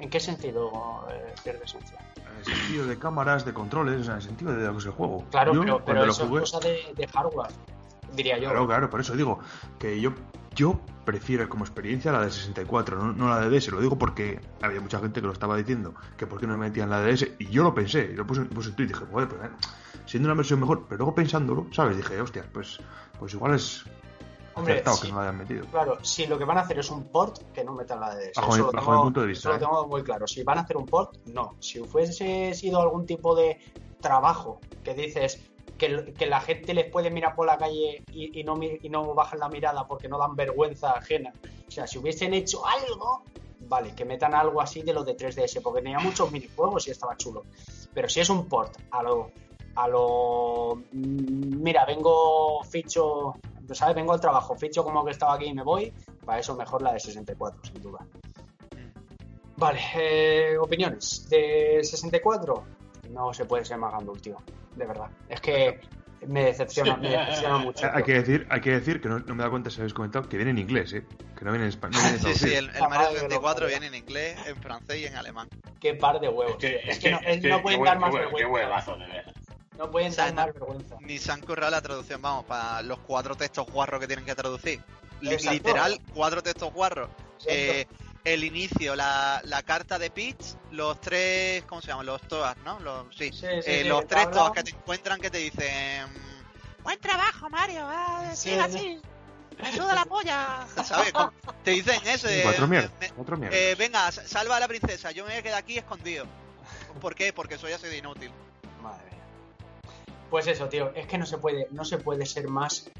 ¿En 0.00 0.10
qué 0.10 0.20
sentido 0.20 1.06
eh, 1.10 1.34
pierde 1.42 1.64
esencia? 1.64 1.98
En 2.30 2.36
el 2.38 2.44
sentido 2.44 2.86
de 2.86 2.98
cámaras, 2.98 3.44
de 3.44 3.52
controles, 3.52 4.00
o 4.00 4.04
sea, 4.04 4.12
en 4.14 4.18
el 4.20 4.22
sentido 4.26 4.52
de 4.52 4.64
lo 4.66 4.72
que 4.72 4.78
es 4.78 4.84
el 4.86 4.92
juego. 4.92 5.24
Claro, 5.30 5.54
Yo, 5.54 5.60
pero, 5.62 5.84
pero 5.84 6.04
eso 6.04 6.26
jugué- 6.26 6.42
es 6.44 6.50
cosa 6.52 6.68
de, 6.68 6.94
de 6.96 7.06
hardware, 7.08 7.50
diría 8.12 8.36
yo. 8.38 8.44
Claro, 8.50 8.66
claro, 8.66 8.90
por 8.90 9.00
eso 9.00 9.16
digo 9.16 9.40
que 9.78 10.00
yo, 10.00 10.12
yo 10.54 10.78
prefiero 11.04 11.48
como 11.48 11.64
experiencia 11.64 12.12
la 12.12 12.20
de 12.20 12.30
64, 12.30 12.96
no, 12.96 13.12
no 13.12 13.28
la 13.28 13.40
de 13.40 13.48
DS. 13.50 13.70
Lo 13.72 13.80
digo 13.80 13.98
porque 13.98 14.40
había 14.62 14.80
mucha 14.80 15.00
gente 15.00 15.20
que 15.20 15.26
lo 15.26 15.32
estaba 15.32 15.56
diciendo, 15.56 15.94
que 16.16 16.26
por 16.26 16.38
qué 16.38 16.46
no 16.46 16.56
me 16.56 16.68
metían 16.68 16.90
la 16.90 17.00
de 17.00 17.12
DS. 17.12 17.34
Y 17.40 17.46
yo 17.46 17.62
lo 17.64 17.74
pensé, 17.74 18.10
y 18.12 18.14
lo 18.14 18.26
puse, 18.26 18.42
puse 18.42 18.68
en 18.70 18.76
Twitter 18.76 18.94
y 18.96 18.98
dije, 19.00 19.10
joder, 19.12 19.28
pues, 19.28 19.42
eh, 19.42 19.50
siendo 20.08 20.26
una 20.28 20.34
versión 20.34 20.58
mejor, 20.60 20.86
pero 20.88 20.98
luego 20.98 21.14
pensándolo, 21.14 21.66
¿sabes? 21.72 21.96
Dije, 21.96 22.20
hostias, 22.20 22.46
pues, 22.52 22.80
pues 23.20 23.34
igual 23.34 23.54
es 23.54 23.84
Hombre, 24.54 24.82
sí. 24.84 25.02
que 25.02 25.08
no 25.12 25.16
la 25.16 25.22
hayan 25.22 25.38
metido. 25.38 25.64
Claro, 25.66 25.98
si 26.04 26.26
lo 26.26 26.36
que 26.36 26.44
van 26.44 26.58
a 26.58 26.62
hacer 26.62 26.78
es 26.80 26.90
un 26.90 27.04
port, 27.04 27.38
que 27.52 27.62
no 27.62 27.74
metan 27.74 28.00
la 28.00 28.14
de 28.16 28.30
DS. 28.30 28.40
Bajo 28.40 28.48
mi- 28.48 28.54
Eso 28.54 28.64
lo 28.66 28.72
bajo 28.72 28.86
tengo- 28.90 28.96
mi 28.98 29.04
punto 29.04 29.20
de 29.20 29.26
vista, 29.28 29.40
Eso 29.40 29.48
lo 29.50 29.54
¿eh? 29.54 29.58
tengo 29.58 29.86
muy 29.86 30.02
claro. 30.02 30.26
Si 30.26 30.42
van 30.42 30.58
a 30.58 30.62
hacer 30.62 30.76
un 30.76 30.86
port, 30.86 31.14
no. 31.26 31.54
Si 31.60 31.78
fuese 31.80 32.54
sido 32.54 32.80
algún 32.80 33.06
tipo 33.06 33.36
de 33.36 33.58
trabajo 34.00 34.60
que 34.82 34.94
dices 34.94 35.40
que, 35.76 36.12
que 36.18 36.26
la 36.26 36.40
gente 36.40 36.74
les 36.74 36.90
puede 36.90 37.10
mirar 37.10 37.36
por 37.36 37.46
la 37.46 37.56
calle 37.56 38.02
y, 38.10 38.40
y 38.40 38.42
no, 38.42 38.56
mi- 38.56 38.78
y 38.82 38.88
no 38.88 39.14
bajan 39.14 39.38
la 39.38 39.48
mirada 39.48 39.86
porque 39.86 40.08
no 40.08 40.18
dan 40.18 40.34
vergüenza 40.34 40.90
ajena. 40.92 41.32
O 41.68 41.70
sea, 41.70 41.86
si 41.86 41.98
hubiesen 41.98 42.34
hecho 42.34 42.62
algo, 42.66 43.22
vale, 43.68 43.94
que 43.94 44.04
metan 44.04 44.34
algo 44.34 44.60
así 44.60 44.82
de 44.82 44.92
los 44.92 45.06
de 45.06 45.14
3DS, 45.16 45.60
porque 45.62 45.82
tenía 45.82 46.00
muchos 46.00 46.32
minijuegos 46.32 46.88
y 46.88 46.90
estaba 46.90 47.16
chulo. 47.16 47.44
Pero 47.94 48.08
si 48.08 48.18
es 48.20 48.28
un 48.30 48.48
port 48.48 48.76
a 48.90 49.02
lo. 49.04 49.30
A 49.76 49.88
lo. 49.88 50.76
mm, 50.92 51.62
Mira, 51.62 51.84
vengo 51.84 52.62
ficho. 52.64 53.36
¿Sabes? 53.72 53.94
Vengo 53.96 54.14
al 54.14 54.20
trabajo, 54.20 54.56
ficho 54.56 54.82
como 54.82 55.04
que 55.04 55.10
estaba 55.10 55.34
aquí 55.34 55.44
y 55.46 55.52
me 55.54 55.62
voy. 55.62 55.92
Para 56.24 56.38
eso 56.40 56.54
mejor 56.56 56.80
la 56.82 56.92
de 56.94 57.00
64, 57.00 57.60
sin 57.64 57.82
duda. 57.82 57.98
Vale, 59.56 59.80
eh, 59.96 60.56
opiniones. 60.58 61.28
De 61.28 61.80
64, 61.82 62.64
no 63.10 63.34
se 63.34 63.44
puede 63.44 63.64
ser 63.64 63.76
más 63.78 63.92
gandul, 63.92 64.20
tío. 64.20 64.36
De 64.76 64.86
verdad. 64.86 65.08
Es 65.28 65.40
que 65.40 65.80
me 66.26 66.44
decepciona, 66.44 66.96
me 66.96 67.10
decepciona 67.10 67.58
mucho. 67.64 67.86
Hay 67.92 68.02
que 68.04 68.14
decir, 68.14 68.46
hay 68.50 68.60
que 68.60 68.70
decir 68.70 69.00
que 69.00 69.08
no, 69.08 69.18
no 69.18 69.34
me 69.34 69.42
da 69.42 69.50
cuenta 69.50 69.68
si 69.70 69.80
habéis 69.80 69.94
comentado 69.94 70.28
que 70.28 70.36
viene 70.36 70.52
en 70.52 70.58
inglés, 70.58 70.92
¿eh? 70.92 71.04
Que 71.36 71.44
no 71.44 71.50
viene 71.50 71.64
en 71.64 71.70
español. 71.70 72.00
No 72.02 72.08
viene 72.08 72.18
Sí, 72.38 72.48
sí, 72.48 72.54
el, 72.54 72.66
el 72.70 72.72
Mario 72.72 72.88
madre 72.88 73.06
que 73.08 73.14
lo 73.14 73.20
64 73.20 73.54
parió. 73.54 73.68
viene 73.68 73.86
en 73.88 73.94
inglés, 74.02 74.38
en 74.46 74.56
francés 74.56 74.96
y 75.00 75.06
en 75.06 75.16
alemán. 75.16 75.48
Qué 75.80 75.94
par 75.94 76.20
de 76.20 76.28
huevos. 76.28 76.54
Es 76.54 76.58
que, 76.70 76.90
Es 76.90 76.98
que 77.00 77.10
no, 77.10 77.18
es- 77.20 77.40
que- 77.42 77.48
no 77.48 77.60
pueden 77.62 77.82
dar 77.84 77.98
más 77.98 78.12
vergüenza. 78.12 78.38
Qué 78.38 78.46
huevazo, 78.46 78.92
de 78.96 79.06
verdad. 79.06 79.32
No 79.78 79.90
pueden 79.90 80.10
O 80.10 80.14
sea, 80.14 80.24
dar 80.26 80.34
no- 80.34 80.42
más 80.42 80.54
vergüenza. 80.54 80.96
Ni 81.00 81.18
se 81.18 81.32
han 81.32 81.40
currado 81.40 81.70
la 81.70 81.80
traducción, 81.80 82.20
vamos, 82.20 82.44
para 82.44 82.82
los 82.82 82.98
cuatro 83.00 83.34
textos 83.36 83.66
guarros 83.70 84.00
que 84.00 84.06
tienen 84.06 84.24
que 84.26 84.34
traducir. 84.34 84.82
Exacto. 85.22 85.50
literal, 85.52 86.00
cuatro 86.14 86.42
textos 86.42 86.72
guarros. 86.72 87.08
Eh, 87.46 87.86
el 88.24 88.44
inicio, 88.44 88.94
la, 88.96 89.40
la 89.44 89.62
carta 89.62 89.98
de 89.98 90.10
Peach, 90.10 90.56
los 90.72 91.00
tres, 91.00 91.62
¿cómo 91.64 91.80
se 91.80 91.88
llaman? 91.88 92.06
Los 92.06 92.20
toas, 92.22 92.56
¿no? 92.58 92.78
Los, 92.80 93.06
sí. 93.16 93.30
Sí, 93.32 93.38
sí, 93.40 93.46
Eh, 93.46 93.80
sí, 93.82 93.88
los 93.88 94.06
tres 94.06 94.30
toas 94.30 94.50
que 94.52 94.62
te 94.64 94.70
encuentran 94.70 95.20
que 95.20 95.30
te 95.30 95.38
dicen... 95.38 96.06
Buen 96.82 96.98
trabajo, 97.00 97.48
Mario. 97.48 97.82
Ah, 97.84 98.30
Sí, 98.34 98.50
sigue 98.50 98.56
sí. 98.56 98.62
así. 98.62 99.00
Me 99.62 99.72
suda 99.76 99.94
la 99.94 100.04
polla. 100.04 100.66
¿Sabes? 100.84 101.12
Te 101.64 101.70
dicen 101.72 102.00
eso. 102.06 102.28
eh, 102.28 103.74
venga, 103.78 104.10
sa- 104.12 104.26
salva 104.26 104.56
a 104.56 104.60
la 104.60 104.68
princesa. 104.68 105.10
Yo 105.12 105.24
me 105.24 105.30
voy 105.30 105.38
a 105.38 105.42
quedar 105.42 105.58
aquí 105.58 105.78
escondido. 105.78 106.26
¿Por 107.00 107.14
qué? 107.14 107.32
Porque 107.32 107.58
soy 107.58 107.72
así 107.72 107.86
de 107.86 107.98
inútil. 107.98 108.30
Pues 110.30 110.46
eso, 110.46 110.68
tío, 110.68 110.92
es 110.94 111.06
que 111.06 111.16
no 111.18 111.24
se 111.26 111.38
puede, 111.38 111.68
no 111.70 111.84
se 111.84 111.98
puede 111.98 112.26
ser 112.26 112.48
más. 112.48 112.90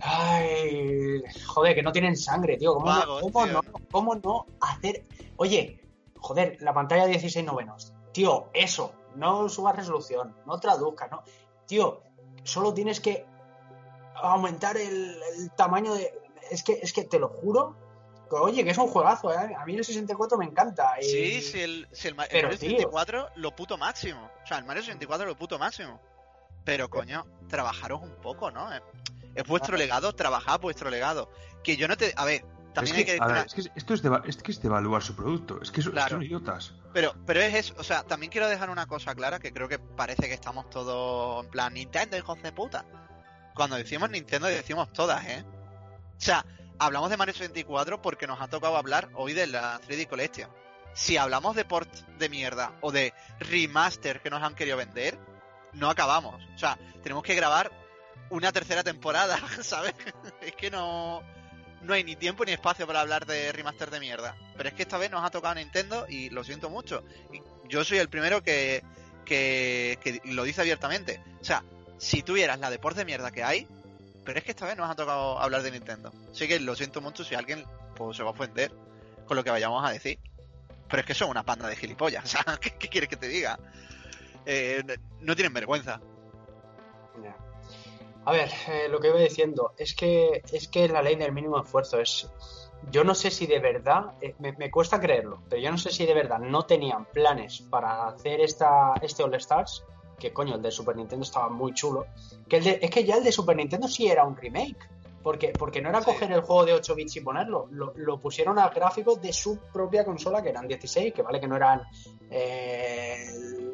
Ay, 0.00 1.22
joder, 1.46 1.74
que 1.74 1.82
no 1.82 1.90
tienen 1.92 2.16
sangre, 2.16 2.56
tío. 2.56 2.74
¿Cómo, 2.74 2.86
Vagos, 2.86 3.22
no, 3.24 3.30
cómo 3.32 3.44
tío. 3.44 3.52
no? 3.54 3.62
¿Cómo 3.90 4.14
no 4.16 4.46
hacer? 4.60 5.04
Oye, 5.36 5.80
joder, 6.18 6.56
la 6.60 6.72
pantalla 6.72 7.06
16 7.06 7.44
novenos. 7.44 7.92
Tío, 8.12 8.50
eso, 8.54 8.92
no 9.16 9.48
subas 9.48 9.76
resolución, 9.76 10.36
no 10.46 10.58
traduzcas, 10.60 11.10
no. 11.10 11.22
Tío, 11.66 12.02
solo 12.44 12.72
tienes 12.74 13.00
que 13.00 13.26
aumentar 14.14 14.76
el, 14.76 15.20
el 15.36 15.50
tamaño 15.56 15.94
de. 15.94 16.12
Es 16.50 16.62
que, 16.62 16.74
es 16.80 16.92
que 16.92 17.04
te 17.04 17.18
lo 17.18 17.28
juro. 17.28 17.76
que, 18.30 18.36
oye, 18.36 18.64
que 18.64 18.70
es 18.70 18.78
un 18.78 18.88
juegazo, 18.88 19.32
¿eh? 19.32 19.54
A 19.58 19.64
mí 19.66 19.74
el 19.76 19.84
64 19.84 20.38
me 20.38 20.44
encanta. 20.46 20.94
y- 21.00 21.04
Sí, 21.04 21.42
si 21.42 21.60
el, 21.60 21.88
si 21.92 22.08
el, 22.08 22.12
el 22.12 22.16
Mario 22.16 22.48
tío. 22.58 22.68
64 22.70 23.28
lo 23.36 23.54
puto 23.54 23.76
máximo. 23.76 24.30
O 24.44 24.46
sea, 24.46 24.58
el 24.58 24.64
Mario 24.64 24.82
64 24.82 25.26
lo 25.26 25.36
puto 25.36 25.58
máximo. 25.58 26.00
Pero 26.68 26.90
coño, 26.90 27.24
trabajaros 27.48 28.02
un 28.02 28.14
poco, 28.16 28.50
¿no? 28.50 28.70
Es, 28.70 28.82
es 29.34 29.44
vuestro 29.46 29.76
legado, 29.78 30.14
trabajad 30.14 30.60
vuestro 30.60 30.90
legado. 30.90 31.30
Que 31.64 31.78
yo 31.78 31.88
no 31.88 31.96
te. 31.96 32.12
A 32.14 32.26
ver, 32.26 32.44
También 32.74 32.96
es 32.96 32.98
hay 33.00 33.04
que, 33.06 33.16
que 33.16 33.22
a 33.24 33.26
ver, 33.26 33.42
decir 33.44 33.58
es 33.60 33.68
que 33.72 33.78
esto 33.78 33.94
es, 33.94 34.02
deva- 34.02 34.22
es 34.26 34.36
que 34.36 34.52
es 34.52 34.60
devaluar 34.60 35.02
su 35.02 35.16
producto. 35.16 35.58
Es 35.62 35.70
que 35.70 35.80
son, 35.80 35.92
es 35.92 35.94
que 35.94 36.00
Claro. 36.00 36.16
son 36.16 36.22
idiotas. 36.24 36.74
Pero, 36.92 37.14
pero 37.24 37.40
es 37.40 37.54
eso, 37.54 37.74
o 37.78 37.82
sea, 37.82 38.02
también 38.02 38.30
quiero 38.30 38.48
dejar 38.48 38.68
una 38.68 38.86
cosa 38.86 39.14
clara 39.14 39.38
que 39.38 39.50
creo 39.50 39.66
que 39.66 39.78
parece 39.78 40.28
que 40.28 40.34
estamos 40.34 40.68
todos 40.68 41.42
en 41.44 41.50
plan 41.50 41.72
Nintendo, 41.72 42.18
hijos 42.18 42.42
de 42.42 42.52
puta. 42.52 42.84
Cuando 43.54 43.76
decimos 43.76 44.10
Nintendo 44.10 44.46
decimos 44.46 44.92
todas, 44.92 45.24
¿eh? 45.26 45.44
O 46.18 46.20
sea, 46.20 46.44
hablamos 46.78 47.08
de 47.08 47.16
Mario 47.16 47.32
64 47.32 48.02
porque 48.02 48.26
nos 48.26 48.40
ha 48.42 48.48
tocado 48.48 48.76
hablar 48.76 49.08
hoy 49.14 49.32
de 49.32 49.46
la 49.46 49.80
3D 49.80 50.06
Collection. 50.06 50.50
Si 50.92 51.16
hablamos 51.16 51.56
de 51.56 51.64
port 51.64 51.88
de 52.18 52.28
mierda 52.28 52.72
o 52.82 52.92
de 52.92 53.14
remaster 53.40 54.20
que 54.20 54.28
nos 54.30 54.42
han 54.42 54.54
querido 54.54 54.76
vender, 54.76 55.18
no 55.72 55.90
acabamos. 55.90 56.42
O 56.54 56.58
sea, 56.58 56.78
tenemos 57.02 57.22
que 57.22 57.34
grabar 57.34 57.70
una 58.30 58.52
tercera 58.52 58.82
temporada, 58.82 59.38
¿sabes? 59.62 59.94
es 60.40 60.54
que 60.54 60.70
no, 60.70 61.22
no 61.82 61.94
hay 61.94 62.04
ni 62.04 62.16
tiempo 62.16 62.44
ni 62.44 62.52
espacio 62.52 62.86
para 62.86 63.00
hablar 63.00 63.26
de 63.26 63.52
remaster 63.52 63.90
de 63.90 64.00
mierda. 64.00 64.36
Pero 64.56 64.68
es 64.68 64.74
que 64.74 64.82
esta 64.82 64.98
vez 64.98 65.10
nos 65.10 65.24
ha 65.24 65.30
tocado 65.30 65.54
Nintendo 65.54 66.06
y 66.08 66.30
lo 66.30 66.44
siento 66.44 66.70
mucho. 66.70 67.04
Y 67.32 67.40
yo 67.68 67.84
soy 67.84 67.98
el 67.98 68.08
primero 68.08 68.42
que, 68.42 68.82
que, 69.24 69.98
que 70.02 70.20
lo 70.24 70.44
dice 70.44 70.60
abiertamente. 70.60 71.22
O 71.40 71.44
sea, 71.44 71.64
si 71.98 72.22
tuvieras 72.22 72.58
la 72.58 72.70
de 72.70 72.78
port 72.78 72.96
de 72.96 73.04
mierda 73.04 73.30
que 73.30 73.44
hay, 73.44 73.66
pero 74.24 74.38
es 74.38 74.44
que 74.44 74.50
esta 74.50 74.66
vez 74.66 74.76
nos 74.76 74.90
ha 74.90 74.94
tocado 74.94 75.38
hablar 75.38 75.62
de 75.62 75.70
Nintendo. 75.70 76.12
Así 76.30 76.46
que 76.46 76.60
lo 76.60 76.76
siento 76.76 77.00
mucho 77.00 77.24
si 77.24 77.34
alguien 77.34 77.64
pues, 77.96 78.16
se 78.16 78.22
va 78.22 78.30
a 78.30 78.32
ofender 78.32 78.72
con 79.26 79.36
lo 79.36 79.44
que 79.44 79.50
vayamos 79.50 79.84
a 79.84 79.90
decir. 79.90 80.18
Pero 80.88 81.00
es 81.00 81.06
que 81.06 81.14
son 81.14 81.30
una 81.30 81.44
panda 81.44 81.68
de 81.68 81.76
gilipollas. 81.76 82.24
O 82.26 82.28
sea, 82.28 82.58
¿qué, 82.60 82.76
qué 82.76 82.88
quieres 82.88 83.08
que 83.08 83.16
te 83.16 83.28
diga? 83.28 83.58
Eh, 84.50 84.82
no 85.20 85.36
tienen 85.36 85.52
vergüenza. 85.52 86.00
A 88.24 88.32
ver, 88.32 88.50
eh, 88.68 88.88
lo 88.90 88.98
que 89.00 89.08
iba 89.08 89.18
diciendo 89.18 89.72
es 89.78 89.94
que 89.94 90.42
es 90.52 90.68
que 90.68 90.86
la 90.88 91.00
ley 91.02 91.16
del 91.16 91.32
mínimo 91.32 91.60
esfuerzo 91.62 91.98
es. 92.00 92.30
Yo 92.90 93.02
no 93.04 93.14
sé 93.14 93.30
si 93.30 93.46
de 93.46 93.58
verdad, 93.58 94.12
eh, 94.20 94.34
me, 94.38 94.52
me 94.52 94.70
cuesta 94.70 95.00
creerlo, 95.00 95.42
pero 95.48 95.60
yo 95.62 95.70
no 95.70 95.78
sé 95.78 95.90
si 95.90 96.04
de 96.06 96.14
verdad 96.14 96.38
no 96.38 96.64
tenían 96.64 97.06
planes 97.06 97.62
para 97.70 98.06
hacer 98.08 98.40
esta, 98.40 98.94
este 99.02 99.22
All 99.22 99.34
Stars, 99.34 99.84
que 100.18 100.32
coño, 100.32 100.54
el 100.56 100.62
de 100.62 100.70
Super 100.70 100.96
Nintendo 100.96 101.24
estaba 101.24 101.48
muy 101.48 101.72
chulo. 101.74 102.06
Que 102.48 102.58
el 102.58 102.64
de- 102.64 102.78
es 102.82 102.90
que 102.90 103.04
ya 103.04 103.16
el 103.16 103.24
de 103.24 103.32
Super 103.32 103.56
Nintendo 103.56 103.88
sí 103.88 104.08
era 104.08 104.24
un 104.24 104.36
remake, 104.36 104.76
porque, 105.22 105.48
porque 105.58 105.80
no 105.82 105.88
era 105.88 106.00
Sí. 106.00 106.06
coger 106.06 106.30
el 106.32 106.40
juego 106.42 106.64
de 106.66 106.74
8 106.74 106.94
bits 106.94 107.16
y 107.16 107.20
ponerlo, 107.20 107.66
lo, 107.70 107.92
lo 107.96 108.20
pusieron 108.20 108.58
a 108.58 108.68
gráficos 108.68 109.20
de 109.20 109.32
su 109.32 109.58
propia 109.72 110.04
consola, 110.04 110.42
que 110.42 110.50
eran 110.50 110.68
16, 110.68 111.12
que 111.14 111.22
vale 111.22 111.40
que 111.40 111.48
no 111.48 111.56
eran 111.56 111.82
eh, 112.30 113.26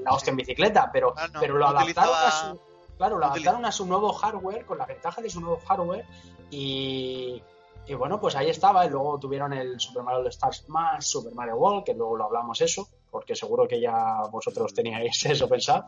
la 0.05 0.13
hostia 0.13 0.31
en 0.31 0.37
bicicleta, 0.37 0.91
pero, 0.93 1.13
Ah, 1.17 1.27
no, 1.33 1.41
pero 1.41 1.57
lo 1.59 1.67
adaptaron 1.67 2.15
a 2.15 2.31
su. 2.31 2.61
Claro, 2.97 3.19
lo 3.19 3.27
adaptaron 3.27 3.65
a 3.65 3.73
su 3.73 3.87
nuevo 3.87 4.13
hardware, 4.13 4.65
con 4.65 4.79
la 4.79 4.87
ventaja 4.87 5.21
de 5.21 5.29
su 5.29 5.41
nuevo 5.41 5.59
hardware, 5.67 6.05
y, 6.51 7.43
y 7.87 7.95
bueno, 7.95 8.21
pues 8.21 8.37
ahí 8.37 8.49
estaba. 8.51 8.87
Y 8.87 8.91
luego 8.91 9.19
tuvieron 9.19 9.53
el 9.53 9.81
Super 9.81 10.03
Mario 10.03 10.21
All 10.21 10.27
Stars 10.29 10.69
más 10.69 11.05
Super 11.07 11.35
Mario 11.35 11.57
World, 11.57 11.85
que 11.85 11.95
luego 11.95 12.17
lo 12.17 12.25
hablamos 12.25 12.61
eso, 12.61 12.87
porque 13.11 13.35
seguro 13.35 13.67
que 13.67 13.81
ya 13.81 14.23
vosotros 14.31 14.73
teníais 14.73 15.25
eso 15.27 15.49
pensado. 15.49 15.85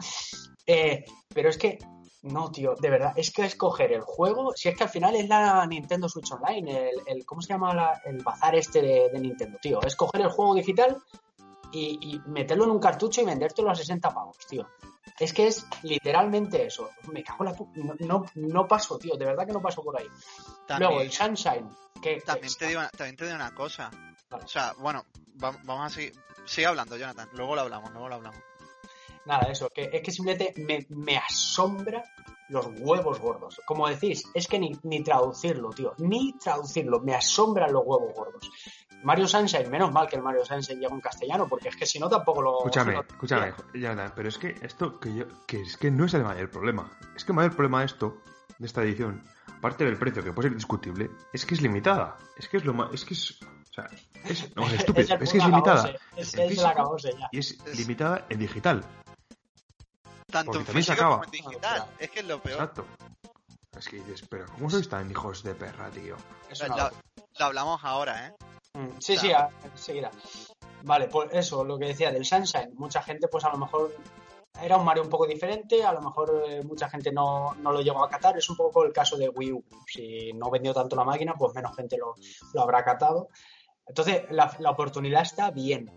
Eh, 0.67 1.05
pero 1.33 1.49
es 1.49 1.59
que, 1.59 1.79
no, 2.23 2.51
tío, 2.51 2.75
de 2.75 2.91
verdad, 2.91 3.13
es 3.15 3.31
que 3.31 3.45
escoger 3.45 3.93
el 3.93 4.01
juego, 4.03 4.53
si 4.57 4.69
es 4.69 4.77
que 4.77 4.83
al 4.85 4.91
final 4.91 5.15
es 5.15 5.29
la 5.29 5.65
Nintendo 5.67 6.09
Switch 6.09 6.33
Online, 6.33 6.91
el, 6.91 7.01
el- 7.07 7.25
¿cómo 7.27 7.41
se 7.41 7.51
llama 7.53 7.73
la- 7.73 8.03
el 8.05 8.23
bazar 8.25 8.57
este 8.57 8.83
de, 8.83 9.11
de 9.11 9.21
Nintendo, 9.21 9.59
tío? 9.63 9.81
Es 9.83 9.95
coger 9.95 10.23
el 10.23 10.29
juego 10.31 10.55
digital 10.57 10.97
y, 11.73 12.15
y 12.15 12.21
meterlo 12.29 12.65
en 12.65 12.71
un 12.71 12.79
cartucho 12.81 13.21
y 13.21 13.25
vendértelo 13.25 13.71
a 13.71 13.75
60 13.75 14.13
pavos, 14.13 14.37
tío. 14.49 14.67
Es 15.19 15.33
que 15.33 15.47
es 15.47 15.67
literalmente 15.83 16.67
eso. 16.67 16.91
Me 17.13 17.23
cago 17.23 17.45
en 17.45 17.51
la 17.53 17.57
pu- 17.57 17.71
no, 17.75 17.95
no, 18.01 18.25
no 18.35 18.67
paso, 18.69 18.99
tío, 18.99 19.15
de 19.17 19.25
verdad 19.25 19.47
que 19.47 19.53
no 19.53 19.63
paso 19.63 19.83
por 19.83 19.99
ahí. 19.99 20.07
También, 20.67 20.91
Luego, 20.91 21.03
el 21.03 21.13
Sunshine, 21.13 21.71
que 22.03 22.21
también, 22.21 22.53
que- 22.53 22.59
te 22.59 22.67
digo, 22.69 22.81
una- 22.81 22.91
también 22.91 23.17
te 23.17 23.25
digo 23.25 23.37
una 23.37 23.55
cosa. 23.55 23.91
Vale. 24.29 24.45
O 24.45 24.49
sea, 24.49 24.75
bueno, 24.79 25.05
va- 25.43 25.57
vamos 25.65 25.87
a 25.87 25.95
seguir. 25.95 26.13
Sigue 26.45 26.67
hablando, 26.67 26.97
Jonathan. 26.97 27.29
Luego 27.33 27.55
lo 27.55 27.63
hablamos, 27.63 27.91
luego 27.93 28.09
lo 28.09 28.15
hablamos. 28.17 28.41
Nada, 29.25 29.51
eso, 29.51 29.69
que 29.71 29.91
es 29.93 30.03
que 30.03 30.11
simplemente 30.13 30.55
me, 30.63 30.87
me 30.91 31.17
asombra 31.17 32.05
los 32.49 32.67
huevos 32.79 33.19
gordos. 33.19 33.61
Como 33.67 33.89
decís, 33.89 34.25
es 34.35 34.47
que 34.47 34.59
ni, 34.59 34.71
ni 34.85 35.03
traducirlo, 35.03 35.71
tío, 35.71 35.95
ni 35.99 36.33
traducirlo, 36.35 37.01
me 37.01 37.15
asombran 37.15 37.73
los 37.73 37.83
huevos 37.85 38.15
gordos. 38.15 38.49
Mario 39.03 39.29
Sunshine, 39.29 39.69
menos 39.71 39.93
mal 39.93 40.09
que 40.09 40.17
el 40.17 40.23
Mario 40.23 40.45
Sunshine 40.45 40.81
llega 40.81 40.95
en 40.95 41.01
castellano, 41.01 41.47
porque 41.49 41.69
es 41.69 41.77
que 41.77 41.87
si 41.87 41.99
no 41.99 42.09
tampoco 42.09 42.43
lo... 42.43 42.59
Escúchame, 42.59 42.93
lo- 42.95 43.01
escúchame, 43.03 43.55
Jonathan, 43.75 44.13
pero 44.17 44.29
es 44.29 44.39
que 44.39 44.57
esto 44.63 44.99
que 44.99 45.15
yo, 45.15 45.25
que 45.47 45.61
es 45.63 45.77
que 45.77 45.91
no 45.91 46.07
es 46.07 46.15
el 46.15 46.25
mayor 46.25 46.51
problema. 46.51 46.91
Es 47.15 47.25
que 47.25 47.33
el 47.33 47.37
mayor 47.37 47.55
problema 47.55 47.81
de 47.81 47.87
esto, 47.87 48.21
de 48.59 48.67
esta 48.67 48.83
edición, 48.83 49.23
aparte 49.59 49.85
del 49.85 49.97
precio 49.97 50.25
que 50.25 50.33
puede 50.33 50.49
ser 50.49 50.57
discutible, 50.57 51.11
es 51.33 51.47
que 51.47 51.55
es 51.55 51.61
limitada. 51.61 52.17
Es 52.37 52.49
que 52.49 52.57
es 52.57 52.65
lo 52.65 52.75
más, 52.75 52.93
es 52.93 53.05
que 53.05 53.15
es, 53.15 53.39
o 53.43 53.73
sea, 53.73 53.89
es, 54.25 54.57
no, 54.57 54.67
es 54.67 54.73
estúpido, 54.81 55.03
es 55.21 55.31
que 55.31 55.39
es 55.39 55.45
limitada 55.47 55.81
acabose, 55.83 55.99
Es, 56.17 56.35
en 56.35 56.49
físico. 56.49 56.67
acabose 56.69 57.13
ya. 57.19 57.29
y 57.31 57.39
es 57.39 57.51
Es- 57.65 57.79
limitada 57.79 58.27
en 58.29 58.39
digital. 58.41 58.85
Tanto 60.29 60.59
en 60.59 60.65
también 60.65 60.83
se 60.85 60.93
físico 60.93 61.05
como 61.09 61.23
acaba. 61.23 61.25
en 61.27 61.31
digital. 61.31 61.87
Es 61.99 62.11
que 62.11 62.21
es 62.21 62.27
lo 62.27 62.43
peor. 62.43 62.55
Exacto. 62.61 62.87
Es 63.77 63.89
que 63.89 63.97
dices, 63.97 64.27
pero 64.29 64.47
¿cómo 64.55 64.71
sois 64.71 64.89
tan 64.89 65.11
hijos 65.11 65.43
de 65.43 65.55
perra, 65.55 65.91
tío? 65.91 66.17
Es 66.51 66.63
Lo, 66.67 66.91
hablamos 67.45 67.81
ahora, 67.85 68.29
¿eh? 68.29 68.35
Mm, 68.75 68.99
Sí, 68.99 69.17
sí, 69.17 69.31
enseguida. 69.65 70.11
Vale, 70.83 71.09
pues 71.09 71.29
eso, 71.33 71.65
lo 71.65 71.79
que 71.79 71.87
decía 71.87 72.11
del 72.11 72.25
Sunshine. 72.25 72.73
Mucha 72.75 73.03
gente, 73.03 73.29
pues 73.29 73.45
a 73.45 73.51
lo 73.51 73.59
mejor 73.59 73.95
era 74.63 74.77
un 74.79 74.85
Mario 74.85 75.03
un 75.03 75.11
poco 75.11 75.27
diferente, 75.27 75.85
a 75.85 75.93
lo 75.93 76.01
mejor 76.01 76.45
eh, 76.47 76.63
mucha 76.63 76.89
gente 76.89 77.13
no, 77.13 77.55
no 77.57 77.73
lo 77.73 77.83
llegó 77.83 78.03
a 78.03 78.09
catar. 78.09 78.39
Es 78.39 78.49
un 78.49 78.57
poco 78.57 78.85
el 78.85 78.93
caso 78.93 79.17
de 79.17 79.29
Wii 79.29 79.53
U. 79.53 79.65
Si 79.87 80.33
no 80.33 80.51
vendió 80.51 80.73
tanto 80.73 80.97
la 80.97 81.05
máquina, 81.05 81.35
pues 81.35 81.55
menos 81.55 81.77
gente 81.77 81.99
lo, 81.99 82.15
lo 82.55 82.63
habrá 82.63 82.85
catado. 82.85 83.29
Entonces, 83.87 84.25
la, 84.31 84.55
la 84.59 84.71
oportunidad 84.71 85.23
está 85.23 85.51
bien, 85.51 85.91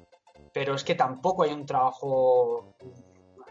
pero 0.54 0.76
es 0.76 0.84
que 0.84 0.96
tampoco 0.96 1.44
hay 1.44 1.54
un 1.54 1.66
trabajo 1.66 2.76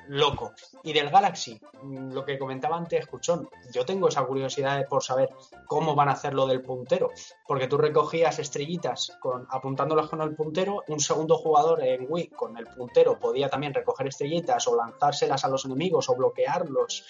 loco. 0.09 0.53
Y 0.83 0.93
del 0.93 1.11
Galaxy, 1.11 1.61
mm, 1.83 2.13
lo 2.13 2.25
que 2.25 2.39
comentaba 2.39 2.77
antes, 2.77 3.01
Escuchón, 3.01 3.49
yo 3.73 3.85
tengo 3.85 4.09
esa 4.09 4.25
curiosidad 4.25 4.87
por 4.89 5.03
saber 5.03 5.31
cómo 5.67 5.95
van 5.95 6.09
a 6.09 6.13
hacer 6.13 6.35
lo 6.35 6.47
del 6.47 6.63
puntero 6.63 7.11
porque 7.47 7.69
tú 7.69 7.79
recogías 7.79 8.39
estrellitas 8.39 9.17
con, 9.21 9.47
apuntándolas 9.51 10.09
con 10.09 10.21
el 10.23 10.35
puntero, 10.35 10.83
un 10.89 11.01
segundo 11.01 11.37
jugador 11.37 11.83
en 11.83 12.07
Wii 12.09 12.29
con 12.29 12.57
el 12.57 12.67
puntero 12.67 13.19
podía 13.19 13.49
también 13.49 13.75
recoger 13.75 14.09
estrellitas 14.09 14.67
o 14.69 14.77
lanzárselas 14.77 15.45
a 15.45 15.49
los 15.49 15.65
enemigos 15.65 16.09
o 16.09 16.17
bloquearlos. 16.17 17.05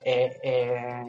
Eh, 0.00 0.38
eh, 0.42 1.04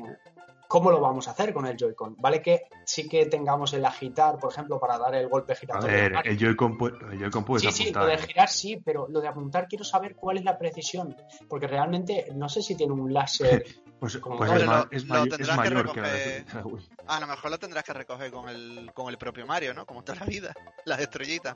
¿Cómo 0.68 0.91
lo 0.91 0.99
vamos 0.99 1.28
a 1.28 1.32
hacer 1.32 1.53
con 1.53 1.66
el 1.66 1.78
Joy-Con? 1.78 2.16
Vale 2.18 2.41
que 2.41 2.63
sí 2.86 3.07
que 3.07 3.26
tengamos 3.28 3.74
el 3.74 3.86
agitar, 3.86 4.38
por 4.38 4.51
ejemplo, 4.51 4.80
para 4.80 4.97
dar 4.97 5.13
el 5.16 5.28
golpe 5.30 5.53
A 5.53 5.55
giratorio. 5.55 5.95
ver, 5.95 6.13
Vale. 6.13 6.30
el 6.30 6.38
Joy-Con 6.38 6.78
pu- 6.78 7.11
el 7.11 7.20
Joy-Con 7.20 7.43
puedes 7.45 7.63
Sí, 7.63 7.72
sí, 7.72 7.84
apuntar. 7.84 8.03
lo 8.03 8.09
de 8.09 8.16
¿eh? 8.16 8.28
girar 8.28 8.49
sí, 8.49 8.78
pero 8.84 9.07
lo 9.09 9.22
de 9.22 9.28
apuntar 9.28 9.68
quiero 9.68 9.84
saber 9.84 10.16
cuál 10.16 10.38
es 10.38 10.43
la 10.43 10.57
precisión, 10.57 11.16
porque 11.47 11.68
realmente 11.68 12.28
no 12.36 12.49
sé 12.49 12.61
si 12.61 12.76
tiene 12.76 12.93
un 12.93 13.13
láser. 13.13 13.66
Pues, 13.97 14.18
como 14.18 14.36
pues 14.36 14.51
es, 14.51 14.57
ma- 14.57 14.61
lo 14.61 14.66
mayor, 14.68 15.41
es 15.41 15.47
que 15.47 15.55
mayor 15.55 15.93
que 15.93 16.01
recoger- 16.01 16.66
Wii. 16.66 16.89
A 17.07 17.20
lo 17.22 17.28
mejor 17.28 17.49
lo 17.49 17.57
tendrás 17.57 17.84
que 17.86 17.93
recoger 17.93 18.30
con 18.30 18.49
el, 18.49 18.91
con 18.93 19.07
el 19.07 19.18
propio 19.18 19.47
Mario, 19.47 19.74
¿no? 19.74 19.86
Como 19.86 20.03
toda 20.03 20.20
la 20.20 20.26
vida. 20.26 20.53
Las 20.86 20.99
estrellitas. 20.99 21.55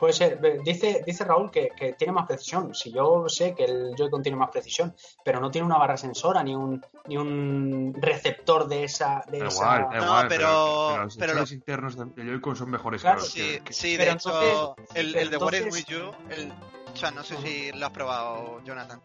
Puede 0.00 0.14
ser, 0.14 0.40
dice, 0.64 1.02
dice 1.06 1.24
Raúl 1.24 1.50
que, 1.50 1.68
que 1.76 1.92
tiene 1.92 2.12
más 2.14 2.26
precisión. 2.26 2.74
Si 2.74 2.90
yo 2.90 3.28
sé 3.28 3.54
que 3.54 3.64
el 3.66 3.94
Joy-Con 3.96 4.22
tiene 4.22 4.36
más 4.38 4.48
precisión, 4.50 4.94
pero 5.22 5.38
no 5.40 5.50
tiene 5.50 5.66
una 5.66 5.76
barra 5.78 5.96
sensora 5.98 6.42
ni 6.42 6.56
un, 6.56 6.84
ni 7.06 7.18
un 7.18 7.92
receptor 8.12 8.68
de 8.68 8.84
esa. 8.84 9.22
De 9.30 9.38
Da 9.40 9.48
esa... 9.48 9.62
igual, 9.62 9.86
No, 9.98 10.04
igual, 10.04 10.28
pero- 10.28 10.90
pero, 10.92 11.04
los 11.04 11.16
pero 11.16 11.44
internos 11.52 11.96
de 11.96 12.04
de 12.04 12.24
Joy-Con 12.30 12.56
son 12.56 12.70
mejores 12.70 13.00
Claro, 13.00 13.18
que 13.18 13.22
los 13.22 13.32
Sí, 13.32 13.60
que- 13.64 13.72
sí, 13.72 13.96
de 13.96 14.10
hecho, 14.10 14.42
entonces- 14.74 14.96
el, 14.96 15.14
el 15.16 15.30
de 15.30 15.36
What 15.36 15.52
is 15.54 15.58
entonces- 15.62 15.88
With 15.88 15.96
You, 15.96 16.12
el, 16.30 16.52
o 16.92 16.96
sea, 16.96 17.10
no 17.10 17.22
sé 17.24 17.36
si 17.42 17.72
lo 17.72 17.86
has 17.86 17.92
probado, 17.92 18.60
Jonathan. 18.64 19.00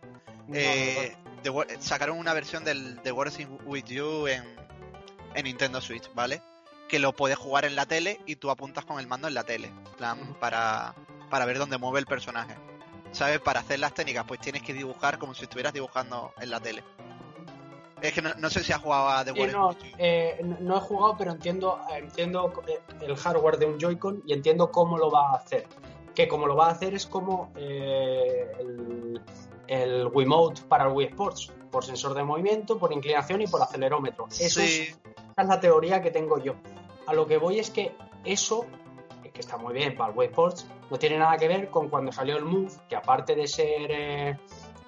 No, 0.47 0.55
Eh, 0.55 1.16
The 1.43 1.51
sacaron 1.80 2.18
una 2.18 2.34
versión 2.34 2.64
del 2.64 2.99
The 3.03 3.12
What 3.12 3.28
is 3.28 3.47
With 3.66 3.86
You 3.86 4.28
en, 4.28 4.43
en 5.36 5.43
Nintendo 5.43 5.82
Switch, 5.82 6.10
¿vale? 6.14 6.41
Que 6.88 6.99
lo 6.99 7.14
puedes 7.14 7.38
jugar 7.38 7.66
en 7.66 7.76
la 7.76 7.86
tele 7.86 8.20
y 8.26 8.38
tú 8.38 8.49
apuntas 8.49 8.86
con 8.86 8.99
el 8.99 9.08
mando 9.08 9.28
en 9.28 9.34
la 9.34 9.43
tele, 9.43 9.68
en 9.68 9.84
plan, 9.97 10.36
para, 10.39 10.95
para 11.30 11.45
ver 11.45 11.58
dónde 11.60 11.78
mueve 11.78 11.99
el 11.99 12.05
personaje. 12.05 12.55
¿Sabes? 13.12 13.39
Para 13.39 13.62
hacer 13.62 13.80
las 13.80 13.93
técnicas, 13.93 14.26
pues 14.28 14.39
tienes 14.41 14.62
que 14.64 14.74
dibujar 14.74 15.18
como 15.18 15.34
si 15.34 15.43
estuvieras 15.43 15.74
dibujando 15.74 16.34
en 16.39 16.49
la 16.49 16.60
tele. 16.60 16.84
Es 18.02 18.14
que 18.14 18.22
no, 18.22 18.30
no 18.38 18.50
sé 18.50 18.64
si 18.64 18.72
has 18.72 18.82
jugado 18.82 19.10
a 19.10 19.26
The 19.26 19.34
Sí, 19.34 19.41
no, 19.52 19.76
eh, 19.98 20.39
no- 20.60 20.78
he 20.78 20.80
jugado, 20.82 21.16
pero 21.18 21.32
entiendo, 21.32 21.80
entiendo 21.95 22.54
eh, 22.68 22.80
el 23.02 23.16
hardware 23.16 23.58
de 23.58 23.66
un 23.66 23.80
Joy-Con 23.80 24.24
y 24.26 24.34
entiendo 24.34 24.72
cómo 24.72 24.98
lo 24.98 25.10
va 25.10 25.32
a 25.32 25.36
hacer. 25.38 25.66
Que 26.14 26.28
como 26.28 26.45
lo 26.48 26.56
va 26.56 26.68
a 26.68 26.72
hacer 26.72 26.93
es 26.93 27.06
como 27.06 27.52
eh, 27.56 28.52
el, 28.60 29.22
el 29.68 30.08
Wiimote 30.08 30.62
para 30.68 30.86
el 30.86 30.91
Wii 30.93 31.08
Sports, 31.10 31.52
por 31.72 31.84
sensor 31.84 32.14
de 32.14 32.24
movimiento, 32.24 32.78
por 32.78 32.91
inclinación 32.93 33.41
y 33.41 33.48
por 33.48 33.62
acelerómetro. 33.62 34.28
Eso 34.30 34.60
Sí, 34.62 34.66
es, 34.66 34.89
esa 34.89 35.41
es 35.41 35.48
la 35.48 35.60
teoría 35.60 36.02
que 36.02 36.12
tengo 36.12 36.39
yo. 36.39 36.56
A 37.06 37.14
lo 37.14 37.28
que 37.28 37.38
voy 37.38 37.60
es 37.60 37.70
que 37.70 37.95
eso, 38.26 38.66
que 39.34 39.39
está 39.39 39.58
muy 39.58 39.74
bien 39.74 39.95
para 39.95 40.12
el 40.12 40.18
Wii 40.18 40.30
Sports, 40.30 40.68
no 40.89 40.98
tiene 40.98 41.18
nada 41.20 41.38
que 41.38 41.48
ver 41.48 41.70
con 41.70 41.89
cuando 41.89 42.12
salió 42.12 42.38
el 42.38 42.45
Move, 42.45 42.72
que 42.89 42.95
aparte 42.95 43.36
de 43.36 43.48
ser 43.48 43.88
eh, 43.91 44.38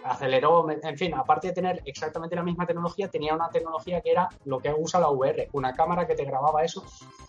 aceleró, 0.03 0.65
en 0.69 0.97
fin, 0.97 1.13
aparte 1.13 1.47
de 1.47 1.53
tener 1.53 1.81
exactamente 1.85 2.35
la 2.35 2.43
misma 2.43 2.65
tecnología, 2.65 3.09
tenía 3.09 3.33
una 3.33 3.49
tecnología 3.49 4.01
que 4.01 4.11
era 4.11 4.29
lo 4.45 4.59
que 4.59 4.73
usa 4.73 4.99
la 4.99 5.09
VR, 5.09 5.49
una 5.53 5.73
cámara 5.73 6.07
que 6.07 6.15
te 6.15 6.25
grababa 6.25 6.63
eso 6.63 6.83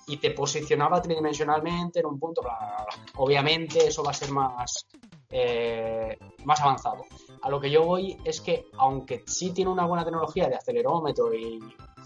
y 0.06 0.18
te 0.18 0.30
posicionaba 0.30 1.00
tridimensionalmente 1.02 2.00
en 2.00 2.06
un 2.06 2.18
punto. 2.18 2.42
bla, 2.42 2.56
bla, 2.58 2.84
bla. 2.84 3.04
Obviamente 3.16 3.86
eso 3.86 4.02
va 4.02 4.10
a 4.10 4.14
ser 4.14 4.30
más, 4.30 4.86
eh, 5.30 6.16
más 6.44 6.60
avanzado. 6.60 7.04
A 7.42 7.48
lo 7.50 7.60
que 7.60 7.70
yo 7.70 7.84
voy 7.84 8.16
es 8.24 8.40
que, 8.40 8.66
aunque 8.78 9.22
sí 9.26 9.52
tiene 9.52 9.70
una 9.70 9.86
buena 9.86 10.04
tecnología 10.04 10.48
de 10.48 10.56
acelerómetro 10.56 11.34
y, 11.34 11.58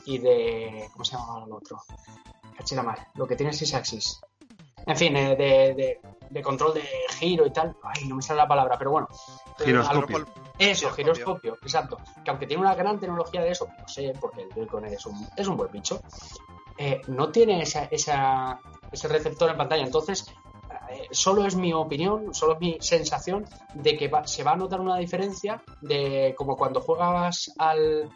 y 0.06 0.18
de. 0.18 0.88
¿Cómo 0.92 1.04
se 1.04 1.16
llama 1.16 1.44
el 1.44 1.52
otro? 1.52 1.78
Cachila 2.56 2.82
mal. 2.82 2.98
Lo 3.14 3.26
que 3.26 3.36
tiene 3.36 3.50
es 3.50 3.58
Six 3.58 3.74
Axis. 3.74 4.20
En 4.87 4.97
fin, 4.97 5.16
eh, 5.16 5.37
de, 5.37 5.74
de- 5.74 6.01
de 6.30 6.43
control 6.43 6.74
de 6.74 6.82
giro 7.18 7.47
y 7.47 7.51
tal. 7.53 7.76
Ay, 7.82 8.07
no 8.09 8.16
me 8.16 8.22
sale 8.22 8.39
la 8.39 8.49
palabra, 8.49 8.76
pero 8.78 8.91
bueno. 8.91 9.09
Giroscopio. 9.59 10.26
Eso, 10.59 10.91
Giroscopio. 10.91 10.95
giroscopio, 11.14 11.59
exacto. 11.62 11.99
Que 12.24 12.30
aunque 12.30 12.47
tiene 12.47 12.62
una 12.62 12.74
gran 12.74 12.99
tecnología 12.99 13.43
de 13.43 13.51
eso, 13.51 13.68
no 13.78 13.87
sé, 13.89 14.12
porque 14.20 14.43
el 14.43 14.49
Joy-Con 14.53 14.85
es 14.87 15.05
un, 15.07 15.26
es 15.37 15.47
un 15.47 15.57
buen 15.57 15.70
bicho, 15.70 16.01
eh, 16.76 17.01
no 17.09 17.30
tiene 17.30 17.62
esa, 17.62 17.85
esa- 17.85 18.59
ese 18.91 19.09
receptor 19.09 19.51
en 19.51 19.57
pantalla. 19.57 19.85
Entonces, 19.85 20.26
eh, 20.91 21.09
solo 21.12 21.45
es 21.47 21.55
mi 21.57 21.72
opinión, 21.72 22.35
solo 22.35 22.55
es 22.55 22.61
mi 22.61 22.76
sensación 22.80 23.45
de 23.74 23.97
que 23.97 24.09
va- 24.09 24.26
se 24.26 24.43
va 24.43 24.53
a 24.53 24.57
notar 24.57 24.80
una 24.80 24.97
diferencia 24.97 25.62
de 25.80 26.35
como 26.37 26.57
cuando 26.57 26.80
juegas 26.80 27.53
al. 27.59 28.11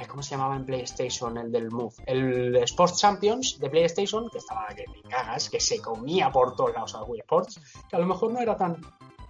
Eh, 0.00 0.06
¿Cómo 0.08 0.22
se 0.22 0.30
llamaba 0.30 0.56
en 0.56 0.64
PlayStation 0.64 1.36
el 1.38 1.52
del 1.52 1.70
Move? 1.70 1.94
El 2.06 2.56
Sports 2.56 2.98
Champions 2.98 3.58
de 3.58 3.70
PlayStation, 3.70 4.28
que 4.30 4.38
estaba 4.38 4.66
que 4.68 4.84
me 4.88 5.02
cagas, 5.08 5.50
que 5.50 5.60
se 5.60 5.80
comía 5.80 6.30
por 6.30 6.54
todos 6.56 6.72
lados 6.72 6.94
al 6.94 7.04
Wii 7.06 7.20
Sports, 7.20 7.60
que 7.88 7.96
a 7.96 7.98
lo 7.98 8.06
mejor 8.06 8.32
no 8.32 8.40
era 8.40 8.56
tan 8.56 8.80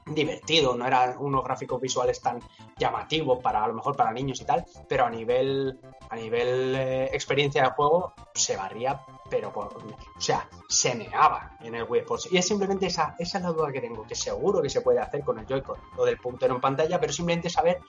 divertido, 0.06 0.74
no 0.74 0.86
eran 0.86 1.16
unos 1.18 1.44
gráficos 1.44 1.80
visuales 1.80 2.20
tan 2.20 2.40
llamativos 2.78 3.38
para 3.40 3.62
a 3.64 3.68
lo 3.68 3.74
mejor 3.74 3.96
para 3.96 4.12
niños 4.12 4.40
y 4.40 4.44
tal, 4.44 4.64
pero 4.88 5.04
a 5.04 5.10
nivel 5.10 5.78
a 6.08 6.16
nivel 6.16 6.74
eh, 6.74 7.04
experiencia 7.12 7.62
de 7.62 7.70
juego 7.70 8.12
se 8.34 8.56
barría, 8.56 9.00
pero 9.28 9.52
por, 9.52 9.68
o 9.68 10.20
sea, 10.20 10.48
se 10.68 10.94
meaba 10.94 11.56
en 11.60 11.76
el 11.76 11.84
Wii 11.84 12.00
Sports. 12.00 12.28
Y 12.32 12.38
es 12.38 12.46
simplemente 12.46 12.86
esa, 12.86 13.14
esa 13.18 13.38
es 13.38 13.44
la 13.44 13.52
duda 13.52 13.70
que 13.70 13.80
tengo, 13.80 14.04
que 14.04 14.16
seguro 14.16 14.60
que 14.60 14.70
se 14.70 14.80
puede 14.80 14.98
hacer 14.98 15.22
con 15.22 15.38
el 15.38 15.46
Joy-Con, 15.46 15.78
lo 15.96 16.04
del 16.04 16.18
puntero 16.18 16.54
en 16.54 16.60
pantalla, 16.60 16.98
pero 16.98 17.12
simplemente 17.12 17.48
saber 17.48 17.80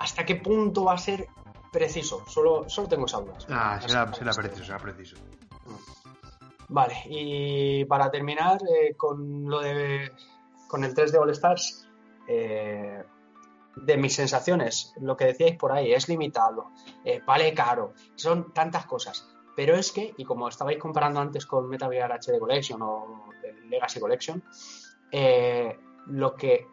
hasta 0.00 0.26
qué 0.26 0.36
punto 0.36 0.84
va 0.84 0.94
a 0.94 0.98
ser 0.98 1.28
preciso. 1.72 2.22
Solo, 2.26 2.68
solo 2.68 2.88
tengo 2.88 3.06
esa 3.06 3.18
duda. 3.18 3.38
Ah, 3.48 3.80
será, 3.80 4.12
será 4.12 4.32
preciso, 4.32 4.64
será 4.64 4.78
preciso. 4.78 5.16
Vale, 6.68 6.94
y 7.06 7.84
para 7.86 8.10
terminar 8.10 8.58
eh, 8.62 8.94
con 8.96 9.44
lo 9.48 9.60
de 9.60 10.12
con 10.68 10.84
el 10.84 10.94
3 10.94 11.12
de 11.12 11.18
All 11.18 11.30
Stars, 11.30 11.86
eh, 12.26 13.02
de 13.76 13.96
mis 13.96 14.14
sensaciones, 14.14 14.94
lo 15.00 15.16
que 15.16 15.26
decíais 15.26 15.56
por 15.56 15.72
ahí, 15.72 15.92
es 15.92 16.08
limitado, 16.08 16.70
eh, 17.04 17.20
vale 17.26 17.52
caro, 17.52 17.92
son 18.14 18.52
tantas 18.52 18.86
cosas. 18.86 19.28
Pero 19.54 19.74
es 19.76 19.92
que, 19.92 20.14
y 20.16 20.24
como 20.24 20.48
estabais 20.48 20.78
comparando 20.78 21.20
antes 21.20 21.44
con 21.44 21.68
Metal 21.68 21.90
Gear 21.90 22.10
HD 22.12 22.38
Collection 22.38 22.80
o 22.80 23.28
Legacy 23.68 24.00
Collection, 24.00 24.42
eh, 25.10 25.78
lo 26.06 26.34
que 26.34 26.66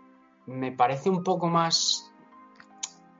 me 0.46 0.72
parece 0.72 1.10
un 1.10 1.24
poco 1.24 1.48
más 1.48 2.10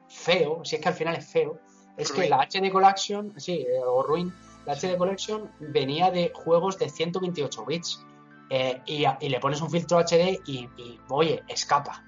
feo, 0.08 0.64
si 0.64 0.78
es 0.78 0.82
que 0.82 0.90
al 0.90 0.96
final 0.96 1.16
es 1.18 1.30
feo, 1.30 1.60
es 2.00 2.12
que 2.12 2.30
la 2.30 2.38
HD 2.48 2.72
Collection, 2.72 3.34
sí, 3.40 3.66
eh, 3.68 3.80
o 3.86 4.02
Ruin, 4.04 4.34
la 4.66 4.74
HD 4.76 4.98
Collection 4.98 5.52
venía 5.60 6.12
de 6.12 6.32
juegos 6.34 6.78
de 6.80 6.90
128 6.90 7.66
bits. 7.66 8.06
eh, 8.52 8.82
y, 8.88 9.30
le 9.30 9.40
pones 9.40 9.62
un 9.62 9.70
filtro 9.70 10.00
HD 10.00 10.42
y, 10.48 10.68
y, 10.78 11.00
oye, 11.10 11.44
escapa. 11.48 12.04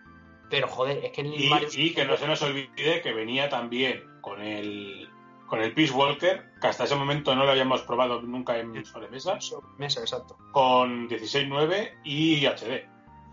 Pero 0.50 0.68
joder, 0.68 1.06
es 1.06 1.12
que 1.12 1.22
en 1.22 1.34
Y, 1.34 1.48
Mario. 1.48 1.70
y 1.72 1.94
que 1.94 2.04
no 2.04 2.18
se 2.18 2.26
nos 2.28 2.42
olvide 2.42 3.00
que 3.02 3.14
venía 3.14 3.48
también 3.48 4.04
con 4.22 4.42
el 4.42 5.08
con 5.46 5.62
el 5.62 5.74
Peace 5.74 5.92
Walker, 5.94 6.50
que 6.62 6.68
hasta 6.68 6.86
ese 6.86 6.96
momento 6.96 7.36
no 7.36 7.44
lo 7.44 7.52
habíamos 7.52 7.82
probado 7.84 8.22
nunca 8.22 8.58
en 8.58 8.86
sobremesa, 8.86 9.38
Mesa, 9.78 10.00
exacto. 10.00 10.38
con 10.54 11.10
16.9 11.10 12.00
y 12.06 12.46
HD. 12.46 12.88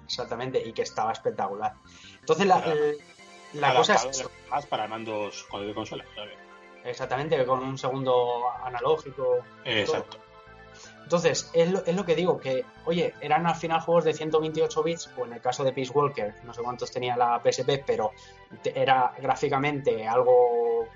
Exactamente, 0.05 0.61
y 0.67 0.73
que 0.73 0.83
estaba 0.83 1.13
espectacular. 1.13 1.75
Entonces, 2.21 2.47
la, 2.47 2.59
el- 2.65 2.99
la 3.55 3.75
cosa 3.75 3.95
es. 3.95 4.29
Más 4.51 4.67
para 4.67 4.89
mandos 4.89 5.45
con- 5.51 5.67
de 5.67 5.73
consola. 5.75 6.05
¿sabes? 6.15 6.35
Exactamente, 6.89 7.45
con 7.45 7.63
un 7.63 7.77
segundo 7.77 8.45
analógico. 8.65 9.39
Exacto. 9.65 10.19
Entonces, 11.03 11.51
es 11.55 11.71
lo, 11.71 11.85
es 11.85 11.97
lo 11.97 12.05
que 12.05 12.15
digo, 12.15 12.39
que, 12.39 12.65
oye, 12.85 13.15
eran 13.21 13.47
al 13.47 13.55
final 13.55 13.81
juegos 13.81 14.05
de 14.05 14.13
128 14.13 14.83
bits, 14.83 15.11
o 15.17 15.25
en 15.25 15.33
el 15.33 15.41
caso 15.41 15.65
de 15.65 15.73
Peace 15.73 15.91
Walker, 15.91 16.35
no 16.45 16.53
sé 16.53 16.63
cuántos 16.63 16.91
tenía 16.91 17.17
la 17.17 17.41
PSP, 17.43 17.83
pero 17.87 18.13
era 18.63 19.15
gráficamente 19.19 20.07
algo 20.07 20.87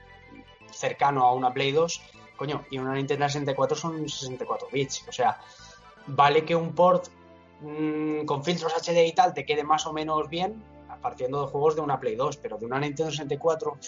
cercano 0.71 1.25
a 1.25 1.33
una 1.33 1.53
Play 1.53 1.73
2, 1.73 2.03
coño, 2.37 2.63
y 2.71 2.79
una 2.79 2.95
Nintendo 2.95 3.27
64 3.27 3.77
son 3.77 4.09
64 4.09 4.69
bits, 4.71 5.09
o 5.09 5.13
sea, 5.13 5.41
vale 6.07 6.45
que 6.45 6.55
un 6.55 6.75
port 6.75 7.09
mm, 7.61 8.27
con 8.27 8.45
filtros 8.45 8.75
HD 8.75 9.07
y 9.07 9.13
tal 9.13 9.33
te 9.33 9.47
quede 9.47 9.65
más 9.65 9.87
o 9.87 9.95
menos 9.95 10.29
bien, 10.29 10.63
partiendo 11.01 11.41
de 11.41 11.51
juegos 11.51 11.75
de 11.75 11.81
una 11.81 11.99
Play 11.99 12.17
2, 12.17 12.37
pero 12.37 12.59
de 12.59 12.67
una 12.67 12.79
Nintendo 12.79 13.11
64 13.11 13.79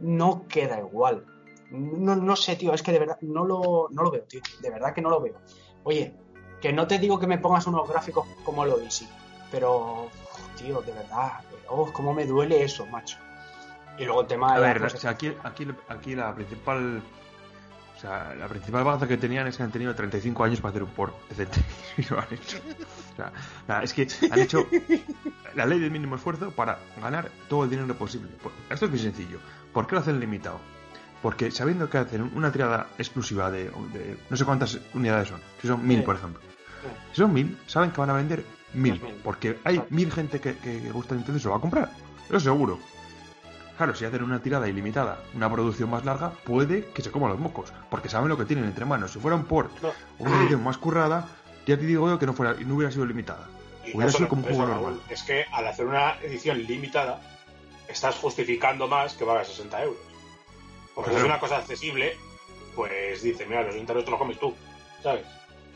no 0.00 0.46
queda 0.48 0.78
igual. 0.78 1.26
No, 1.70 2.14
no 2.16 2.36
sé, 2.36 2.56
tío, 2.56 2.72
es 2.74 2.82
que 2.82 2.92
de 2.92 2.98
verdad 3.00 3.18
no 3.22 3.44
lo, 3.44 3.88
no 3.90 4.02
lo 4.02 4.10
veo, 4.10 4.22
tío. 4.24 4.40
De 4.60 4.70
verdad 4.70 4.94
que 4.94 5.00
no 5.02 5.10
lo 5.10 5.20
veo. 5.20 5.40
Oye, 5.84 6.14
que 6.60 6.72
no 6.72 6.86
te 6.86 6.98
digo 6.98 7.18
que 7.18 7.26
me 7.26 7.38
pongas 7.38 7.66
unos 7.66 7.88
gráficos 7.88 8.26
como 8.44 8.64
el 8.64 8.70
Odyssey, 8.70 9.08
pero, 9.50 10.08
tío, 10.56 10.80
de 10.82 10.92
verdad, 10.92 11.40
oh, 11.68 11.92
cómo 11.92 12.14
me 12.14 12.24
duele 12.26 12.62
eso, 12.62 12.86
macho. 12.86 13.18
Y 13.98 14.04
luego 14.04 14.22
el 14.22 14.26
tema 14.26 14.52
A 14.52 14.54
de 14.56 14.60
la 14.60 14.66
ver, 14.68 14.82
cosa- 14.82 14.96
o 14.96 15.00
sea, 15.00 15.10
aquí, 15.12 15.32
aquí, 15.42 15.66
aquí 15.88 16.14
la 16.14 16.34
principal. 16.34 17.02
O 17.96 17.98
sea, 17.98 18.34
la 18.38 18.46
principal 18.46 18.84
baza 18.84 19.08
que 19.08 19.16
tenían 19.16 19.46
es 19.46 19.56
que 19.56 19.62
han 19.62 19.72
tenido 19.72 19.94
35 19.94 20.44
años 20.44 20.60
para 20.60 20.68
hacer 20.70 20.82
un 20.82 20.90
port 20.90 21.14
decente. 21.30 21.60
Y 21.96 22.02
lo 22.04 22.18
han 22.20 22.26
hecho. 22.30 22.58
O 23.12 23.16
sea, 23.16 23.32
nada, 23.66 23.82
es 23.82 23.94
que 23.94 24.06
han 24.30 24.38
hecho 24.38 24.66
la 25.54 25.64
ley 25.64 25.78
del 25.80 25.90
mínimo 25.90 26.16
esfuerzo 26.16 26.50
para 26.50 26.78
ganar 27.00 27.30
todo 27.48 27.64
el 27.64 27.70
dinero 27.70 27.94
posible. 27.96 28.28
Esto 28.68 28.84
es 28.84 28.90
muy 28.90 29.00
sencillo. 29.00 29.38
¿Por 29.72 29.86
qué 29.86 29.94
lo 29.94 30.02
hacen 30.02 30.20
limitado? 30.20 30.60
Porque 31.22 31.50
sabiendo 31.50 31.88
que 31.90 31.98
hacen 31.98 32.30
una 32.34 32.52
tirada 32.52 32.88
exclusiva 32.98 33.50
de, 33.50 33.64
de 33.92 34.18
no 34.30 34.36
sé 34.36 34.44
cuántas 34.44 34.78
unidades 34.94 35.28
son, 35.28 35.40
si 35.60 35.66
son 35.68 35.86
mil, 35.86 35.98
Sí. 35.98 36.04
por 36.04 36.16
ejemplo. 36.16 36.40
Si 37.12 37.16
son 37.16 37.32
mil, 37.32 37.58
saben 37.66 37.90
que 37.90 38.00
van 38.00 38.10
a 38.10 38.14
vender 38.14 38.44
mil. 38.74 39.00
Mil. 39.00 39.14
Porque 39.24 39.58
hay 39.64 39.76
Exacto. 39.76 39.94
mil 39.94 40.12
gente 40.12 40.40
que, 40.40 40.56
que, 40.58 40.78
gusta 40.92 41.14
Nintendo 41.14 41.38
y 41.38 41.40
se 41.40 41.46
lo 41.48 41.52
va 41.52 41.58
a 41.58 41.60
comprar. 41.60 41.90
Eso 42.28 42.40
seguro. 42.40 42.78
Claro, 43.76 43.94
si 43.94 44.04
hacen 44.04 44.22
una 44.22 44.40
tirada 44.40 44.68
ilimitada, 44.68 45.18
una 45.34 45.50
producción 45.50 45.90
más 45.90 46.04
larga, 46.04 46.30
puede 46.30 46.86
que 46.92 47.02
se 47.02 47.10
coman 47.10 47.30
los 47.30 47.38
mocos, 47.38 47.72
porque 47.90 48.08
saben 48.08 48.28
lo 48.28 48.38
que 48.38 48.44
tienen 48.46 48.64
entre 48.64 48.84
manos. 48.84 49.12
Si 49.12 49.18
fuera 49.18 49.36
un 49.36 49.44
port 49.44 49.70
No. 49.82 49.88
o 49.88 50.24
una 50.24 50.40
edición 50.40 50.62
más 50.64 50.78
currada, 50.78 51.28
ya 51.66 51.76
te 51.76 51.84
digo 51.84 52.08
yo 52.08 52.18
que 52.18 52.26
no 52.26 52.32
fuera, 52.32 52.54
no 52.54 52.74
hubiera 52.76 52.90
sido 52.92 53.04
limitada. 53.04 53.48
Y 53.84 53.94
Hubiera 53.96 54.10
sido 54.12 54.28
como 54.28 54.42
un 54.42 54.48
juego 54.48 54.66
Raúl, 54.66 54.82
normal. 54.82 55.00
Es 55.10 55.22
que 55.22 55.44
al 55.52 55.66
hacer 55.66 55.86
una 55.86 56.18
edición 56.22 56.62
limitada, 56.62 57.20
estás 57.88 58.14
justificando 58.16 58.88
más 58.88 59.14
que 59.14 59.24
valga 59.24 59.44
60 59.44 59.82
euros. 59.82 59.98
Porque 60.96 61.14
es 61.14 61.22
una 61.22 61.38
cosa 61.38 61.58
accesible, 61.58 62.16
pues 62.74 63.22
dice, 63.22 63.46
mira, 63.46 63.62
los 63.62 63.74
60 63.74 63.92
euros 63.92 64.04
te 64.04 64.10
los 64.10 64.18
comes 64.18 64.40
tú, 64.40 64.52
¿sabes? 65.02 65.24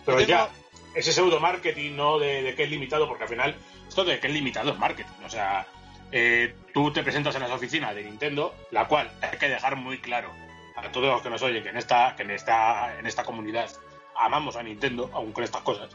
Pero 0.05 0.17
tengo- 0.19 0.29
ya, 0.31 0.49
ese 0.97 1.13
pseudo 1.13 1.39
marketing, 1.39 1.95
¿no? 1.95 2.19
De, 2.19 2.43
de 2.43 2.55
que 2.57 2.65
es 2.65 2.71
limitado, 2.71 3.07
porque 3.07 3.23
al 3.25 3.29
final, 3.29 3.55
esto 3.87 4.03
de 4.05 4.19
que 4.19 4.27
es 4.27 4.33
limitado 4.33 4.73
es 4.73 4.79
marketing. 4.79 5.25
O 5.25 5.31
sea, 5.31 5.67
eh, 6.11 6.55
tú 6.75 6.91
te 6.93 7.03
presentas 7.05 7.35
en 7.37 7.43
las 7.43 7.51
oficinas 7.53 7.95
de 7.95 8.03
Nintendo, 8.03 8.55
la 8.73 8.89
cual 8.89 9.13
hay 9.23 9.39
que 9.39 9.49
dejar 9.49 9.77
muy 9.77 9.99
claro 9.99 10.33
a 10.75 10.91
todos 10.91 11.07
los 11.09 11.23
que 11.23 11.31
nos 11.31 11.43
oyen 11.43 11.63
que 11.63 11.69
en 11.69 11.77
esta, 11.77 12.17
que 12.17 12.23
en 12.23 12.31
esta, 12.33 12.99
en 12.99 13.07
esta 13.07 13.23
comunidad 13.23 13.71
amamos 14.17 14.57
a 14.57 14.63
Nintendo, 14.63 15.11
aún 15.13 15.33
con 15.33 15.45
estas 15.45 15.61
cosas. 15.63 15.95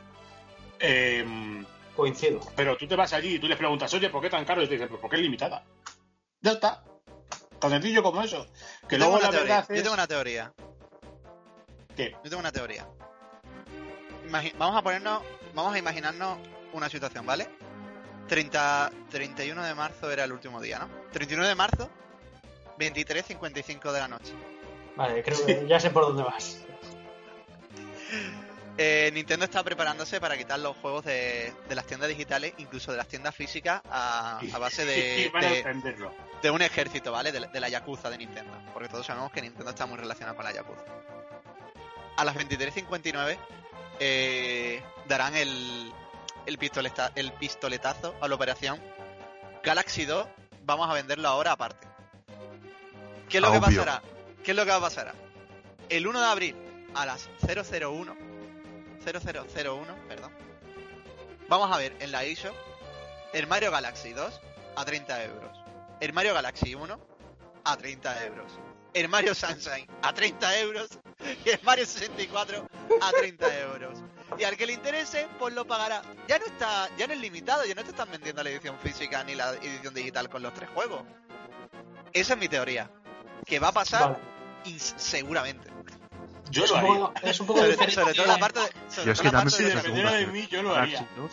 Em, 0.79 1.65
Coincido. 1.95 2.41
pero 2.55 2.75
tú 2.77 2.87
te 2.87 2.95
vas 2.95 3.11
allí 3.13 3.35
y 3.35 3.39
tú 3.39 3.47
les 3.47 3.57
preguntas, 3.57 3.93
oye, 3.93 4.09
¿por 4.09 4.21
qué 4.21 4.29
tan 4.29 4.45
caro? 4.45 4.61
Y 4.61 4.67
te 4.67 4.73
dicen, 4.73 4.89
pues 4.89 5.01
porque 5.01 5.15
es 5.15 5.21
limitada. 5.23 5.63
Ya 6.41 6.51
está. 6.51 6.83
Tan 7.69 7.81
sencillo 7.81 8.03
como 8.03 8.21
eso. 8.21 8.45
Que 8.87 8.97
Yo 8.97 9.05
tengo 9.05 9.11
luego 9.11 9.15
una 9.17 9.23
la 9.25 9.29
teoría. 9.31 9.55
verdad 9.61 9.75
Yo 9.75 9.81
tengo 9.83 9.93
una 9.93 10.07
teoría. 10.07 10.53
que 11.95 12.11
Yo 12.11 12.29
tengo 12.29 12.39
una 12.39 12.51
teoría. 12.51 12.87
Imagi- 14.27 14.53
vamos 14.57 14.75
a 14.77 14.81
ponernos, 14.81 15.23
vamos 15.53 15.73
a 15.73 15.77
imaginarnos 15.79 16.39
una 16.73 16.89
situación, 16.89 17.25
¿vale? 17.25 17.47
30, 18.27 18.91
31 19.11 19.63
de 19.63 19.75
marzo 19.75 20.11
era 20.11 20.23
el 20.23 20.31
último 20.31 20.59
día, 20.61 20.79
¿no? 20.79 20.89
31 21.11 21.47
de 21.47 21.55
marzo, 21.55 21.89
23.55 22.79 23.91
de 23.91 23.99
la 23.99 24.07
noche. 24.07 24.33
Vale, 24.95 25.23
creo 25.23 25.45
que 25.45 25.65
ya 25.67 25.79
sé 25.79 25.89
por 25.91 26.03
dónde 26.07 26.23
vas. 26.23 26.59
Eh, 28.77 29.09
Nintendo 29.13 29.45
está 29.45 29.63
preparándose 29.63 30.19
para 30.19 30.37
quitar 30.37 30.59
los 30.59 30.75
juegos 30.77 31.05
de, 31.05 31.53
de 31.69 31.75
las 31.75 31.85
tiendas 31.85 32.09
digitales, 32.09 32.53
incluso 32.57 32.91
de 32.91 32.97
las 32.97 33.07
tiendas 33.07 33.33
físicas, 33.33 33.81
a, 33.89 34.39
a 34.53 34.57
base 34.57 34.83
de, 34.85 35.31
de- 35.41 35.61
de 36.41 36.51
un 36.51 36.61
ejército, 36.61 37.11
¿vale? 37.13 37.31
De, 37.31 37.39
la- 37.39 37.47
de 37.47 37.59
la 37.61 37.69
Yakuza 37.69 38.09
de 38.09 38.17
Nintendo. 38.17 38.51
Porque 38.73 38.89
todos 38.89 39.05
sabemos 39.05 39.31
que 39.31 39.41
Nintendo 39.41 39.69
está 39.69 39.85
muy 39.85 39.97
relacionado 39.97 40.35
con 40.35 40.43
la 40.45 40.51
Yakuza. 40.53 40.83
A 42.17 42.25
las 42.25 42.35
23.59 42.35 43.37
eh, 43.99 44.83
darán 45.07 45.35
el, 45.35 45.91
el, 46.45 46.57
pistoleta- 46.57 47.11
el 47.15 47.31
pistoletazo 47.33 48.13
a 48.21 48.27
la 48.27 48.35
operación 48.35 48.81
Galaxy 49.63 50.05
2 50.05 50.27
vamos 50.65 50.89
a 50.89 50.93
venderlo 50.93 51.27
ahora 51.29 51.53
aparte. 51.53 51.87
¿Qué 53.29 53.37
es 53.37 53.41
lo 53.41 53.47
que 53.53 53.59
pasará? 53.77 54.01
¿Qué 54.43 54.51
es 54.51 54.57
lo 54.57 54.63
que 54.65 54.71
va 54.71 54.77
a 54.77 54.81
pasar? 54.81 55.13
El 55.89 56.07
1 56.07 56.19
de 56.19 56.25
abril 56.27 56.55
a 56.93 57.05
las 57.05 57.29
001, 57.41 58.15
0001, 59.05 59.95
perdón, 60.07 60.31
vamos 61.47 61.71
a 61.71 61.77
ver 61.77 61.95
en 61.99 62.11
la 62.11 62.23
eShop 62.23 62.55
el 63.33 63.47
Mario 63.47 63.71
Galaxy 63.71 64.13
2 64.13 64.41
a 64.75 64.85
30 64.85 65.23
euros, 65.25 65.57
el 65.99 66.13
Mario 66.13 66.33
Galaxy 66.33 66.75
1 66.75 66.99
a 67.63 67.77
30 67.77 68.25
euros, 68.25 68.51
el 68.93 69.09
Mario 69.09 69.35
Sunshine 69.35 69.87
a 70.01 70.13
30 70.13 70.59
euros 70.59 70.99
y 71.45 71.49
el 71.49 71.59
Mario 71.63 71.85
64 71.85 72.67
a 73.01 73.11
30 73.11 73.59
euros. 73.59 73.99
Y 74.37 74.43
al 74.43 74.57
que 74.57 74.65
le 74.65 74.73
interese, 74.73 75.27
pues 75.37 75.53
lo 75.53 75.65
pagará. 75.65 76.01
Ya 76.27 76.39
no 76.39 76.45
está, 76.45 76.89
ya 76.97 77.07
no 77.07 77.13
es 77.13 77.19
limitado, 77.19 77.63
ya 77.65 77.75
no 77.75 77.83
te 77.83 77.91
están 77.91 78.09
vendiendo 78.11 78.43
la 78.43 78.49
edición 78.49 78.77
física 78.79 79.23
ni 79.23 79.35
la 79.35 79.53
edición 79.53 79.93
digital 79.93 80.29
con 80.29 80.41
los 80.41 80.53
tres 80.53 80.69
juegos. 80.71 81.03
Esa 82.11 82.33
es 82.33 82.39
mi 82.39 82.47
teoría. 82.47 82.89
Que 83.45 83.59
va 83.59 83.67
a 83.67 83.71
pasar 83.71 84.19
Vale. 84.63 84.79
seguramente. 84.79 85.69
Yo 86.51 86.63
Es 86.63 86.69
lo 86.71 86.75
un 86.77 86.81
haría. 86.85 86.93
poco, 86.99 87.13
es 87.23 87.39
un 87.39 87.47
poco 87.47 87.59
Sobre, 87.59 87.71
diferente. 87.71 88.01
sobre 88.01 88.13
todo 88.13 88.25
la 88.27 88.37
parte 88.37 88.59
de, 88.59 88.65
sobre 88.89 89.05
Yo 89.05 89.11
es 89.11 89.21
que 89.21 89.29
también 89.31 89.45
de- 89.45 89.51
Si 89.51 89.63
dependiera 89.63 90.11
de 90.11 90.17
seguro 90.19 90.33
mí, 90.33 90.47
yo 90.47 90.61
lo 90.63 90.71
Galaxy 90.73 90.95
haría. 90.97 91.09
2, 91.17 91.31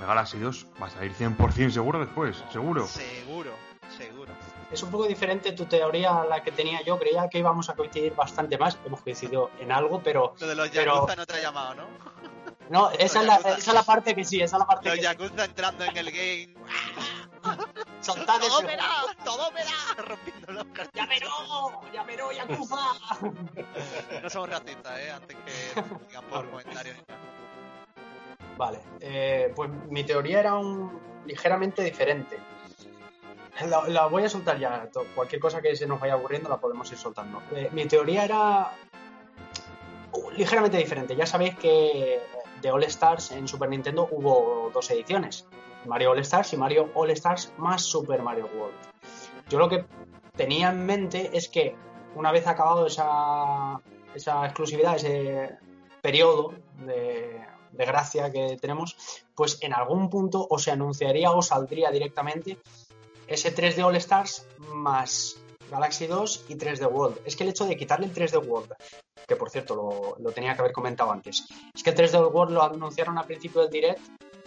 el 0.00 0.06
Galaxy 0.06 0.38
2 0.38 0.66
va 0.82 0.86
a 0.86 0.90
salir 0.90 1.12
100% 1.14 1.70
seguro 1.70 2.00
después, 2.00 2.36
seguro. 2.52 2.86
Seguro, 2.86 3.52
seguro. 3.96 4.32
Es 4.72 4.82
un 4.82 4.90
poco 4.90 5.06
diferente 5.06 5.52
tu 5.52 5.64
teoría 5.66 6.20
a 6.22 6.24
la 6.26 6.42
que 6.42 6.52
tenía 6.52 6.82
yo. 6.82 6.98
Creía 6.98 7.28
que 7.28 7.38
íbamos 7.38 7.68
a 7.70 7.74
coincidir 7.74 8.14
bastante 8.14 8.56
más. 8.58 8.78
Hemos 8.86 9.00
coincidido 9.02 9.50
en 9.60 9.72
algo, 9.72 10.00
pero 10.02 10.34
Lo 10.38 10.46
de 10.46 10.54
los 10.54 10.68
Pero- 10.70 10.94
Yakuza 10.94 11.16
no 11.16 11.26
te 11.26 11.34
ha 11.34 11.40
llamado, 11.42 11.74
¿no? 11.74 11.86
no, 12.70 12.90
esa 12.92 13.20
es, 13.20 13.26
la, 13.26 13.36
esa 13.36 13.56
es 13.56 13.66
la 13.74 13.82
parte 13.82 14.14
que 14.14 14.24
sí, 14.24 14.40
esa 14.40 14.56
es 14.56 14.60
la 14.60 14.66
parte 14.66 14.88
Los 14.88 14.96
que 14.98 15.02
Yakuza 15.02 15.44
entrando 15.44 15.84
en 15.84 15.96
el 15.96 16.10
game. 16.10 16.54
soltad 18.12 18.40
¡Todo 18.40 18.62
verá! 18.62 18.90
¡Todo 19.24 19.50
verá! 19.52 20.04
Rompiendo 20.04 20.52
los 20.52 20.64
cartuchos. 20.66 20.92
¡Ya 20.94 21.06
veró! 21.06 21.30
¡Ya 21.92 22.02
veró, 22.04 22.32
Yakuza! 22.32 22.76
No 24.22 24.30
somos 24.30 24.50
racistas, 24.50 24.98
¿eh? 24.98 25.10
Antes 25.10 25.36
que 25.36 25.82
digan 26.08 26.24
por 26.24 26.50
comentarios. 26.50 26.96
Vale, 28.56 28.80
eh, 29.00 29.52
pues 29.56 29.70
mi 29.88 30.04
teoría 30.04 30.40
era 30.40 30.54
un 30.54 31.00
ligeramente 31.24 31.82
diferente. 31.82 32.38
La, 33.66 33.88
la 33.88 34.06
voy 34.06 34.24
a 34.24 34.28
soltar 34.28 34.58
ya. 34.58 34.88
Cualquier 35.14 35.40
cosa 35.40 35.60
que 35.60 35.76
se 35.76 35.86
nos 35.86 36.00
vaya 36.00 36.16
ocurriendo 36.16 36.48
la 36.48 36.58
podemos 36.58 36.90
ir 36.92 36.98
soltando. 36.98 37.42
Eh, 37.52 37.68
mi 37.72 37.86
teoría 37.86 38.24
era 38.24 38.72
uh, 40.12 40.30
ligeramente 40.30 40.76
diferente. 40.76 41.16
Ya 41.16 41.26
sabéis 41.26 41.56
que 41.56 42.22
de 42.60 42.70
All 42.70 42.84
Stars 42.84 43.32
en 43.32 43.48
Super 43.48 43.68
Nintendo 43.68 44.08
hubo 44.10 44.70
dos 44.72 44.90
ediciones. 44.90 45.46
Mario 45.86 46.10
All 46.10 46.18
Stars 46.20 46.52
y 46.52 46.56
Mario 46.56 46.90
All 46.94 47.10
Stars 47.10 47.52
más 47.58 47.82
Super 47.82 48.22
Mario 48.22 48.48
World. 48.54 48.76
Yo 49.48 49.58
lo 49.58 49.68
que 49.68 49.84
tenía 50.36 50.70
en 50.70 50.84
mente 50.86 51.30
es 51.32 51.48
que 51.48 51.74
una 52.14 52.32
vez 52.32 52.46
acabado 52.46 52.86
esa, 52.86 53.80
exclusividad, 54.44 54.96
ese 54.96 55.58
periodo 56.00 56.54
de, 56.86 57.44
de 57.72 57.84
gracia 57.84 58.30
que 58.30 58.56
tenemos, 58.60 58.96
pues 59.34 59.58
en 59.62 59.74
algún 59.74 60.08
punto 60.10 60.46
o 60.48 60.58
se 60.58 60.70
anunciaría 60.70 61.30
o 61.32 61.42
saldría 61.42 61.90
directamente 61.90 62.58
ese 63.26 63.54
3D 63.54 63.84
All 63.84 63.96
Stars 63.96 64.46
más 64.74 65.36
Galaxy 65.70 66.06
2 66.06 66.46
y 66.48 66.56
3D 66.56 66.90
World. 66.90 67.20
Es 67.24 67.36
que 67.36 67.44
el 67.44 67.50
hecho 67.50 67.64
de 67.64 67.76
quitarle 67.76 68.06
el 68.06 68.14
3D 68.14 68.44
World, 68.44 68.74
que 69.26 69.36
por 69.36 69.50
cierto 69.50 69.76
lo, 69.76 70.16
lo 70.18 70.32
tenía 70.32 70.54
que 70.54 70.60
haber 70.60 70.72
comentado 70.72 71.12
antes, 71.12 71.46
es 71.72 71.82
que 71.82 71.90
el 71.90 71.96
3D 71.96 72.32
World 72.32 72.52
lo 72.52 72.62
anunciaron 72.62 73.18
al 73.18 73.26
principio 73.26 73.62
del 73.62 73.70
direct 73.70 74.00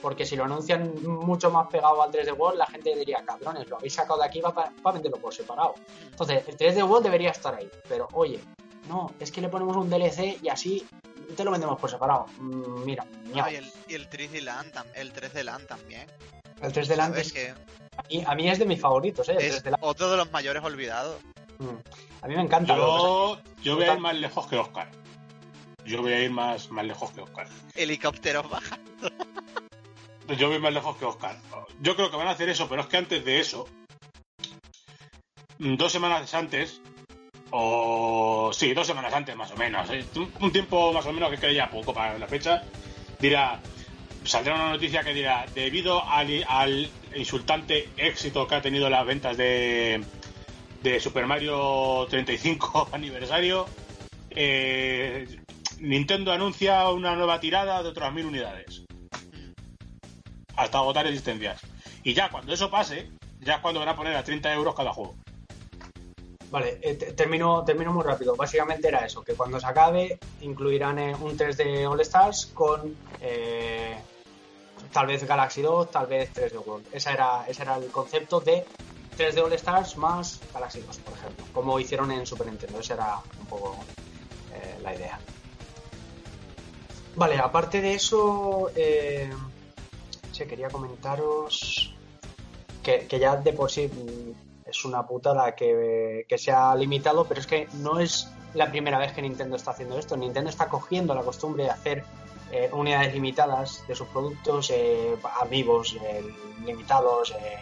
porque 0.04 0.26
si 0.26 0.36
lo 0.36 0.44
anuncian 0.44 0.94
mucho 1.02 1.50
más 1.50 1.68
pegado 1.70 2.04
al 2.04 2.12
3D 2.12 2.38
World, 2.38 2.60
la 2.60 2.68
gente 2.68 2.94
diría, 2.94 3.24
cabrones, 3.26 3.70
lo 3.70 3.78
habéis 3.78 3.94
sacado 3.94 4.20
de 4.20 4.26
aquí 4.26 4.42
para 4.42 4.72
venderlo 4.94 5.18
por 5.18 5.34
separado. 5.34 5.76
Entonces, 6.12 6.44
el 6.46 6.58
3D 6.58 6.84
World 6.88 7.06
debería 7.06 7.30
estar 7.32 7.56
ahí, 7.56 7.70
pero 7.88 8.10
oye, 8.12 8.42
no, 8.90 9.12
es 9.18 9.32
que 9.32 9.40
le 9.40 9.48
ponemos 9.48 9.78
un 9.78 9.90
DLC 9.90 10.40
y 10.44 10.50
así 10.50 10.86
te 11.38 11.46
lo 11.46 11.52
vendemos 11.52 11.80
por 11.80 11.90
separado. 11.90 12.26
Mm, 12.38 12.84
Mira, 12.84 13.06
miau. 13.34 13.46
Ah, 13.48 13.52
y 13.54 13.56
el, 13.56 13.72
y 13.88 13.94
el 13.96 14.10
3D 14.10 14.42
Land, 14.42 14.74
el 14.96 15.14
3D 15.14 15.42
Land 15.44 15.68
también. 15.68 16.06
el 16.62 16.74
3D 16.74 16.96
Land 16.98 17.18
es- 17.18 17.32
Que 17.32 17.52
a, 17.52 18.04
mí, 18.10 18.24
a 18.28 18.36
mí 18.36 18.50
es 18.50 18.60
de 18.60 18.66
mis 18.66 18.82
favoritos, 18.82 19.30
¿eh? 19.30 19.38
El 19.40 19.46
es 19.46 19.64
3D 19.64 19.72
Land. 19.72 19.84
otro 19.86 20.12
de 20.12 20.18
los 20.18 20.30
mayores 20.34 20.62
olvidados. 20.66 21.16
Mm. 21.60 22.24
A 22.24 22.28
mí 22.28 22.36
me 22.36 22.42
encanta. 22.42 22.76
Yo, 22.76 23.38
yo 23.62 23.76
voy 23.78 23.86
a 23.86 23.94
ir 23.94 24.00
más 24.00 24.16
lejos 24.16 24.48
que 24.48 24.58
Oscar. 24.58 24.90
Yo 25.86 26.02
voy 26.02 26.12
a 26.14 26.20
ir 26.22 26.32
más, 26.32 26.70
más 26.72 26.86
lejos 26.86 27.10
que 27.12 27.22
Oscar. 27.22 27.48
Helicópteros 27.76 28.50
baja. 28.50 28.78
Yo 30.28 30.50
voy 30.50 30.60
más 30.60 30.74
lejos 30.74 30.98
que 30.98 31.06
Oscar. 31.06 31.38
Yo 31.82 31.96
creo 31.96 32.10
que 32.10 32.18
van 32.18 32.28
a 32.28 32.32
hacer 32.32 32.50
eso, 32.50 32.68
pero 32.70 32.82
es 32.82 32.88
que 32.88 32.98
antes 32.98 33.26
de 33.26 33.40
eso, 33.40 33.68
dos 35.60 35.92
semanas 35.92 36.34
antes, 36.34 36.82
o 37.52 38.52
sí, 38.54 38.74
dos 38.74 38.88
semanas 38.88 39.14
antes 39.14 39.36
más 39.36 39.52
o 39.52 39.58
menos, 39.58 39.90
¿eh? 39.92 40.06
un, 40.40 40.52
tiempo 40.52 40.94
más 40.94 41.06
o 41.06 41.14
menos 41.14 41.30
que 41.30 41.38
queda 41.38 41.52
ya 41.52 41.70
poco 41.70 41.94
para 41.94 42.18
la 42.18 42.28
fecha, 42.28 42.64
dirá, 43.20 43.60
saldrá 44.24 44.56
una 44.56 44.70
noticia 44.70 45.04
que 45.04 45.14
dirá, 45.14 45.46
debido 45.54 46.04
al, 46.04 46.46
al 46.48 46.90
insultante 47.16 47.90
éxito 47.98 48.48
que 48.48 48.56
ha 48.56 48.62
tenido 48.62 48.90
las 48.90 49.06
ventas 49.06 49.36
de, 49.36 50.04
de 50.82 51.00
Super 51.02 51.28
Mario 51.28 52.08
35 52.10 52.90
aniversario, 52.94 53.68
eh, 54.30 55.28
Nintendo 55.80 56.32
anuncia 56.32 56.90
una 56.90 57.16
nueva 57.16 57.42
tirada 57.42 57.84
de 57.84 57.90
otras 57.90 58.14
mil 58.14 58.26
unidades 58.26 58.83
hasta 60.56 60.78
agotar 60.78 61.08
existencias. 61.08 61.60
Y 62.04 62.14
ya 62.14 62.30
cuando 62.30 62.54
eso 62.54 62.70
pase, 62.70 63.10
ya 63.40 63.56
es 63.56 63.60
cuando 63.62 63.80
van 63.80 63.90
a 63.90 63.96
poner 63.96 64.16
a 64.16 64.24
30 64.24 64.54
euros 64.54 64.76
cada 64.76 64.94
juego. 64.94 65.16
Vale, 66.52 66.78
eh, 66.82 66.94
te- 66.96 67.14
termino, 67.14 67.64
muy 67.92 68.04
rápido. 68.04 68.36
Básicamente 68.36 68.88
era 68.88 69.06
eso, 69.06 69.24
que 69.24 69.34
cuando 69.34 69.60
se 69.60 69.66
acabe 69.66 70.20
incluirán 70.42 71.00
eh, 71.00 71.16
un 71.16 71.36
3D 71.36 71.88
All 71.90 72.00
Stars 72.02 72.52
con 72.54 72.96
eh, 73.22 73.96
tal 74.92 75.08
vez 75.08 75.24
Galaxy 75.26 75.62
2, 75.64 75.90
tal 75.90 76.06
vez 76.06 76.32
3D 76.32 76.60
World. 76.64 76.86
Esa 76.92 77.12
era, 77.14 77.46
ese 77.48 77.64
era 77.64 77.78
el 77.78 77.88
concepto 77.88 78.40
de 78.40 78.64
3D 79.18 79.42
All 79.44 79.54
Stars 79.54 79.98
más 79.98 80.42
Galaxy 80.54 80.82
2, 80.82 80.98
por 81.00 81.14
ejemplo, 81.18 81.46
como 81.54 81.80
hicieron 81.80 82.12
en 82.12 82.28
Super 82.28 82.46
Nintendo. 82.46 82.80
Esa 82.80 82.94
era 82.94 83.18
un 83.40 83.46
poco 83.48 83.76
eh, 84.54 84.78
la 84.84 84.94
idea. 84.94 85.20
Vale, 87.16 87.38
aparte 87.40 87.82
de 87.82 87.94
eso, 87.96 88.70
sí, 90.34 90.46
quería 90.46 90.70
comentaros 90.70 91.94
que, 92.82 93.08
que 93.08 93.20
ya 93.20 93.36
de 93.38 93.54
por 93.54 93.72
sí 93.72 93.90
es 94.66 94.86
una 94.86 95.06
putada 95.06 95.56
que, 95.56 96.26
que 96.28 96.38
se 96.38 96.52
ha 96.52 96.76
limitado, 96.76 97.26
pero 97.26 97.40
es 97.40 97.48
que 97.48 97.68
no 97.74 98.00
es 98.00 98.30
la 98.54 98.70
primera 98.70 98.98
vez 98.98 99.14
que 99.14 99.22
Nintendo 99.22 99.56
está 99.56 99.72
haciendo 99.72 99.98
esto. 99.98 100.18
Nintendo 100.18 100.50
está 100.50 100.68
cogiendo 100.68 101.14
la 101.16 101.22
costumbre 101.22 101.64
de 101.66 101.70
hacer 101.70 102.04
eh, 102.52 102.70
unidades 102.74 103.14
limitadas 103.14 103.84
de 103.88 103.96
sus 103.96 104.08
productos, 104.08 104.70
eh, 104.72 105.16
amigos 105.42 105.96
eh, 106.02 106.24
limitados 106.66 107.32
eh, 107.32 107.58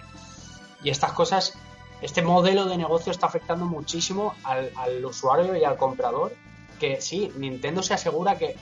y 0.83 0.89
estas 0.89 1.13
cosas. 1.13 1.53
Este 2.01 2.21
modelo 2.21 2.65
de 2.65 2.77
negocio 2.77 3.11
está 3.11 3.27
afectando 3.27 3.65
muchísimo 3.65 4.33
al, 4.43 4.71
al 4.75 5.05
usuario 5.05 5.55
y 5.55 5.63
al 5.63 5.77
comprador. 5.77 6.33
Que 6.79 6.99
sí, 6.99 7.31
Nintendo 7.37 7.83
se 7.83 7.93
asegura 7.93 8.37
que 8.37 8.55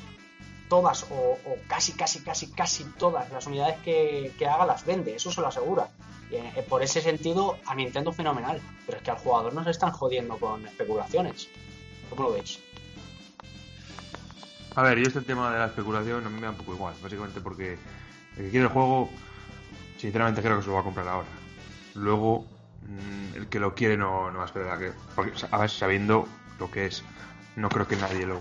todas 0.70 1.04
o, 1.12 1.38
o 1.46 1.58
casi, 1.68 1.94
casi, 1.94 2.22
casi, 2.22 2.48
casi 2.52 2.86
todas 2.98 3.30
las 3.32 3.48
unidades 3.48 3.78
que, 3.80 4.32
que 4.38 4.48
haga 4.48 4.66
las 4.66 4.86
vende, 4.86 5.16
eso 5.16 5.32
se 5.32 5.42
lo 5.42 5.48
asegura. 5.48 5.90
Y, 6.30 6.36
eh, 6.36 6.66
por 6.70 6.84
ese 6.84 7.02
sentido, 7.02 7.58
a 7.66 7.76
Nintendo 7.76 8.14
fenomenal. 8.14 8.62
Pero 8.86 8.98
es 9.00 9.04
que 9.04 9.12
al 9.12 9.18
jugador 9.18 9.54
nos 9.54 9.68
están 9.68 9.92
jodiendo 9.92 10.38
con 10.38 10.66
especulaciones. 10.66 11.50
¿Cómo 12.10 12.24
lo 12.24 12.34
veis? 12.34 12.60
A 14.76 14.84
ver, 14.84 15.00
yo 15.00 15.08
este 15.08 15.22
tema 15.22 15.52
de 15.52 15.60
la 15.60 15.66
especulación 15.66 16.26
a 16.26 16.30
mí 16.30 16.36
me 16.36 16.44
da 16.44 16.52
un 16.52 16.58
poco 16.58 16.74
igual, 16.74 16.94
básicamente 17.02 17.42
porque 17.42 17.78
el 18.38 18.46
que 18.46 18.50
quiere 18.52 18.68
el 18.68 18.72
juego, 18.72 19.10
sinceramente 19.98 20.42
creo 20.42 20.58
que 20.58 20.64
se 20.64 20.70
lo 20.70 20.76
va 20.76 20.82
a 20.82 20.84
comprar 20.84 21.08
ahora. 21.08 21.28
Luego, 21.96 22.46
mm, 22.84 23.36
el 23.36 23.48
que 23.48 23.60
lo 23.60 23.74
quiere 23.74 23.98
no, 23.98 24.32
no 24.32 24.38
va 24.38 24.44
a 24.44 24.48
esperar 24.48 24.72
a 24.72 24.80
que. 24.80 24.94
Porque, 25.16 25.34
a 25.50 25.58
ver, 25.58 25.70
sabiendo 25.70 26.28
lo 26.60 26.70
que 26.70 26.86
es, 26.86 27.04
no 27.56 27.68
creo 27.70 27.88
que 27.88 27.96
nadie 27.96 28.26
lo, 28.26 28.40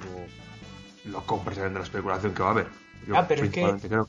lo 1.09 1.25
compre 1.27 1.55
sabiendo 1.55 1.79
la 1.81 1.85
especulación 1.85 2.35
que 2.35 2.43
va 2.43 2.49
a 2.49 2.53
haber. 2.53 2.69
Yo, 3.07 3.17
Ah, 3.17 3.27
pero 3.27 3.45
es 3.45 3.51
que- 3.51 3.61
creo 3.89 4.09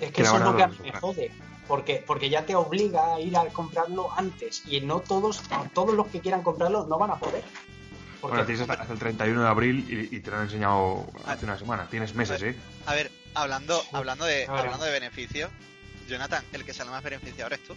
Es 0.00 0.12
que 0.12 0.22
eso 0.22 0.36
es 0.36 0.42
lo 0.42 0.56
que 0.56 0.62
a 0.62 0.66
a 0.66 0.68
mí 0.68 0.76
me 0.82 0.92
jode. 0.92 1.30
Porque, 1.68 2.02
porque 2.04 2.28
ya 2.30 2.44
te 2.44 2.54
obliga 2.56 3.14
a 3.14 3.20
ir 3.20 3.36
a 3.36 3.44
comprarlo 3.46 4.10
antes. 4.16 4.62
Y 4.66 4.80
no 4.80 5.00
todos, 5.00 5.40
todos 5.72 5.94
los 5.94 6.08
que 6.08 6.20
quieran 6.20 6.42
comprarlo 6.42 6.86
no 6.86 6.98
van 6.98 7.10
a 7.12 7.16
poder. 7.18 7.44
Porque, 8.20 8.36
Bueno, 8.36 8.46
tienes 8.46 8.62
hasta, 8.68 8.82
hasta 8.82 8.92
el 8.92 8.98
31 8.98 9.42
de 9.42 9.48
abril 9.48 9.86
y, 10.12 10.16
y 10.16 10.20
te 10.20 10.30
lo 10.30 10.38
han 10.38 10.42
enseñado 10.44 11.06
hace 11.26 11.44
una 11.44 11.56
semana. 11.58 11.86
Tienes 11.88 12.14
meses, 12.14 12.42
¿eh? 12.42 12.56
A 12.86 12.94
ver, 12.94 13.10
hablando, 13.34 13.80
hablando 13.92 14.24
de, 14.24 14.46
A 14.46 14.52
ver. 14.52 14.60
hablando 14.62 14.84
de 14.84 14.90
beneficios, 14.92 15.50
Jonathan, 16.08 16.44
el 16.52 16.64
que 16.64 16.74
sale 16.74 16.90
más 16.90 17.02
beneficiado 17.04 17.46
eres 17.46 17.62
tú. 17.64 17.74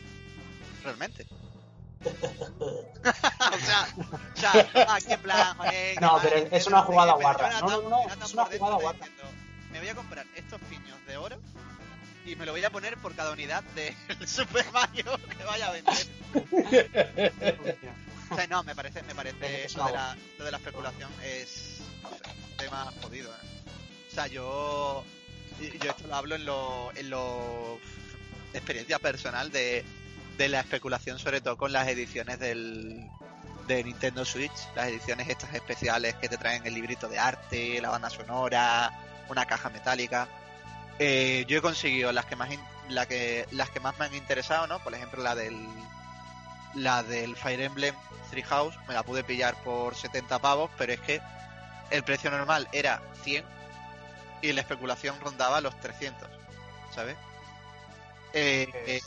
Realmente. 0.83 1.25
O 2.03 3.57
sea, 3.65 3.87
o 3.97 4.39
sea, 4.39 4.95
aquí 4.95 5.13
en 5.13 5.21
plan, 5.21 5.57
joder, 5.57 6.01
No, 6.01 6.19
pero 6.21 6.35
es 6.51 6.67
una 6.67 6.81
jugada 6.83 7.13
guarra. 7.13 7.61
No, 7.61 7.67
no, 7.67 7.89
no, 7.89 8.03
Jonathan 8.03 8.23
es 8.23 8.33
una 8.33 8.45
jugada 8.45 8.75
guarra. 8.77 9.07
Me 9.71 9.79
voy 9.79 9.89
a 9.89 9.95
comprar 9.95 10.25
estos 10.35 10.61
piños 10.61 10.97
de 11.07 11.17
oro 11.17 11.39
y 12.25 12.35
me 12.35 12.45
lo 12.45 12.51
voy 12.51 12.63
a 12.63 12.69
poner 12.69 12.97
por 12.97 13.15
cada 13.15 13.31
unidad 13.31 13.63
de 13.75 13.95
Super 14.27 14.65
Mario 14.71 15.17
que 15.37 15.43
vaya 15.43 15.67
a 15.67 15.71
vender. 15.71 16.07
O 18.29 18.35
sea, 18.35 18.47
no, 18.47 18.63
me 18.63 18.75
parece, 18.75 19.03
me 19.03 19.13
parece 19.13 19.67
lo 19.75 19.85
de, 19.85 19.91
la, 19.93 20.17
lo 20.37 20.45
de 20.45 20.51
la 20.51 20.57
especulación 20.57 21.11
es 21.23 21.81
un 22.03 22.57
tema 22.57 22.91
jodido. 23.01 23.31
¿eh? 23.31 23.63
O 24.11 24.13
sea, 24.13 24.27
yo, 24.27 25.03
yo 25.59 25.89
esto 25.89 26.07
lo 26.07 26.15
hablo 26.15 26.35
en 26.35 26.45
lo, 26.45 26.91
en 26.95 27.09
lo 27.09 27.79
experiencia 28.53 28.99
personal 28.99 29.51
de, 29.51 29.83
de 30.37 30.49
la 30.49 30.61
especulación, 30.61 31.19
sobre 31.19 31.41
todo 31.41 31.57
con 31.57 31.71
las 31.71 31.87
ediciones 31.87 32.39
del, 32.39 33.09
de 33.67 33.83
Nintendo 33.83 34.25
Switch, 34.25 34.51
las 34.75 34.87
ediciones 34.87 35.29
estas 35.29 35.53
especiales 35.53 36.15
que 36.15 36.29
te 36.29 36.37
traen 36.37 36.65
el 36.65 36.73
librito 36.73 37.07
de 37.07 37.19
arte, 37.19 37.79
la 37.81 37.89
banda 37.89 38.09
sonora, 38.09 38.91
una 39.29 39.45
caja 39.45 39.69
metálica. 39.69 40.27
Eh, 40.99 41.45
yo 41.47 41.57
he 41.57 41.61
conseguido 41.61 42.11
las 42.11 42.25
que 42.25 42.35
más 42.35 42.49
la 42.89 43.05
que 43.05 43.47
las 43.51 43.69
que 43.69 43.79
más 43.79 43.97
me 43.97 44.05
han 44.05 44.13
interesado, 44.13 44.67
¿no? 44.67 44.79
Por 44.79 44.93
ejemplo, 44.93 45.23
la 45.23 45.35
del 45.35 45.55
la 46.75 47.03
del 47.03 47.35
Fire 47.35 47.61
Emblem 47.61 47.95
Three 48.29 48.43
House, 48.43 48.75
me 48.87 48.93
la 48.93 49.03
pude 49.03 49.23
pillar 49.23 49.55
por 49.63 49.95
70 49.95 50.39
pavos, 50.39 50.69
pero 50.77 50.93
es 50.93 50.99
que 50.99 51.21
el 51.91 52.03
precio 52.03 52.31
normal 52.31 52.67
era 52.71 53.01
100 53.23 53.45
y 54.41 54.51
la 54.51 54.61
especulación 54.61 55.19
rondaba 55.21 55.61
los 55.61 55.79
300, 55.79 56.27
¿sabes? 56.93 57.15
Eh, 58.33 58.67
eh, 58.87 59.01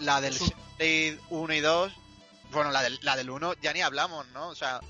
la 0.00 0.20
del 0.20 0.34
Blade 0.78 1.18
1 1.30 1.54
y 1.54 1.60
2, 1.60 1.92
bueno, 2.50 2.70
la 2.70 2.82
del, 2.82 2.98
la 3.02 3.16
del 3.16 3.30
1 3.30 3.54
ya 3.62 3.72
ni 3.72 3.80
hablamos, 3.82 4.26
¿no? 4.28 4.48
O 4.48 4.54
sea, 4.54 4.80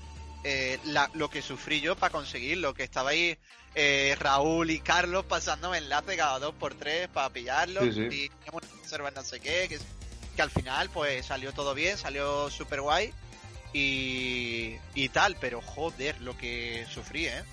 eh, 0.43 0.79
la- 0.85 1.09
lo 1.13 1.29
que 1.29 1.41
sufrí 1.41 1.81
yo 1.81 1.95
para 1.95 2.11
conseguirlo, 2.11 2.73
que 2.73 2.83
estaba 2.83 3.11
ahí 3.11 3.37
eh, 3.75 4.15
Raúl 4.19 4.69
y 4.71 4.79
Carlos 4.79 5.23
pasándome 5.25 5.77
enlace 5.77 6.17
cada 6.17 6.39
dos 6.39 6.53
por 6.55 6.73
tres 6.75 7.07
para 7.07 7.29
pillarlo 7.29 7.81
Sí, 7.83 7.93
sí. 7.93 8.01
y 8.01 8.29
teníamos 8.29 8.63
una 8.73 8.81
reserva 8.81 9.11
no 9.11 9.23
sé 9.23 9.39
qué, 9.39 9.67
que, 9.69 9.79
que 10.35 10.41
al 10.41 10.49
final 10.51 10.89
pues 10.89 11.25
salió 11.25 11.53
todo 11.53 11.73
bien, 11.73 11.97
salió 11.97 12.49
super 12.49 12.81
guay 12.81 13.13
y, 13.73 14.75
y 14.95 15.09
tal, 15.09 15.35
pero 15.39 15.61
joder, 15.61 16.19
lo 16.21 16.37
que 16.37 16.85
sufrí, 16.93 17.27
¿eh? 17.27 17.43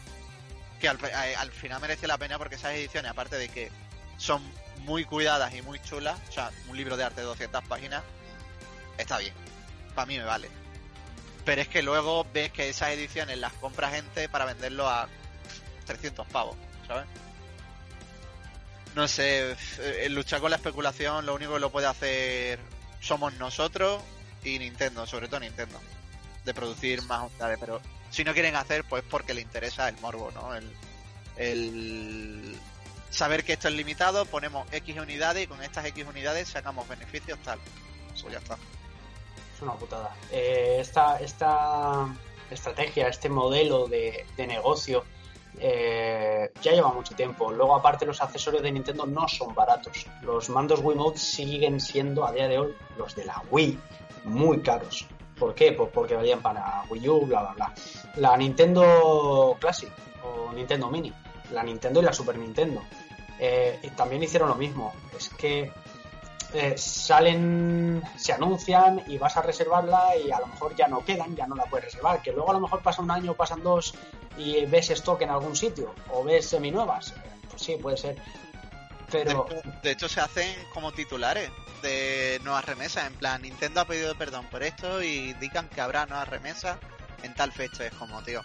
Que 0.81 0.89
al, 0.89 0.99
a- 1.15 1.41
al 1.41 1.53
final 1.53 1.81
merece 1.81 2.07
la 2.09 2.19
pena 2.19 2.39
porque 2.39 2.57
esas 2.57 2.75
ediciones, 2.75 3.11
aparte 3.11 3.37
de 3.37 3.49
que 3.49 3.71
son 4.17 4.43
muy 4.89 5.05
cuidadas 5.05 5.55
y 5.55 5.61
muy 5.61 5.79
chulas, 5.81 6.19
o 6.31 6.33
sea, 6.33 6.51
un 6.69 6.77
libro 6.77 6.97
de 6.97 7.05
arte 7.05 7.21
de 7.21 7.27
200 7.27 7.63
páginas, 7.65 8.03
está 8.97 9.19
bien, 9.19 9.35
para 9.95 10.07
mí 10.07 10.17
me 10.17 10.25
vale. 10.25 10.49
Pero 11.45 11.61
es 11.61 11.69
que 11.69 11.83
luego 11.83 12.27
ves 12.33 12.51
que 12.53 12.71
esas 12.71 12.91
ediciones 12.91 13.37
las 13.39 13.53
compra 13.53 13.91
gente 13.91 14.31
para 14.31 14.47
venderlo 14.47 14.89
a 14.89 15.07
300 15.85 16.27
pavos, 16.29 16.57
¿sabes? 16.87 17.05
No 18.95 19.07
sé, 19.07 19.55
eh, 19.79 20.09
luchar 20.09 20.41
con 20.41 20.51
la 20.51 20.57
especulación 20.57 21.27
lo 21.27 21.35
único 21.35 21.53
que 21.55 21.61
lo 21.61 21.71
puede 21.71 21.87
hacer 21.87 22.59
somos 23.01 23.35
nosotros 23.35 24.03
y 24.43 24.59
Nintendo, 24.59 25.07
sobre 25.07 25.29
todo 25.29 25.41
Nintendo, 25.41 25.79
de 26.47 26.55
producir 26.55 27.03
más 27.03 27.31
unidades, 27.31 27.59
pero 27.61 27.83
si 28.11 28.25
no 28.25 28.33
quieren 28.33 28.57
hacer, 28.57 28.85
pues 28.85 29.05
porque 29.09 29.35
le 29.35 29.43
interesa 29.43 29.87
el 29.87 29.99
morbo, 29.99 30.31
¿no? 30.33 30.55
El, 30.55 30.73
el 31.37 32.59
saber 33.19 33.45
que 33.45 33.55
esto 33.55 33.69
es 33.69 33.75
limitado, 33.75 34.25
ponemos 34.27 34.67
X 34.73 34.97
unidades 34.99 35.45
y 35.45 35.47
con 35.49 35.61
estas 35.63 35.85
X 35.87 36.07
unidades 36.09 36.49
sacamos 36.49 36.89
beneficios 36.89 37.39
tal. 37.41 37.59
Pues 38.21 38.33
ya 38.33 38.39
está. 38.39 38.57
Es 39.55 39.61
una 39.63 39.75
putada. 39.75 40.15
Eh, 40.31 40.77
esta, 40.81 41.19
esta 41.19 42.07
estrategia, 42.49 43.09
este 43.09 43.29
modelo 43.29 43.89
de, 43.89 44.25
de 44.37 44.47
negocio 44.47 45.05
eh, 45.59 46.53
ya 46.63 46.73
lleva 46.73 46.93
mucho 46.93 47.17
tiempo. 47.17 47.51
Luego, 47.51 47.75
aparte, 47.75 48.07
los 48.07 48.23
accesorios 48.23 48.63
de 48.63 48.71
Nintendo 48.71 49.05
no 49.05 49.27
son 49.27 49.53
baratos. 49.53 50.07
Los 50.23 50.49
mandos 50.49 50.81
Wiimote 50.81 51.19
siguen 51.19 51.81
siendo 51.81 52.25
a 52.25 52.31
día 52.33 52.47
de 52.47 52.59
hoy 52.59 52.75
los 52.97 53.17
de 53.17 53.25
la 53.25 53.43
Wii 53.51 53.79
muy 54.25 54.61
caros. 54.61 55.07
¿Por 55.37 55.55
qué? 55.57 55.73
Pues 55.73 55.91
porque 55.93 56.15
valían 56.15 56.41
para 56.41 56.85
Wii 56.89 57.09
U, 57.09 57.27
bla, 57.27 57.41
bla, 57.41 57.53
bla. 57.53 57.75
La 58.17 58.37
Nintendo 58.37 59.57
Classic 59.59 59.91
o 60.23 60.53
Nintendo 60.53 60.89
Mini, 60.89 61.13
la 61.53 61.65
Nintendo 61.65 62.01
y 62.01 62.05
la 62.05 62.13
Super 62.13 62.39
Nintendo, 62.39 62.83
eh, 63.39 63.79
y 63.83 63.89
también 63.91 64.23
hicieron 64.23 64.49
lo 64.49 64.55
mismo. 64.55 64.95
Es 65.17 65.29
que 65.31 65.71
eh, 66.55 66.79
salen, 66.79 68.03
se 68.17 68.33
anuncian 68.33 69.03
y 69.07 69.19
vas 69.19 69.37
a 69.37 69.43
reservarla 69.43 70.17
y 70.17 70.31
a 70.31 70.41
lo 70.41 70.47
mejor 70.47 70.75
ya 70.75 70.89
no 70.89 71.05
quedan, 71.05 71.37
ya 71.37 71.47
no 71.47 71.55
la 71.55 71.65
puedes 71.65 71.87
reservar. 71.87 72.23
Que 72.23 72.33
luego 72.33 72.51
a 72.51 72.55
lo 72.55 72.61
mejor 72.61 72.83
pasa 72.83 73.03
un 73.03 73.11
año, 73.11 73.35
pasan 73.35 73.63
dos 73.63 73.95
y 74.37 74.65
ves 74.67 74.91
stock 74.91 75.21
en 75.23 75.31
algún 75.31 75.57
sitio 75.57 75.95
o 76.11 76.25
ves 76.25 76.49
seminuevas. 76.49 77.15
Pues 77.51 77.63
sí, 77.63 77.77
puede 77.77 77.97
ser. 77.97 78.17
Pero 79.11 79.47
De, 79.49 79.63
de 79.83 79.91
hecho, 79.91 80.09
se 80.09 80.21
hacen 80.21 80.55
como 80.73 80.93
titulares 80.93 81.51
de 81.83 82.41
nuevas 82.45 82.65
remesas. 82.65 83.07
En 83.07 83.15
plan, 83.15 83.43
Nintendo 83.43 83.81
ha 83.81 83.85
pedido 83.85 84.15
perdón 84.17 84.47
por 84.47 84.63
esto 84.63 85.03
y 85.03 85.31
indican 85.31 85.69
que 85.69 85.81
habrá 85.81 86.07
nuevas 86.07 86.29
remesas 86.29 86.79
en 87.23 87.35
tal 87.35 87.53
fecha. 87.53 87.87
Es 87.87 87.95
como, 87.95 88.23
tío, 88.23 88.43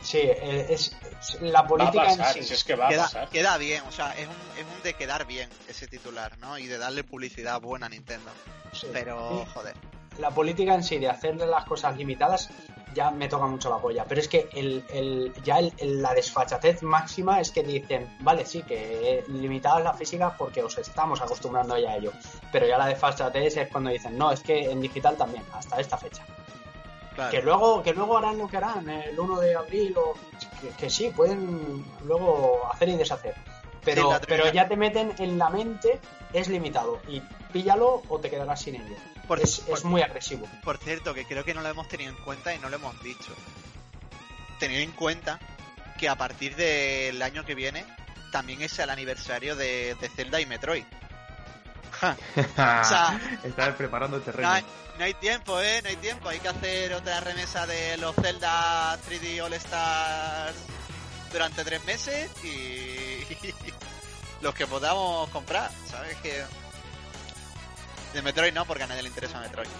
sí, 0.00 0.18
eh, 0.18 0.66
es, 0.70 0.96
es 1.20 1.40
la 1.42 1.60
Va 1.60 1.66
a 1.66 1.68
política 1.68 2.04
pasar, 2.04 2.36
en 2.36 2.42
si 2.42 2.48
sí. 2.48 2.54
es 2.54 2.64
que 2.64 2.74
va 2.74 2.86
a 2.86 2.88
queda, 2.90 3.02
pasar. 3.04 3.28
queda 3.28 3.56
bien. 3.58 3.82
O 3.88 3.92
sea, 3.92 4.12
es 4.12 4.26
un, 4.26 4.34
es 4.58 4.64
un 4.76 4.82
de 4.82 4.94
quedar 4.94 5.26
bien 5.26 5.48
ese 5.68 5.86
titular, 5.86 6.38
¿no? 6.38 6.58
Y 6.58 6.66
de 6.66 6.78
darle 6.78 7.04
publicidad 7.04 7.60
buena 7.60 7.86
a 7.86 7.88
Nintendo. 7.88 8.30
Sí. 8.72 8.86
Pero, 8.92 9.44
joder. 9.54 9.74
la 10.18 10.30
política 10.30 10.74
en 10.74 10.82
sí 10.82 10.98
de 10.98 11.08
hacerle 11.08 11.46
las 11.46 11.64
cosas 11.64 11.96
limitadas 11.96 12.50
ya 12.92 13.10
me 13.12 13.28
toca 13.28 13.46
mucho 13.46 13.70
la 13.70 13.78
polla. 13.78 14.04
Pero 14.04 14.20
es 14.20 14.26
que 14.28 14.48
el, 14.52 14.84
el- 14.92 15.32
ya 15.44 15.58
el- 15.60 15.72
el- 15.78 16.02
la 16.02 16.12
desfachatez 16.12 16.82
máxima 16.82 17.40
es 17.40 17.52
que 17.52 17.62
dicen, 17.62 18.16
vale, 18.20 18.44
sí, 18.44 18.62
que 18.64 19.22
limitadas 19.28 19.84
las 19.84 19.96
físicas 19.96 20.32
porque 20.36 20.62
os 20.62 20.76
estamos 20.76 21.20
acostumbrando 21.20 21.78
ya 21.78 21.90
a 21.90 21.96
ello. 21.96 22.12
Pero 22.50 22.66
ya 22.66 22.78
la 22.78 22.86
desfachatez 22.86 23.56
es 23.56 23.68
cuando 23.68 23.90
dicen, 23.90 24.18
no, 24.18 24.32
es 24.32 24.40
que 24.40 24.70
en 24.70 24.80
digital 24.80 25.16
también, 25.16 25.44
hasta 25.52 25.78
esta 25.80 25.96
fecha. 25.98 26.24
Claro. 27.14 27.30
Que 27.30 27.42
luego, 27.42 27.82
que 27.82 27.92
luego 27.92 28.18
harán 28.18 28.38
lo 28.38 28.46
que 28.48 28.56
harán 28.56 28.88
el 28.88 29.18
1 29.18 29.40
de 29.40 29.56
abril 29.56 29.94
o 29.96 30.14
que, 30.60 30.68
que 30.70 30.88
sí, 30.90 31.10
pueden 31.10 31.84
luego 32.04 32.68
hacer 32.72 32.88
y 32.90 32.96
deshacer. 32.96 33.34
Pero, 33.84 34.12
Sí, 34.12 34.24
pero 34.28 34.52
ya 34.52 34.68
te 34.68 34.76
meten 34.76 35.12
en 35.18 35.38
la 35.38 35.48
mente, 35.50 35.98
es 36.32 36.48
limitado. 36.48 37.00
Y 37.08 37.20
píllalo 37.52 38.02
o 38.08 38.18
te 38.20 38.30
quedarás 38.30 38.60
sin 38.62 38.76
ello. 38.76 38.94
Por- 39.26 39.40
es, 39.40 39.60
por- 39.60 39.78
es 39.78 39.84
muy 39.84 40.02
agresivo. 40.02 40.46
Por 40.62 40.76
cierto, 40.78 41.14
que 41.14 41.24
creo 41.24 41.44
que 41.44 41.54
no 41.54 41.62
lo 41.62 41.68
hemos 41.68 41.88
tenido 41.88 42.10
en 42.10 42.22
cuenta 42.24 42.54
y 42.54 42.58
no 42.58 42.68
lo 42.68 42.76
hemos 42.76 43.00
dicho. 43.02 43.32
Tener 44.58 44.80
en 44.82 44.92
cuenta 44.92 45.38
que 45.98 46.08
a 46.08 46.16
partir 46.16 46.56
del 46.56 47.20
año 47.22 47.44
que 47.44 47.54
viene 47.54 47.84
también 48.32 48.62
es 48.62 48.78
el 48.78 48.90
aniversario 48.90 49.56
de, 49.56 49.96
de 50.00 50.08
Zelda 50.10 50.40
y 50.40 50.46
Metroid. 50.46 50.84
Ja, 51.92 52.16
sea, 52.84 53.20
Estás 53.42 53.74
preparando 53.74 54.18
el 54.18 54.22
terreno. 54.22 54.48
no, 54.54 54.60
no 55.00 55.06
hay 55.06 55.14
tiempo, 55.14 55.58
¿eh? 55.58 55.80
No 55.82 55.88
hay 55.88 55.96
tiempo. 55.96 56.28
Hay 56.28 56.40
que 56.40 56.48
hacer 56.48 56.92
otra 56.92 57.20
remesa 57.20 57.66
de 57.66 57.96
los 57.96 58.14
Zelda 58.16 58.98
3D 59.08 59.42
All 59.42 59.54
Stars 59.54 60.54
durante 61.32 61.64
tres 61.64 61.82
meses 61.86 62.30
y 62.44 63.24
los 64.42 64.54
que 64.54 64.66
podamos 64.66 65.30
comprar, 65.30 65.70
¿sabes? 65.86 66.18
Que 66.18 66.44
de 68.12 68.20
Metroid 68.20 68.52
no, 68.52 68.66
porque 68.66 68.82
a 68.82 68.88
nadie 68.88 69.00
le 69.00 69.08
interesa 69.08 69.40
Metroid. 69.40 69.70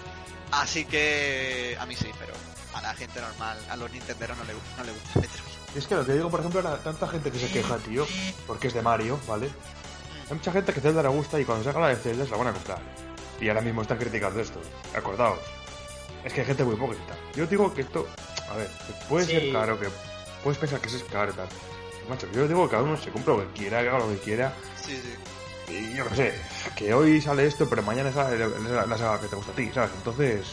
Así 0.52 0.86
que 0.86 1.76
a 1.78 1.84
mí 1.84 1.94
sí, 1.94 2.08
pero 2.18 2.32
a 2.72 2.80
la 2.80 2.94
gente 2.94 3.20
normal, 3.20 3.58
a 3.68 3.76
los 3.76 3.92
nintenderos 3.92 4.38
no 4.38 4.44
le, 4.44 4.54
no 4.54 4.84
le 4.84 4.92
gusta 4.92 5.20
Metroid. 5.20 5.76
Es 5.76 5.86
que 5.86 5.96
lo 5.96 6.06
que 6.06 6.14
digo, 6.14 6.30
por 6.30 6.40
ejemplo, 6.40 6.60
era 6.60 6.78
tanta 6.78 7.06
gente 7.06 7.30
que 7.30 7.38
se 7.38 7.48
queja, 7.50 7.76
tío, 7.76 8.06
porque 8.46 8.68
es 8.68 8.74
de 8.74 8.80
Mario, 8.80 9.20
¿vale? 9.28 9.50
Hay 10.30 10.34
mucha 10.34 10.50
gente 10.50 10.72
que 10.72 10.80
Zelda 10.80 11.02
le 11.02 11.08
gusta 11.10 11.38
y 11.38 11.44
cuando 11.44 11.62
salga 11.62 11.80
la 11.80 11.88
de 11.88 11.96
Zelda 11.96 12.24
se 12.24 12.30
la 12.30 12.36
van 12.38 12.46
a 12.46 12.52
comprar. 12.54 13.09
Y 13.40 13.48
ahora 13.48 13.60
mismo 13.62 13.82
están 13.82 13.98
criticando 13.98 14.40
esto. 14.40 14.60
Acordaos. 14.94 15.38
Es 16.24 16.32
que 16.32 16.40
hay 16.42 16.46
gente 16.46 16.64
muy 16.64 16.74
hipócrita. 16.74 17.14
Yo 17.34 17.46
digo 17.46 17.72
que 17.72 17.80
esto, 17.82 18.06
a 18.50 18.56
ver, 18.56 18.68
puede 19.08 19.24
Sí. 19.26 19.32
ser 19.32 19.52
caro, 19.52 19.78
que 19.80 19.88
puedes 20.44 20.58
pensar 20.58 20.80
que 20.80 20.88
eso 20.88 20.98
es 20.98 21.04
caro 21.04 21.32
y 21.32 21.34
tal. 21.34 21.48
Macho, 22.08 22.26
yo 22.32 22.46
digo 22.46 22.64
que 22.66 22.72
cada 22.72 22.82
uno 22.82 22.96
se 22.96 23.10
compra 23.10 23.34
lo 23.34 23.40
que 23.52 23.60
quiera, 23.60 23.80
que 23.82 23.88
haga 23.88 23.98
lo 24.00 24.08
que 24.10 24.18
quiera. 24.18 24.52
Sí, 24.84 25.00
sí. 25.00 25.72
Y 25.72 25.94
yo 25.96 26.06
qué 26.08 26.16
sé, 26.16 26.34
que 26.76 26.92
hoy 26.92 27.20
sale 27.22 27.46
esto, 27.46 27.68
pero 27.70 27.82
mañana 27.82 28.12
sale 28.12 28.36
la, 28.38 28.84
la 28.86 28.98
saga 28.98 29.20
que 29.20 29.28
te 29.28 29.36
gusta 29.36 29.52
a 29.52 29.54
ti, 29.54 29.70
¿sabes? 29.72 29.90
Entonces, 29.96 30.46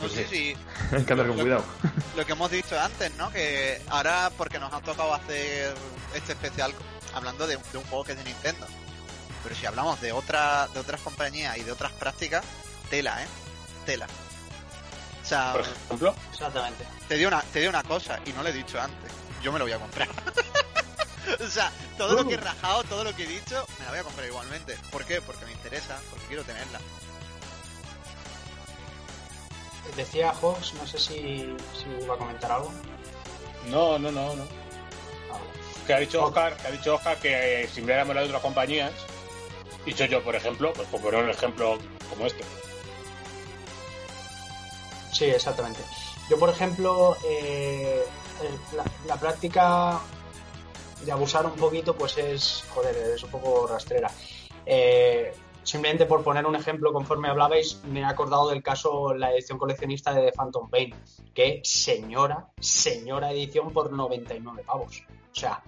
No 0.00 0.08
Sí. 0.08 0.14
sé 0.16 0.26
si 0.28 0.56
hay 0.96 1.04
que 1.04 1.12
andar 1.12 1.26
con 1.28 1.36
Lo- 1.38 1.42
cuidado. 1.44 1.64
lo 2.16 2.26
que 2.26 2.32
hemos 2.32 2.50
dicho 2.50 2.78
antes, 2.78 3.14
¿no? 3.14 3.30
Que 3.30 3.80
ahora, 3.88 4.30
porque 4.36 4.58
nos 4.58 4.72
ha 4.72 4.80
tocado 4.80 5.14
hacer 5.14 5.74
este 6.14 6.32
especial 6.32 6.74
hablando 7.14 7.46
de, 7.46 7.56
de 7.56 7.78
un 7.78 7.84
juego 7.84 8.04
que 8.04 8.12
es 8.12 8.18
de 8.18 8.24
Nintendo. 8.24 8.66
Pero 9.42 9.54
si 9.54 9.66
hablamos 9.66 10.00
de 10.00 10.12
otra, 10.12 10.68
de 10.68 10.80
otras 10.80 11.00
compañías 11.00 11.56
y 11.58 11.62
de 11.62 11.72
otras 11.72 11.92
prácticas, 11.92 12.44
tela, 12.90 13.22
¿eh? 13.22 13.26
Tela. 13.86 14.06
O 15.22 15.24
sea, 15.26 15.52
Por 15.52 15.60
ejemplo, 15.62 16.14
Exactamente. 16.32 16.84
te 17.08 17.16
dio 17.16 17.28
una, 17.28 17.42
te 17.42 17.60
dio 17.60 17.70
una 17.70 17.82
cosa 17.82 18.20
y 18.26 18.32
no 18.32 18.42
lo 18.42 18.48
he 18.48 18.52
dicho 18.52 18.80
antes. 18.80 19.10
Yo 19.42 19.52
me 19.52 19.58
lo 19.58 19.64
voy 19.64 19.72
a 19.72 19.78
comprar. 19.78 20.08
o 21.40 21.48
sea, 21.48 21.70
todo 21.98 22.14
lo 22.14 22.26
que 22.28 22.34
he 22.34 22.38
rajado, 22.38 22.84
todo 22.84 23.04
lo 23.04 23.14
que 23.14 23.24
he 23.24 23.26
dicho, 23.28 23.64
me 23.78 23.84
la 23.84 23.90
voy 23.90 24.00
a 24.00 24.04
comprar 24.04 24.26
igualmente. 24.26 24.76
¿Por 24.90 25.04
qué? 25.04 25.20
Porque 25.20 25.44
me 25.46 25.52
interesa, 25.52 25.98
porque 26.10 26.26
quiero 26.26 26.44
tenerla. 26.44 26.80
Decía 29.96 30.32
Hobbs, 30.40 30.74
no 30.74 30.86
sé 30.86 30.98
si, 30.98 31.56
si 31.74 32.04
iba 32.04 32.14
a 32.14 32.18
comentar 32.18 32.52
algo. 32.52 32.72
no, 33.66 33.98
no, 33.98 34.10
no, 34.12 34.34
no. 34.34 34.44
Ah, 35.32 35.38
Que 35.86 35.94
ha 35.94 35.98
dicho 35.98 36.24
Oscar, 36.24 36.56
que 36.56 36.68
ha 36.68 36.70
dicho 36.70 36.94
Oscar 36.94 37.16
que 37.18 37.62
eh, 37.64 37.68
si 37.68 37.82
hubiéramos 37.82 38.10
hablado 38.10 38.26
de 38.26 38.32
otras 38.32 38.42
compañías, 38.42 38.92
Dicho 39.84 40.04
yo, 40.04 40.22
por 40.22 40.36
ejemplo, 40.36 40.72
pues 40.72 40.88
por 40.88 41.00
poner 41.00 41.24
un 41.24 41.30
ejemplo 41.30 41.76
como 42.08 42.26
este. 42.26 42.44
Sí, 45.12 45.26
exactamente. 45.26 45.80
Yo, 46.30 46.38
por 46.38 46.48
ejemplo, 46.48 47.16
eh, 47.24 48.02
la, 49.06 49.16
práctica 49.16 50.00
de 51.04 51.12
abusar 51.12 51.46
un 51.46 51.56
poquito, 51.56 51.94
pues 51.94 52.16
es, 52.16 52.64
joder, 52.70 52.96
es 52.96 53.22
un 53.22 53.30
poco 53.30 53.66
rastrera. 53.66 54.10
Eh, 54.64 55.34
simplemente 55.62 56.06
por 56.06 56.22
poner 56.22 56.46
un 56.46 56.54
ejemplo, 56.54 56.92
conforme 56.92 57.28
hablabais, 57.28 57.82
me 57.84 58.00
he 58.00 58.04
acordado 58.04 58.48
del 58.48 58.62
caso, 58.62 59.14
la 59.14 59.32
edición 59.32 59.58
coleccionista 59.58 60.14
de 60.14 60.30
The 60.30 60.32
Phantom 60.32 60.70
Pain, 60.70 60.94
que 61.34 61.60
señora, 61.64 62.48
señora 62.60 63.32
edición 63.32 63.72
por 63.72 63.92
99 63.92 64.62
pavos. 64.64 65.04
O 65.32 65.34
sea, 65.34 65.62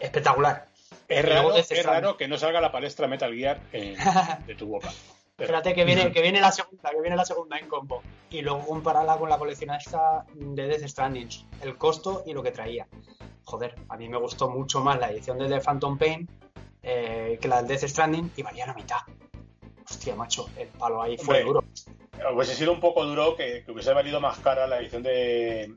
espectacular. 0.00 0.73
Es 1.08 1.24
raro, 1.24 1.54
es 1.54 2.16
que 2.16 2.28
no 2.28 2.38
salga 2.38 2.60
la 2.60 2.72
palestra 2.72 3.06
Metal 3.06 3.34
Gear 3.34 3.60
en- 3.72 3.96
de 4.46 4.54
tu 4.54 4.66
boca. 4.66 4.90
Pero- 5.36 5.46
Espérate 5.56 5.74
que 5.74 5.84
viene, 5.84 6.12
que 6.12 6.22
viene 6.22 6.40
la 6.40 6.52
segunda, 6.52 6.90
que 6.90 7.00
viene 7.00 7.16
la 7.16 7.24
segunda 7.24 7.58
en 7.58 7.66
combo. 7.68 8.02
Y 8.30 8.42
luego 8.42 8.64
compararla 8.66 9.16
con 9.16 9.28
la 9.28 9.38
coleccionista 9.38 10.24
de 10.34 10.66
Death 10.68 10.86
Stranding, 10.88 11.28
el 11.62 11.76
costo 11.76 12.22
y 12.26 12.32
lo 12.32 12.42
que 12.42 12.50
traía. 12.50 12.86
Joder, 13.44 13.74
a 13.88 13.96
mí 13.96 14.08
me 14.08 14.16
gustó 14.18 14.48
mucho 14.48 14.80
más 14.80 14.98
la 14.98 15.10
edición 15.10 15.38
de 15.38 15.48
The 15.48 15.60
Phantom 15.60 15.98
Pain 15.98 16.28
eh, 16.82 17.38
que 17.40 17.48
la 17.48 17.58
del 17.58 17.66
Death 17.68 17.88
Stranding 17.88 18.32
y 18.36 18.42
valía 18.42 18.66
la 18.66 18.74
mitad. 18.74 18.98
Hostia, 19.88 20.14
macho, 20.14 20.48
el 20.56 20.68
palo 20.68 21.02
ahí 21.02 21.16
fue 21.18 21.42
Hombre, 21.42 21.44
duro. 21.44 21.64
Hubiese 22.34 22.54
sido 22.54 22.72
un 22.72 22.80
poco 22.80 23.04
duro 23.04 23.36
que, 23.36 23.64
que 23.64 23.72
hubiese 23.72 23.92
valido 23.92 24.20
más 24.20 24.38
cara 24.38 24.66
la 24.66 24.78
edición 24.80 25.02
de, 25.02 25.74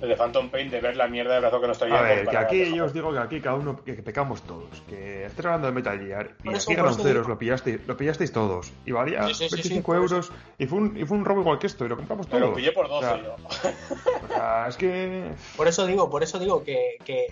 de 0.00 0.08
The 0.08 0.16
Phantom 0.16 0.48
Pain 0.50 0.70
de 0.70 0.80
ver 0.80 0.96
la 0.96 1.06
mierda 1.08 1.34
de 1.34 1.40
brazo 1.40 1.60
que 1.60 1.66
nos 1.68 1.78
traía. 1.78 1.98
A 1.98 2.02
ver, 2.02 2.26
que 2.26 2.36
aquí 2.36 2.74
yo 2.74 2.86
os 2.86 2.92
digo 2.94 3.12
que 3.12 3.18
aquí 3.18 3.40
cada 3.40 3.56
uno 3.56 3.82
que, 3.84 3.94
que 3.96 4.02
pecamos 4.02 4.42
todos. 4.42 4.80
Que 4.88 5.26
estés 5.26 5.44
hablando 5.44 5.66
de 5.66 5.72
Metal 5.74 5.98
Gear 5.98 6.30
y 6.42 6.54
aquí 6.54 6.74
granceros 6.74 7.28
lo 7.28 7.38
pillasteis, 7.38 7.86
lo 7.86 7.96
pillasteis 7.96 8.32
todos. 8.32 8.72
Y 8.86 8.92
valía 8.92 9.22
Sí, 9.28 9.34
sí, 9.34 9.44
sí, 9.44 9.48
sí, 9.48 9.54
25 9.56 9.86
por 9.86 9.96
eso. 10.04 10.14
euros 10.16 10.32
y 10.58 10.66
fue, 10.66 10.78
un, 10.78 10.96
y 10.96 11.04
fue 11.04 11.18
un 11.18 11.24
robo 11.24 11.40
igual 11.42 11.58
que 11.58 11.66
esto 11.66 11.84
y 11.84 11.88
lo 11.88 11.96
compramos 11.96 12.26
Pero 12.26 12.38
todos. 12.46 12.50
lo 12.50 12.56
pillé 12.56 12.72
por 12.72 12.88
12 12.88 13.06
O 13.06 13.08
sea, 13.10 13.22
yo. 13.22 13.36
o 14.24 14.28
sea, 14.28 14.66
es 14.68 14.76
que. 14.76 15.30
Por 15.56 15.68
eso 15.68 15.84
digo, 15.86 16.08
por 16.08 16.22
eso 16.22 16.38
digo 16.38 16.64
que, 16.64 16.96
que 17.04 17.26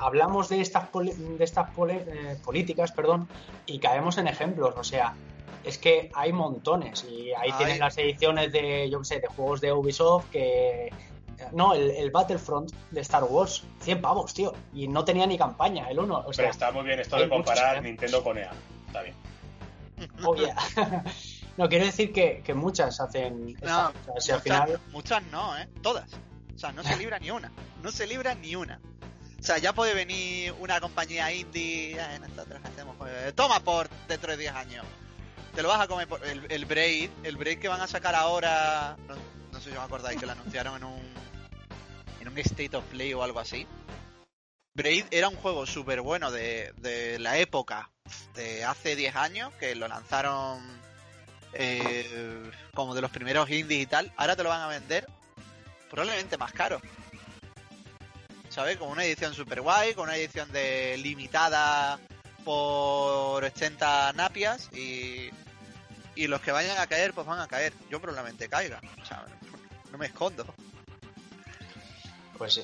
hablamos 0.00 0.48
de 0.48 0.60
estas 0.60 0.88
poli- 0.88 1.12
de 1.12 1.44
estas 1.44 1.70
pole- 1.70 2.04
eh, 2.06 2.36
políticas, 2.44 2.92
perdón, 2.92 3.28
y 3.66 3.78
caemos 3.78 4.18
en 4.18 4.28
ejemplos. 4.28 4.74
O 4.76 4.84
sea, 4.84 5.14
es 5.64 5.76
que 5.78 6.10
hay 6.14 6.32
montones 6.32 7.04
y 7.10 7.32
ahí 7.32 7.52
tienen 7.58 7.78
las 7.78 7.96
ediciones 7.98 8.50
de, 8.52 8.88
yo 8.90 8.98
qué 9.00 9.04
sé, 9.04 9.20
de 9.20 9.26
juegos 9.28 9.60
de 9.60 9.72
Ubisoft 9.72 10.30
que 10.30 10.90
no, 11.52 11.74
el, 11.74 11.90
el 11.90 12.10
Battlefront 12.10 12.72
de 12.90 13.00
Star 13.00 13.24
Wars, 13.24 13.62
100 13.80 14.00
pavos, 14.00 14.34
tío, 14.34 14.52
y 14.74 14.88
no 14.88 15.04
tenía 15.04 15.26
ni 15.26 15.36
campaña 15.38 15.88
el 15.90 15.98
uno, 15.98 16.18
o 16.26 16.32
sea, 16.32 16.42
Pero 16.44 16.50
está 16.50 16.70
muy 16.72 16.84
bien 16.84 17.00
esto 17.00 17.16
de 17.16 17.28
comparar 17.28 17.76
muchos, 17.76 17.84
¿eh? 17.84 17.88
Nintendo 17.88 18.22
con 18.24 18.38
EA. 18.38 18.50
Está 18.86 19.02
bien. 19.02 19.14
oh, 20.24 20.34
yeah. 20.34 20.56
no 21.56 21.68
quiero 21.68 21.84
decir 21.84 22.12
que, 22.12 22.42
que 22.44 22.54
muchas 22.54 23.00
hacen 23.00 23.46
No, 23.62 23.90
esta- 23.90 23.92
o 24.14 24.20
sea, 24.20 24.20
si 24.20 24.30
al 24.32 24.38
muchas, 24.38 24.42
final 24.42 24.80
muchas 24.92 25.22
no, 25.24 25.58
¿eh? 25.58 25.68
Todas. 25.82 26.10
O 26.54 26.58
sea, 26.58 26.72
no 26.72 26.82
se 26.82 26.96
libra 26.96 27.18
ni 27.18 27.30
una. 27.30 27.50
No 27.82 27.90
se 27.90 28.06
libra 28.06 28.34
ni 28.34 28.54
una. 28.54 28.80
O 29.38 29.42
sea, 29.42 29.56
ya 29.56 29.72
puede 29.72 29.94
venir 29.94 30.52
una 30.60 30.78
compañía 30.80 31.32
indie. 31.32 31.92
"Eh, 31.98 32.18
nosotros 32.20 32.60
hacemos 32.62 32.96
juegos". 32.98 33.34
Toma 33.34 33.60
por 33.60 33.88
dentro 34.08 34.32
de 34.32 34.36
10 34.36 34.52
años. 34.54 34.84
Te 35.54 35.62
lo 35.62 35.68
vas 35.68 35.80
a 35.80 35.88
comer 35.88 36.06
por. 36.06 36.22
El, 36.26 36.46
el 36.52 36.66
Braid. 36.66 37.08
El 37.22 37.36
Braid 37.38 37.58
que 37.58 37.68
van 37.68 37.80
a 37.80 37.86
sacar 37.86 38.14
ahora. 38.14 38.96
No, 39.08 39.14
no 39.52 39.58
sé 39.60 39.70
si 39.70 39.76
os 39.76 39.82
acordáis 39.82 40.20
que 40.20 40.26
lo 40.26 40.32
anunciaron 40.32 40.76
en 40.76 40.84
un. 40.84 41.00
En 42.20 42.28
un 42.28 42.38
State 42.38 42.76
of 42.76 42.84
Play 42.86 43.14
o 43.14 43.22
algo 43.22 43.40
así. 43.40 43.66
Braid 44.74 45.06
era 45.10 45.28
un 45.28 45.36
juego 45.36 45.66
súper 45.66 46.00
bueno 46.00 46.30
de, 46.30 47.16
la 47.18 47.38
época 47.38 47.90
de 48.34 48.64
hace 48.64 48.96
10 48.96 49.16
años. 49.16 49.52
Que 49.58 49.74
lo 49.74 49.88
lanzaron. 49.88 50.62
eh, 51.52 52.50
como 52.74 52.94
de 52.94 53.00
los 53.00 53.10
primeros 53.10 53.50
indies 53.50 53.82
y 53.82 53.86
tal. 53.86 54.12
Ahora 54.16 54.36
te 54.36 54.42
lo 54.42 54.50
van 54.50 54.62
a 54.62 54.68
vender. 54.68 55.06
Probablemente 55.90 56.38
más 56.38 56.52
caro. 56.52 56.80
¿sabes? 58.50 58.76
Con 58.76 58.88
una 58.88 59.04
edición 59.04 59.32
super 59.32 59.60
guay, 59.60 59.94
con 59.94 60.08
una 60.08 60.16
edición 60.16 60.50
de 60.52 60.98
limitada 60.98 61.98
por 62.44 63.44
80 63.44 64.12
napias 64.14 64.68
y, 64.72 65.30
y 66.16 66.26
los 66.26 66.40
que 66.40 66.52
vayan 66.52 66.78
a 66.78 66.86
caer, 66.86 67.14
pues 67.14 67.26
van 67.26 67.40
a 67.40 67.46
caer. 67.46 67.72
Yo 67.88 68.00
probablemente 68.00 68.48
caiga. 68.48 68.80
O 69.00 69.06
sea, 69.06 69.24
no 69.90 69.98
me 69.98 70.06
escondo. 70.06 70.44
Pues 72.40 72.54
sí. 72.54 72.62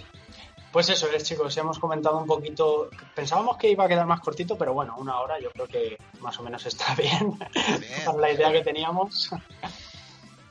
Pues 0.73 0.89
eso 0.89 1.07
es, 1.11 1.23
chicos, 1.23 1.55
hemos 1.59 1.79
comentado 1.79 2.17
un 2.17 2.27
poquito. 2.27 2.89
Pensábamos 3.15 3.59
que 3.59 3.69
iba 3.69 3.85
a 3.85 3.89
quedar 3.89 4.07
más 4.07 4.21
cortito, 4.21 4.57
pero 4.57 4.73
bueno, 4.73 4.95
una 4.97 5.21
hora 5.21 5.39
yo 5.39 5.51
creo 5.51 5.67
que 5.67 5.99
más 6.21 6.41
o 6.41 6.43
menos 6.43 6.65
está 6.65 6.95
bien 6.97 7.39
Bien. 7.39 8.05
para 8.07 8.17
la 8.17 8.33
idea 8.33 8.51
que 8.51 8.63
teníamos. 8.63 9.29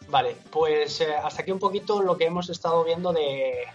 Vale, 0.09 0.37
pues 0.51 1.01
eh, 1.01 1.15
hasta 1.15 1.41
aquí 1.41 1.49
un 1.49 1.57
poquito 1.57 2.03
lo 2.03 2.15
que 2.15 2.25
hemos 2.25 2.51
estado 2.51 2.83
viendo 2.83 3.11
de, 3.11 3.65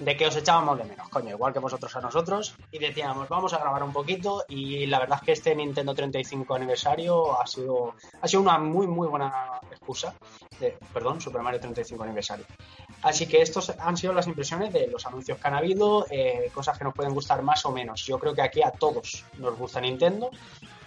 de 0.00 0.16
que 0.16 0.26
os 0.26 0.36
echábamos 0.36 0.78
de 0.78 0.84
menos, 0.84 1.08
coño, 1.10 1.30
igual 1.30 1.52
que 1.52 1.58
vosotros 1.58 1.94
a 1.94 2.00
nosotros, 2.00 2.54
y 2.70 2.78
decíamos, 2.78 3.28
vamos 3.28 3.52
a 3.52 3.58
grabar 3.58 3.82
un 3.82 3.92
poquito, 3.92 4.44
y 4.48 4.86
la 4.86 4.98
verdad 4.98 5.18
es 5.20 5.26
que 5.26 5.32
este 5.32 5.54
Nintendo 5.54 5.94
35 5.94 6.54
aniversario 6.54 7.38
ha 7.38 7.46
sido, 7.46 7.94
ha 8.20 8.26
sido 8.26 8.42
una 8.42 8.58
muy, 8.58 8.86
muy 8.86 9.08
buena 9.08 9.60
excusa, 9.70 10.14
de, 10.58 10.78
perdón, 10.94 11.20
Super 11.20 11.42
Mario 11.42 11.60
35 11.60 12.02
aniversario. 12.02 12.46
Así 13.02 13.26
que 13.26 13.40
estos 13.40 13.72
han 13.78 13.96
sido 13.96 14.12
las 14.12 14.26
impresiones 14.26 14.72
de 14.72 14.86
los 14.88 15.06
anuncios 15.06 15.38
que 15.38 15.48
han 15.48 15.54
habido, 15.54 16.06
eh, 16.10 16.50
cosas 16.52 16.76
que 16.76 16.84
nos 16.84 16.94
pueden 16.94 17.14
gustar 17.14 17.42
más 17.42 17.64
o 17.64 17.72
menos. 17.72 18.04
Yo 18.04 18.18
creo 18.18 18.34
que 18.34 18.42
aquí 18.42 18.62
a 18.62 18.70
todos 18.70 19.24
nos 19.38 19.56
gusta 19.56 19.80
Nintendo, 19.80 20.30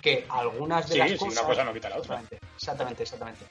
que 0.02 0.26
algunas 0.30 0.88
de 0.90 0.94
Sí, 0.94 1.00
las 1.00 1.12
sí, 1.12 1.18
cosas... 1.18 1.40
una 1.40 1.48
cosa 1.48 1.64
no 1.64 1.74
quita 1.74 1.90
la 1.90 1.98
otra. 1.98 2.20
Exactamente, 2.20 2.46
exactamente, 2.56 3.04
exactamente. 3.04 3.46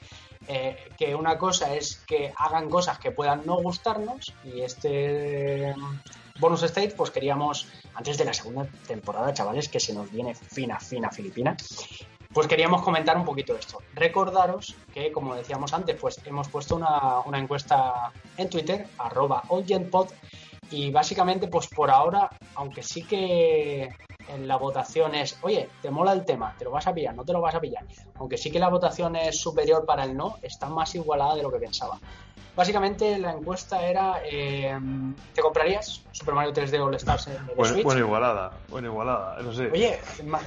Eh, 0.47 0.91
que 0.97 1.15
una 1.15 1.37
cosa 1.37 1.73
es 1.73 1.97
que 2.05 2.33
hagan 2.37 2.69
cosas 2.69 2.99
que 2.99 3.11
puedan 3.11 3.45
no 3.45 3.55
gustarnos 3.61 4.33
y 4.43 4.61
este 4.61 5.73
mm, 5.75 6.39
bonus 6.39 6.63
stage 6.63 6.95
pues 6.95 7.11
queríamos 7.11 7.67
antes 7.93 8.17
de 8.17 8.25
la 8.25 8.33
segunda 8.33 8.67
temporada 8.85 9.33
chavales 9.33 9.69
que 9.69 9.79
se 9.79 9.93
nos 9.93 10.11
viene 10.11 10.35
fina 10.35 10.79
fina 10.79 11.09
filipina 11.11 11.55
pues 12.33 12.47
queríamos 12.47 12.81
comentar 12.81 13.15
un 13.15 13.25
poquito 13.25 13.55
esto. 13.55 13.81
Recordaros 13.93 14.75
que 14.93 15.11
como 15.11 15.35
decíamos 15.35 15.73
antes 15.73 15.95
pues 15.99 16.19
hemos 16.25 16.47
puesto 16.49 16.75
una, 16.75 17.37
encuesta 17.37 18.11
en 18.37 18.49
Twitter 18.49 18.87
arroba 18.97 19.43
y 20.71 20.91
básicamente 20.91 21.47
pues 21.47 21.67
por 21.67 21.89
ahora 21.91 22.29
aunque 22.55 22.83
sí 22.83 23.03
que 23.03 23.89
en 24.29 24.47
la 24.47 24.55
votación 24.55 25.15
es, 25.15 25.37
oye, 25.41 25.69
te 25.81 25.91
mola 25.91 26.13
el 26.13 26.23
tema, 26.23 26.55
te 26.57 26.63
lo 26.63 26.71
vas 26.71 26.87
a 26.87 26.93
pillar, 26.93 27.13
no 27.13 27.25
te 27.25 27.33
lo 27.33 27.41
vas 27.41 27.55
a 27.55 27.59
pillar. 27.59 27.83
Aunque 28.15 28.37
sí 28.37 28.49
que 28.51 28.57
la 28.59 28.69
votación 28.69 29.15
es 29.17 29.39
superior 29.39 29.85
para 29.85 30.05
el 30.05 30.15
no, 30.15 30.37
está 30.41 30.67
más 30.69 30.95
igualada 30.95 31.35
de 31.35 31.43
lo 31.43 31.51
que 31.51 31.57
pensaba. 31.59 31.99
Básicamente 32.55 33.17
la 33.17 33.31
encuesta 33.31 33.81
era, 33.85 34.21
eh, 34.23 34.79
¿te 35.33 35.41
comprarías 35.41 36.03
Super 36.11 36.35
Mario 36.35 36.53
3D 36.53 36.79
All 36.79 36.93
Stars 36.95 37.27
en 37.27 37.47
de 37.47 37.53
Buena, 37.55 37.73
Switch? 37.73 37.83
buena 37.83 37.99
igualada, 38.01 38.51
buena 38.69 38.87
igualada, 38.89 39.39
eso 39.41 39.53
sí. 39.53 39.63
Oye, 39.73 39.99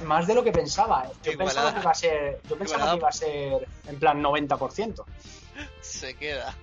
más 0.05 0.25
de 0.25 0.33
lo 0.33 0.43
que 0.43 0.51
pensaba. 0.53 1.03
¿eh? 1.05 1.09
Yo 1.23 1.31
Igualada. 1.33 1.73
pensaba 1.73 1.73
que 1.75 1.81
iba 1.81 1.91
a 1.91 1.93
ser, 1.93 2.41
yo 2.49 2.57
pensaba 2.57 2.83
Igualada. 2.83 2.91
que 2.93 2.97
iba 2.99 3.09
a 3.09 3.11
ser 3.11 3.67
en 3.89 3.99
plan 3.99 4.23
90%. 4.23 5.03
Se 5.81 6.15
queda. 6.15 6.55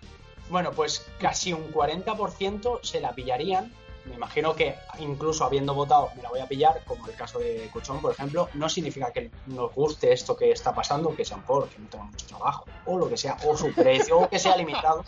Bueno, 0.49 0.73
pues 0.73 1.07
casi 1.19 1.53
un 1.53 1.73
40% 1.73 2.81
se 2.83 3.01
la 3.01 3.13
pillarían. 3.13 3.73
Me 4.05 4.17
imagino 4.17 4.55
que 4.55 4.75
incluso 4.99 5.45
habiendo 5.45 5.73
votado 5.73 6.11
me 6.15 6.23
la 6.23 6.29
voy 6.29 6.41
a 6.41 6.47
pillar, 6.47 6.83
como 6.85 7.07
el 7.09 7.15
caso 7.15 7.39
de 7.39 7.71
Cuchón, 7.73 8.03
por 8.03 8.13
ejemplo, 8.13 8.51
no 8.53 8.69
significa 8.69 9.11
que 9.11 9.31
nos 9.47 9.73
guste 9.75 10.13
esto 10.13 10.37
que 10.37 10.51
está 10.51 10.75
pasando, 10.75 11.17
que 11.17 11.25
sea 11.25 11.39
por 11.39 11.69
que 11.71 11.79
no 11.79 11.89
tenga 11.89 12.05
mucho 12.05 12.27
trabajo, 12.27 12.67
o 12.85 12.99
lo 12.99 13.09
que 13.09 13.17
sea, 13.17 13.39
o 13.47 13.57
su 13.57 13.73
precio, 13.73 14.19
o 14.19 14.29
que 14.29 14.39
sea 14.39 14.59
limitado, 14.59 15.03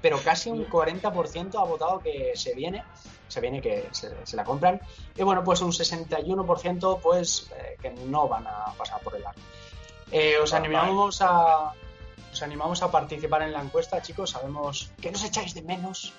pero 0.00 0.20
casi 0.22 0.50
un 0.50 0.64
40% 0.68 1.60
ha 1.60 1.64
votado 1.64 1.98
que 1.98 2.34
se 2.36 2.54
viene, 2.54 2.84
se 3.26 3.40
viene 3.40 3.60
que 3.60 3.88
se, 3.90 4.14
se 4.24 4.36
la 4.36 4.44
compran, 4.44 4.80
y 5.16 5.24
bueno, 5.24 5.42
pues 5.42 5.60
un 5.62 5.72
61% 5.72 7.00
pues 7.00 7.50
eh, 7.56 7.76
que 7.82 7.90
no 7.90 8.28
van 8.28 8.46
a 8.46 8.66
pasar 8.78 9.00
por 9.00 9.16
el 9.16 9.26
arco. 9.26 9.40
Eh, 10.12 10.38
os 10.40 10.52
animamos 10.52 11.20
a, 11.20 11.72
os 12.36 12.42
animamos 12.42 12.82
a 12.82 12.90
participar 12.90 13.40
en 13.42 13.52
la 13.52 13.62
encuesta, 13.62 14.02
chicos. 14.02 14.30
Sabemos 14.36 14.92
que 15.00 15.10
nos 15.10 15.24
echáis 15.24 15.54
de 15.54 15.62
menos. 15.62 16.12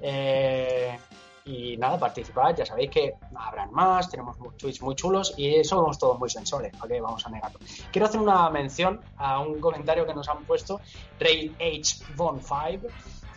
Eh, 0.00 0.98
y 1.44 1.76
nada, 1.76 1.98
participad. 1.98 2.56
Ya 2.56 2.64
sabéis 2.64 2.90
que 2.90 3.14
habrán 3.36 3.70
más, 3.72 4.08
tenemos 4.08 4.38
tweets 4.56 4.80
muy 4.80 4.94
chulos 4.94 5.34
y 5.36 5.62
somos 5.64 5.98
todos 5.98 6.18
muy 6.18 6.30
sensores. 6.30 6.72
¿Para 6.74 6.88
qué 6.88 7.00
vamos 7.02 7.26
a 7.26 7.28
negarlo? 7.28 7.58
Quiero 7.92 8.06
hacer 8.06 8.18
una 8.18 8.48
mención 8.48 9.02
a 9.18 9.40
un 9.40 9.60
comentario 9.60 10.06
que 10.06 10.14
nos 10.14 10.26
han 10.30 10.42
puesto, 10.44 10.80
Ray 11.20 11.54
H. 11.60 12.02
Von 12.16 12.40
5, 12.40 12.88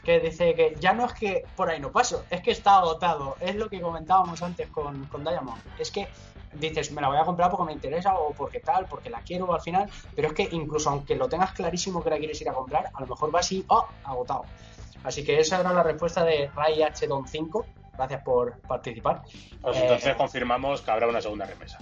que 0.06 0.20
dice 0.22 0.56
que 0.56 0.78
ya 0.80 0.94
no 0.94 1.08
es 1.08 1.14
que 1.14 1.44
por 1.58 1.70
ahí 1.70 1.82
no 1.82 1.92
paso, 1.92 2.24
es 2.30 2.42
que 2.42 2.52
está 2.52 2.78
agotado. 2.78 3.36
Es 3.42 3.56
lo 3.56 3.70
que 3.70 3.82
comentábamos 3.82 4.42
antes 4.42 4.70
con, 4.70 5.06
con 5.08 5.26
Diamond. 5.26 5.62
Es 5.78 5.92
que 5.92 6.08
dices, 6.54 6.92
me 6.92 7.02
la 7.02 7.08
voy 7.08 7.18
a 7.18 7.24
comprar 7.24 7.50
porque 7.50 7.66
me 7.66 7.74
interesa 7.74 8.16
o 8.16 8.34
porque 8.34 8.60
tal, 8.60 8.86
porque 8.86 9.10
la 9.10 9.22
quiero 9.22 9.54
al 9.54 9.62
final, 9.62 9.90
pero 10.16 10.30
es 10.30 10.34
que 10.34 10.48
incluso 10.52 10.90
aunque 10.90 11.16
lo 11.16 11.28
tengas 11.30 11.54
clarísimo 11.54 12.04
que 12.04 12.10
la 12.10 12.18
quieres 12.18 12.40
ir 12.42 12.50
a 12.50 12.54
comprar, 12.54 12.90
a 12.94 13.02
lo 13.02 13.08
mejor 13.08 13.34
va 13.34 13.40
así, 13.40 13.64
¡oh! 13.70 13.88
agotado. 14.04 14.46
Así 15.04 15.24
que 15.24 15.40
esa 15.40 15.60
era 15.62 15.74
la 15.74 15.82
respuesta 15.84 16.24
de 16.24 16.50
Ray 16.56 16.84
H. 16.84 17.08
Don 17.08 17.28
5. 17.28 17.66
Gracias 17.98 18.24
por 18.24 18.60
participar. 18.62 19.22
Pues 19.62 19.78
Eh, 19.78 19.82
entonces 19.82 20.16
confirmamos 20.16 20.82
que 20.82 20.92
habrá 20.92 21.08
una 21.08 21.22
segunda 21.22 21.46
remesa. 21.46 21.78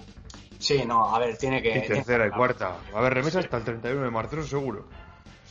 Sí, 0.58 0.84
no, 0.86 1.14
a 1.14 1.18
ver, 1.18 1.36
tiene 1.38 1.62
que. 1.62 1.78
Y 1.78 1.82
tercera 1.86 2.26
y 2.26 2.30
cuarta. 2.30 2.76
Va 2.92 2.96
a 2.96 3.00
haber 3.00 3.14
remesa 3.14 3.38
hasta 3.40 3.56
el 3.58 3.64
31 3.64 4.02
de 4.04 4.10
marzo, 4.10 4.42
seguro. 4.42 4.86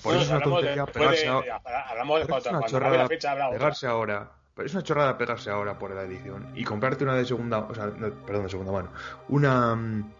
Por 0.03 0.13
eso 0.15 0.23
es 0.23 0.29
una 0.29 0.37
de- 0.39 0.43
tontería 0.45 0.85
pegarse 0.85 1.21
de- 1.23 1.27
ahora. 1.27 1.59
Hablamos 1.89 2.19
de 2.21 2.27
cuando, 2.27 2.49
cuando 2.59 2.79
la 2.79 3.07
fecha, 3.07 3.31
habrá 3.31 3.47
otra. 3.47 3.57
pegarse 3.59 3.87
ahora. 3.87 4.31
Pero 4.59 4.67
es 4.67 4.73
una 4.73 4.83
chorrada 4.83 5.17
pegarse 5.17 5.49
ahora 5.49 5.79
por 5.79 5.95
la 5.95 6.03
edición 6.03 6.51
y 6.53 6.65
comprarte 6.65 7.05
una 7.05 7.15
de 7.15 7.23
segunda, 7.23 7.59
o 7.59 7.73
sea, 7.73 7.85
no, 7.85 8.13
perdón, 8.25 8.43
de 8.43 8.49
segunda 8.49 8.73
mano, 8.73 8.91
una 9.29 9.73
mm, 9.73 10.13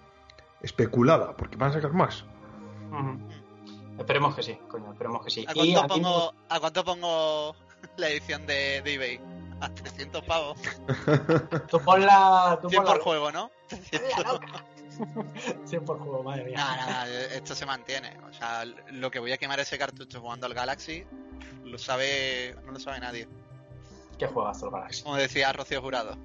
especulada, 0.61 1.35
porque 1.35 1.57
van 1.57 1.71
a 1.71 1.73
sacar 1.73 1.91
más. 1.91 2.23
Esperemos 3.97 4.35
que 4.35 4.43
sí, 4.43 4.57
coño, 4.69 4.93
esperemos 4.93 5.25
que 5.25 5.29
sí. 5.29 5.45
¿A 5.45 5.51
Y 5.51 5.73
cuánto 5.73 5.79
aquí 5.81 5.89
pongo, 5.89 6.33
¿a 6.47 6.59
cuánto 6.61 6.85
pongo 6.85 7.55
la 7.97 8.07
edición 8.07 8.45
de, 8.47 8.81
de 8.81 8.93
eBay? 8.93 9.19
A 9.59 9.73
300 9.73 10.23
pavos. 10.23 10.57
Tú 11.69 11.81
pon 11.81 12.05
la. 12.05 12.57
Tú 12.61 12.69
100 12.69 12.81
pon 12.81 12.85
la. 12.85 12.93
por 12.93 13.03
juego, 13.03 13.31
¿no? 13.33 13.51
La 14.23 14.31
loca. 14.31 14.65
100 15.65 15.83
por 15.83 15.99
juego, 15.99 16.23
madre 16.23 16.45
mía. 16.45 16.55
No, 16.55 16.85
no, 16.85 16.91
no, 16.93 17.11
esto 17.35 17.55
se 17.55 17.65
mantiene. 17.65 18.17
O 18.29 18.31
sea, 18.31 18.63
lo 18.63 19.11
que 19.11 19.19
voy 19.19 19.33
a 19.33 19.37
quemar 19.37 19.59
ese 19.59 19.77
cartucho 19.77 20.21
jugando 20.21 20.45
al 20.45 20.53
Galaxy 20.53 21.03
lo 21.65 21.77
sabe, 21.77 22.55
no 22.65 22.71
lo 22.71 22.79
sabe 22.79 23.01
nadie. 23.01 23.27
Qué 24.20 24.28
juegazo 24.28 24.65
el 24.65 24.74
Galaxy. 24.74 25.03
Como 25.03 25.15
decía 25.15 25.51
Rocío 25.53 25.82
Jurado. 25.82 26.17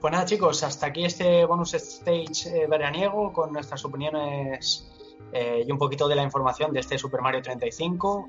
Pues 0.00 0.12
nada, 0.12 0.24
chicos, 0.24 0.62
hasta 0.62 0.86
aquí 0.86 1.04
este 1.04 1.44
bonus 1.44 1.74
stage 1.74 2.46
eh, 2.46 2.66
veraniego 2.66 3.32
con 3.32 3.52
nuestras 3.52 3.84
opiniones 3.84 4.90
eh, 5.32 5.64
y 5.66 5.72
un 5.72 5.78
poquito 5.78 6.06
de 6.06 6.16
la 6.16 6.22
información 6.22 6.72
de 6.72 6.80
este 6.80 6.98
Super 6.98 7.22
Mario 7.22 7.40
35. 7.40 8.28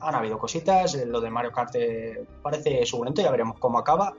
Han 0.00 0.14
habido 0.14 0.38
cositas, 0.38 0.94
eh, 0.96 1.06
lo 1.06 1.20
de 1.20 1.30
Mario 1.30 1.50
Kart 1.50 1.74
parece 2.42 2.84
suculento, 2.84 3.22
ya 3.22 3.30
veremos 3.30 3.58
cómo 3.58 3.78
acaba. 3.78 4.14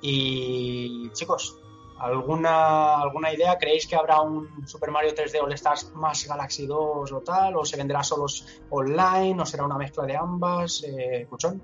Y 0.00 1.10
chicos, 1.12 1.58
¿alguna, 1.98 3.00
¿alguna 3.00 3.32
idea? 3.32 3.58
¿Creéis 3.58 3.86
que 3.86 3.96
habrá 3.96 4.20
un 4.22 4.66
Super 4.66 4.90
Mario 4.90 5.14
3D 5.14 5.42
All 5.42 5.52
Stars 5.52 5.92
más 5.94 6.26
Galaxy 6.26 6.66
2 6.66 7.12
o 7.12 7.20
tal? 7.20 7.56
¿O 7.56 7.64
se 7.64 7.76
vendrá 7.76 8.02
solos 8.02 8.46
online? 8.70 9.42
¿O 9.42 9.44
será 9.44 9.64
una 9.64 9.76
mezcla 9.76 10.04
de 10.06 10.16
ambas? 10.16 10.82
Eh, 10.86 11.26
¿Cuchón? 11.28 11.60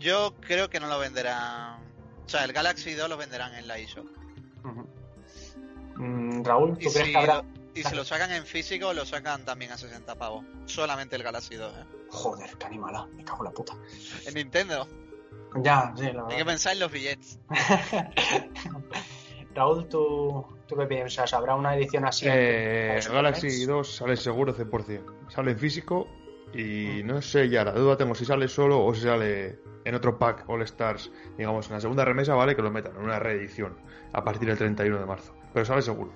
Yo 0.00 0.34
creo 0.40 0.68
que 0.68 0.80
no 0.80 0.88
lo 0.88 0.98
venderán. 0.98 1.78
O 2.26 2.28
sea, 2.28 2.44
el 2.44 2.52
Galaxy 2.52 2.94
2 2.94 3.08
lo 3.08 3.16
venderán 3.16 3.54
en 3.54 3.68
la 3.68 3.78
eShop. 3.78 4.06
Mm, 5.96 6.42
Raúl, 6.42 6.76
Y 6.80 6.84
¿tú 6.86 6.92
crees 6.92 7.06
si, 7.06 7.12
que 7.12 7.18
habrá...? 7.18 7.36
lo, 7.36 7.44
y 7.74 7.82
si 7.84 7.94
lo 7.94 8.04
sacan 8.04 8.32
en 8.32 8.44
físico, 8.46 8.92
lo 8.94 9.04
sacan 9.06 9.44
también 9.44 9.70
a 9.72 9.78
60 9.78 10.14
pavos. 10.16 10.44
Solamente 10.66 11.14
el 11.16 11.22
Galaxy 11.22 11.54
2, 11.56 11.72
¿eh? 11.72 11.84
Joder, 12.10 12.50
qué 12.58 12.66
animala, 12.66 13.06
me 13.14 13.24
cago 13.24 13.38
en 13.40 13.44
la 13.44 13.50
puta. 13.52 13.74
En 14.26 14.34
Nintendo. 14.34 14.88
Ya, 15.62 15.92
sí, 15.96 16.02
la 16.02 16.08
Hay 16.08 16.12
que 16.12 16.18
verdad. 16.34 16.46
pensar 16.46 16.72
en 16.72 16.80
los 16.80 16.90
billetes. 16.92 17.38
Raúl, 19.54 19.88
¿tú, 19.88 20.46
¿tú 20.66 20.76
qué 20.76 20.86
piensas? 20.86 21.32
¿Habrá 21.34 21.54
una 21.56 21.74
edición 21.76 22.04
así? 22.06 22.26
Eh, 22.28 23.00
Galaxy 23.10 23.46
NES? 23.48 23.66
2 23.66 23.96
sale 23.96 24.16
seguro 24.16 24.54
100%. 24.56 25.28
Sale 25.28 25.50
en 25.52 25.58
físico 25.58 26.06
y 26.54 27.02
no 27.04 27.22
sé 27.22 27.48
ya, 27.48 27.64
la 27.64 27.72
duda 27.72 27.96
tengo 27.96 28.14
si 28.14 28.24
sale 28.24 28.48
solo 28.48 28.84
o 28.84 28.94
si 28.94 29.02
sale 29.02 29.58
en 29.84 29.94
otro 29.94 30.18
pack 30.18 30.44
All 30.48 30.62
Stars. 30.62 31.10
Digamos, 31.36 31.68
en 31.68 31.74
la 31.74 31.80
segunda 31.80 32.04
remesa 32.04 32.34
vale 32.34 32.54
que 32.56 32.62
lo 32.62 32.70
metan 32.70 32.96
en 32.96 33.02
una 33.02 33.18
reedición 33.18 33.76
a 34.12 34.22
partir 34.24 34.48
del 34.48 34.58
31 34.58 34.98
de 34.98 35.06
marzo. 35.06 35.34
Pero 35.52 35.64
sale 35.64 35.82
seguro. 35.82 36.12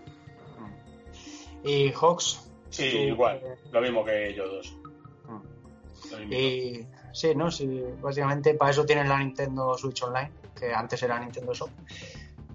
Y 1.63 1.91
Hawks. 1.93 2.51
Sí, 2.71 2.91
tú, 2.91 2.97
igual. 2.99 3.41
eh, 3.45 3.57
Lo 3.73 3.81
mismo 3.81 4.05
que 4.05 4.29
ellos 4.31 4.51
dos. 4.51 4.79
Y 6.31 6.87
sí, 7.13 7.35
¿no? 7.35 7.51
Sí, 7.51 7.83
básicamente 8.01 8.55
para 8.55 8.71
eso 8.71 8.85
tienen 8.85 9.09
la 9.09 9.19
Nintendo 9.19 9.77
Switch 9.79 10.03
Online, 10.03 10.31
que 10.59 10.73
antes 10.73 11.03
era 11.03 11.19
Nintendo 11.19 11.53
Shop. 11.55 11.71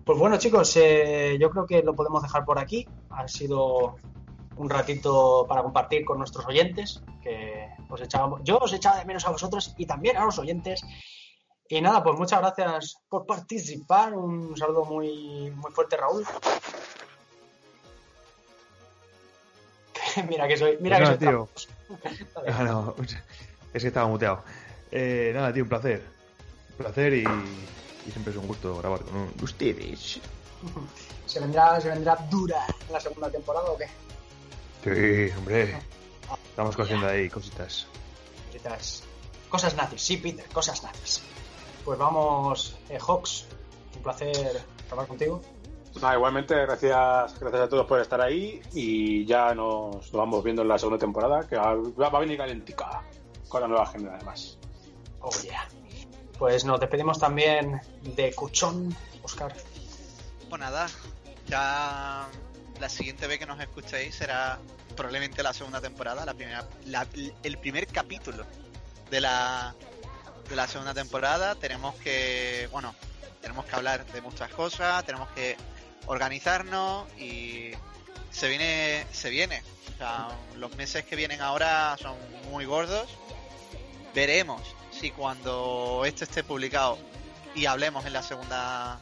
Pues 0.05 0.17
bueno, 0.17 0.38
chicos, 0.38 0.75
eh, 0.77 1.38
yo 1.39 1.49
creo 1.49 1.65
que 1.65 1.84
lo 1.84 1.93
podemos 1.95 2.21
dejar 2.21 2.45
por 2.45 2.59
aquí. 2.59 2.88
Ha 3.09 3.27
sido 3.27 3.95
un 4.60 4.70
ratito 4.70 5.45
para 5.47 5.64
compartir 5.64 6.03
con 6.03 6.18
nuestros 6.18 6.45
oyentes, 6.45 7.01
que 7.24 7.70
os 7.89 8.01
echábamos, 8.01 8.41
yo 8.43 8.57
os 8.57 8.74
echaba 8.74 8.99
de 8.99 9.05
menos 9.05 9.26
a 9.26 9.32
vosotros 9.32 9.74
y 9.78 9.86
también 9.86 10.18
a 10.18 10.26
los 10.26 10.38
oyentes. 10.38 10.82
Y 11.70 11.80
nada, 11.80 12.03
pues 12.03 12.20
muchas 12.20 12.41
gracias 12.41 12.97
por 13.07 13.26
participar. 13.26 14.14
Un 14.14 14.57
saludo 14.57 14.84
muy, 14.84 15.49
muy 15.51 15.72
fuerte, 15.72 15.95
Raúl. 15.95 16.26
mira 20.28 20.45
que 20.47 20.57
soy, 20.57 20.78
mira 20.82 20.97
Pues 20.97 21.18
que 21.20 21.26
nada, 21.26 21.47
soy 21.47 21.47
tío. 21.47 21.49
Ah, 22.53 22.64
no, 22.64 22.95
es 23.74 23.82
que 23.82 23.88
estaba 23.88 24.07
muteado. 24.07 24.43
Eh, 24.91 25.32
nada, 25.34 25.53
tío, 25.53 25.64
un 25.64 25.70
placer. 25.70 26.03
Un 26.72 26.76
placer 26.76 27.14
y, 27.14 27.24
y 27.24 28.12
siempre 28.12 28.32
es 28.34 28.38
un 28.38 28.47
gusto 28.47 28.78
grabar 28.78 29.03
con 29.03 29.32
ustedes. 29.41 30.20
¿Se 31.26 31.39
vendrá, 31.39 31.80
¿Se 31.80 31.88
vendrá 31.88 32.18
dura 32.30 32.66
en 32.88 32.93
la 32.93 32.99
segunda 32.99 33.32
temporada 33.32 33.72
o 33.72 33.78
qué? 33.78 33.88
Sí, 34.84 35.32
hombre. 35.38 35.77
Estamos 36.49 36.75
cociendo 36.75 37.07
ahí 37.07 37.30
cositas. 37.30 37.88
Cositas- 38.47 39.03
Cosas 39.49 39.75
nazis, 39.75 40.01
sí, 40.01 40.17
Peter, 40.17 40.45
cosas 40.49 40.84
nazis. 40.84 41.21
Pues 41.84 41.97
vamos, 41.97 42.77
eh, 42.89 42.99
Hawks, 42.99 43.45
un 43.95 44.03
placer 44.03 44.61
grabar 44.88 45.07
contigo. 45.07 45.41
Nada, 45.99 46.15
igualmente, 46.15 46.53
gracias, 46.53 47.39
gracias 47.39 47.61
a 47.63 47.67
todos 47.67 47.88
por 47.88 47.99
estar 47.99 48.21
ahí 48.21 48.61
y 48.73 49.25
ya 49.25 49.55
nos, 49.55 49.95
nos 49.95 50.11
vamos 50.11 50.43
viendo 50.43 50.61
en 50.61 50.67
la 50.67 50.77
segunda 50.77 50.99
temporada, 50.99 51.47
que 51.47 51.55
va, 51.55 51.73
va 51.75 52.17
a 52.17 52.19
venir 52.19 52.38
calentica 52.38 53.01
con 53.47 53.61
la 53.61 53.67
nueva 53.67 53.84
agenda 53.86 54.13
además. 54.13 54.59
Oh, 55.21 55.32
yeah. 55.41 55.67
Pues 56.38 56.63
nos 56.63 56.80
despedimos 56.80 57.17
también 57.17 57.82
de 58.03 58.32
Cuchón, 58.36 58.95
Oscar. 59.23 59.51
Pues 60.47 60.59
nada, 60.61 60.86
ya 61.47 62.27
la 62.80 62.89
siguiente 62.89 63.27
vez 63.27 63.39
que 63.39 63.45
nos 63.45 63.59
escuchéis 63.59 64.15
será 64.15 64.59
probablemente 64.95 65.43
la 65.43 65.53
segunda 65.53 65.82
temporada, 65.82 66.25
el 67.43 67.57
primer 67.57 67.88
capítulo 67.88 68.45
de 69.09 69.21
la, 69.21 69.75
de 70.49 70.55
la 70.55 70.67
segunda 70.67 70.93
temporada. 70.93 71.55
Tenemos 71.55 71.95
que, 71.95 72.69
bueno, 72.71 72.95
tenemos 73.41 73.65
que 73.65 73.75
hablar 73.75 74.05
de 74.05 74.21
muchas 74.21 74.49
cosas, 74.51 75.05
tenemos 75.05 75.30
que 75.30 75.57
organizarnos 76.07 77.07
y 77.17 77.71
se 78.32 78.47
viene, 78.47 79.05
se 79.11 79.30
viene. 79.30 79.61
Los 80.55 80.75
meses 80.77 81.03
que 81.03 81.15
vienen 81.17 81.41
ahora 81.41 81.97
son 82.01 82.15
muy 82.49 82.65
gordos. 82.65 83.09
Veremos 84.15 84.61
si 84.91 85.11
cuando 85.11 86.03
esto 86.05 86.23
esté 86.23 86.43
publicado 86.43 86.97
y 87.55 87.65
hablemos 87.65 88.05
en 88.05 88.13
la 88.13 88.23
segunda 88.23 89.01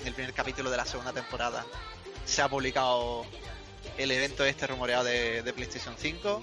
en 0.00 0.06
el 0.06 0.14
primer 0.14 0.32
capítulo 0.32 0.70
de 0.70 0.76
la 0.76 0.86
segunda 0.86 1.12
temporada 1.12 1.64
se 2.24 2.42
ha 2.42 2.48
publicado 2.48 3.24
el 3.98 4.10
evento 4.10 4.44
este 4.44 4.66
rumoreado 4.66 5.04
de, 5.04 5.42
de 5.42 5.52
PlayStation 5.52 5.94
5 5.96 6.40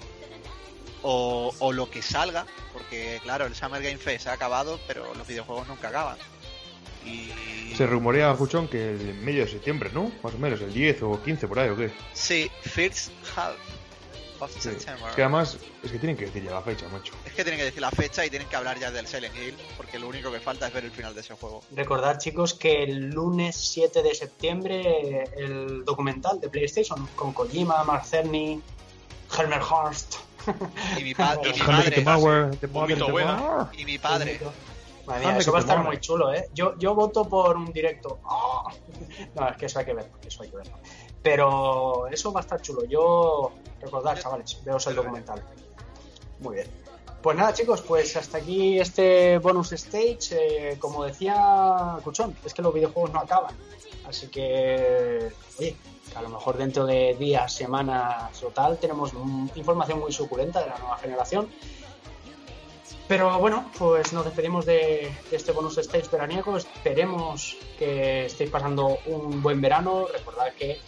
o, 1.02 1.54
o 1.58 1.72
lo 1.72 1.90
que 1.90 2.02
salga, 2.02 2.46
porque 2.72 3.20
claro, 3.22 3.46
el 3.46 3.54
Summer 3.54 3.82
Game 3.82 3.98
Fest 3.98 4.26
ha 4.26 4.32
acabado, 4.32 4.80
pero 4.86 5.14
los 5.14 5.26
videojuegos 5.26 5.68
nunca 5.68 5.88
acaban. 5.88 6.18
Y 7.04 7.74
Se 7.74 7.86
rumorea, 7.86 8.34
Juchón, 8.34 8.68
que 8.68 8.90
en 8.90 9.24
medio 9.24 9.44
de 9.44 9.50
septiembre, 9.50 9.90
¿no? 9.94 10.12
Más 10.22 10.34
o 10.34 10.38
menos, 10.38 10.60
el 10.60 10.72
10 10.72 11.02
o 11.02 11.22
15 11.22 11.48
por 11.48 11.58
ahí, 11.58 11.68
¿o 11.70 11.76
qué? 11.76 11.90
sí, 12.12 12.50
first 12.62 13.10
half 13.36 13.56
Sí. 14.60 14.70
Que 15.14 15.22
además, 15.22 15.58
es 15.82 15.90
que 15.92 15.98
tienen 15.98 16.16
que 16.16 16.26
decir 16.26 16.44
ya 16.44 16.52
la 16.52 16.62
fecha, 16.62 16.86
macho. 16.88 17.12
Es 17.24 17.32
que 17.32 17.42
tienen 17.42 17.58
que 17.58 17.64
decir 17.64 17.80
la 17.80 17.90
fecha 17.90 18.24
y 18.24 18.30
tienen 18.30 18.48
que 18.48 18.56
hablar 18.56 18.78
ya 18.78 18.90
del 18.90 19.06
Silent 19.06 19.34
Hill, 19.36 19.56
porque 19.76 19.98
lo 19.98 20.08
único 20.08 20.30
que 20.30 20.40
falta 20.40 20.66
es 20.68 20.72
ver 20.72 20.84
el 20.84 20.90
final 20.90 21.14
de 21.14 21.20
ese 21.22 21.34
juego. 21.34 21.62
Recordad, 21.74 22.18
chicos, 22.18 22.54
que 22.54 22.82
el 22.84 23.10
lunes 23.10 23.56
7 23.56 24.02
de 24.02 24.14
septiembre 24.14 25.24
el 25.36 25.84
documental 25.84 26.40
de 26.40 26.48
PlayStation 26.48 27.06
con 27.14 27.32
Kojima, 27.32 27.82
Mark 27.84 28.04
Cerny, 28.06 28.60
Helmer 29.36 29.60
Horst. 29.62 30.14
Y 30.98 31.04
mi, 31.04 31.14
pa- 31.14 31.34
y 31.44 31.52
mi 31.52 33.10
buena. 33.10 33.70
y 33.76 33.84
mi 33.84 33.98
padre. 33.98 34.40
Madre 35.06 35.26
mía, 35.26 35.38
eso 35.38 35.52
va 35.52 35.58
a 35.58 35.60
estar 35.62 35.78
muy 35.84 35.98
chulo, 36.00 36.34
¿eh? 36.34 36.48
Yo, 36.54 36.76
yo 36.78 36.94
voto 36.94 37.24
por 37.26 37.56
un 37.56 37.72
directo. 37.72 38.18
¡Oh! 38.24 38.68
No, 39.34 39.48
es 39.48 39.56
que 39.56 39.66
eso 39.66 39.78
hay 39.78 39.84
que 39.86 39.94
verlo, 39.94 40.12
eso 40.26 40.42
hay 40.42 40.50
que 40.50 40.56
verlo. 40.56 40.72
Pero 41.22 42.06
eso 42.08 42.32
va 42.32 42.40
a 42.40 42.42
estar 42.42 42.60
chulo. 42.62 42.84
Yo, 42.84 43.52
recordad, 43.80 44.18
chavales, 44.18 44.62
veos 44.64 44.86
el 44.86 44.94
documental. 44.94 45.42
Muy 46.40 46.56
bien. 46.56 46.68
Pues 47.22 47.36
nada, 47.36 47.52
chicos, 47.52 47.82
pues 47.82 48.16
hasta 48.16 48.38
aquí 48.38 48.78
este 48.78 49.38
bonus 49.38 49.72
stage. 49.72 50.28
Eh, 50.30 50.78
como 50.78 51.04
decía 51.04 51.98
Cuchón, 52.04 52.36
es 52.44 52.54
que 52.54 52.62
los 52.62 52.72
videojuegos 52.72 53.12
no 53.12 53.18
acaban. 53.18 53.56
Así 54.06 54.28
que, 54.28 55.28
oye, 55.58 55.76
a 56.14 56.22
lo 56.22 56.28
mejor 56.28 56.56
dentro 56.56 56.86
de 56.86 57.16
días, 57.18 57.52
semanas 57.52 58.42
o 58.42 58.48
tal, 58.48 58.78
tenemos 58.78 59.12
información 59.56 59.98
muy 59.98 60.12
suculenta 60.12 60.60
de 60.60 60.68
la 60.68 60.78
nueva 60.78 60.96
generación. 60.98 61.48
Pero 63.08 63.38
bueno, 63.38 63.70
pues 63.78 64.12
nos 64.12 64.24
despedimos 64.24 64.66
de, 64.66 65.12
de 65.30 65.36
este 65.36 65.52
bonus 65.52 65.76
stage 65.78 66.08
veraniego. 66.12 66.56
Esperemos 66.56 67.56
que 67.78 68.26
estéis 68.26 68.50
pasando 68.50 68.98
un 69.06 69.42
buen 69.42 69.60
verano. 69.60 70.06
Recordad 70.12 70.52
que, 70.52 70.78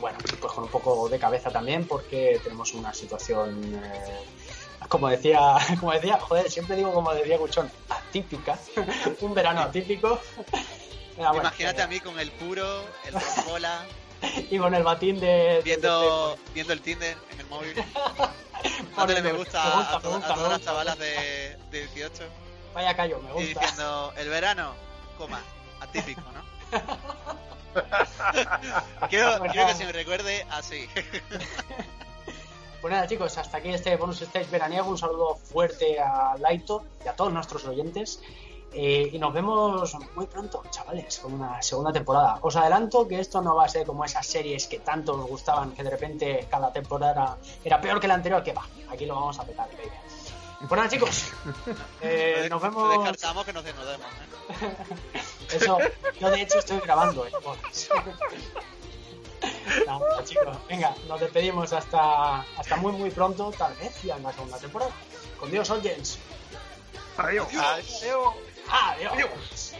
bueno, 0.00 0.18
pues 0.20 0.52
con 0.52 0.64
un 0.64 0.70
poco 0.70 1.08
de 1.08 1.18
cabeza 1.18 1.50
también, 1.50 1.86
porque 1.86 2.40
tenemos 2.42 2.72
una 2.74 2.92
situación, 2.94 3.80
eh, 3.84 4.24
como 4.88 5.08
decía, 5.08 5.56
como 5.80 5.92
decía, 5.92 6.18
joder, 6.20 6.50
siempre 6.50 6.76
digo 6.76 6.92
como 6.92 7.12
decía 7.14 7.38
Guchón, 7.38 7.70
atípica. 7.88 8.58
un 9.20 9.34
verano 9.34 9.60
atípico. 9.60 10.18
Ah, 11.18 11.32
bueno, 11.32 11.40
Imagínate 11.40 11.82
a 11.82 11.86
mí 11.86 12.00
con 12.00 12.18
el 12.18 12.30
puro, 12.30 12.82
el 13.04 13.12
rombola, 13.12 13.84
y 14.50 14.56
con 14.56 14.74
el 14.74 14.82
batín 14.82 15.20
de... 15.20 15.60
Viendo, 15.62 16.38
viendo 16.54 16.72
el 16.72 16.80
Tinder 16.80 17.14
en 17.30 17.40
el 17.40 17.46
móvil. 17.46 17.74
Dándole 18.96 19.20
me 19.20 19.32
gusta, 19.34 19.62
me 19.62 19.70
gusta, 19.76 19.96
a, 19.96 20.00
me 20.00 20.08
a 20.08 20.16
gusta, 20.16 20.34
todas 20.34 20.50
las 20.52 20.62
chavalas 20.62 20.98
de, 20.98 21.58
de 21.70 21.80
18. 21.88 22.24
Vaya 22.72 22.96
callo, 22.96 23.20
me 23.20 23.28
Y 23.30 23.32
gusta. 23.48 23.60
diciendo, 23.60 24.14
el 24.16 24.28
verano, 24.30 24.72
coma, 25.18 25.42
atípico, 25.80 26.22
¿no? 26.32 26.42
quiero, 29.08 29.40
quiero 29.50 29.66
que 29.68 29.74
se 29.74 29.84
me 29.84 29.92
recuerde 29.92 30.46
así. 30.50 30.88
Pues 32.80 32.92
nada, 32.92 33.06
chicos, 33.06 33.36
hasta 33.36 33.58
aquí 33.58 33.68
este 33.68 33.94
bonus 33.96 34.22
stage 34.22 34.50
veraniego. 34.50 34.88
Un 34.88 34.96
saludo 34.96 35.36
fuerte 35.36 36.00
a 36.00 36.36
Laito 36.38 36.84
y 37.04 37.08
a 37.08 37.12
todos 37.12 37.32
nuestros 37.32 37.64
oyentes. 37.66 38.22
Eh, 38.72 39.10
y 39.12 39.18
nos 39.18 39.34
vemos 39.34 39.96
muy 40.14 40.26
pronto, 40.26 40.62
chavales, 40.70 41.18
con 41.18 41.34
una 41.34 41.60
segunda 41.60 41.92
temporada. 41.92 42.38
Os 42.40 42.54
adelanto 42.56 43.06
que 43.06 43.18
esto 43.18 43.42
no 43.42 43.56
va 43.56 43.64
a 43.64 43.68
ser 43.68 43.84
como 43.84 44.04
esas 44.04 44.26
series 44.26 44.66
que 44.68 44.78
tanto 44.78 45.12
os 45.14 45.28
gustaban, 45.28 45.72
que 45.72 45.82
de 45.82 45.90
repente 45.90 46.46
cada 46.48 46.72
temporada 46.72 47.36
era 47.64 47.80
peor 47.80 48.00
que 48.00 48.06
la 48.06 48.14
anterior, 48.14 48.42
que 48.42 48.52
va, 48.52 48.64
aquí 48.88 49.06
lo 49.06 49.16
vamos 49.16 49.38
a 49.40 49.44
petar, 49.44 49.68
baby. 49.70 49.90
Pues 50.60 50.70
nada, 50.72 50.88
chicos. 50.88 51.24
Eh, 52.02 52.46
nos 52.50 52.62
vemos. 52.62 52.90
Descartamos 52.98 53.44
que 53.44 53.52
nos 53.52 53.64
desnudemos. 53.64 54.06
¿eh? 54.06 54.76
Eso, 55.56 55.78
yo 56.18 56.30
de 56.30 56.42
hecho 56.42 56.58
estoy 56.58 56.80
grabando 56.80 57.26
¿eh? 57.26 57.30
el 57.34 57.42
podcast. 57.42 57.90
Nada, 59.86 60.24
chicos. 60.24 60.56
Venga, 60.68 60.94
nos 61.08 61.20
despedimos 61.20 61.72
hasta, 61.72 62.40
hasta 62.40 62.76
muy, 62.76 62.92
muy 62.92 63.10
pronto, 63.10 63.52
tal 63.56 63.74
vez, 63.74 64.02
ya 64.02 64.16
en 64.16 64.22
la 64.22 64.32
segunda 64.32 64.58
temporada. 64.58 64.90
Con 65.38 65.50
Dios, 65.50 65.68
oyens. 65.70 66.18
Adiós. 67.16 67.48
Adiós. 67.48 68.02
Adiós. 68.02 69.12
Adiós. 69.12 69.12
Adiós. 69.12 69.74